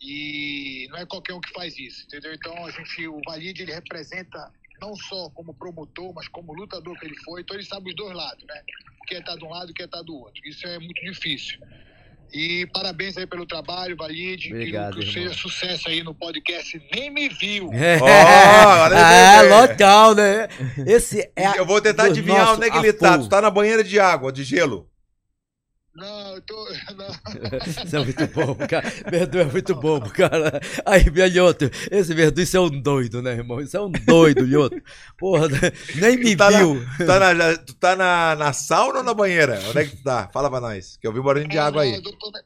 [0.00, 2.32] E não é qualquer um que faz isso, entendeu?
[2.32, 4.50] Então a gente, o Valide ele representa
[4.80, 7.42] não só como promotor, mas como lutador que ele foi.
[7.42, 8.62] Então ele sabe os dois lados, né?
[9.06, 10.40] Quem tá de um lado e quem tá do outro.
[10.46, 11.58] Isso é muito difícil.
[12.32, 14.52] E parabéns aí pelo trabalho, Valide.
[14.52, 16.80] Obrigado, que, que seja sucesso aí no podcast.
[16.94, 17.70] Nem me viu.
[17.80, 19.60] É, ele ah, entendeu.
[19.60, 20.48] local, né?
[20.86, 21.58] Esse é.
[21.58, 23.18] eu vou tentar adivinhar nosso onde é que ele tá.
[23.18, 24.89] Tu tá na banheira de água, de gelo.
[25.94, 26.54] Não, eu tô.
[26.96, 27.08] Não.
[27.84, 28.88] Isso é muito bom, cara.
[29.10, 30.60] Verdu é muito bom, cara.
[30.86, 31.04] Aí,
[31.34, 33.60] Lhoto, esse Verdu, isso é um doido, né, irmão?
[33.60, 34.80] Isso é um doido, Lhoto.
[35.18, 35.48] Porra,
[35.96, 36.74] nem me Tu tá, viu.
[36.76, 39.60] na, tu tá, na, tu tá na, na sauna ou na banheira?
[39.68, 40.28] Onde é que tu tá?
[40.32, 40.96] Fala pra nós.
[40.96, 41.92] Que eu vi barulho de Ah, água aí.
[41.94, 42.40] eu tô na-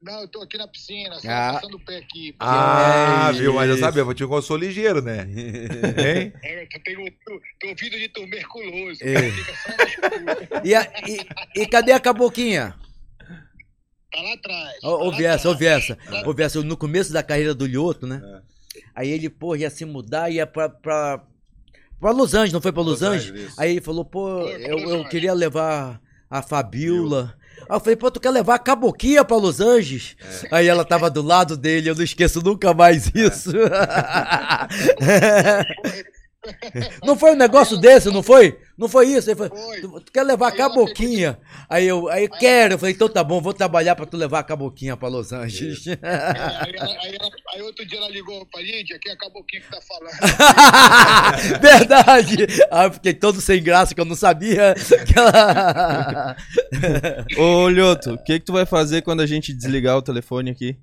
[0.00, 1.52] Não, eu tô aqui na piscina, só Ah.
[1.54, 2.34] passando o pé aqui.
[2.38, 3.54] Ah, Que viu?
[3.54, 5.22] Mas eu sabia, vou te eu sou ligeiro, né?
[5.26, 6.32] Hein?
[6.42, 9.00] É, eu tenho tô, tô ouvido de tuberculoso.
[9.02, 10.64] É.
[10.64, 12.74] E, a- e, e cadê a caboquinha?
[14.12, 14.80] Tá lá atrás.
[14.80, 15.86] tá lá Viessa, ô atrás.
[15.86, 15.98] Viessa.
[16.28, 18.22] Ô Viessa, no começo da carreira do Lhoto, né?
[18.94, 21.22] Aí ele, pô, ia se mudar, ia pra, pra,
[22.00, 23.30] pra Los Angeles, não foi pra Los, Los Angeles?
[23.32, 23.58] Angeles.
[23.58, 26.00] Aí ele falou, pô, eu, eu queria levar
[26.30, 27.36] a Fabiola.
[27.68, 30.16] Aí eu falei, pô, tu quer levar a caboquinha pra Los Angeles?
[30.44, 30.56] É.
[30.56, 33.52] Aí ela tava do lado dele, eu não esqueço nunca mais isso.
[37.04, 38.58] não foi um negócio desse, não foi?
[38.76, 39.28] Não foi isso?
[39.28, 39.80] Ele falou, Foi.
[39.80, 41.38] tu, tu quer levar a Aí ela caboquinha?
[41.68, 42.74] Aí eu, aí eu quero.
[42.74, 45.84] Eu falei, então tá bom, vou trabalhar pra tu levar a caboquinha pra Los Angeles.
[45.88, 49.16] É, aí, ela- aí ela- aí outro dia ela ligou pra gente, aqui é a
[49.16, 51.58] Caboquinha que tá falando.
[51.60, 52.46] Verdade!
[52.70, 54.74] Ah, eu fiquei todo sem graça que eu não sabia
[55.06, 56.36] que ela.
[57.36, 60.76] Ô, Lhoto, o que que tu vai fazer quando a gente desligar o telefone aqui?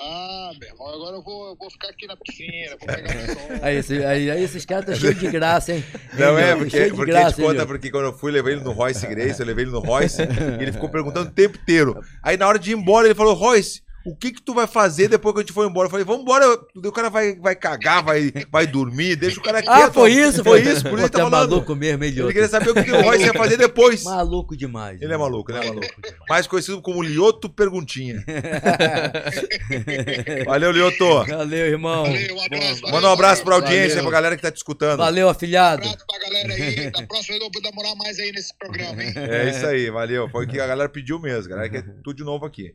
[0.00, 3.42] Ah, meu irmão, agora eu vou, eu vou ficar aqui na piscina, vou pegar sol.
[3.62, 5.84] Aí, aí- aí esses caras estão cheios de graça, hein?
[6.16, 8.30] Não Hein, é, porque, Cheio de porque graça, a gente conta, porque quando eu fui,
[8.30, 11.32] levei ele no Royce Grace, eu levei ele no Royce, e ele ficou perguntando o
[11.32, 12.00] tempo inteiro.
[12.22, 15.08] Aí na hora de ir embora, ele falou, Royce, o que que tu vai fazer
[15.08, 15.86] depois que a gente for embora?
[15.86, 19.62] Eu falei, vamos embora, o cara vai, vai cagar, vai, vai dormir, deixa o cara
[19.62, 19.70] quieto.
[19.70, 20.42] Ah, foi isso?
[20.42, 21.50] Foi isso, por isso que tá é falando.
[21.50, 24.02] maluco mesmo, hein, Ele queria saber o que, que o Royce ia fazer depois.
[24.04, 24.96] Maluco demais.
[25.02, 25.16] Ele é né?
[25.16, 25.86] maluco, ele é maluco.
[26.02, 26.16] demais.
[26.28, 28.24] Mais conhecido como Lioto Perguntinha.
[30.46, 31.24] Valeu, Lioto.
[31.26, 32.04] Valeu, irmão.
[32.04, 32.82] Valeu, um abraço.
[32.90, 34.02] Manda um abraço pra audiência, Valeu.
[34.04, 34.98] pra galera que tá te escutando.
[34.98, 35.82] Valeu, Um afilhado.
[35.86, 36.90] abraço pra galera aí.
[36.90, 39.12] Da próxima eu vou demorar mais aí nesse programa, hein?
[39.16, 40.28] É isso aí, valeu.
[40.30, 41.46] Foi o que a galera pediu mesmo.
[41.46, 42.74] A galera quer tudo de novo aqui.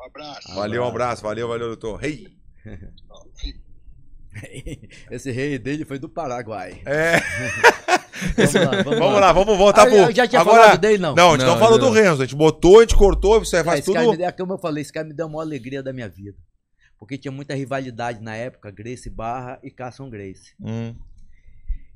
[0.00, 0.54] Um abraço.
[0.54, 2.02] Valeu, um abraço, valeu, valeu, doutor.
[2.04, 2.28] Hey.
[5.10, 6.80] Esse rei dele foi do Paraguai.
[6.86, 7.16] É,
[8.36, 9.96] Vamos lá, vamos, vamos lá, vamos voltar Ah, pro.
[9.96, 11.14] eu já tinha Agora, falado dele, não?
[11.14, 11.88] Não, a gente não, Não, falou não.
[11.88, 12.22] do Renzo.
[12.22, 14.12] A gente botou, a gente cortou, você faz esse cara tudo.
[14.12, 16.08] me deu- é como eu falei, esse cara me deu a maior alegria da minha
[16.08, 16.36] vida.
[16.98, 20.52] Porque tinha muita rivalidade na época, Grace Barra e Carson Grace.
[20.60, 20.94] Hum,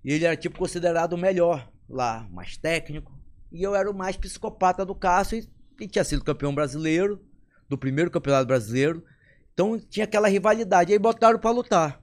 [0.03, 3.13] E ele era tipo considerado o melhor lá, mais técnico.
[3.53, 5.39] E eu era o mais psicopata do Cássio
[5.79, 7.21] e, e tinha sido campeão brasileiro,
[7.69, 9.05] do primeiro campeonato brasileiro.
[9.53, 10.93] Então tinha aquela rivalidade.
[10.93, 12.03] Aí botaram pra lutar.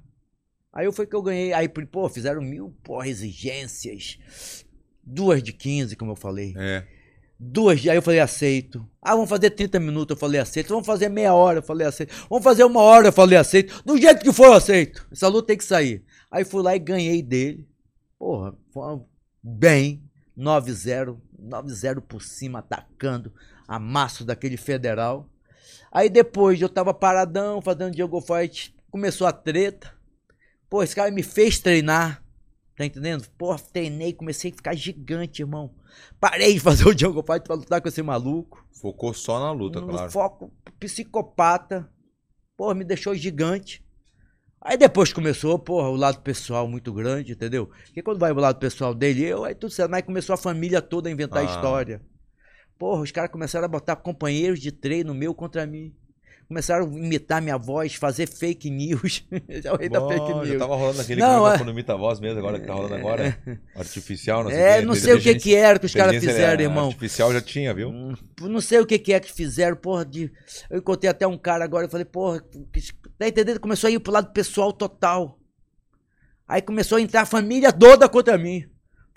[0.74, 1.54] Aí foi que eu ganhei.
[1.54, 4.66] Aí, pô, fizeram mil porra, exigências.
[5.04, 6.54] Duas de 15, como eu falei.
[6.58, 6.86] é.
[7.44, 7.90] Duas de.
[7.90, 8.88] Aí eu falei, aceito.
[9.02, 10.70] Ah, vamos fazer 30 minutos, eu falei, aceito.
[10.70, 12.14] Vamos fazer meia hora, eu falei, aceito.
[12.30, 13.82] Vamos fazer uma hora, eu falei, aceito.
[13.84, 15.08] Do jeito que for, eu aceito.
[15.12, 16.06] Essa luta tem que sair.
[16.30, 17.68] Aí fui lá e ganhei dele.
[18.20, 18.56] Porra,
[19.42, 20.04] bem.
[20.38, 21.20] 9-0.
[21.42, 23.34] 9-0 por cima, atacando.
[23.68, 25.28] Amasso daquele federal.
[25.92, 28.74] Aí depois eu tava paradão, fazendo Diogo Fight.
[28.90, 29.94] Começou a treta.
[30.70, 32.24] Pô, esse cara me fez treinar.
[32.78, 33.28] Tá entendendo?
[33.38, 35.76] Pô, treinei, comecei a ficar gigante, irmão.
[36.20, 38.66] Parei de fazer o Diogo Fight pra lutar com esse maluco.
[38.82, 40.12] Focou só na luta, um claro.
[40.12, 41.90] foco psicopata.
[42.58, 43.84] Porra, me deixou gigante.
[44.64, 47.68] Aí depois começou, porra, o lado pessoal muito grande, entendeu?
[47.86, 49.94] Porque quando vai o lado pessoal dele, eu, aí tudo certo.
[49.94, 51.46] Aí começou a família toda a inventar Ah.
[51.46, 52.02] história.
[52.82, 55.94] Porra, os caras começaram a botar companheiros de treino meu contra mim.
[56.48, 59.24] Começaram a imitar minha voz, fazer fake news.
[59.64, 60.58] Já o rei da Bom, fake já news.
[60.58, 62.96] tava rolando aquele Não, que é- quando imita a voz mesmo, agora que tá rolando
[62.96, 63.38] agora.
[63.76, 66.64] Artificial, não sei É, quê, não sei o que que era que os caras fizeram,
[66.64, 66.88] irmão.
[66.88, 67.90] Artificial já tinha, viu?
[67.90, 70.04] Hum, Não sei o que, que é que fizeram, porra.
[70.04, 70.32] De...
[70.68, 72.44] Eu encontrei até um cara agora, eu falei, porra,
[72.74, 72.82] que-
[73.20, 73.60] tá entendendo?
[73.60, 75.38] Começou a ir pro lado pessoal total.
[76.48, 78.66] Aí começou a entrar a família toda contra mim.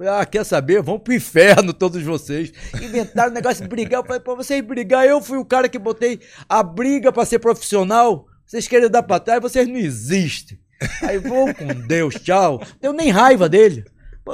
[0.00, 0.82] Ah, quer saber?
[0.82, 2.52] Vão pro inferno todos vocês.
[2.74, 4.00] Inventaram um negócio de brigar.
[4.00, 7.38] Eu falei, pô, vocês brigar, eu fui o cara que botei a briga pra ser
[7.38, 8.26] profissional.
[8.44, 10.58] Vocês querem dar pra trás, vocês não existem.
[11.02, 12.60] Aí vou com Deus, tchau.
[12.80, 13.84] Tenho nem raiva dele.
[14.24, 14.32] Pô,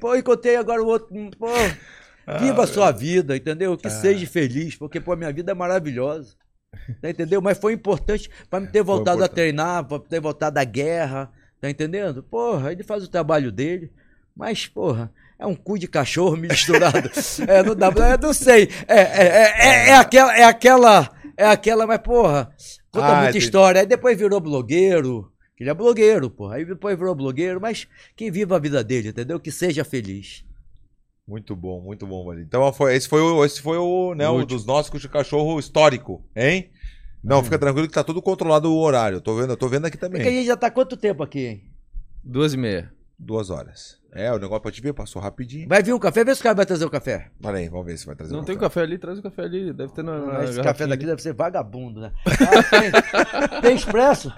[0.00, 1.08] pô, encontrei agora o outro.
[1.38, 1.48] Pô,
[2.38, 3.76] viva a sua vida, entendeu?
[3.76, 6.34] Que seja feliz, porque, pô, minha vida é maravilhosa.
[7.00, 7.42] Tá entendeu?
[7.42, 11.30] Mas foi importante pra me ter voltado a treinar, pra ter voltado da guerra.
[11.60, 12.22] Tá entendendo?
[12.22, 13.92] Porra, ele faz o trabalho dele.
[14.34, 17.10] Mas, porra, é um cu de cachorro misturado.
[17.48, 18.68] é, não dá, é, não sei.
[18.88, 22.52] É, é, é, é, é aquela, é aquela, É aquela, mas porra,
[22.90, 23.44] conta Ah, muita entendi.
[23.44, 23.80] história.
[23.80, 25.32] Aí depois virou blogueiro.
[25.56, 26.56] que Ele é blogueiro, porra.
[26.56, 27.86] Aí depois virou blogueiro, mas
[28.16, 29.40] que viva a vida dele, entendeu?
[29.40, 30.44] Que seja feliz.
[31.26, 32.46] Muito bom, muito bom, Valide.
[32.46, 36.24] Então foi, esse foi o, esse foi o, né, O dos nossos de cachorro histórico,
[36.36, 36.70] hein?
[37.22, 39.16] Não, fica tranquilo que tá tudo controlado o horário.
[39.16, 40.34] Eu tô vendo, eu tô vendo aqui Porque a também.
[40.34, 41.62] gente já tá quanto tempo aqui, hein?
[42.24, 42.92] Duas e meia.
[43.16, 44.01] Duas horas.
[44.14, 45.66] É, o negócio pra te ver passou rapidinho.
[45.66, 46.22] Vai vir um café?
[46.22, 47.28] Vê se o cara vai trazer o café.
[47.40, 48.80] Pera aí, vamos ver se vai trazer Não um tem o café.
[48.80, 49.72] café ali, traz o café ali.
[49.72, 50.12] Deve ter na.
[50.18, 52.12] na Esse garrafinha café daqui deve ser vagabundo, né?
[52.26, 52.90] Ah, tem,
[53.62, 54.30] tem expresso?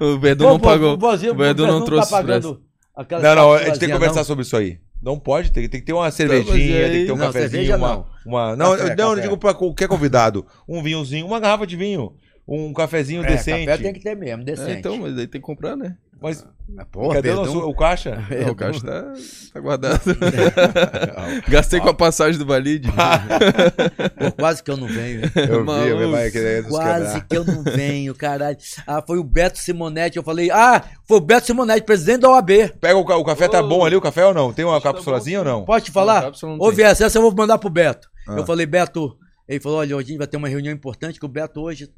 [0.00, 0.92] O Bedu não pagou.
[0.94, 4.24] O Bedu não trouxe tá aquelas Não, não, a gente tem que conversar não?
[4.24, 4.78] sobre isso aí.
[5.02, 7.16] Não pode, tem, tem que ter uma mas cervejinha, tem que ter um?
[7.16, 8.06] Não, cafezinho, uma, não.
[8.26, 8.56] uma.
[8.56, 10.44] Não, Café, eu, não, eu digo pra qualquer convidado.
[10.68, 12.12] Um vinhozinho, uma garrafa de vinho.
[12.46, 13.64] Um cafezinho É, decente.
[13.64, 14.78] café tem que ter mesmo, É, decente.
[14.80, 15.96] então, mas aí tem que comprar, né?
[16.20, 16.44] Mas
[16.92, 17.54] Porra, cadê o, Verdun?
[17.54, 18.24] nosso- o caixa?
[18.44, 19.12] Não, o caixa tá,
[19.52, 20.00] tá guardado.
[21.48, 22.88] Gastei com a passagem do Valide.
[22.90, 25.22] Pô, quase que eu não venho.
[25.34, 27.26] Eu vi, eu vai querer nos Quase quebrar.
[27.26, 28.56] que eu não venho, caralho.
[28.86, 30.16] Ah, foi o Beto Simonetti.
[30.16, 32.50] Eu falei, ah, foi o Beto Simonetti, presidente da OAB.
[32.80, 34.52] Pega o, o café, tá bom ali, o café ou não?
[34.52, 35.64] Tem uma tá cápsulazinha bom, ou não?
[35.64, 36.30] Pode falar?
[36.42, 38.08] não Ô, essa eu vou mandar pro Beto.
[38.28, 38.36] Ah.
[38.36, 39.16] Eu falei, Beto.
[39.48, 41.90] Ele falou, olha, hoje a gente vai ter uma reunião importante que o Beto hoje.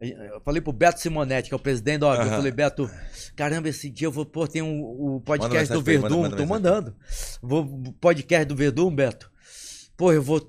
[0.00, 2.18] Eu falei pro Beto Simonetti, que é o presidente da OAB.
[2.20, 2.36] Eu Aham.
[2.36, 2.90] falei, Beto,
[3.34, 6.08] caramba, esse dia eu vou pôr, tem um, o Manda podcast mensagem do Verdun.
[6.22, 6.96] manda- manda tô mandando.
[7.42, 9.30] Vou, podcast do Verdun, Beto.
[9.96, 10.46] Pô, eu vou.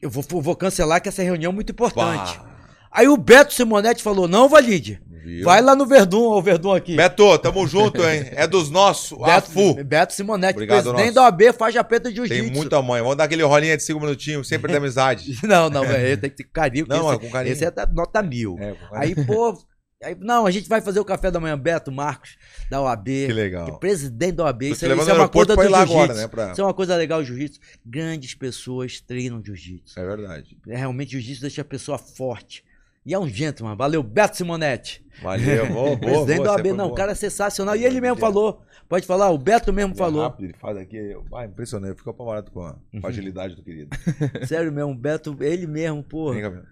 [0.00, 2.38] Eu vou, vou cancelar que essa reunião é muito importante.
[2.38, 2.52] Pá,
[2.92, 5.01] Aí o Beto Simonetti falou: não, Valide.
[5.22, 5.44] Viu?
[5.44, 6.96] Vai lá no Verdun, o Verdun aqui.
[6.96, 8.26] Beto, tamo junto, hein?
[8.32, 9.16] É dos nossos.
[9.22, 9.42] A
[9.84, 11.14] Beto, Simonetti, Obrigado, presidente nosso.
[11.14, 12.52] da OAB, faixa preta de Tem jiu-jitsu.
[12.56, 13.00] muita mãe.
[13.00, 15.38] Vamos dar aquele rolinha de cinco minutinhos, sempre da amizade.
[15.44, 16.86] Não, não, velho, tem que ter carinho.
[16.88, 17.52] Não, esse, é com carinho.
[17.52, 18.56] Esse é da nota mil.
[18.58, 19.58] É, Aí, pô.
[20.04, 22.36] Aí, não, a gente vai fazer o café da manhã, Beto Marcos,
[22.68, 23.04] da OAB.
[23.06, 23.66] Que legal.
[23.66, 24.62] que presidente da OAB.
[24.64, 25.92] Isso, é- isso é uma coisa do jiu-jitsu.
[25.92, 26.26] agora, né?
[26.26, 26.50] Pra...
[26.50, 27.60] Isso é uma coisa legal, o jiu-jitsu.
[27.86, 29.98] Grandes pessoas treinam jiu-jitsu.
[30.00, 30.58] É verdade.
[30.68, 32.64] É, realmente, jiu-jitsu deixa a pessoa forte.
[33.04, 33.74] E é um gentleman.
[33.74, 35.04] Valeu, Beto Simonetti.
[35.20, 35.98] Valeu, boa, boa.
[35.98, 37.76] presidente boa, da OAB, foi não, o cara é sensacional.
[37.76, 38.20] E ele mesmo é.
[38.20, 38.62] falou.
[38.88, 40.22] Pode falar, o Beto mesmo Ele é falou.
[40.22, 41.16] rápido, ele faz aqui.
[41.34, 41.96] Ah, impressionante.
[41.96, 43.96] Fica apavorado com a com a agilidade do querido.
[44.46, 46.32] Sério mesmo, o Beto, ele mesmo, pô.
[46.32, 46.64] Vem, Camilo.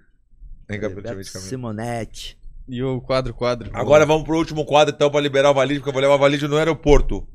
[0.69, 1.49] Vem, Camilo, Beto eu Camilo.
[1.49, 2.39] Simonetti.
[2.69, 3.71] E o quadro, quadro.
[3.73, 6.19] Agora vamos pro último quadro, então, pra liberar o Valide, porque eu vou levar o
[6.19, 7.27] Valide no aeroporto.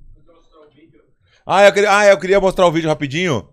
[1.46, 3.48] Ah eu, queria, ah, eu queria mostrar o vídeo rapidinho,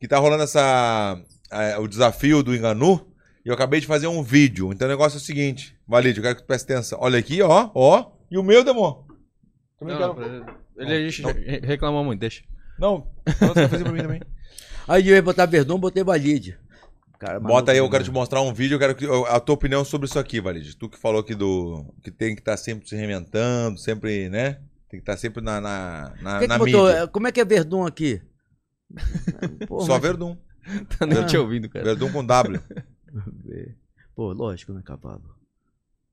[0.00, 1.20] que tá rolando essa...
[1.50, 3.05] é, o desafio do Enganu,
[3.46, 4.72] e eu acabei de fazer um vídeo.
[4.72, 6.98] Então o negócio é o seguinte, Valide, eu quero que tu preste atenção.
[7.00, 9.06] Olha aqui, ó, ó, e o meu, Demon?
[9.78, 10.44] Também Não, quero...
[10.44, 12.42] pra- ele a gente re- reclamou muito, deixa.
[12.78, 13.06] Não,
[13.40, 14.20] não, você vai fazer pra mim também.
[14.88, 16.58] Aí eu ia botar Verdun, botei Valide.
[17.18, 19.82] Cara, Bota aí, eu quero te mostrar um vídeo, eu quero que, a tua opinião
[19.86, 20.76] sobre isso aqui, Valide.
[20.76, 21.82] Tu que falou aqui do...
[22.02, 24.60] que tem que estar sempre se reinventando, sempre, né?
[24.90, 27.06] Tem que estar sempre na, na, na, que que na botou- mídia.
[27.08, 28.20] Como é que é Verdun aqui?
[29.66, 30.36] Porra, Só mas- Verdun.
[30.98, 31.84] Tá nem te ouvindo, cara.
[31.84, 32.60] Verdun com W.
[34.14, 35.36] Pô, lógico, né, cavalo?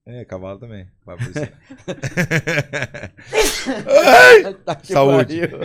[0.06, 0.86] É, cavalo também.
[1.06, 1.40] Vai por isso.
[4.66, 5.48] Tá que Saúde.
[5.48, 5.60] pariu.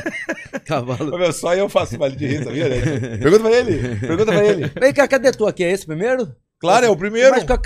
[0.64, 1.14] cavalo.
[1.14, 2.68] Ô, meu, só eu faço vale de rir, sabia?
[2.70, 3.18] né?
[3.18, 3.96] Pergunta pra ele.
[4.00, 4.72] Pergunta pra ele.
[4.80, 5.62] Vem cá, cadê tu aqui?
[5.62, 6.34] É esse primeiro?
[6.58, 7.30] Claro, é o primeiro.
[7.32, 7.58] Mas com a,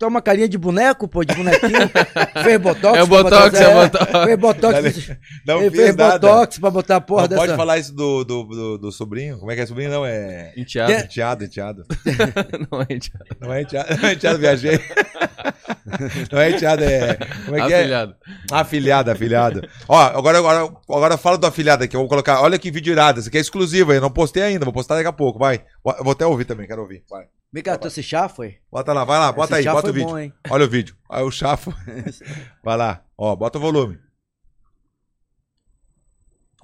[0.00, 1.90] com, Toma uma carinha de boneco, pô, de bonequinho.
[2.42, 2.98] fez botox.
[2.98, 4.24] É o botox, botar- é o botox.
[4.24, 5.16] Fez botox.
[5.46, 6.18] Não fiz fez nada.
[6.18, 7.40] botox pra botar a porra não dessa.
[7.42, 9.38] pode falar isso do, do, do, do sobrinho.
[9.38, 9.90] Como é que é sobrinho?
[9.90, 10.54] Não, é.
[10.56, 10.92] Enteado.
[10.92, 11.84] Enteado, enteado.
[12.72, 13.24] Não é enteado.
[13.40, 14.80] Não é enteado, não é enteado, viajei.
[16.32, 17.14] Não é enteado, é.
[17.44, 17.80] Como é que é?
[17.80, 18.14] Afilhado.
[18.50, 19.68] Afilhado, afilhado.
[19.88, 21.96] Ó, agora, agora, agora fala do afilhado aqui.
[21.96, 22.40] Eu vou colocar.
[22.40, 23.18] Olha que vídeo irado.
[23.18, 23.98] Esse aqui é exclusivo aí.
[23.98, 24.64] Eu não postei ainda.
[24.64, 25.38] Vou postar daqui a pouco.
[25.38, 25.62] Vai.
[25.84, 26.66] Eu vou até ouvir também.
[26.66, 27.02] Quero ouvir.
[27.08, 27.24] Vai.
[27.52, 28.58] Vem cá, tu esse chá foi?
[28.70, 29.32] Bota lá, vai lá.
[29.32, 29.64] Bota Esse aí.
[29.64, 30.08] chá Bota foi o vídeo.
[30.08, 30.52] bom?
[30.54, 30.96] Olha o vídeo.
[31.08, 31.74] Aí o chafo.
[32.62, 33.04] Vai lá.
[33.18, 33.98] Ó, bota o volume.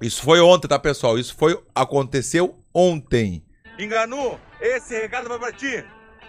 [0.01, 1.19] Isso foi ontem, tá, pessoal?
[1.19, 1.61] Isso foi.
[1.75, 3.45] Aconteceu ontem.
[3.77, 5.83] Enganu, esse recado vai pra ti.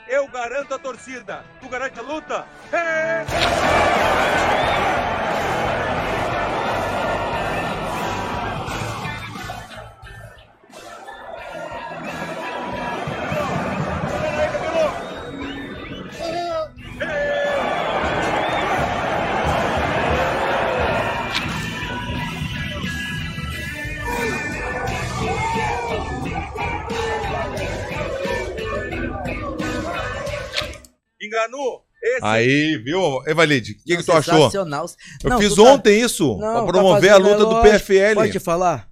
[0.08, 1.44] Eu garanto a torcida.
[1.60, 2.46] Tu garante a luta?
[31.28, 32.20] Enganu, esse.
[32.24, 33.22] Aí, viu?
[33.26, 34.34] Evalide, o que, que tu achou?
[34.34, 34.86] Sensacional.
[35.22, 36.36] Eu Não, fiz tá- ontem isso.
[36.38, 37.78] Não, pra tá promover a fazendo, luta é do.
[37.78, 38.14] PFL.
[38.14, 38.88] Pode te falar?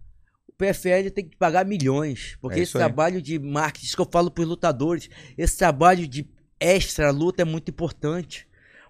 [0.49, 2.37] O PFL tem que pagar milhões.
[2.41, 2.81] Porque É esse aí.
[2.81, 6.27] trabalho de marketing, isso que eu falo pros lutadores, esse trabalho de
[6.59, 8.47] extra luta é muito importante.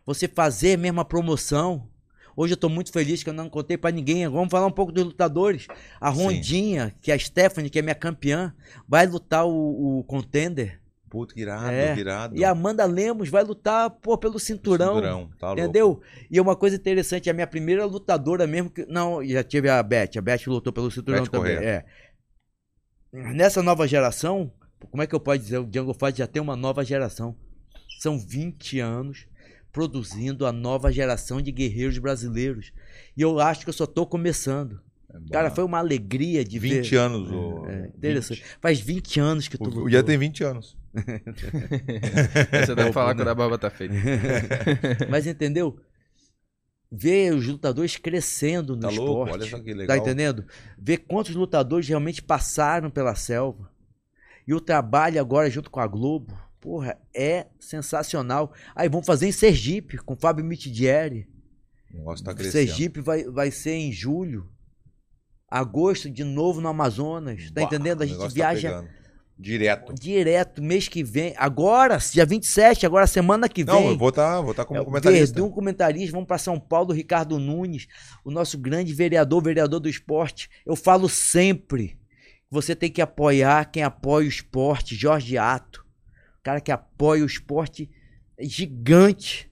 [0.07, 1.89] Você fazer mesmo a promoção.
[2.36, 4.28] Hoje eu tô muito feliz que eu não contei pra ninguém.
[4.28, 5.66] Vamos falar um pouco dos lutadores.
[6.00, 6.23] A Sim.
[6.23, 8.55] Rondinha, que é a Stephanie, que é minha campeã,
[8.89, 10.81] vai lutar o, o contender.
[11.35, 11.94] Que irado, É.
[11.94, 12.36] que irado.
[12.36, 14.94] E a Amanda Lemos vai lutar, pô, pelo cinturão.
[14.94, 15.60] Cinturão, tá louco.
[15.62, 16.01] Entendeu?
[16.31, 18.85] E é uma coisa interessante, a minha primeira lutadora mesmo que.
[18.86, 20.18] Não, já tive a Beth.
[20.18, 21.55] A Beth lutou pelo cinturão Beth também.
[21.57, 21.86] Correia.
[23.12, 23.33] É.
[23.33, 24.52] Nessa nova geração,
[24.91, 25.59] como é que eu posso dizer?
[25.59, 27.35] O Django Fight já tem uma nova geração.
[28.01, 29.26] São 20 anos
[29.73, 32.73] produzindo a nova geração de guerreiros brasileiros.
[33.17, 34.81] E eu acho que eu só tô começando.
[35.10, 35.33] É.
[35.33, 36.97] Cara, foi uma alegria de 20 ver.
[36.97, 37.31] anos.
[37.31, 37.67] o...
[37.67, 38.43] É, interessante.
[38.60, 39.73] Faz 20 anos que tu 20.
[39.73, 39.85] O, lutou.
[39.86, 40.76] o Ian tem 20 anos.
[42.66, 43.94] Você deve falar quando a barba tá feita.
[45.10, 45.78] Mas entendeu?
[46.91, 49.08] Ver os lutadores crescendo no Tá esporte.
[49.08, 49.33] louco?
[49.33, 49.97] Olha só que legal.
[49.97, 50.47] Tá entendendo?
[50.78, 53.70] Ver quantos lutadores realmente passaram pela selva.
[54.47, 58.52] E o trabalho agora junto com a Globo, porra, é sensacional.
[58.75, 61.28] Aí vamos fazer em Sergipe, com Fábio Mitidieri.
[61.92, 62.52] O negócio tá crescendo.
[62.52, 64.49] Sergipe vai, vai ser em julho.
[65.49, 67.50] Agosto, de novo no Amazonas.
[67.50, 68.02] Tá entendendo?
[68.02, 68.89] A gente tá viaja pegando.
[69.39, 69.92] Direto.
[69.92, 71.34] direto, mês que vem.
[71.36, 73.74] Agora, dia 27, agora semana que vem.
[73.74, 75.34] Não, eu vou estar vou tá como É, comentarista.
[75.34, 77.86] Verdun comentarista, vamos para São Paulo, Ricardo Nunes,
[78.24, 80.48] o nosso grande vereador, vereador do esporte.
[80.65, 81.98] Eu falo sempre que
[82.50, 85.84] você tem que apoiar quem apoia o esporte, Jorge Ato.
[86.40, 87.90] O cara que apoia o esporte
[88.39, 89.50] é gigante.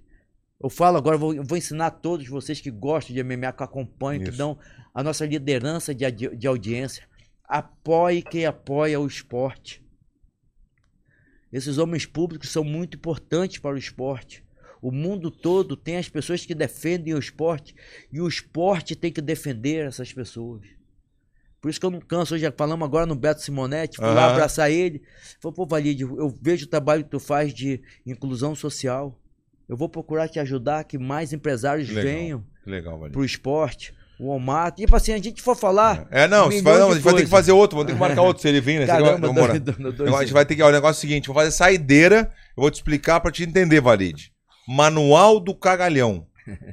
[0.59, 4.23] Eu falo agora, vou, vou ensinar a todos vocês que gostam de MMA, que acompanham,
[4.23, 4.39] que Isso.
[4.39, 4.57] dão
[4.95, 7.07] a nossa liderança de, de audiência.
[7.47, 9.83] Apoie quem apoia o esporte.
[11.53, 14.43] Esses homens públicos são muito importantes para o esporte.
[14.83, 17.75] O mundo todo tem as pessoas que defendem o esporte
[18.13, 20.63] e o esporte tem que defender essas pessoas.
[21.61, 22.35] Por isso que eu não canso.
[22.35, 24.33] Hoje falamos agora no Beto Simonetti, fui lá Aham.
[24.33, 25.03] abraçar ele.
[25.41, 29.19] Falei, pô, Valide, eu vejo o trabalho que tu faz de inclusão social.
[29.67, 32.05] Eu vou procurar te ajudar que mais empresários legal.
[32.05, 33.11] venham Valinho.
[33.13, 33.95] pro esporte.
[34.19, 36.07] O Omar, tipo assim, a gente for falar.
[36.11, 37.95] É, não, um se vai, não, a gente vai ter que fazer outro, vamos ter
[37.95, 38.87] que marcar outro se ele vir, né?
[38.87, 39.59] Caramba, morar.
[39.59, 40.63] dois- dois- Então, a gente vai ter que.
[40.63, 43.43] ó, O negócio é o seguinte: vou fazer saideira, eu vou te explicar pra te
[43.43, 44.31] entender, Valide.
[44.69, 46.27] Manual do cagalhão.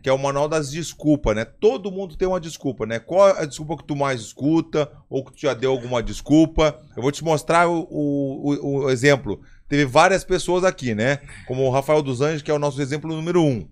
[0.03, 1.45] Que é o manual das desculpas, né?
[1.45, 2.99] Todo mundo tem uma desculpa, né?
[2.99, 4.91] Qual é a desculpa que tu mais escuta?
[5.09, 6.77] Ou que tu já deu alguma desculpa?
[6.93, 9.39] Eu vou te mostrar o- o- o exemplo.
[9.69, 11.19] Teve várias pessoas aqui, né?
[11.47, 13.65] Como o Rafael dos Anjos, que é o nosso exemplo número um.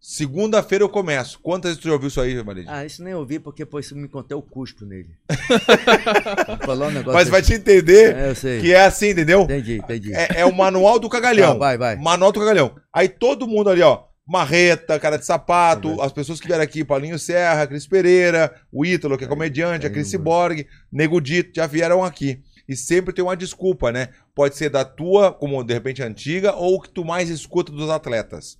[0.00, 1.40] Segunda-feira eu começo.
[1.40, 2.68] Quantas vezes tu já ouviu isso aí, Valide?
[2.70, 5.10] Ah, isso nem ouvi, porque pô, se me contar eu cuspo nele.
[6.64, 7.12] Falar um negócio.
[7.18, 8.60] Mas vai te entender É, eu sei.
[8.60, 9.42] que é assim, entendeu?
[9.42, 10.14] Entendi, entendi.
[10.14, 11.54] É, é o manual do cagalhão.
[11.54, 11.96] Tá, vai, vai.
[11.96, 12.76] Manual do cagalhão.
[12.92, 14.04] Aí todo mundo ali, ó.
[14.26, 16.02] Marreta, cara de sapato, Uhum.
[16.02, 19.90] as pessoas que vieram aqui, Paulinho Serra, Cris Pereira, o Ítalo, que é comediante, a
[19.90, 22.42] Cris Borg, Nego Dito, já vieram aqui.
[22.68, 24.10] E sempre tem uma desculpa, né?
[24.34, 27.88] Pode ser da tua, como de repente antiga, ou o que tu mais escuta dos
[27.88, 28.58] atletas.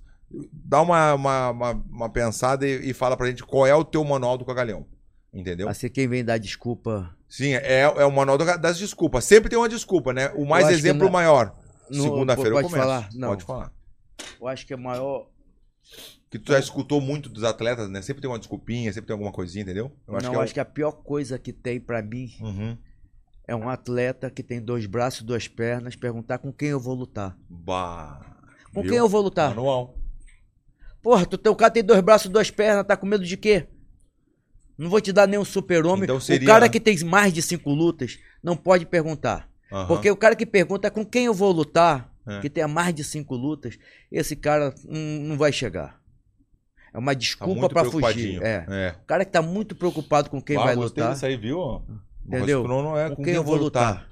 [0.52, 4.04] Dá uma, uma, uma, uma pensada e, e fala pra gente qual é o teu
[4.04, 4.86] manual do cagalhão.
[5.32, 5.68] Entendeu?
[5.68, 7.14] Assim, quem vem dar desculpa.
[7.28, 9.24] Sim, é, é o manual das desculpas.
[9.24, 10.30] Sempre tem uma desculpa, né?
[10.34, 11.54] O mais acho exemplo na- maior.
[11.90, 12.86] Segunda-feira eu pode começo.
[12.86, 13.08] falar?
[13.14, 13.28] Não.
[13.28, 13.72] Pode falar.
[14.40, 15.28] Eu acho que é maior.
[16.30, 18.02] Que tu já escutou muito dos atletas, né?
[18.02, 19.90] Sempre tem uma desculpinha, sempre tem alguma coisinha, entendeu?
[20.06, 22.76] Eu não, que é acho que a pior coisa que tem pra mim Uhum.
[23.46, 27.34] é um atleta que tem dois braços, duas pernas, perguntar com quem eu vou lutar.
[27.48, 28.20] Bah.
[28.74, 28.90] Com Viu?
[28.90, 29.48] quem eu vou lutar?
[29.50, 29.94] Manual.
[31.08, 33.66] Porra, tu teu cara tem dois braços, duas pernas, tá com medo de quê?
[34.76, 36.04] Não vou te dar nenhum super-homem.
[36.04, 39.48] Então O seria- cara que tem mais de cinco lutas não pode perguntar.
[39.72, 39.86] Aham.
[39.86, 42.40] Porque o cara que pergunta com quem eu vou lutar, É.
[42.40, 43.78] que tenha mais de cinco lutas,
[44.12, 45.98] esse cara não vai chegar.
[46.92, 48.42] É uma Tá desculpa muito pra fugir.
[48.42, 48.66] É.
[48.68, 48.94] é.
[49.02, 51.80] O cara que tá muito preocupado com quem Bah, vai lutar, disso aí, viu?
[52.26, 52.64] Entendeu?
[52.64, 54.06] Mas não é com quem eu vou lutar.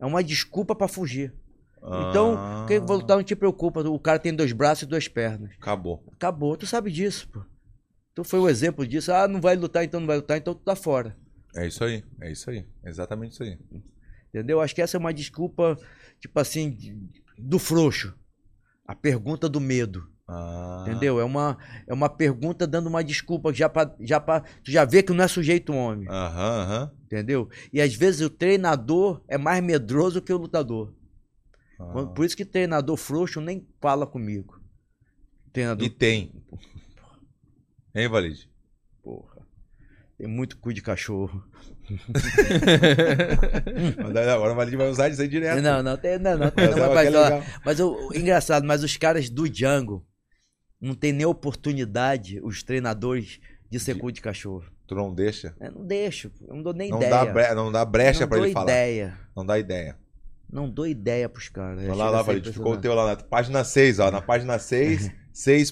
[0.00, 1.34] É uma desculpa pra fugir.
[1.82, 3.80] Então, Ah, quem lutar não te preocupa.
[3.80, 5.50] O cara tem dois braços e duas pernas.
[5.60, 6.04] Acabou.
[6.12, 7.42] Acabou, tu sabe disso, pô.
[8.14, 9.12] Tu foi o exemplo disso.
[9.12, 11.16] Ah, não vai lutar, então não vai lutar, então tu tá fora.
[11.56, 12.04] É isso aí.
[12.20, 12.66] É isso aí.
[12.84, 13.58] Exatamente isso aí.
[14.28, 14.60] Entendeu?
[14.60, 15.76] Acho que essa é uma desculpa,
[16.20, 16.76] tipo assim,
[17.38, 18.14] do frouxo.
[18.86, 20.06] A pergunta do medo.
[20.28, 20.84] Ah.
[20.86, 21.18] Entendeu?
[21.18, 24.40] É uma, é uma pergunta dando uma desculpa já pra, já pra.
[24.62, 26.08] Tu já vê que não é sujeito homem.
[26.08, 26.90] Aham, aham.
[27.06, 27.48] Entendeu?
[27.72, 30.94] E às vezes o treinador é mais medroso que o lutador.
[31.80, 32.06] Ah.
[32.06, 34.60] Por isso que treinador frouxo nem fala comigo.
[35.52, 36.32] Treinador, E tem.
[37.94, 38.48] Hein, Valide?
[39.02, 39.40] porra.
[40.18, 41.42] Tem muito cu de cachorro.
[43.96, 45.60] Mas Agora o Valide vai usar isso aí direto.
[45.62, 47.42] Não, não, tem, não, não, tem, Mas não, é mas, é ó, legal.
[47.64, 50.06] mas o, engraçado, mas os caras do Django
[50.80, 54.64] não tem nem oportunidade, os treinadores, de ser cu de cachorro.
[54.86, 55.54] Tu não deixa.
[55.60, 57.10] Eu não deixo, eu não dou nem Não ideia.
[57.10, 58.64] dá, bre- não dá brecha não pra dou ele falar.
[58.70, 59.18] ideia.
[59.36, 59.96] Não dá ideia.
[60.52, 61.84] Não dou ideia pros caras.
[61.84, 62.52] Olha lá, a lá, ser Valide.
[62.52, 64.10] Ficou o teu lá na página 6, ó.
[64.10, 65.10] Na página 6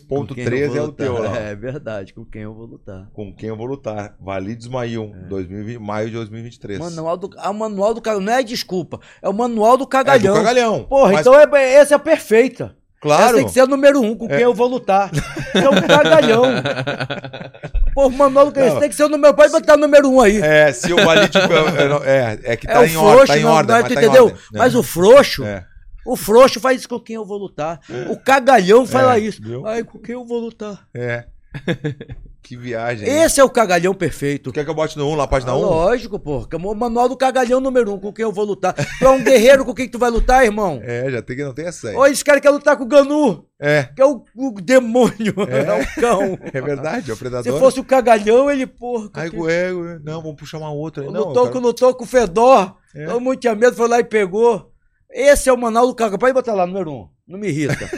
[0.08, 1.36] Com quem eu 6.13 vou é o teu lá.
[1.38, 3.10] É verdade, com quem eu vou lutar.
[3.12, 4.16] Com quem eu vou lutar.
[4.20, 6.78] Valides Maium, 2020, maio de 2023.
[6.78, 8.24] Manual do, ah, o manual do cagalhão.
[8.24, 10.34] Não é desculpa, é o manual do é do cagalhão.
[10.34, 10.84] cagalhão.
[10.84, 12.76] Porra, Mas, então é, essa é a perfeita.
[13.00, 13.36] Claro.
[13.36, 15.10] Tem que ser a número um, com quem eu vou lutar.
[15.54, 16.42] É o cagalhão.
[17.94, 18.80] Pô, o cagalhão Não.
[18.80, 19.34] tem que ser o número.
[19.34, 20.40] Pode botar o número um aí.
[20.40, 21.36] É, se o Valide.
[22.04, 23.12] é, é que É tá o em ordem.
[23.14, 24.24] frouxo, Tá em não, ordem, não é, mas tá entendeu?
[24.24, 24.38] ordem?
[24.52, 25.64] Mas o frouxo, É.
[26.06, 27.80] o frouxo faz isso com quem eu vou lutar.
[28.08, 29.42] O cagalhão fala É, isso.
[29.42, 29.66] viu?
[29.66, 30.86] Ai, com quem eu vou lutar.
[30.94, 31.24] É.
[32.48, 33.08] que viagem.
[33.08, 34.50] Esse é o cagalhão perfeito.
[34.52, 35.60] Quer que eu bote no 1, lá, página Ah, 1?
[35.60, 36.46] lógico, pô.
[36.50, 38.74] é O manual do cagalhão número um, com quem eu vou lutar.
[38.74, 40.80] Tu é um guerreiro com quem tu vai lutar, irmão?
[40.82, 41.94] É, já tem que não tem essa aí.
[41.96, 45.58] Olha, esse cara quer lutar com o Ganu, É, que é o, o demônio, é,
[45.78, 45.82] É.
[45.82, 46.38] o cão.
[46.52, 47.58] é verdade, é o Se predador.
[47.58, 49.10] fosse o cagalhão, ele, porra.
[49.14, 49.70] Ai, que- ué,
[50.02, 51.10] não, vamos puxar uma outra aí.
[51.10, 52.76] Não, lutou, eu com, quero- lutou com o Fedor.
[52.94, 53.04] É.
[53.06, 54.72] Todo mundo tinha medo, foi lá e pegou.
[55.10, 56.18] Esse é o manual do cagalhão.
[56.18, 57.08] Pode botar lá, número um.
[57.26, 57.88] Não me irrita.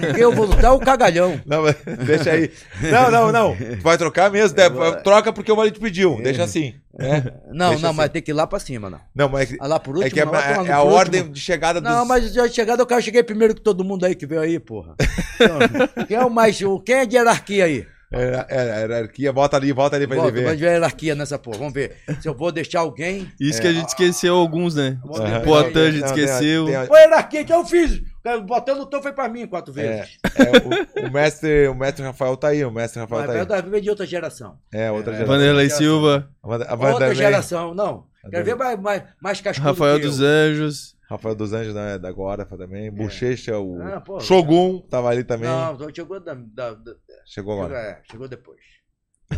[0.00, 1.40] Porque eu vou lutar é o cagalhão.
[1.46, 1.62] Não,
[2.04, 2.50] deixa aí.
[2.82, 3.56] Não, não, não.
[3.56, 4.56] Tu vai trocar mesmo?
[4.56, 4.68] né?
[5.02, 6.20] Troca porque o Valide pediu.
[6.22, 6.74] Deixa assim.
[6.96, 7.22] né?
[7.52, 7.96] Não, Deixa não, assim.
[7.96, 9.00] mas tem que ir lá pra cima, não.
[9.14, 11.20] Não, mas é Ah, lá por último, é, que é, não, é no a ordem
[11.20, 11.34] último.
[11.34, 11.90] de chegada dos.
[11.90, 14.94] Não, mas já chegada, eu cheguei primeiro que todo mundo aí que veio aí, porra.
[15.38, 16.58] Então, quem é o mais.
[16.84, 17.86] Quem é de hierarquia aí?
[18.12, 20.60] É, é, a hierarquia, volta ali, volta ali pra Volta, ele vai ver.
[20.60, 21.58] ver a hierarquia nessa porra.
[21.58, 21.96] Vamos ver.
[22.20, 23.30] Se eu vou deixar alguém.
[23.40, 24.96] Isso que a gente esqueceu alguns, né?
[25.04, 25.38] Aham.
[25.40, 25.44] ver.
[25.44, 26.66] Pô, a tem- esqueceu.
[26.66, 28.00] tem a- Ô, hierarquia, que eu fiz.
[28.46, 30.18] Botando o tom foi pra mim quatro É, vezes.
[30.34, 33.62] é, o, o mestre, o mestre Rafael tá aí, o mestre Rafael Mas tá aí.
[33.62, 34.56] vai ver de outra geração.
[34.72, 35.32] É, outra geração.
[35.34, 37.74] Vanderlei Silva, A a Outra Vanderlei, geração.
[37.74, 38.04] Não.
[38.28, 40.10] Quero ver mais, mais, mais cascudo Rafael que eu.
[40.10, 40.95] dos Anjos.
[41.08, 42.90] Rafael dos Anjos, né, da Agora também.
[42.90, 45.48] Bochecha, o Ah, Shogun tava ali também.
[45.48, 46.94] Não, chegou, da, da- da-
[47.24, 47.78] Chegou chegou, agora.
[47.78, 48.58] é, chegou depois.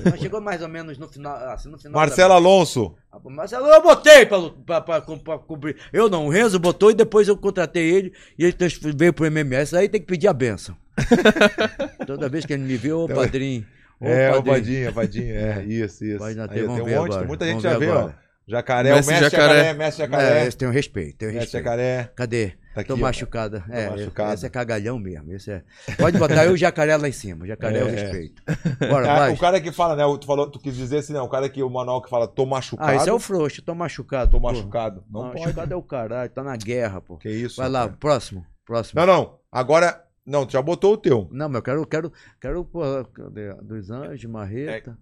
[0.05, 1.35] Mas chegou mais ou menos no final.
[1.51, 2.95] Assim, no final Marcelo Alonso.
[3.11, 3.19] da...
[3.19, 5.77] Ah, Marcelo, eu botei pra cobrir.
[5.93, 8.55] Eu não, o Renzo botou e depois eu contratei ele e ele
[8.95, 9.75] veio pro MMS.
[9.75, 10.77] Aí tem que pedir a benção.
[12.07, 13.67] Toda vez que ele me vê, ô padrinho.
[14.01, 14.91] Ô, é, o padrinho.
[14.91, 16.23] O Vadinho, é, isso, isso.
[16.23, 17.27] Aí, tem um monte, agora.
[17.27, 18.11] muita gente Vamos já vê, ó.
[18.49, 19.55] Jacaré, Mestre o mestre Jacaré.
[19.59, 20.41] Jacaré, mestre Jacaré.
[20.43, 21.65] É, esse tem um respeito, tem um mestre respeito.
[21.65, 22.11] Jacaré.
[22.17, 22.53] Cadê?
[22.75, 23.65] Tá aqui, Tô machucada.
[23.69, 24.35] É, esse- machucado.
[24.35, 25.33] esse é cagalhão mesmo.
[25.33, 25.63] Esse é...
[25.99, 27.45] Pode botar eu e o jacaré lá em cima.
[27.45, 27.91] O jacaré é, o É.
[27.91, 28.43] respeito.
[28.89, 29.33] Bora, Ah, vai.
[29.33, 30.05] o cara que fala, né?
[30.21, 31.25] Tu, falou, tu quis dizer assim, não.
[31.25, 32.89] O cara que o manual que fala, tô machucado.
[32.91, 33.61] Ah, esse é o frouxo.
[33.63, 34.31] Tô machucado.
[34.31, 34.47] Tô pô.
[34.49, 35.03] machucado.
[35.11, 35.43] Não Não, pode.
[35.43, 36.31] machucado é o caralho.
[36.31, 37.17] Tá na guerra, pô.
[37.17, 37.57] Que isso?
[37.61, 37.99] Vai lá, rapaz.
[37.99, 38.47] próximo.
[38.65, 39.01] Próximo.
[39.01, 39.39] Não, não.
[39.51, 40.05] Agora.
[40.25, 41.27] Não, tu já botou o teu.
[41.33, 42.83] Não, mas eu quero, quero, quero, pô,
[43.15, 43.51] cadê?
[43.63, 44.97] Dos Anjos, Marreta.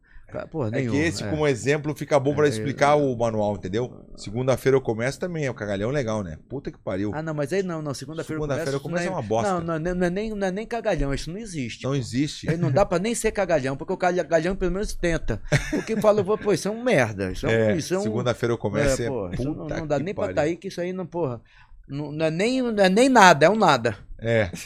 [0.51, 0.91] Porra, É nenhum.
[0.93, 1.31] que esse, é.
[1.31, 4.05] como exemplo, fica bom pra É, explicar o manual, entendeu?
[4.17, 6.39] Segunda-feira eu começo também, é o cagalhão legal, né?
[6.49, 7.13] Puta que pariu.
[7.15, 7.95] Ah, não, mas aí não, não.
[7.95, 9.53] Segunda-feira Segunda-feira eu começo isso é não uma bosta.
[9.53, 11.85] Não, não, é nem- não, é nem, não é nem cagalhão, isso não existe.
[11.85, 12.51] Não existe.
[12.51, 15.41] Aí não dá pra nem ser cagalhão, porque o cagalhão pelo menos tenta.
[15.73, 17.31] O que fala, pô, isso é um merda.
[17.31, 17.53] Isso é, um.
[17.53, 20.15] É, isso é um segunda-feira eu começo é, é, porra, isso não, não dá nem
[20.15, 20.35] pra pariu.
[20.37, 21.41] tá aí, que isso aí não, porra.
[21.89, 23.97] Não, não é nem, não é nem nada, é um nada.
[24.19, 24.51] É.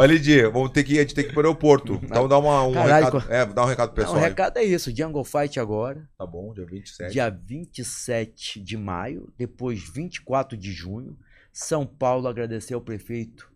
[0.00, 2.00] Valide, vamos ter que ir, a gente tem que ir pro aeroporto.
[2.04, 3.32] Então dá uma, um Caralho, recado.
[3.32, 4.28] É, dá um recado pro Não, o pessoal.
[4.28, 7.12] recado é isso: Jungle Fight agora, Tá bom, dia 27.
[7.12, 11.18] dia 27 de maio, depois 24 de junho.
[11.52, 13.50] São Paulo agradecer ao prefeito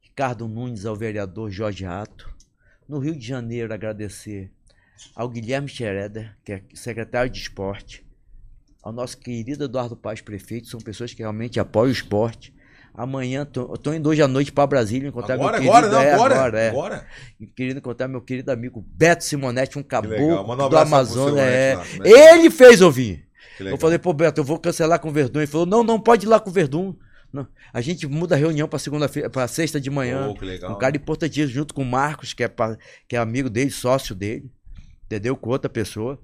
[0.00, 2.28] Ricardo Nunes, ao vereador Jorge Rato.
[2.88, 4.50] No Rio de Janeiro, agradecer
[5.14, 8.04] ao Guilherme Schroeder, que é secretário de esporte,
[8.82, 12.54] ao nosso querido Eduardo Paz, prefeito, são pessoas que realmente apoiam o esporte.
[12.98, 15.96] Amanhã, tô, eu tô indo hoje à noite para Brasília encontrar Agora, meu agora, querido...
[15.96, 16.34] não, é, agora.
[16.34, 16.68] agora, é.
[16.70, 17.06] Agora.
[17.54, 21.38] Querendo encontrar meu querido amigo Beto Simonetti, um caboclo um do Amazonas.
[21.38, 21.76] É.
[21.76, 22.10] Lá, né?
[22.34, 23.24] Ele fez ouvir.
[23.60, 25.38] Eu falei, pô, Beto, eu vou cancelar com o Verdun.
[25.38, 26.92] Ele falou, não, não pode ir lá com o Verdun.
[27.32, 27.46] Não.
[27.72, 30.28] A gente muda a reunião para segunda-feira, para sexta de manhã.
[30.28, 30.72] Pô, que legal.
[30.72, 34.12] Um cara importantíssimo, junto com o Marcos, que é, pa- que é amigo dele, sócio
[34.12, 34.50] dele,
[35.06, 35.36] entendeu?
[35.36, 36.18] Com outra pessoa.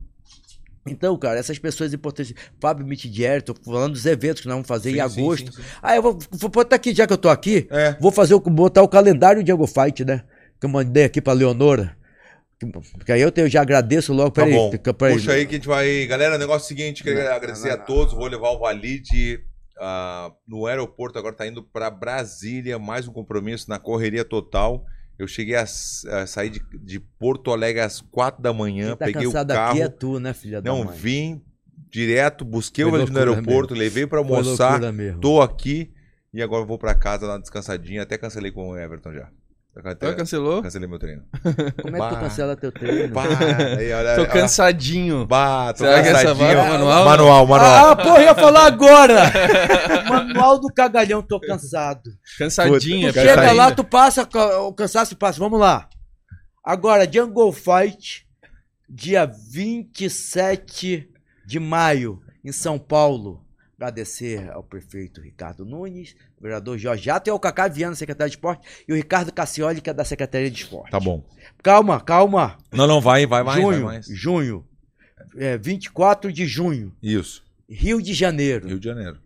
[0.87, 2.35] Então, cara, essas pessoas importantes.
[2.61, 5.53] Fábio Mitidieri, tô falando dos eventos que nós vamos fazer Sim, em agosto.
[5.53, 5.69] sim, sim.
[5.83, 7.97] Ah, eu vou, vou botar aqui, já que eu tô aqui, É.
[8.01, 10.25] vou fazer o, botar o calendário de Diego Fight, né?
[10.61, 11.97] Que eu mandei aqui pra Leonora.
[12.61, 14.31] Que- Porque aí eu, te- eu já agradeço logo.
[14.31, 14.71] Tá Peraí, bom.
[14.93, 15.15] peraí.
[15.15, 16.07] Puxa aí que a gente vai.
[16.07, 17.85] Galera, o negócio é o seguinte: queria Não, agradecer não, a não.
[17.85, 18.15] todos.
[18.15, 19.41] Vou levar o Valide
[19.81, 21.19] ah, no aeroporto.
[21.19, 22.79] Agora tá indo pra Brasília.
[22.79, 24.85] Mais um compromisso na correria total.
[25.19, 28.97] Eu cheguei a, a sair de, de Porto Alegre às quatro da manhã.
[28.97, 29.73] Tá peguei o carro.
[29.73, 31.43] aqui é tu, né, filha não vim
[31.89, 34.93] direto, busquei Foi o no aeroporto, levei pra Foi almoçar.
[34.93, 35.21] mesmo.
[35.21, 35.93] Tô aqui
[36.33, 38.03] e agora vou pra casa lá descansadinho.
[38.03, 39.31] Até cancelei com o Everton já.
[39.83, 40.63] Até Ah, cancelou?
[40.63, 41.23] cancelei meu treino.
[41.83, 42.21] Como é que tu Bah.
[42.21, 43.13] cancela teu treino?
[43.13, 43.25] Bah,
[43.77, 45.27] aí, olha, Tô olha, cansadinho.
[45.27, 46.49] Bah, tô Será que essa cansadinho.
[46.61, 47.05] pro manual?
[47.05, 47.91] Manual, manual.
[47.91, 49.23] Ah, porra, eu ia falar agora!
[50.09, 52.11] Manual do cagalhão, tô cansado.
[52.39, 54.29] Cansadinho, Tu é chega lá, tu passa,
[54.63, 55.39] o cansaço passa.
[55.41, 55.89] Vamos lá.
[56.65, 58.25] Agora, Jungle Fight,
[58.89, 61.09] dia 27
[61.47, 63.44] de maio, em São Paulo.
[63.77, 68.37] Agradecer ao prefeito Ricardo Nunes, ao vereador Jorge Jato e ao Cacá Viana, secretário de
[68.37, 70.93] esporte, e o Ricardo Cassioli, que é da Secretaria de Esporte.
[70.93, 71.25] Tá bom.
[71.63, 72.57] Calma, calma.
[72.73, 73.61] Não, não, vai, vai, vai.
[73.61, 74.07] junho, vai mais.
[74.07, 74.67] junho.
[75.37, 77.43] É, 24 de junho, Isso.
[77.69, 78.69] Rio de Janeiro.
[78.69, 79.19] Rio de Janeiro.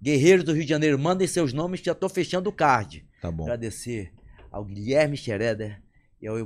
[0.00, 3.04] Guerreiros do Rio de Janeiro, mandem seus nomes que já tô fechando o card.
[3.20, 3.44] Tá bom.
[3.44, 4.12] Agradecer
[4.50, 5.80] ao Guilherme Xereder
[6.20, 6.36] e ao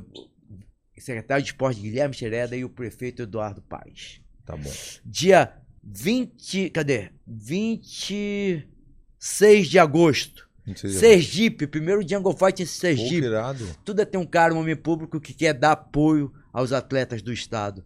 [0.99, 4.21] secretário de esporte Guilherme Xereder e o prefeito Eduardo Paes.
[4.45, 4.71] Tá bom.
[5.05, 5.53] Dia
[5.89, 7.11] 20, cadê?
[7.27, 10.47] 26 de agosto.
[10.75, 13.27] Sergipe, primeiro Jungle Fight em Pô, Sergipe.
[13.27, 13.65] irado.
[13.85, 17.33] Tudo é ter um cara, um homem público que quer dar apoio aos atletas do
[17.33, 17.85] estado.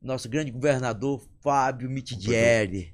[0.00, 2.92] Nosso grande governador, Fábio Mitidieri.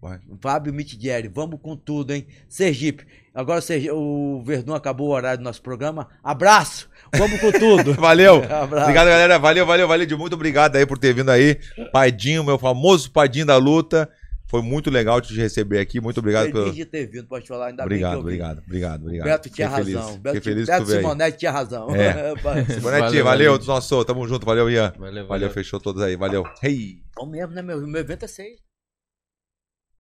[0.00, 0.18] Vai.
[0.40, 2.26] Fábio Mitidieri, vamos com tudo, hein?
[2.48, 3.06] Sergipe.
[3.34, 6.08] Agora o Sergi- o Verdun acabou o horário do nosso programa.
[6.22, 6.88] Abraço!
[7.18, 7.94] Vamos com tudo!
[8.00, 8.36] Valeu.
[8.42, 9.38] Obrigado, galera.
[9.38, 10.06] Valeu, valeu, valeu.
[10.06, 11.58] De muito obrigado aí por ter vindo aí.
[11.92, 14.08] Padinho, meu famoso Padinho da luta.
[14.46, 16.00] Foi muito legal te receber aqui.
[16.00, 16.64] Muito obrigado pelo.
[16.64, 17.68] Feliz de ter vindo, pode falar.
[17.68, 19.26] Ainda Obrigado, bem obrigado, obrigado, obrigado.
[19.26, 19.94] Beto tinha feliz.
[19.94, 20.18] razão.
[20.18, 20.86] Beto, feliz Beto.
[20.86, 21.94] Simonetti tinha razão.
[21.94, 22.34] É.
[22.40, 24.04] Valeu, Bonetinho, valeu, Valeu, nosso.
[24.04, 24.92] Tamo junto, valeu, Ian.
[24.96, 26.14] Valeu, Valeu, fechou todos aí.
[26.14, 26.44] Valeu.
[26.62, 27.02] Hey.
[27.26, 27.62] mesmo, né?
[27.62, 28.63] Meu, meu evento é seis.